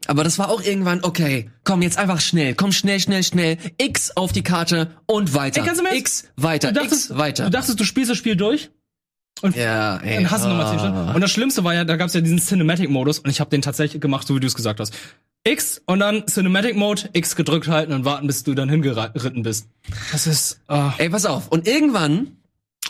Aber 0.06 0.24
das 0.24 0.38
war 0.38 0.50
auch 0.50 0.62
irgendwann, 0.62 1.02
okay, 1.02 1.50
komm 1.64 1.82
jetzt 1.82 1.98
einfach 1.98 2.20
schnell, 2.20 2.54
komm 2.54 2.72
schnell, 2.72 3.00
schnell, 3.00 3.22
schnell, 3.24 3.58
X 3.78 4.16
auf 4.16 4.32
die 4.32 4.42
Karte 4.42 4.92
und 5.06 5.34
weiter. 5.34 5.62
Ey, 5.62 5.68
Ernst? 5.68 5.82
X 5.92 6.28
weiter, 6.36 6.68
Du 6.68 6.80
dachtest, 6.80 7.10
X 7.10 7.18
weiter. 7.18 7.44
du 7.44 7.50
dachtest, 7.50 7.80
du 7.80 7.84
spielst 7.84 8.10
das 8.10 8.18
Spiel 8.18 8.36
durch 8.36 8.70
ja, 9.54 9.98
ey. 9.98 10.16
dann 10.16 10.30
hast 10.30 10.44
du 10.44 10.48
nochmal 10.48 10.70
10 10.70 10.78
ah. 10.78 10.80
Stunden. 10.80 11.14
Und 11.14 11.20
das 11.20 11.30
Schlimmste 11.30 11.64
war 11.64 11.74
ja, 11.74 11.84
da 11.84 11.96
gab 11.96 12.08
es 12.08 12.14
ja 12.14 12.20
diesen 12.20 12.38
Cinematic-Modus 12.38 13.18
und 13.18 13.30
ich 13.30 13.40
habe 13.40 13.50
den 13.50 13.62
tatsächlich 13.62 14.00
gemacht, 14.00 14.26
so 14.26 14.34
wie 14.34 14.40
du 14.40 14.46
es 14.46 14.54
gesagt 14.54 14.80
hast. 14.80 14.94
X 15.44 15.80
und 15.86 16.00
dann 16.00 16.26
Cinematic 16.26 16.74
Mode, 16.74 17.02
X 17.12 17.36
gedrückt 17.36 17.68
halten 17.68 17.92
und 17.92 18.04
warten, 18.04 18.26
bis 18.26 18.42
du 18.42 18.54
dann 18.54 18.68
hingeritten 18.68 19.42
bist. 19.42 19.68
Das 20.10 20.26
ist. 20.26 20.60
Äh, 20.68 20.90
Ey, 20.98 21.10
pass 21.10 21.24
auf. 21.24 21.48
Und 21.48 21.68
irgendwann, 21.68 22.32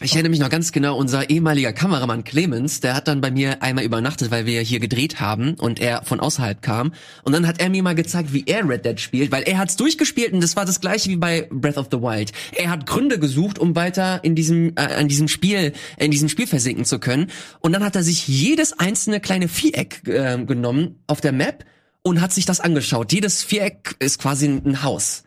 ich 0.02 0.12
erinnere 0.12 0.30
mich 0.30 0.40
noch 0.40 0.50
ganz 0.50 0.72
genau, 0.72 0.98
unser 0.98 1.30
ehemaliger 1.30 1.72
Kameramann 1.72 2.22
Clemens, 2.22 2.80
der 2.80 2.94
hat 2.94 3.08
dann 3.08 3.22
bei 3.22 3.30
mir 3.30 3.62
einmal 3.62 3.82
übernachtet, 3.82 4.30
weil 4.30 4.44
wir 4.44 4.60
hier 4.60 4.78
gedreht 4.78 5.20
haben 5.20 5.54
und 5.54 5.80
er 5.80 6.02
von 6.04 6.20
außerhalb 6.20 6.60
kam. 6.60 6.92
Und 7.22 7.32
dann 7.32 7.46
hat 7.46 7.60
er 7.60 7.70
mir 7.70 7.82
mal 7.82 7.94
gezeigt, 7.94 8.34
wie 8.34 8.44
er 8.46 8.68
Red 8.68 8.84
Dead 8.84 9.00
spielt, 9.00 9.32
weil 9.32 9.44
er 9.44 9.56
hat's 9.56 9.76
durchgespielt 9.76 10.34
und 10.34 10.42
das 10.42 10.54
war 10.54 10.66
das 10.66 10.82
gleiche 10.82 11.08
wie 11.08 11.16
bei 11.16 11.48
Breath 11.50 11.78
of 11.78 11.88
the 11.90 12.02
Wild. 12.02 12.32
Er 12.52 12.68
hat 12.68 12.84
Gründe 12.84 13.18
gesucht, 13.18 13.58
um 13.58 13.74
weiter 13.74 14.22
in 14.22 14.34
diesem, 14.34 14.74
äh, 14.76 14.82
an 14.82 15.08
diesem 15.08 15.28
Spiel, 15.28 15.72
in 15.96 16.10
diesem 16.10 16.28
Spiel 16.28 16.46
versinken 16.46 16.84
zu 16.84 16.98
können. 16.98 17.30
Und 17.60 17.72
dann 17.72 17.82
hat 17.82 17.96
er 17.96 18.02
sich 18.02 18.28
jedes 18.28 18.78
einzelne 18.78 19.20
kleine 19.20 19.48
Viereck 19.48 20.06
äh, 20.06 20.36
genommen 20.44 20.96
auf 21.06 21.22
der 21.22 21.32
Map 21.32 21.64
und 22.02 22.20
hat 22.20 22.34
sich 22.34 22.44
das 22.44 22.60
angeschaut. 22.60 23.14
Jedes 23.14 23.42
Viereck 23.42 23.96
ist 23.98 24.20
quasi 24.20 24.46
ein, 24.46 24.62
ein 24.66 24.82
Haus. 24.82 25.22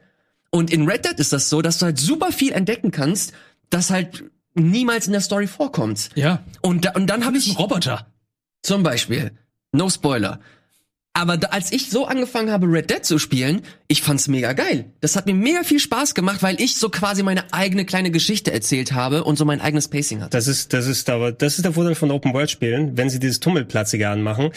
Und 0.52 0.72
in 0.72 0.88
Red 0.88 1.06
Dead 1.06 1.20
ist 1.20 1.34
das 1.34 1.50
so, 1.50 1.64
dass 1.64 1.80
du 1.80 1.88
halt 1.88 2.00
super 2.00 2.32
viel 2.32 2.52
entdecken 2.52 2.92
kannst, 2.92 3.34
das 3.72 3.90
halt 3.90 4.26
niemals 4.54 5.08
in 5.08 5.14
der 5.14 5.22
Story 5.22 5.48
vorkommt. 5.48 6.10
ja. 6.16 6.44
Und, 6.62 6.86
da, 6.86 6.92
und 6.92 7.08
dann 7.08 7.26
habe 7.26 7.38
Ein 7.38 7.42
ich 7.44 7.58
Roboter. 7.58 8.08
zum 8.64 8.84
Beispiel, 8.84 9.32
no 9.72 9.90
Spoiler, 9.90 10.40
Aber 11.14 11.38
da, 11.38 11.48
als 11.50 11.72
ich 11.72 11.90
so 11.90 12.06
angefangen 12.06 12.52
habe, 12.52 12.68
Red 12.68 12.90
Dead 12.90 13.04
zu 13.04 13.18
spielen, 13.20 13.62
ich 13.88 14.02
fand's 14.02 14.28
mega 14.28 14.54
geil. 14.54 14.92
Das 15.02 15.16
hat 15.16 15.26
mir 15.26 15.34
mega 15.34 15.64
viel 15.64 15.80
Spaß 15.80 16.14
gemacht, 16.14 16.44
weil 16.44 16.62
ich 16.62 16.76
so 16.78 16.90
quasi 16.90 17.24
meine 17.24 17.52
eigene 17.54 17.84
kleine 17.86 18.12
Geschichte 18.12 18.52
erzählt 18.54 18.94
habe 18.94 19.24
und 19.24 19.38
so 19.38 19.44
mein 19.46 19.60
eigenes 19.60 19.88
Pacing 19.88 20.22
hatte. 20.22 20.32
Das 20.38 20.48
ist, 20.48 20.72
das 20.74 20.88
ist 20.88 21.10
aber, 21.10 21.32
das 21.32 21.58
ist 21.58 21.66
der 21.66 21.74
Vorteil 21.74 21.96
von 21.96 22.12
Open 22.12 22.34
World 22.34 22.52
Spielen, 22.52 22.96
wenn 22.98 23.10
sie 23.10 23.20
dieses 23.20 23.40
Tummelplatzige 23.40 24.08
anmachen 24.10 24.52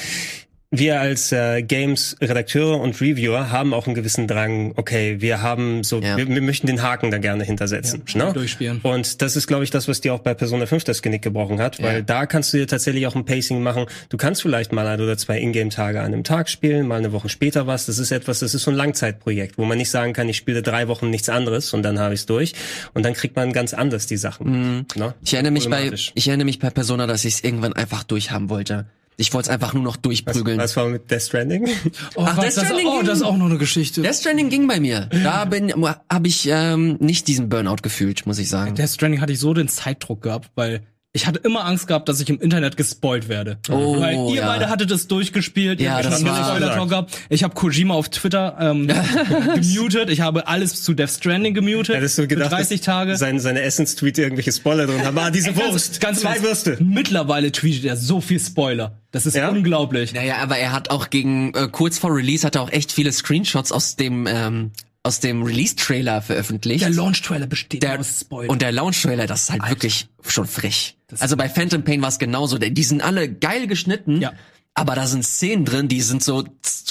wir 0.72 1.00
als 1.00 1.32
äh, 1.32 1.62
Games-Redakteure 1.62 2.80
und 2.80 2.98
Reviewer 2.98 3.50
haben 3.50 3.74
auch 3.74 3.86
einen 3.86 3.94
gewissen 3.94 4.26
Drang, 4.26 4.72
okay, 4.76 5.20
wir 5.20 5.42
haben 5.42 5.84
so, 5.84 6.00
ja. 6.00 6.16
wir, 6.16 6.26
wir, 6.26 6.40
möchten 6.40 6.66
den 6.66 6.82
Haken 6.82 7.10
da 7.10 7.18
gerne 7.18 7.44
hintersetzen. 7.44 8.02
Ja, 8.08 8.26
ne? 8.26 8.32
Durchspielen. 8.32 8.80
Und 8.82 9.20
das 9.20 9.36
ist, 9.36 9.46
glaube 9.46 9.64
ich, 9.64 9.70
das, 9.70 9.86
was 9.86 10.00
dir 10.00 10.14
auch 10.14 10.20
bei 10.20 10.32
Persona 10.32 10.64
5 10.64 10.84
das 10.84 11.02
Genick 11.02 11.20
gebrochen 11.20 11.60
hat, 11.60 11.80
weil 11.82 11.96
ja. 11.96 12.00
da 12.00 12.24
kannst 12.24 12.54
du 12.54 12.56
dir 12.56 12.66
tatsächlich 12.66 13.06
auch 13.06 13.14
ein 13.14 13.26
Pacing 13.26 13.62
machen. 13.62 13.84
Du 14.08 14.16
kannst 14.16 14.40
vielleicht 14.40 14.72
mal 14.72 14.86
ein 14.86 14.98
oder 14.98 15.18
zwei 15.18 15.38
Ingame-Tage 15.40 16.00
an 16.00 16.06
einem 16.06 16.24
Tag 16.24 16.48
spielen, 16.48 16.88
mal 16.88 16.96
eine 16.96 17.12
Woche 17.12 17.28
später 17.28 17.66
was. 17.66 17.84
Das 17.84 17.98
ist 17.98 18.10
etwas, 18.10 18.38
das 18.38 18.54
ist 18.54 18.62
so 18.62 18.70
ein 18.70 18.76
Langzeitprojekt, 18.76 19.58
wo 19.58 19.66
man 19.66 19.76
nicht 19.76 19.90
sagen 19.90 20.14
kann, 20.14 20.26
ich 20.30 20.38
spiele 20.38 20.62
drei 20.62 20.88
Wochen 20.88 21.10
nichts 21.10 21.28
anderes 21.28 21.74
und 21.74 21.82
dann 21.82 21.98
habe 21.98 22.14
ich 22.14 22.20
es 22.20 22.26
durch. 22.26 22.54
Und 22.94 23.04
dann 23.04 23.12
kriegt 23.12 23.36
man 23.36 23.52
ganz 23.52 23.74
anders 23.74 24.06
die 24.06 24.16
Sachen. 24.16 24.76
Mhm. 24.76 24.86
Ne? 24.96 25.14
Ich 25.22 25.34
erinnere 25.34 25.52
mich 25.52 25.68
bei, 25.68 25.90
ich 26.14 26.28
erinnere 26.28 26.46
mich 26.46 26.58
bei 26.60 26.70
Persona, 26.70 27.06
dass 27.06 27.26
ich 27.26 27.34
es 27.34 27.44
irgendwann 27.44 27.74
einfach 27.74 28.04
durchhaben 28.04 28.48
wollte. 28.48 28.86
Ich 29.22 29.32
wollte 29.32 29.50
es 29.50 29.54
einfach 29.54 29.72
nur 29.72 29.84
noch 29.84 29.96
durchprügeln. 29.96 30.58
Was, 30.58 30.76
was 30.76 30.76
war 30.76 30.88
mit 30.88 31.08
Death 31.08 31.22
Stranding? 31.22 31.68
Oh, 32.16 32.24
Ach, 32.26 32.36
Death 32.38 32.52
Stranding 32.54 32.86
das, 32.86 32.94
oh, 32.94 33.02
das 33.02 33.18
ist 33.18 33.24
auch 33.24 33.36
noch 33.36 33.46
eine 33.46 33.56
Geschichte. 33.56 34.02
Death 34.02 34.16
Stranding 34.16 34.50
ging 34.50 34.66
bei 34.66 34.80
mir. 34.80 35.08
Da 35.22 35.44
bin 35.46 35.72
habe 36.10 36.26
ich 36.26 36.48
ähm, 36.50 36.96
nicht 36.98 37.28
diesen 37.28 37.48
Burnout 37.48 37.76
gefühlt, 37.82 38.26
muss 38.26 38.38
ich 38.38 38.48
sagen. 38.48 38.74
Death 38.74 38.90
Stranding 38.90 39.20
hatte 39.20 39.32
ich 39.32 39.38
so 39.38 39.54
den 39.54 39.68
Zeitdruck 39.68 40.22
gehabt, 40.22 40.50
weil 40.56 40.82
ich 41.14 41.26
hatte 41.26 41.40
immer 41.40 41.66
Angst 41.66 41.88
gehabt, 41.88 42.08
dass 42.08 42.20
ich 42.20 42.30
im 42.30 42.40
Internet 42.40 42.78
gespoilt 42.78 43.28
werde. 43.28 43.58
Oh, 43.68 44.00
Weil 44.00 44.30
ihr 44.30 44.36
ja. 44.36 44.46
beide 44.46 44.70
hattet 44.70 44.90
es 44.90 45.08
durchgespielt, 45.08 45.78
ja, 45.78 45.98
ihr 45.98 46.04
das 46.04 46.24
war 46.24 46.86
gehabt. 46.88 47.18
Ich 47.28 47.44
habe 47.44 47.54
Kojima 47.54 47.92
auf 47.92 48.08
Twitter 48.08 48.56
ähm, 48.58 48.86
gemutet, 49.54 50.08
ich 50.08 50.22
habe 50.22 50.48
alles 50.48 50.82
zu 50.82 50.94
Death 50.94 51.10
Stranding 51.10 51.52
gemutet. 51.52 51.96
Hättest 51.96 52.16
du 52.16 52.26
gedacht, 52.26 52.52
30 52.52 52.80
Tage. 52.80 53.16
Sein, 53.18 53.40
seine 53.40 53.60
Essence-Tweet 53.60 54.16
irgendwelche 54.16 54.52
Spoiler 54.52 54.86
drin 54.86 55.04
haben. 55.04 55.18
Ah, 55.18 55.30
diese 55.30 55.54
Wurst, 55.54 56.00
ganz, 56.00 56.22
ganz 56.22 56.38
zwei 56.38 56.42
Würste. 56.42 56.78
Mittlerweile 56.80 57.52
tweetet 57.52 57.84
er 57.84 57.96
so 57.96 58.22
viel 58.22 58.40
Spoiler. 58.40 58.98
Das 59.10 59.26
ist 59.26 59.36
ja? 59.36 59.50
unglaublich. 59.50 60.14
Naja, 60.14 60.36
aber 60.38 60.56
er 60.56 60.72
hat 60.72 60.90
auch 60.90 61.10
gegen, 61.10 61.52
äh, 61.54 61.68
kurz 61.70 61.98
vor 61.98 62.16
Release 62.16 62.46
hat 62.46 62.54
er 62.54 62.62
auch 62.62 62.70
echt 62.70 62.90
viele 62.90 63.12
Screenshots 63.12 63.70
aus 63.70 63.96
dem 63.96 64.26
ähm, 64.26 64.70
aus 65.04 65.20
dem 65.20 65.42
Release-Trailer 65.42 66.22
veröffentlicht. 66.22 66.82
Der 66.82 66.90
Launch-Trailer 66.90 67.46
besteht 67.46 67.82
der, 67.82 67.98
aus 67.98 68.20
Spoilern. 68.20 68.50
Und 68.50 68.62
der 68.62 68.72
Launch-Trailer, 68.72 69.26
das 69.26 69.44
ist 69.44 69.50
halt 69.50 69.62
Alter. 69.62 69.72
wirklich 69.74 70.06
schon 70.24 70.46
frech. 70.46 70.96
Also 71.18 71.36
bei 71.36 71.48
Phantom 71.48 71.82
Pain 71.82 72.02
war 72.02 72.08
es 72.08 72.18
genauso. 72.18 72.58
Die 72.58 72.82
sind 72.82 73.02
alle 73.02 73.32
geil 73.32 73.66
geschnitten, 73.66 74.20
ja. 74.20 74.32
aber 74.74 74.94
da 74.94 75.06
sind 75.06 75.24
Szenen 75.24 75.64
drin, 75.64 75.88
die 75.88 76.00
sind 76.00 76.22
so 76.22 76.44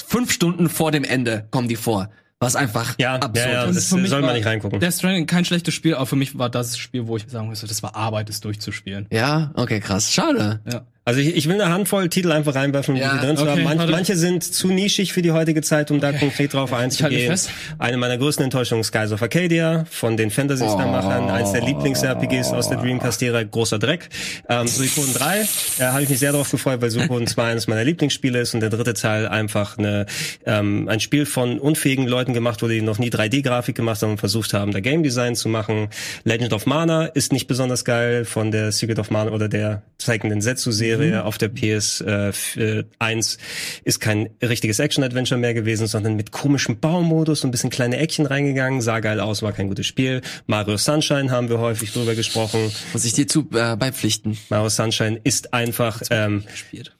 fünf 0.06 0.32
Stunden 0.32 0.68
vor 0.68 0.92
dem 0.92 1.04
Ende, 1.04 1.46
kommen 1.50 1.68
die 1.68 1.76
vor. 1.76 2.10
Was 2.42 2.56
einfach 2.56 2.98
ja, 2.98 3.14
absurd 3.14 3.36
ja, 3.36 3.52
ja, 3.52 3.66
das 3.66 3.88
soll 3.88 4.20
man 4.20 4.34
nicht 4.34 4.44
reingucken. 4.44 4.80
Death 4.80 4.94
Stranding 4.94 5.26
kein 5.26 5.44
schlechtes 5.44 5.74
Spiel, 5.74 5.94
aber 5.94 6.06
für 6.06 6.16
mich 6.16 6.36
war 6.36 6.50
das 6.50 6.76
Spiel, 6.76 7.06
wo 7.06 7.16
ich 7.16 7.24
sagen 7.28 7.46
musste, 7.46 7.68
das 7.68 7.84
war 7.84 7.94
Arbeit, 7.94 8.28
es 8.30 8.40
durchzuspielen. 8.40 9.06
Ja, 9.12 9.52
okay, 9.54 9.78
krass. 9.78 10.12
Schade. 10.12 10.60
Ja. 10.68 10.84
Also 11.04 11.18
ich, 11.18 11.34
ich 11.34 11.48
will 11.48 11.60
eine 11.60 11.72
Handvoll 11.72 12.08
Titel 12.08 12.30
einfach 12.30 12.54
reinwerfen, 12.54 12.94
ja, 12.94 13.14
die 13.14 13.26
drin 13.26 13.36
okay, 13.36 13.50
haben. 13.50 13.64
Manch, 13.64 13.90
manche 13.90 14.16
sind 14.16 14.44
zu 14.44 14.68
nischig 14.68 15.12
für 15.12 15.20
die 15.20 15.32
heutige 15.32 15.60
Zeit, 15.60 15.90
um 15.90 15.96
okay. 15.96 16.12
da 16.12 16.18
konkret 16.18 16.52
drauf 16.52 16.72
einzugehen. 16.72 17.36
Eine 17.80 17.96
meiner 17.96 18.18
größten 18.18 18.44
Enttäuschungen 18.44 18.82
ist 18.82 18.88
Skies 18.88 19.10
of 19.10 19.20
Arcadia 19.20 19.84
von 19.90 20.16
den 20.16 20.30
Fantasy 20.30 20.62
Star 20.62 20.86
Machern, 20.86 21.24
oh. 21.24 21.32
eins 21.32 21.50
der 21.50 21.62
Lieblings-RPGs 21.62 22.52
aus 22.52 22.68
der 22.68 22.78
Dreamcast-Ära, 22.78 23.42
großer 23.42 23.80
Dreck. 23.80 24.10
Ähm, 24.48 24.68
Suikoden 24.68 25.12
3 25.12 25.40
äh, 25.40 25.44
habe 25.86 26.04
ich 26.04 26.08
mich 26.08 26.20
sehr 26.20 26.30
darauf 26.30 26.48
gefreut, 26.52 26.80
weil 26.80 26.90
Suikoden 26.90 27.26
2 27.26 27.50
eines 27.50 27.66
meiner 27.66 27.82
Lieblingsspiele 27.82 28.38
ist 28.38 28.54
und 28.54 28.60
der 28.60 28.70
dritte 28.70 28.94
Teil 28.94 29.26
einfach 29.26 29.78
eine, 29.78 30.06
ähm, 30.46 30.88
ein 30.88 31.00
Spiel 31.00 31.26
von 31.26 31.58
unfähigen 31.58 32.06
Leuten 32.06 32.32
gemacht 32.32 32.62
wurde, 32.62 32.74
die 32.74 32.80
noch 32.80 33.00
nie 33.00 33.10
3D-Grafik 33.10 33.74
gemacht 33.74 34.02
haben 34.02 34.12
und 34.12 34.18
versucht 34.18 34.54
haben, 34.54 34.70
da 34.70 34.78
Game 34.78 35.02
Design 35.02 35.34
zu 35.34 35.48
machen. 35.48 35.88
Legend 36.22 36.52
of 36.52 36.66
Mana 36.66 37.06
ist 37.06 37.32
nicht 37.32 37.48
besonders 37.48 37.84
geil 37.84 38.24
von 38.24 38.52
der 38.52 38.70
Secret 38.70 39.00
of 39.00 39.10
Mana 39.10 39.32
oder 39.32 39.48
der 39.48 39.82
zeigenden 39.98 40.40
Setsu-Serie 40.40 40.91
Serie 40.96 41.20
mhm. 41.20 41.26
auf 41.26 41.38
der 41.38 41.50
PS1 41.52 42.58
äh, 42.58 43.84
ist 43.84 44.00
kein 44.00 44.30
richtiges 44.42 44.78
Action-Adventure 44.78 45.40
mehr 45.40 45.54
gewesen, 45.54 45.86
sondern 45.86 46.16
mit 46.16 46.32
komischem 46.32 46.80
Baumodus 46.80 47.42
und 47.42 47.48
ein 47.48 47.50
bisschen 47.52 47.70
kleine 47.70 47.96
Eckchen 47.98 48.26
reingegangen, 48.26 48.80
sah 48.80 49.00
geil 49.00 49.20
aus, 49.20 49.42
war 49.42 49.52
kein 49.52 49.68
gutes 49.68 49.86
Spiel. 49.86 50.22
Mario 50.46 50.76
Sunshine 50.76 51.30
haben 51.30 51.48
wir 51.48 51.58
häufig 51.58 51.92
drüber 51.92 52.14
gesprochen. 52.14 52.70
Muss 52.92 53.04
ich 53.04 53.12
dir 53.12 53.26
zu 53.26 53.48
äh, 53.52 53.76
beipflichten. 53.76 54.38
Mario 54.48 54.68
Sunshine 54.68 55.20
ist 55.24 55.54
einfach 55.54 56.02
ähm, 56.10 56.44
gespielt 56.50 56.94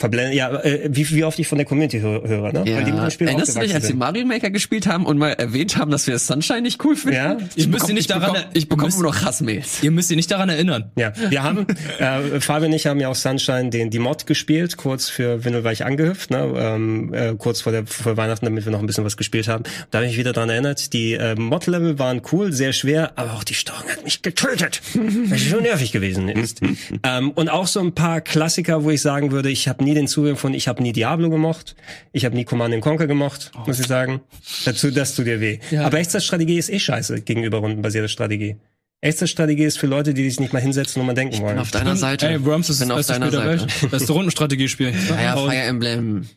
verblendet. 0.00 0.34
Ja, 0.34 0.50
äh, 0.62 0.88
wie, 0.90 1.08
wie 1.10 1.24
oft 1.24 1.38
ich 1.38 1.46
von 1.46 1.58
der 1.58 1.66
Community 1.66 2.00
höre, 2.00 2.26
höre 2.26 2.52
ne? 2.52 2.64
Ja. 2.66 2.76
Weil 2.76 2.84
die 2.84 2.92
mit 2.92 3.02
dem 3.02 3.10
Spiel 3.10 3.28
Erinnerst 3.28 3.54
du 3.54 3.60
dich, 3.60 3.74
als 3.74 3.86
wir 3.86 3.94
Mario 3.94 4.24
Maker 4.24 4.50
gespielt 4.50 4.86
haben 4.86 5.04
und 5.04 5.18
mal 5.18 5.32
erwähnt 5.32 5.76
haben, 5.76 5.90
dass 5.90 6.06
wir 6.06 6.18
Sunshine 6.18 6.62
nicht 6.62 6.82
cool 6.84 6.96
finden? 6.96 7.16
Ja. 7.16 7.36
Ich, 7.54 7.64
ich 7.64 7.68
müsst 7.68 7.88
ihr 7.88 7.94
nicht 7.94 8.08
daran, 8.08 8.32
bekomm, 8.32 8.50
ich 8.54 8.68
bekomme 8.68 8.92
nur 8.92 9.02
noch 9.02 9.22
Hassmails. 9.22 9.82
Ihr 9.82 9.90
müsst 9.90 10.10
ihr 10.10 10.16
nicht 10.16 10.30
daran 10.30 10.48
erinnern. 10.48 10.90
Ja, 10.96 11.12
wir 11.28 11.42
haben, 11.42 11.66
äh, 11.98 12.40
Fabian 12.40 12.70
und 12.70 12.76
ich 12.76 12.86
haben 12.86 12.98
ja 12.98 13.08
auch 13.08 13.14
Sunshine 13.14 13.68
den 13.68 13.90
die 13.90 13.98
Mod 13.98 14.26
gespielt, 14.26 14.78
kurz 14.78 15.10
für 15.10 15.44
Windelweich 15.44 15.84
angehüpft, 15.84 16.30
ne? 16.30 16.50
ähm, 16.56 17.12
äh, 17.12 17.34
kurz 17.36 17.60
vor 17.60 17.72
der 17.72 17.86
vor 17.86 18.16
Weihnachten, 18.16 18.46
damit 18.46 18.64
wir 18.64 18.72
noch 18.72 18.80
ein 18.80 18.86
bisschen 18.86 19.04
was 19.04 19.18
gespielt 19.18 19.48
haben. 19.48 19.64
Da 19.90 19.98
habe 19.98 20.06
ich 20.06 20.12
mich 20.12 20.18
wieder 20.18 20.32
daran 20.32 20.48
erinnert. 20.48 20.94
Die 20.94 21.12
äh, 21.12 21.34
Mod-Level 21.34 21.98
waren 21.98 22.22
cool, 22.32 22.54
sehr 22.54 22.72
schwer, 22.72 23.12
aber 23.16 23.34
auch 23.34 23.44
die 23.44 23.54
Steuerung 23.54 23.90
hat 23.90 24.02
mich 24.02 24.22
getötet, 24.22 24.80
weil 24.94 25.38
sie 25.38 25.50
so 25.50 25.60
nervig 25.60 25.92
gewesen 25.92 26.30
ist. 26.30 26.60
ähm, 27.02 27.32
und 27.32 27.50
auch 27.50 27.66
so 27.66 27.80
ein 27.80 27.92
paar 27.92 28.22
Klassiker, 28.22 28.82
wo 28.84 28.90
ich 28.90 29.02
sagen 29.02 29.30
würde, 29.30 29.50
ich 29.50 29.68
habe 29.68 29.84
nie 29.84 29.89
den 29.94 30.08
Zugang 30.08 30.36
von 30.36 30.54
ich 30.54 30.68
habe 30.68 30.82
nie 30.82 30.92
Diablo 30.92 31.30
gemocht, 31.30 31.76
ich 32.12 32.24
habe 32.24 32.34
nie 32.34 32.44
Command 32.44 32.78
Conquer 32.80 33.06
gemocht, 33.06 33.52
oh. 33.56 33.64
muss 33.66 33.80
ich 33.80 33.86
sagen. 33.86 34.20
Dazu, 34.64 34.90
das 34.90 35.14
tut 35.14 35.26
dir 35.26 35.40
weh. 35.40 35.58
Ja. 35.70 35.86
Aber 35.86 35.98
Echtzeitstrategie 35.98 36.58
ist 36.58 36.70
eh 36.70 36.78
scheiße 36.78 37.22
gegenüber 37.22 37.58
rundenbasierte 37.58 38.08
Strategie. 38.08 38.56
Echtzeitstrategie 39.02 39.64
ist 39.64 39.78
für 39.78 39.86
Leute, 39.86 40.12
die 40.12 40.28
sich 40.28 40.40
nicht 40.40 40.52
mal 40.52 40.60
hinsetzen 40.60 41.00
und 41.00 41.06
mal 41.06 41.14
denken 41.14 41.34
ich 41.34 41.40
wollen. 41.40 41.54
Bin 41.54 41.62
auf 41.62 41.70
deiner 41.70 41.96
Seite. 41.96 42.28
Ey, 42.28 42.44
Worms 42.44 42.68
ist 42.68 42.82
das 42.82 42.88
beste 42.88 43.14
Spiel 43.14 43.30
der 43.30 43.44
Welt. 43.46 43.90
Beste 43.90 44.12
Rundenstrategiespiel. 44.12 44.92
Ja, 45.08 45.22
ja, 45.22 45.36
Fire 45.36 45.54
Emblem, 45.54 46.28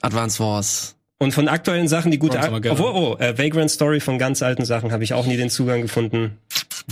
Advance 0.00 0.42
Wars. 0.42 0.96
Und 1.18 1.32
von 1.32 1.48
aktuellen 1.48 1.86
Sachen, 1.86 2.10
die 2.10 2.18
gute, 2.18 2.38
obwohl, 2.40 2.90
oh, 2.90 3.16
äh, 3.18 3.38
Vagrant 3.38 3.70
Story 3.70 4.00
von 4.00 4.18
ganz 4.18 4.42
alten 4.42 4.64
Sachen 4.64 4.90
habe 4.90 5.04
ich 5.04 5.14
auch 5.14 5.26
nie 5.26 5.36
den 5.36 5.50
Zugang 5.50 5.82
gefunden. 5.82 6.38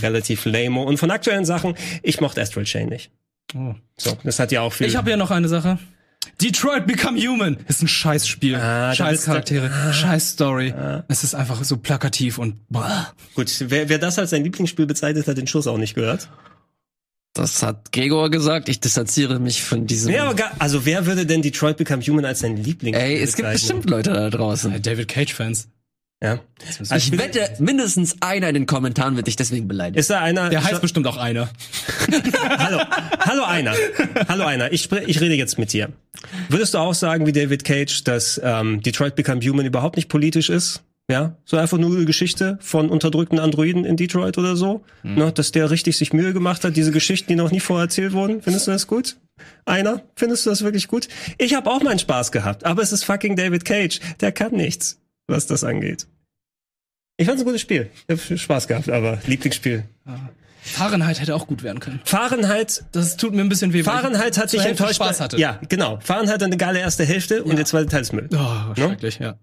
Relativ 0.01 0.45
lame. 0.45 0.81
Und 0.81 0.97
von 0.97 1.11
aktuellen 1.11 1.43
Sachen, 1.43 1.75
ich 2.01 2.21
mochte 2.21 2.41
Astral 2.41 2.63
Chain 2.63 2.87
nicht. 2.87 3.11
Oh. 3.55 3.75
So, 3.97 4.17
das 4.23 4.39
hat 4.39 4.51
ja 4.51 4.61
auch 4.61 4.73
viel. 4.73 4.87
Ich 4.87 4.95
habe 4.95 5.09
ja 5.09 5.17
noch 5.17 5.31
eine 5.31 5.47
Sache. 5.47 5.77
Detroit 6.41 6.87
Become 6.87 7.19
Human 7.19 7.57
ist 7.67 7.81
ein 7.81 7.87
scheiß 7.87 8.27
Spiel. 8.27 8.55
Ah, 8.55 8.93
scheiß 8.93 9.25
Charaktere, 9.25 9.71
ah, 9.71 9.93
scheiß 9.93 10.31
Story. 10.31 10.71
Ah. 10.71 11.03
Es 11.07 11.23
ist 11.23 11.35
einfach 11.35 11.63
so 11.63 11.77
plakativ 11.77 12.37
und 12.37 12.67
boah. 12.69 13.13
Gut, 13.35 13.51
wer, 13.67 13.89
wer 13.89 13.99
das 13.99 14.17
als 14.17 14.31
sein 14.31 14.43
Lieblingsspiel 14.43 14.85
bezeichnet, 14.85 15.27
hat 15.27 15.37
den 15.37 15.47
Schuss 15.47 15.67
auch 15.67 15.77
nicht 15.77 15.95
gehört. 15.95 16.29
Das 17.33 17.63
hat 17.63 17.91
Gregor 17.91 18.29
gesagt. 18.29 18.69
Ich 18.69 18.79
distanziere 18.79 19.39
mich 19.39 19.63
von 19.63 19.87
diesem. 19.87 20.13
Ja, 20.13 20.25
aber 20.25 20.35
gar, 20.35 20.51
also 20.59 20.85
wer 20.85 21.05
würde 21.05 21.25
denn 21.25 21.41
Detroit 21.41 21.77
Become 21.77 22.01
Human 22.03 22.25
als 22.25 22.39
sein 22.39 22.57
Lieblingsspiel 22.57 23.09
Ey, 23.09 23.21
es 23.21 23.35
gibt 23.35 23.51
bestimmt 23.51 23.89
Leute 23.89 24.11
da 24.11 24.29
draußen. 24.29 24.81
David 24.81 25.07
Cage 25.07 25.33
Fans. 25.33 25.69
Ja. 26.23 26.39
Also 26.77 26.95
ich 26.95 27.17
wette, 27.17 27.49
mindestens 27.59 28.17
einer 28.21 28.47
in 28.47 28.53
den 28.53 28.65
Kommentaren 28.67 29.15
wird 29.15 29.25
dich 29.25 29.35
deswegen 29.35 29.67
beleidigen. 29.67 29.97
Ist 29.97 30.11
da 30.11 30.21
einer? 30.21 30.49
Der 30.49 30.63
heißt 30.63 30.79
bestimmt 30.81 31.07
auch 31.07 31.17
einer. 31.17 31.49
hallo, 32.59 32.79
hallo 33.19 33.43
einer, 33.43 33.73
hallo 34.27 34.45
einer. 34.45 34.71
Ich, 34.71 34.91
ich 34.91 35.19
rede 35.19 35.33
jetzt 35.33 35.57
mit 35.57 35.73
dir. 35.73 35.89
Würdest 36.47 36.75
du 36.75 36.77
auch 36.77 36.93
sagen 36.93 37.25
wie 37.25 37.31
David 37.31 37.63
Cage, 37.63 38.03
dass 38.03 38.39
ähm, 38.43 38.81
Detroit 38.83 39.15
Become 39.15 39.41
Human 39.41 39.65
überhaupt 39.65 39.95
nicht 39.95 40.09
politisch 40.09 40.51
ist? 40.51 40.83
Ja, 41.09 41.35
so 41.43 41.57
einfach 41.57 41.79
nur 41.79 41.93
eine 41.93 42.05
Geschichte 42.05 42.59
von 42.61 42.89
unterdrückten 42.89 43.39
Androiden 43.39 43.83
in 43.83 43.97
Detroit 43.97 44.37
oder 44.37 44.55
so. 44.55 44.83
Hm. 45.01 45.15
Ne, 45.15 45.31
dass 45.31 45.51
der 45.51 45.71
richtig 45.71 45.97
sich 45.97 46.13
Mühe 46.13 46.33
gemacht 46.33 46.63
hat, 46.63 46.77
diese 46.77 46.91
Geschichten, 46.91 47.29
die 47.29 47.35
noch 47.35 47.51
nie 47.51 47.59
vorher 47.59 47.85
erzählt 47.85 48.13
wurden. 48.13 48.43
Findest 48.43 48.67
du 48.67 48.71
das 48.71 48.85
gut? 48.85 49.17
Einer? 49.65 50.03
Findest 50.15 50.45
du 50.45 50.51
das 50.51 50.63
wirklich 50.63 50.87
gut? 50.87 51.07
Ich 51.39 51.55
habe 51.55 51.69
auch 51.69 51.81
meinen 51.81 51.99
Spaß 51.99 52.31
gehabt, 52.31 52.63
aber 52.63 52.83
es 52.83 52.91
ist 52.91 53.05
fucking 53.05 53.35
David 53.35 53.65
Cage. 53.65 53.99
Der 54.21 54.31
kann 54.31 54.53
nichts 54.53 55.01
was 55.27 55.47
das 55.47 55.63
angeht. 55.63 56.07
Ich 57.17 57.27
fand 57.27 57.37
es 57.37 57.43
ein 57.43 57.45
gutes 57.45 57.61
Spiel. 57.61 57.89
Ich 58.07 58.17
habe 58.29 58.37
Spaß 58.37 58.67
gehabt, 58.67 58.89
aber 58.89 59.19
Lieblingsspiel. 59.27 59.83
Fahrenheit 60.63 61.19
hätte 61.19 61.35
auch 61.35 61.47
gut 61.47 61.63
werden 61.63 61.79
können. 61.79 61.99
Fahrenheit, 62.03 62.83
das 62.91 63.17
tut 63.17 63.33
mir 63.33 63.41
ein 63.41 63.49
bisschen 63.49 63.73
weh. 63.73 63.83
Fahrenheit 63.83 64.37
hat 64.37 64.49
sich 64.49 64.63
enttäuscht. 64.63 64.95
Spaß 64.95 65.19
hatte. 65.19 65.37
Ja, 65.37 65.59
genau. 65.69 65.99
Fahrenheit 66.01 66.35
hat 66.35 66.43
eine 66.43 66.57
geile 66.57 66.79
erste 66.79 67.03
Hälfte 67.03 67.37
ja. 67.37 67.41
und 67.43 67.55
der 67.55 67.65
zweite 67.65 67.87
Teil 67.87 68.01
ist 68.01 68.13
Müll. 68.13 68.29
Oh, 68.33 68.75
schrecklich, 68.75 69.19
no? 69.19 69.27
ja. 69.27 69.39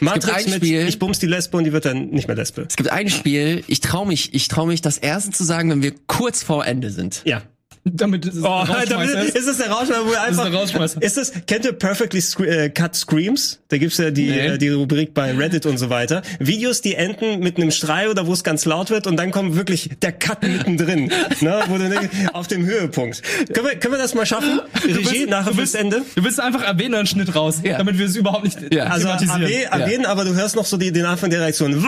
Matrix 0.00 0.46
mit 0.46 0.56
Spiel, 0.56 0.86
ich 0.86 0.98
bums 0.98 1.18
die 1.18 1.26
Lesbe 1.26 1.56
und 1.56 1.64
die 1.64 1.72
wird 1.72 1.84
dann 1.86 2.10
nicht 2.10 2.28
mehr 2.28 2.36
Lesbe. 2.36 2.66
Es 2.68 2.76
gibt 2.76 2.90
ein 2.90 3.08
Spiel, 3.08 3.64
ich 3.66 3.80
trau 3.80 4.04
mich, 4.04 4.34
ich 4.34 4.48
trau 4.48 4.66
mich 4.66 4.82
das 4.82 4.98
erste 4.98 5.30
zu 5.30 5.44
sagen, 5.44 5.70
wenn 5.70 5.82
wir 5.82 5.94
kurz 6.06 6.42
vor 6.42 6.66
Ende 6.66 6.90
sind. 6.90 7.22
Ja. 7.24 7.42
Damit 7.84 8.26
ist 8.26 8.34
es 8.36 8.44
Oh, 8.44 8.62
der 8.66 8.84
damit, 8.86 9.08
ist 9.10 9.48
es 9.48 9.56
der 9.56 9.70
Rausschmeißer, 9.70 10.04
wo 10.04 10.10
er 10.12 10.24
ist 10.24 10.38
einfach, 10.38 10.50
der 10.50 10.54
Rausschmeißer. 10.60 11.00
ist 11.02 11.16
es, 11.16 11.32
kennt 11.46 11.64
ihr 11.64 11.72
Perfectly 11.72 12.20
Scre 12.20 12.46
äh, 12.64 12.68
Cut 12.68 12.94
Screams? 12.94 13.58
Da 13.68 13.78
gibt's 13.78 13.96
ja 13.96 14.10
die, 14.10 14.26
Nee. 14.30 14.38
äh, 14.48 14.58
die 14.58 14.68
Rubrik 14.68 15.14
bei 15.14 15.32
Reddit 15.32 15.64
und 15.64 15.78
so 15.78 15.88
weiter. 15.88 16.20
Videos, 16.38 16.82
die 16.82 16.94
enden 16.94 17.40
mit 17.40 17.56
einem 17.56 17.70
Schrei 17.70 18.10
oder 18.10 18.26
wo 18.26 18.34
es 18.34 18.44
ganz 18.44 18.66
laut 18.66 18.90
wird 18.90 19.06
und 19.06 19.16
dann 19.16 19.30
kommt 19.30 19.56
wirklich 19.56 19.90
der 20.02 20.12
Cut 20.12 20.42
mittendrin, 20.42 21.10
ne, 21.40 21.60
wo 21.68 21.78
du 21.78 21.90
auf 22.34 22.48
dem 22.48 22.66
Höhepunkt. 22.66 23.22
Können 23.54 23.66
wir, 23.68 23.76
können 23.76 23.94
wir 23.94 23.98
das 23.98 24.14
mal 24.14 24.26
schaffen? 24.26 24.60
Regie, 24.84 25.24
nachher 25.26 25.54
fürs 25.54 25.74
Ende? 25.74 26.02
Du 26.16 26.22
willst 26.22 26.38
einfach 26.38 26.62
erwähnen 26.62 26.92
und 26.94 26.98
einen 27.00 27.06
Schnitt 27.06 27.34
raus, 27.34 27.60
Ja. 27.64 27.78
damit 27.78 27.98
wir 27.98 28.04
es 28.06 28.14
überhaupt 28.16 28.44
nicht 28.44 28.58
Ja. 28.74 28.84
Also 28.84 29.08
erwähnen, 29.08 29.64
erwähnen, 29.72 30.04
aber 30.06 30.24
du 30.26 30.34
hörst 30.34 30.54
noch 30.54 30.66
so 30.66 30.76
die, 30.76 30.92
den 30.92 31.06
Anfang 31.06 31.30
der 31.30 31.40
Reaktion. 31.40 31.82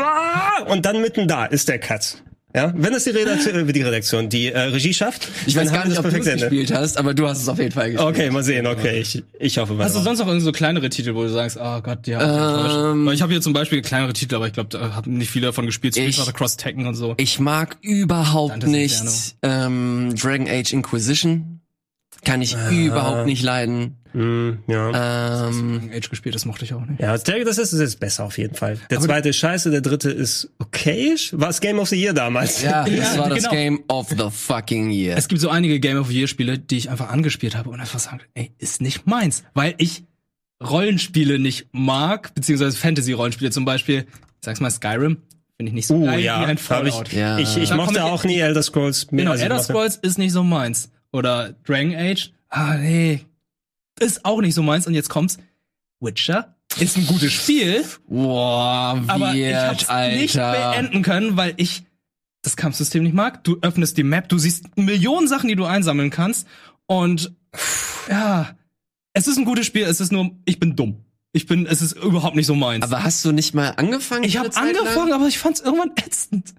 Und 0.69 0.87
dann 0.87 1.03
mitten 1.03 1.29
da 1.29 1.45
ist 1.45 1.69
der 1.69 1.79
Cut. 1.79 2.23
Ja, 2.55 2.73
wenn 2.77 2.93
es 2.93 3.05
die 3.05 3.11
Redaktion, 3.11 3.69
äh, 3.69 3.73
die 3.73 3.83
Redaktion, 3.83 4.29
die 4.29 4.53
äh, 4.53 4.59
Regie 4.59 4.93
schafft, 4.93 5.29
Ich 5.47 5.57
weiß 5.57 5.73
gar 5.73 5.87
nicht, 5.87 5.99
ob 5.99 6.09
du 6.09 6.17
es 6.17 6.25
gespielt 6.25 6.73
hast, 6.73 6.99
aber 6.99 7.15
du 7.15 7.27
hast 7.27 7.41
es 7.41 7.49
auf 7.49 7.59
jeden 7.59 7.73
Fall 7.73 7.93
gespielt. 7.93 8.11
Okay, 8.15 8.31
mal 8.31 8.43
sehen. 8.43 8.67
Okay, 8.67 9.01
ich, 9.01 9.23
ich 9.39 9.57
hoffe 9.59 9.73
mal. 9.73 9.85
Hast 9.85 9.93
du 9.95 9.99
drauf. 9.99 10.05
sonst 10.05 10.19
noch 10.19 10.27
irgendwie 10.27 10.45
so 10.45 10.53
kleinere 10.53 10.91
Titel, 10.91 11.15
wo 11.15 11.23
du 11.23 11.31
sagst, 11.31 11.57
oh 11.59 11.81
Gott, 11.81 12.07
die 12.07 12.15
haben 12.15 12.27
mich 12.31 12.37
enttäuscht? 12.37 13.07
Weil 13.07 13.15
ich 13.15 13.23
habe 13.23 13.33
hier 13.33 13.41
zum 13.41 13.55
Beispiel 13.55 13.81
kleinere 13.81 14.13
Titel, 14.13 14.35
aber 14.35 14.47
ich 14.47 14.53
glaube, 14.53 14.69
da 14.69 14.95
haben 14.97 15.17
nicht 15.17 15.31
viele 15.31 15.47
davon 15.47 15.65
gespielt. 15.65 15.95
Street 15.95 16.15
Fighter 16.15 16.33
Cross 16.33 16.59
Tekken 16.59 16.87
und 16.87 16.95
so. 16.95 17.15
Ich 17.17 17.41
mag 17.41 17.79
überhaupt 17.81 18.63
Dantes 18.63 18.71
nicht 18.71 19.37
ähm, 19.43 20.15
Dragon 20.21 20.47
Age 20.49 20.73
Inquisition. 20.75 21.61
Kann 22.25 22.43
ich 22.43 22.55
überhaupt 22.71 23.27
nicht 23.27 23.43
leiden. 23.43 23.97
Hm, 24.13 24.59
ja. 24.67 25.49
Ähm, 25.49 25.81
Dragon 25.81 25.91
Age 25.93 26.11
gespielt, 26.11 26.35
das 26.35 26.45
mochte 26.45 26.65
ich 26.65 26.75
auch 26.75 26.85
nicht. 26.85 27.01
Ja, 27.01 27.17
Terry, 27.19 27.45
das 27.45 27.59
ist, 27.59 27.73
das 27.73 27.81
ist 27.81 28.01
besser 28.01 28.25
auf 28.25 28.37
jeden 28.39 28.55
Fall. 28.55 28.79
Der 28.91 29.01
zweite 29.01 29.31
ist 29.31 29.37
scheiße, 29.37 29.71
der 29.71 29.81
dritte 29.81 30.11
ist 30.11 30.51
okayisch. 30.59 31.31
War 31.33 31.49
es 31.51 31.61
Game 31.61 31.79
of 31.79 31.89
the 31.89 31.97
Year 31.97 32.13
damals? 32.13 32.63
ja, 32.63 32.85
das 32.85 32.95
Ja, 33.15 33.19
war 33.19 33.29
das 33.29 33.39
genau. 33.39 33.51
Game 33.51 33.81
of 33.89 34.09
the 34.11 34.29
fucking 34.31 34.91
Year. 34.91 35.17
Es 35.17 35.29
gibt 35.29 35.41
so 35.41 35.49
einige 35.49 35.81
Game 35.81 35.99
of 35.99 36.09
the 36.09 36.19
Year 36.19 36.29
Spiele, 36.29 36.59
die 36.59 36.77
ich 36.77 36.91
einfach 36.91 37.09
angespielt 37.11 37.57
habe 37.57 37.71
und 37.71 37.81
einfach 37.81 37.99
sagen, 38.01 38.21
ey, 38.35 38.53
ist 38.59 38.81
nicht 38.81 39.07
meins, 39.07 39.45
weil 39.55 39.75
ich 39.79 40.05
Rollenspiele 40.63 41.39
nicht 41.39 41.67
mag, 41.73 42.35
beziehungsweise 42.35 42.77
Fantasy-Rollenspiele 42.77 43.51
zum 43.51 43.65
Beispiel, 43.65 44.07
ich 44.09 44.45
sag's 44.45 44.61
mal 44.61 44.71
Skyrim, 44.71 45.17
finde 45.57 45.71
ich 45.71 45.75
nicht 45.75 45.87
so 45.87 45.95
Uh, 45.97 46.05
geil 46.07 46.21
ja. 46.21 46.41
wie 46.41 46.45
ein 46.45 46.51
Hab 46.51 46.85
ich, 46.87 46.93
Fallout. 46.93 47.13
Ja. 47.13 47.39
ich, 47.39 47.57
ich 47.57 47.75
mochte 47.75 47.95
ich- 47.95 48.01
auch 48.01 48.25
nie 48.25 48.39
Elder 48.39 48.63
Scrolls. 48.63 49.11
mehr. 49.11 49.21
Genau, 49.23 49.33
Also 49.33 49.43
Elder 49.45 49.59
Scrolls 49.63 49.97
ist 49.97 50.19
nicht 50.19 50.33
so 50.33 50.43
meins. 50.45 50.91
Oder 51.13 51.55
Dragon 51.67 51.95
Age, 51.95 52.33
ah 52.49 52.77
nee, 52.77 53.21
ist 54.03 54.25
auch 54.25 54.41
nicht 54.41 54.55
so 54.55 54.63
meins. 54.63 54.87
Und 54.87 54.95
jetzt 54.95 55.09
kommt's, 55.09 55.39
Witcher 56.01 56.57
ist 56.79 56.97
ein 56.97 57.07
gutes 57.07 57.33
Spiel, 57.33 57.85
Boah, 58.09 59.03
aber 59.07 59.35
ich 59.35 59.43
weird, 59.43 59.69
hab's 59.69 59.89
Alter. 59.89 60.17
nicht 60.17 60.35
beenden 60.35 61.03
können, 61.03 61.37
weil 61.37 61.55
ich 61.59 61.85
das 62.43 62.57
Kampfsystem 62.57 63.03
nicht 63.03 63.15
mag. 63.15 63.45
Du 63.45 63.59
öffnest 63.63 63.97
die 63.99 64.03
Map, 64.03 64.29
du 64.29 64.39
siehst 64.39 64.77
Millionen 64.77 65.29
Sachen, 65.29 65.49
die 65.49 65.55
du 65.55 65.65
einsammeln 65.65 66.11
kannst. 66.11 66.47
Und 66.87 67.33
ja, 68.09 68.57
es 69.13 69.29
ist 69.29 69.37
ein 69.37 69.45
gutes 69.45 69.67
Spiel, 69.67 69.85
es 69.85 70.01
ist 70.01 70.13
nur, 70.13 70.31
ich 70.45 70.59
bin 70.59 70.75
dumm. 70.75 71.05
Ich 71.35 71.47
bin, 71.47 71.67
es 71.67 71.81
ist 71.81 71.93
überhaupt 71.93 72.37
nicht 72.37 72.47
so 72.47 72.55
meins. 72.55 72.85
aber 72.85 73.05
hast 73.05 73.25
du 73.25 73.33
nicht 73.33 73.55
mal 73.55 73.71
angefangen? 73.71 74.25
ich 74.25 74.37
habe 74.37 74.49
lang? 74.51 74.69
angefangen, 74.77 75.13
aber 75.13 75.29
ich 75.29 75.39
fand's 75.39 75.61
irgendwann 75.61 75.93
ätzend. 75.97 76.55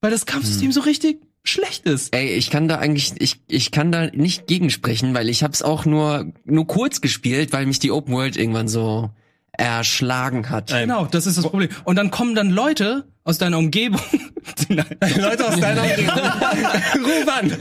Weil 0.00 0.10
das 0.12 0.26
Kampfsystem 0.26 0.70
so 0.70 0.80
richtig 0.82 1.20
schlecht 1.48 1.86
ist. 1.86 2.14
Ey, 2.14 2.28
ich 2.28 2.50
kann 2.50 2.68
da 2.68 2.78
eigentlich, 2.78 3.14
ich, 3.18 3.40
ich 3.48 3.70
kann 3.70 3.92
da 3.92 4.06
nicht 4.06 4.46
gegensprechen, 4.46 5.14
weil 5.14 5.28
ich 5.28 5.42
hab's 5.42 5.62
auch 5.62 5.84
nur, 5.84 6.32
nur 6.44 6.66
kurz 6.66 7.00
gespielt, 7.00 7.52
weil 7.52 7.66
mich 7.66 7.78
die 7.78 7.90
Open 7.90 8.14
World 8.14 8.36
irgendwann 8.36 8.68
so 8.68 9.10
erschlagen 9.58 10.50
hat. 10.50 10.68
Genau, 10.72 11.06
das 11.06 11.26
ist 11.26 11.38
das 11.38 11.44
Problem. 11.48 11.70
Und 11.84 11.96
dann 11.96 12.10
kommen 12.10 12.34
dann 12.34 12.50
Leute 12.50 13.04
aus 13.24 13.38
deiner 13.38 13.58
Umgebung, 13.58 14.00
Nein, 14.68 14.84
Leute 15.16 15.48
aus 15.48 15.58
deiner 15.58 15.82
Umgebung. 15.82 16.14
Ruf 17.04 17.28
an. 17.28 17.52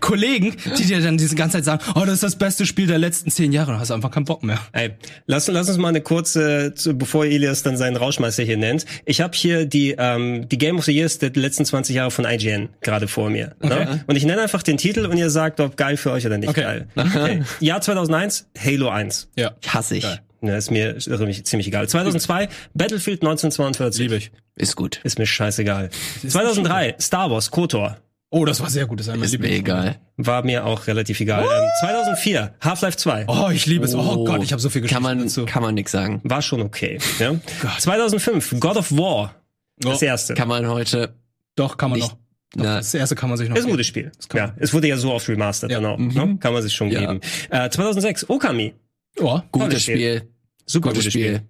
Kollegen, 0.00 0.54
die 0.76 0.84
dir 0.84 1.00
dann 1.00 1.16
diese 1.16 1.34
ganze 1.34 1.56
Zeit 1.56 1.64
sagen, 1.64 1.82
oh, 1.94 2.00
das 2.04 2.14
ist 2.14 2.22
das 2.22 2.36
beste 2.36 2.66
Spiel 2.66 2.86
der 2.86 2.98
letzten 2.98 3.30
zehn 3.30 3.52
Jahre. 3.52 3.72
Und 3.72 3.80
hast 3.80 3.90
einfach 3.90 4.10
keinen 4.10 4.26
Bock 4.26 4.42
mehr. 4.42 4.58
Ey, 4.72 4.90
lass, 5.26 5.48
lass 5.48 5.68
uns 5.70 5.78
mal 5.78 5.88
eine 5.88 6.02
kurze, 6.02 6.74
bevor 6.94 7.24
Elias 7.24 7.62
dann 7.62 7.78
seinen 7.78 7.96
Rauschmeister 7.96 8.42
hier 8.42 8.58
nennt. 8.58 8.84
Ich 9.06 9.22
habe 9.22 9.34
hier 9.34 9.64
die, 9.64 9.94
ähm, 9.98 10.46
die 10.50 10.58
Game 10.58 10.76
of 10.76 10.84
the 10.84 10.92
Years 10.92 11.18
der 11.18 11.30
letzten 11.30 11.64
20 11.64 11.96
Jahre 11.96 12.10
von 12.10 12.26
IGN 12.26 12.68
gerade 12.82 13.08
vor 13.08 13.30
mir. 13.30 13.54
Ne? 13.62 14.04
Und 14.06 14.16
ich 14.16 14.26
nenne 14.26 14.42
einfach 14.42 14.62
den 14.62 14.76
Titel 14.76 15.06
und 15.06 15.16
ihr 15.16 15.30
sagt, 15.30 15.60
ob 15.60 15.78
geil 15.78 15.96
für 15.96 16.10
euch 16.10 16.26
oder 16.26 16.36
nicht 16.36 16.50
Okay. 16.50 16.62
geil. 16.62 16.88
Okay. 16.96 17.42
Jahr 17.60 17.80
2001, 17.80 18.46
Halo 18.62 18.90
1. 18.90 19.28
Ja. 19.36 19.52
Hasse 19.66 19.96
ich. 19.96 20.06
Ja, 20.42 20.56
ist 20.56 20.70
mir 20.70 20.98
ziemlich, 20.98 21.44
ziemlich 21.46 21.68
egal. 21.68 21.88
2002, 21.88 22.48
Battlefield 22.74 23.22
1942. 23.22 24.00
Liebe 24.02 24.16
ich. 24.16 24.32
Ist 24.56 24.74
gut. 24.76 25.00
Ist 25.04 25.18
mir 25.18 25.26
scheißegal. 25.26 25.90
2003, 26.28 26.96
Star 27.00 27.30
Wars, 27.30 27.50
KOTOR. 27.50 27.98
Oh, 28.30 28.44
das 28.46 28.60
war 28.60 28.70
sehr 28.70 28.86
gut. 28.86 28.98
Das 28.98 29.08
ist, 29.08 29.14
Ist 29.34 29.38
mir 29.40 29.50
egal. 29.50 29.96
War 30.16 30.42
mir 30.42 30.64
auch 30.64 30.86
relativ 30.86 31.20
egal. 31.20 31.42
Ähm, 31.44 31.68
2004, 31.82 32.54
Half-Life 32.62 32.96
2. 32.96 33.26
Oh, 33.28 33.50
ich 33.52 33.66
liebe 33.66 33.84
es. 33.84 33.94
Oh, 33.94 34.00
Oh. 34.00 34.24
Gott, 34.24 34.42
ich 34.42 34.52
habe 34.52 34.60
so 34.60 34.70
viel 34.70 34.80
Geschichte 34.80 34.94
Kann 34.94 35.02
man, 35.02 35.18
dazu. 35.26 35.44
kann 35.44 35.62
man 35.62 35.74
nix 35.74 35.92
sagen. 35.92 36.20
War 36.24 36.40
schon 36.40 36.62
okay. 36.62 36.98
Ja? 37.18 37.34
2005, 37.78 38.58
God 38.58 38.76
of 38.78 38.90
War. 38.92 39.34
Das 39.78 40.02
Oh, 40.02 40.04
erste. 40.04 40.34
Kann 40.34 40.48
man 40.48 40.66
heute, 40.66 41.14
Doch, 41.56 41.76
kann 41.76 41.90
man 41.90 41.98
Nicht- 41.98 42.10
noch. 42.10 42.18
Doch, 42.54 42.64
das 42.64 42.92
erste 42.94 43.14
kann 43.14 43.28
man 43.30 43.36
sich 43.38 43.48
noch 43.48 43.56
Ist 43.56 43.62
ein 43.62 43.66
geben. 43.66 43.72
gutes 43.76 43.86
Spiel. 43.86 44.12
Ja, 44.34 44.54
es 44.58 44.72
wurde 44.74 44.86
ja 44.88 44.96
so 44.96 45.12
oft 45.12 45.26
remastered 45.28 45.70
Ja. 45.70 45.80
dann 45.80 45.90
auch. 45.90 45.98
Ne? 45.98 46.36
Kann 46.38 46.52
man 46.54 46.62
sich 46.62 46.72
schon 46.74 46.90
Ja. 46.90 47.00
geben. 47.00 47.20
Äh, 47.50 47.68
2006, 47.70 48.28
Okami. 48.28 48.74
Oh, 49.20 49.40
gutes 49.52 49.82
Spiel. 49.82 49.96
Spiel. 49.96 50.28
Super 50.66 50.88
Gutes 50.90 51.04
gutes 51.04 51.12
Spiel. 51.12 51.42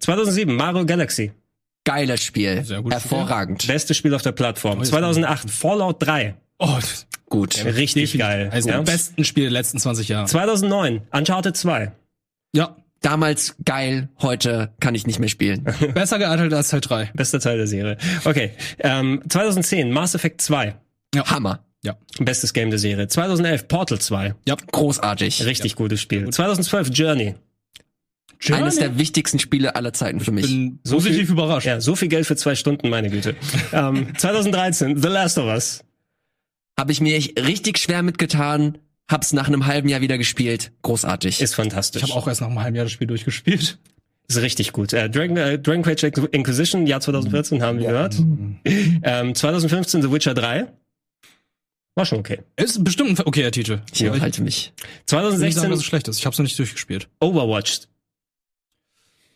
2007, 0.00 0.54
Mario 0.54 0.86
Galaxy. 0.86 1.32
Geiles 1.84 2.22
Spiel. 2.22 2.64
Sehr 2.64 2.82
gutes 2.82 3.02
Hervorragend. 3.02 3.66
Bestes 3.66 3.96
Spiel 3.96 4.14
auf 4.14 4.22
der 4.22 4.32
Plattform. 4.32 4.78
Neues 4.78 4.90
2008, 4.90 5.50
Fallout 5.50 5.96
3. 6.02 6.34
oh 6.58 6.78
Gut. 7.26 7.64
Richtig 7.64 8.16
geil. 8.18 8.50
ist 8.54 8.66
Ja? 8.66 8.78
das 8.78 8.84
besten 8.86 9.24
Spiel 9.24 9.44
der 9.44 9.52
letzten 9.52 9.78
20 9.78 10.08
Jahre. 10.08 10.26
2009, 10.26 11.02
Uncharted 11.12 11.56
2. 11.56 11.92
Ja, 12.54 12.76
Damals 13.00 13.54
geil, 13.64 14.08
heute 14.20 14.72
kann 14.80 14.94
ich 14.96 15.06
nicht 15.06 15.20
mehr 15.20 15.28
spielen. 15.28 15.62
besser 15.94 16.18
gealtert 16.18 16.52
als 16.52 16.70
Teil 16.70 16.80
3. 16.80 17.10
Bester 17.14 17.38
Teil 17.38 17.56
der 17.56 17.68
Serie. 17.68 17.96
Okay. 18.24 18.50
Ähm, 18.80 19.22
2010, 19.28 19.92
Mass 19.92 20.16
Effect 20.16 20.40
2. 20.42 20.74
Hammer. 21.16 21.64
Ja. 21.88 21.96
Bestes 22.24 22.52
Game 22.52 22.70
der 22.70 22.78
Serie. 22.78 23.08
2011, 23.08 23.66
Portal 23.68 23.98
2. 23.98 24.34
Ja. 24.46 24.56
Großartig. 24.72 25.44
Richtig 25.46 25.74
gutes 25.74 26.00
Spiel. 26.00 26.28
2012, 26.28 26.90
Journey. 26.92 27.34
Journey? 28.40 28.62
Eines 28.62 28.76
der 28.76 28.98
wichtigsten 28.98 29.38
Spiele 29.38 29.74
aller 29.74 29.92
Zeiten 29.92 30.20
für 30.20 30.30
mich. 30.30 30.46
bin 30.46 30.78
positiv 30.88 31.26
viel- 31.26 31.30
überrascht. 31.32 31.66
Ja, 31.66 31.80
so 31.80 31.96
viel 31.96 32.08
Geld 32.08 32.26
für 32.26 32.36
zwei 32.36 32.54
Stunden, 32.54 32.88
meine 32.90 33.10
Güte. 33.10 33.34
ähm, 33.72 34.12
2013, 34.16 35.00
The 35.00 35.08
Last 35.08 35.38
of 35.38 35.46
Us. 35.46 35.82
Habe 36.78 36.92
ich 36.92 37.00
mir 37.00 37.16
echt 37.16 37.40
richtig 37.40 37.78
schwer 37.78 38.02
mitgetan, 38.02 38.78
hab's 39.10 39.32
nach 39.32 39.48
einem 39.48 39.66
halben 39.66 39.88
Jahr 39.88 40.00
wieder 40.02 40.18
gespielt. 40.18 40.70
Großartig. 40.82 41.40
Ist 41.40 41.54
fantastisch. 41.56 42.02
Ich 42.04 42.10
habe 42.10 42.20
auch 42.20 42.28
erst 42.28 42.40
nach 42.42 42.48
einem 42.48 42.60
halben 42.62 42.76
Jahr 42.76 42.84
das 42.84 42.92
Spiel 42.92 43.06
durchgespielt. 43.08 43.78
Ist 44.28 44.40
richtig 44.42 44.72
gut. 44.72 44.92
Äh, 44.92 45.08
Dragon, 45.10 45.36
äh, 45.38 45.58
Dragon 45.58 45.82
Quest 45.82 46.04
Inquisition, 46.04 46.86
Jahr 46.86 47.00
2014, 47.00 47.62
haben 47.62 47.78
wir 47.80 47.88
gehört. 47.88 48.14
Ähm, 49.02 49.34
2015 49.34 50.02
The 50.02 50.12
Witcher 50.12 50.34
3. 50.34 50.66
War 51.98 52.06
schon 52.06 52.20
okay. 52.20 52.38
Ist 52.56 52.84
bestimmt 52.84 53.18
ein 53.18 53.26
okayer 53.26 53.50
Titel. 53.50 53.80
ich 53.92 54.06
Aber 54.06 54.20
halte 54.20 54.40
mich. 54.40 54.72
ich 54.76 54.82
will 54.86 54.92
nicht 54.92 55.10
sagen, 55.10 55.26
2016 55.66 55.70
dass 55.70 55.78
es 55.80 55.84
schlecht 55.84 56.06
ist. 56.06 56.18
Ich 56.20 56.26
habe 56.26 56.32
es 56.32 56.38
noch 56.38 56.44
nicht 56.44 56.56
durchgespielt. 56.56 57.08
Overwatch. 57.18 57.80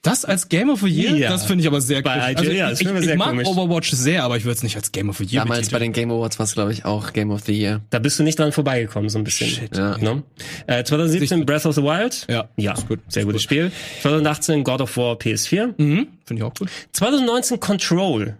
Das 0.03 0.25
als 0.25 0.49
Game 0.49 0.71
of 0.71 0.81
the 0.81 0.89
Year, 0.89 1.17
Ja. 1.17 1.29
das 1.31 1.45
finde 1.45 1.63
ich 1.63 1.67
aber 1.69 1.81
sehr 1.81 2.03
Bei. 2.03 2.31
IGN, 2.33 2.37
Also 2.39 2.51
ja, 2.53 2.65
ich, 2.67 2.79
das 2.79 2.81
ich, 2.81 2.89
ich 2.89 3.05
sehr 3.05 3.17
mag 3.17 3.29
komisch. 3.31 3.49
Overwatch 3.49 3.91
sehr, 3.91 4.23
aber 4.25 4.37
ich 4.37 4.45
würde 4.45 4.55
es 4.57 4.63
nicht 4.63 4.77
als 4.77 4.93
Game 4.93 5.09
of 5.09 5.19
the 5.19 5.25
Year 5.25 5.43
Damals 5.43 5.71
bei 5.71 5.79
betiteln. 5.79 5.93
den 5.93 5.93
Game 5.93 6.11
Awards 6.13 6.39
war 6.39 6.45
es, 6.45 6.55
glaube 6.55 6.73
ich, 6.73 6.85
auch 6.85 7.13
Game 7.13 7.31
of 7.33 7.43
the 7.47 7.53
Year. 7.53 7.81
Da 7.91 7.99
bist 7.99 8.19
du 8.19 8.23
nicht 8.23 8.39
dran 8.39 8.53
vorbeigekommen, 8.53 9.09
so 9.11 9.19
ein 9.19 9.25
bisschen. 9.25 9.49
Shit. 9.49 9.77
Ja. 9.77 9.99
Ne? 9.99 10.23
Äh, 10.69 10.85
2017 10.85 11.45
Breath 11.47 11.67
of 11.67 11.75
the 11.75 11.83
Wild. 11.83 12.27
Ja, 12.31 12.49
Ja, 12.57 12.75
ist 12.75 12.87
gut. 12.87 13.01
sehr 13.09 13.25
gutes 13.25 13.43
Spiel. 13.43 13.73
2018 14.03 14.63
God 14.63 14.81
of 14.83 14.97
War 14.97 15.17
PS4. 15.17 15.75
Mhm, 15.79 16.07
finde 16.25 16.41
ich 16.41 16.43
auch 16.45 16.55
gut. 16.55 16.69
2019 16.93 17.59
Control. 17.61 18.37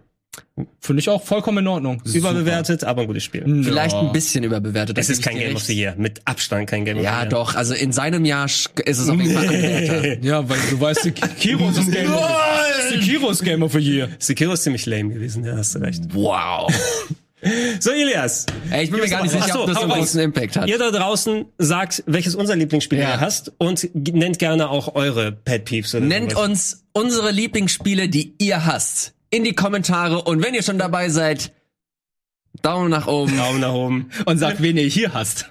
Finde 0.79 0.99
ich 0.99 1.09
auch 1.09 1.23
vollkommen 1.23 1.59
in 1.59 1.67
Ordnung. 1.67 2.01
Überbewertet, 2.11 2.83
aber 2.83 3.01
ein 3.01 3.07
gutes 3.07 3.23
Spiel. 3.23 3.43
Vielleicht 3.63 3.93
Ja. 3.93 4.01
ein 4.01 4.11
bisschen 4.11 4.43
überbewertet. 4.43 4.97
Es 4.97 5.09
ist 5.09 5.21
kein 5.23 5.37
Game 5.37 5.55
of 5.55 5.63
the 5.63 5.73
Year. 5.73 5.95
Mit 5.97 6.21
Abstand 6.25 6.69
kein 6.69 6.85
Game 6.85 6.97
of 6.97 7.01
the 7.01 7.05
Ja, 7.05 7.21
Year. 7.21 7.29
doch. 7.29 7.55
Also 7.55 7.73
in 7.73 7.91
seinem 7.91 8.25
Jahr 8.25 8.45
ist 8.45 8.69
es 8.85 9.09
auf 9.09 9.19
jeden 9.19 9.33
Fall 9.33 9.47
Anwärter. 9.47 10.23
Ja, 10.23 10.47
weil 10.47 10.57
du 10.69 10.79
weißt, 10.79 11.01
Sekiro 11.03 11.69
ist 11.69 11.77
das 11.77 11.89
Game 11.91 12.11
of 12.13 12.21
the 12.89 12.95
Sekiro 12.99 13.29
ist 13.31 13.43
Game 13.43 13.63
of 13.63 13.71
the 13.73 13.79
Year. 13.79 14.09
Sekiro 14.19 14.53
ist 14.53 14.63
ziemlich 14.63 14.85
lame 14.85 15.13
gewesen, 15.13 15.43
ja, 15.45 15.55
hast 15.57 15.75
du 15.75 15.79
recht. 15.79 16.01
Wow. 16.13 16.71
So, 17.81 17.91
Elias. 17.91 18.45
Ey, 18.71 18.85
ich 18.85 18.89
bin 18.89 19.01
mir 19.01 19.09
gar 19.09 19.21
nicht 19.21 19.33
sicher, 19.33 19.49
so, 19.51 19.61
ob 19.63 19.67
das 19.67 19.75
so 19.75 19.83
einen 19.83 19.91
großen 19.91 20.21
Impact 20.21 20.55
hat. 20.55 20.69
Ihr 20.69 20.77
da 20.77 20.91
draußen 20.91 21.43
sagt, 21.57 22.01
welches 22.05 22.35
unser 22.35 22.55
Lieblingsspiel 22.55 22.99
Ja. 22.99 23.15
ihr 23.15 23.19
hast 23.19 23.51
und 23.57 23.89
nennt 23.93 24.39
gerne 24.39 24.69
auch 24.69 24.95
eure 24.95 25.33
Pet 25.33 25.65
Peeves 25.65 25.93
oder 25.93 26.05
Nennt 26.05 26.31
sowas. 26.31 26.45
uns 26.49 26.83
unsere 26.93 27.31
Lieblingsspiele, 27.31 28.07
die 28.07 28.33
ihr 28.37 28.65
hasst, 28.65 29.13
in 29.33 29.43
die 29.43 29.53
Kommentare. 29.53 30.21
Und 30.21 30.43
wenn 30.43 30.53
ihr 30.53 30.63
schon 30.63 30.77
dabei 30.77 31.09
seid, 31.09 31.51
Daumen 32.61 32.89
nach 32.89 33.07
oben. 33.07 33.35
Daumen 33.35 33.59
nach 33.59 33.73
oben. 33.73 34.09
Und 34.25 34.37
sag, 34.37 34.61
wen 34.61 34.77
ihr 34.77 34.87
hier 34.87 35.13
hasst. 35.13 35.49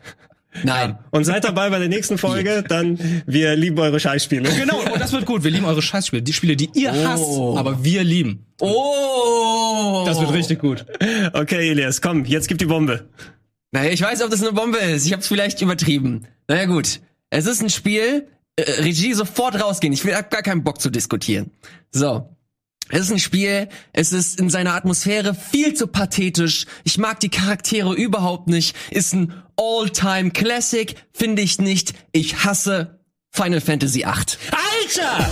Nein. 0.64 0.98
Und 1.10 1.24
seid 1.24 1.44
dabei 1.44 1.70
bei 1.70 1.78
der 1.78 1.88
nächsten 1.88 2.18
Folge, 2.18 2.62
dann 2.62 2.98
wir 3.26 3.56
lieben 3.56 3.78
eure 3.78 3.98
Scheißspiele. 3.98 4.50
Genau, 4.54 4.80
und 4.82 5.00
das 5.00 5.10
wird 5.12 5.24
gut. 5.26 5.42
Wir 5.44 5.50
lieben 5.50 5.64
eure 5.64 5.82
Scheißspiele. 5.82 6.22
Die 6.22 6.32
Spiele, 6.32 6.56
die 6.56 6.68
ihr 6.74 6.92
Oh. 6.94 7.06
hasst, 7.06 7.58
aber 7.58 7.82
wir 7.82 8.04
lieben. 8.04 8.46
Oh! 8.60 10.04
Das 10.06 10.20
wird 10.20 10.32
richtig 10.32 10.60
gut. 10.60 10.84
Okay, 11.32 11.70
Elias, 11.70 12.00
komm, 12.00 12.24
jetzt 12.26 12.48
gib 12.48 12.58
die 12.58 12.66
Bombe. 12.66 13.08
Naja, 13.72 13.90
ich 13.90 14.02
weiß, 14.02 14.22
ob 14.22 14.30
das 14.30 14.42
eine 14.42 14.52
Bombe 14.52 14.76
ist. 14.78 15.06
Ich 15.06 15.12
habe 15.12 15.22
es 15.22 15.28
vielleicht 15.28 15.60
übertrieben. 15.62 16.26
Naja 16.46 16.66
gut. 16.66 17.00
Es 17.30 17.46
ist 17.46 17.62
ein 17.62 17.70
Spiel, 17.70 18.28
äh, 18.56 18.62
Regie 18.82 19.14
sofort 19.14 19.60
rausgehen. 19.60 19.94
Ich 19.94 20.04
will 20.04 20.14
hab 20.14 20.30
gar 20.30 20.42
keinen 20.42 20.62
Bock 20.62 20.80
zu 20.82 20.90
diskutieren. 20.90 21.50
So. 21.90 22.31
Es 22.92 23.00
ist 23.06 23.10
ein 23.10 23.18
Spiel, 23.18 23.70
es 23.94 24.12
ist 24.12 24.38
in 24.38 24.50
seiner 24.50 24.74
Atmosphäre 24.74 25.34
viel 25.34 25.72
zu 25.72 25.86
pathetisch. 25.86 26.66
Ich 26.84 26.98
mag 26.98 27.20
die 27.20 27.30
Charaktere 27.30 27.94
überhaupt 27.94 28.48
nicht. 28.48 28.76
Ist 28.90 29.14
ein 29.14 29.32
All-Time 29.56 30.30
Classic, 30.30 30.94
finde 31.14 31.40
ich 31.40 31.58
nicht. 31.58 31.94
Ich 32.12 32.44
hasse 32.44 33.00
Final 33.30 33.62
Fantasy 33.62 34.00
VIII. 34.00 34.36
Alter! 34.50 35.30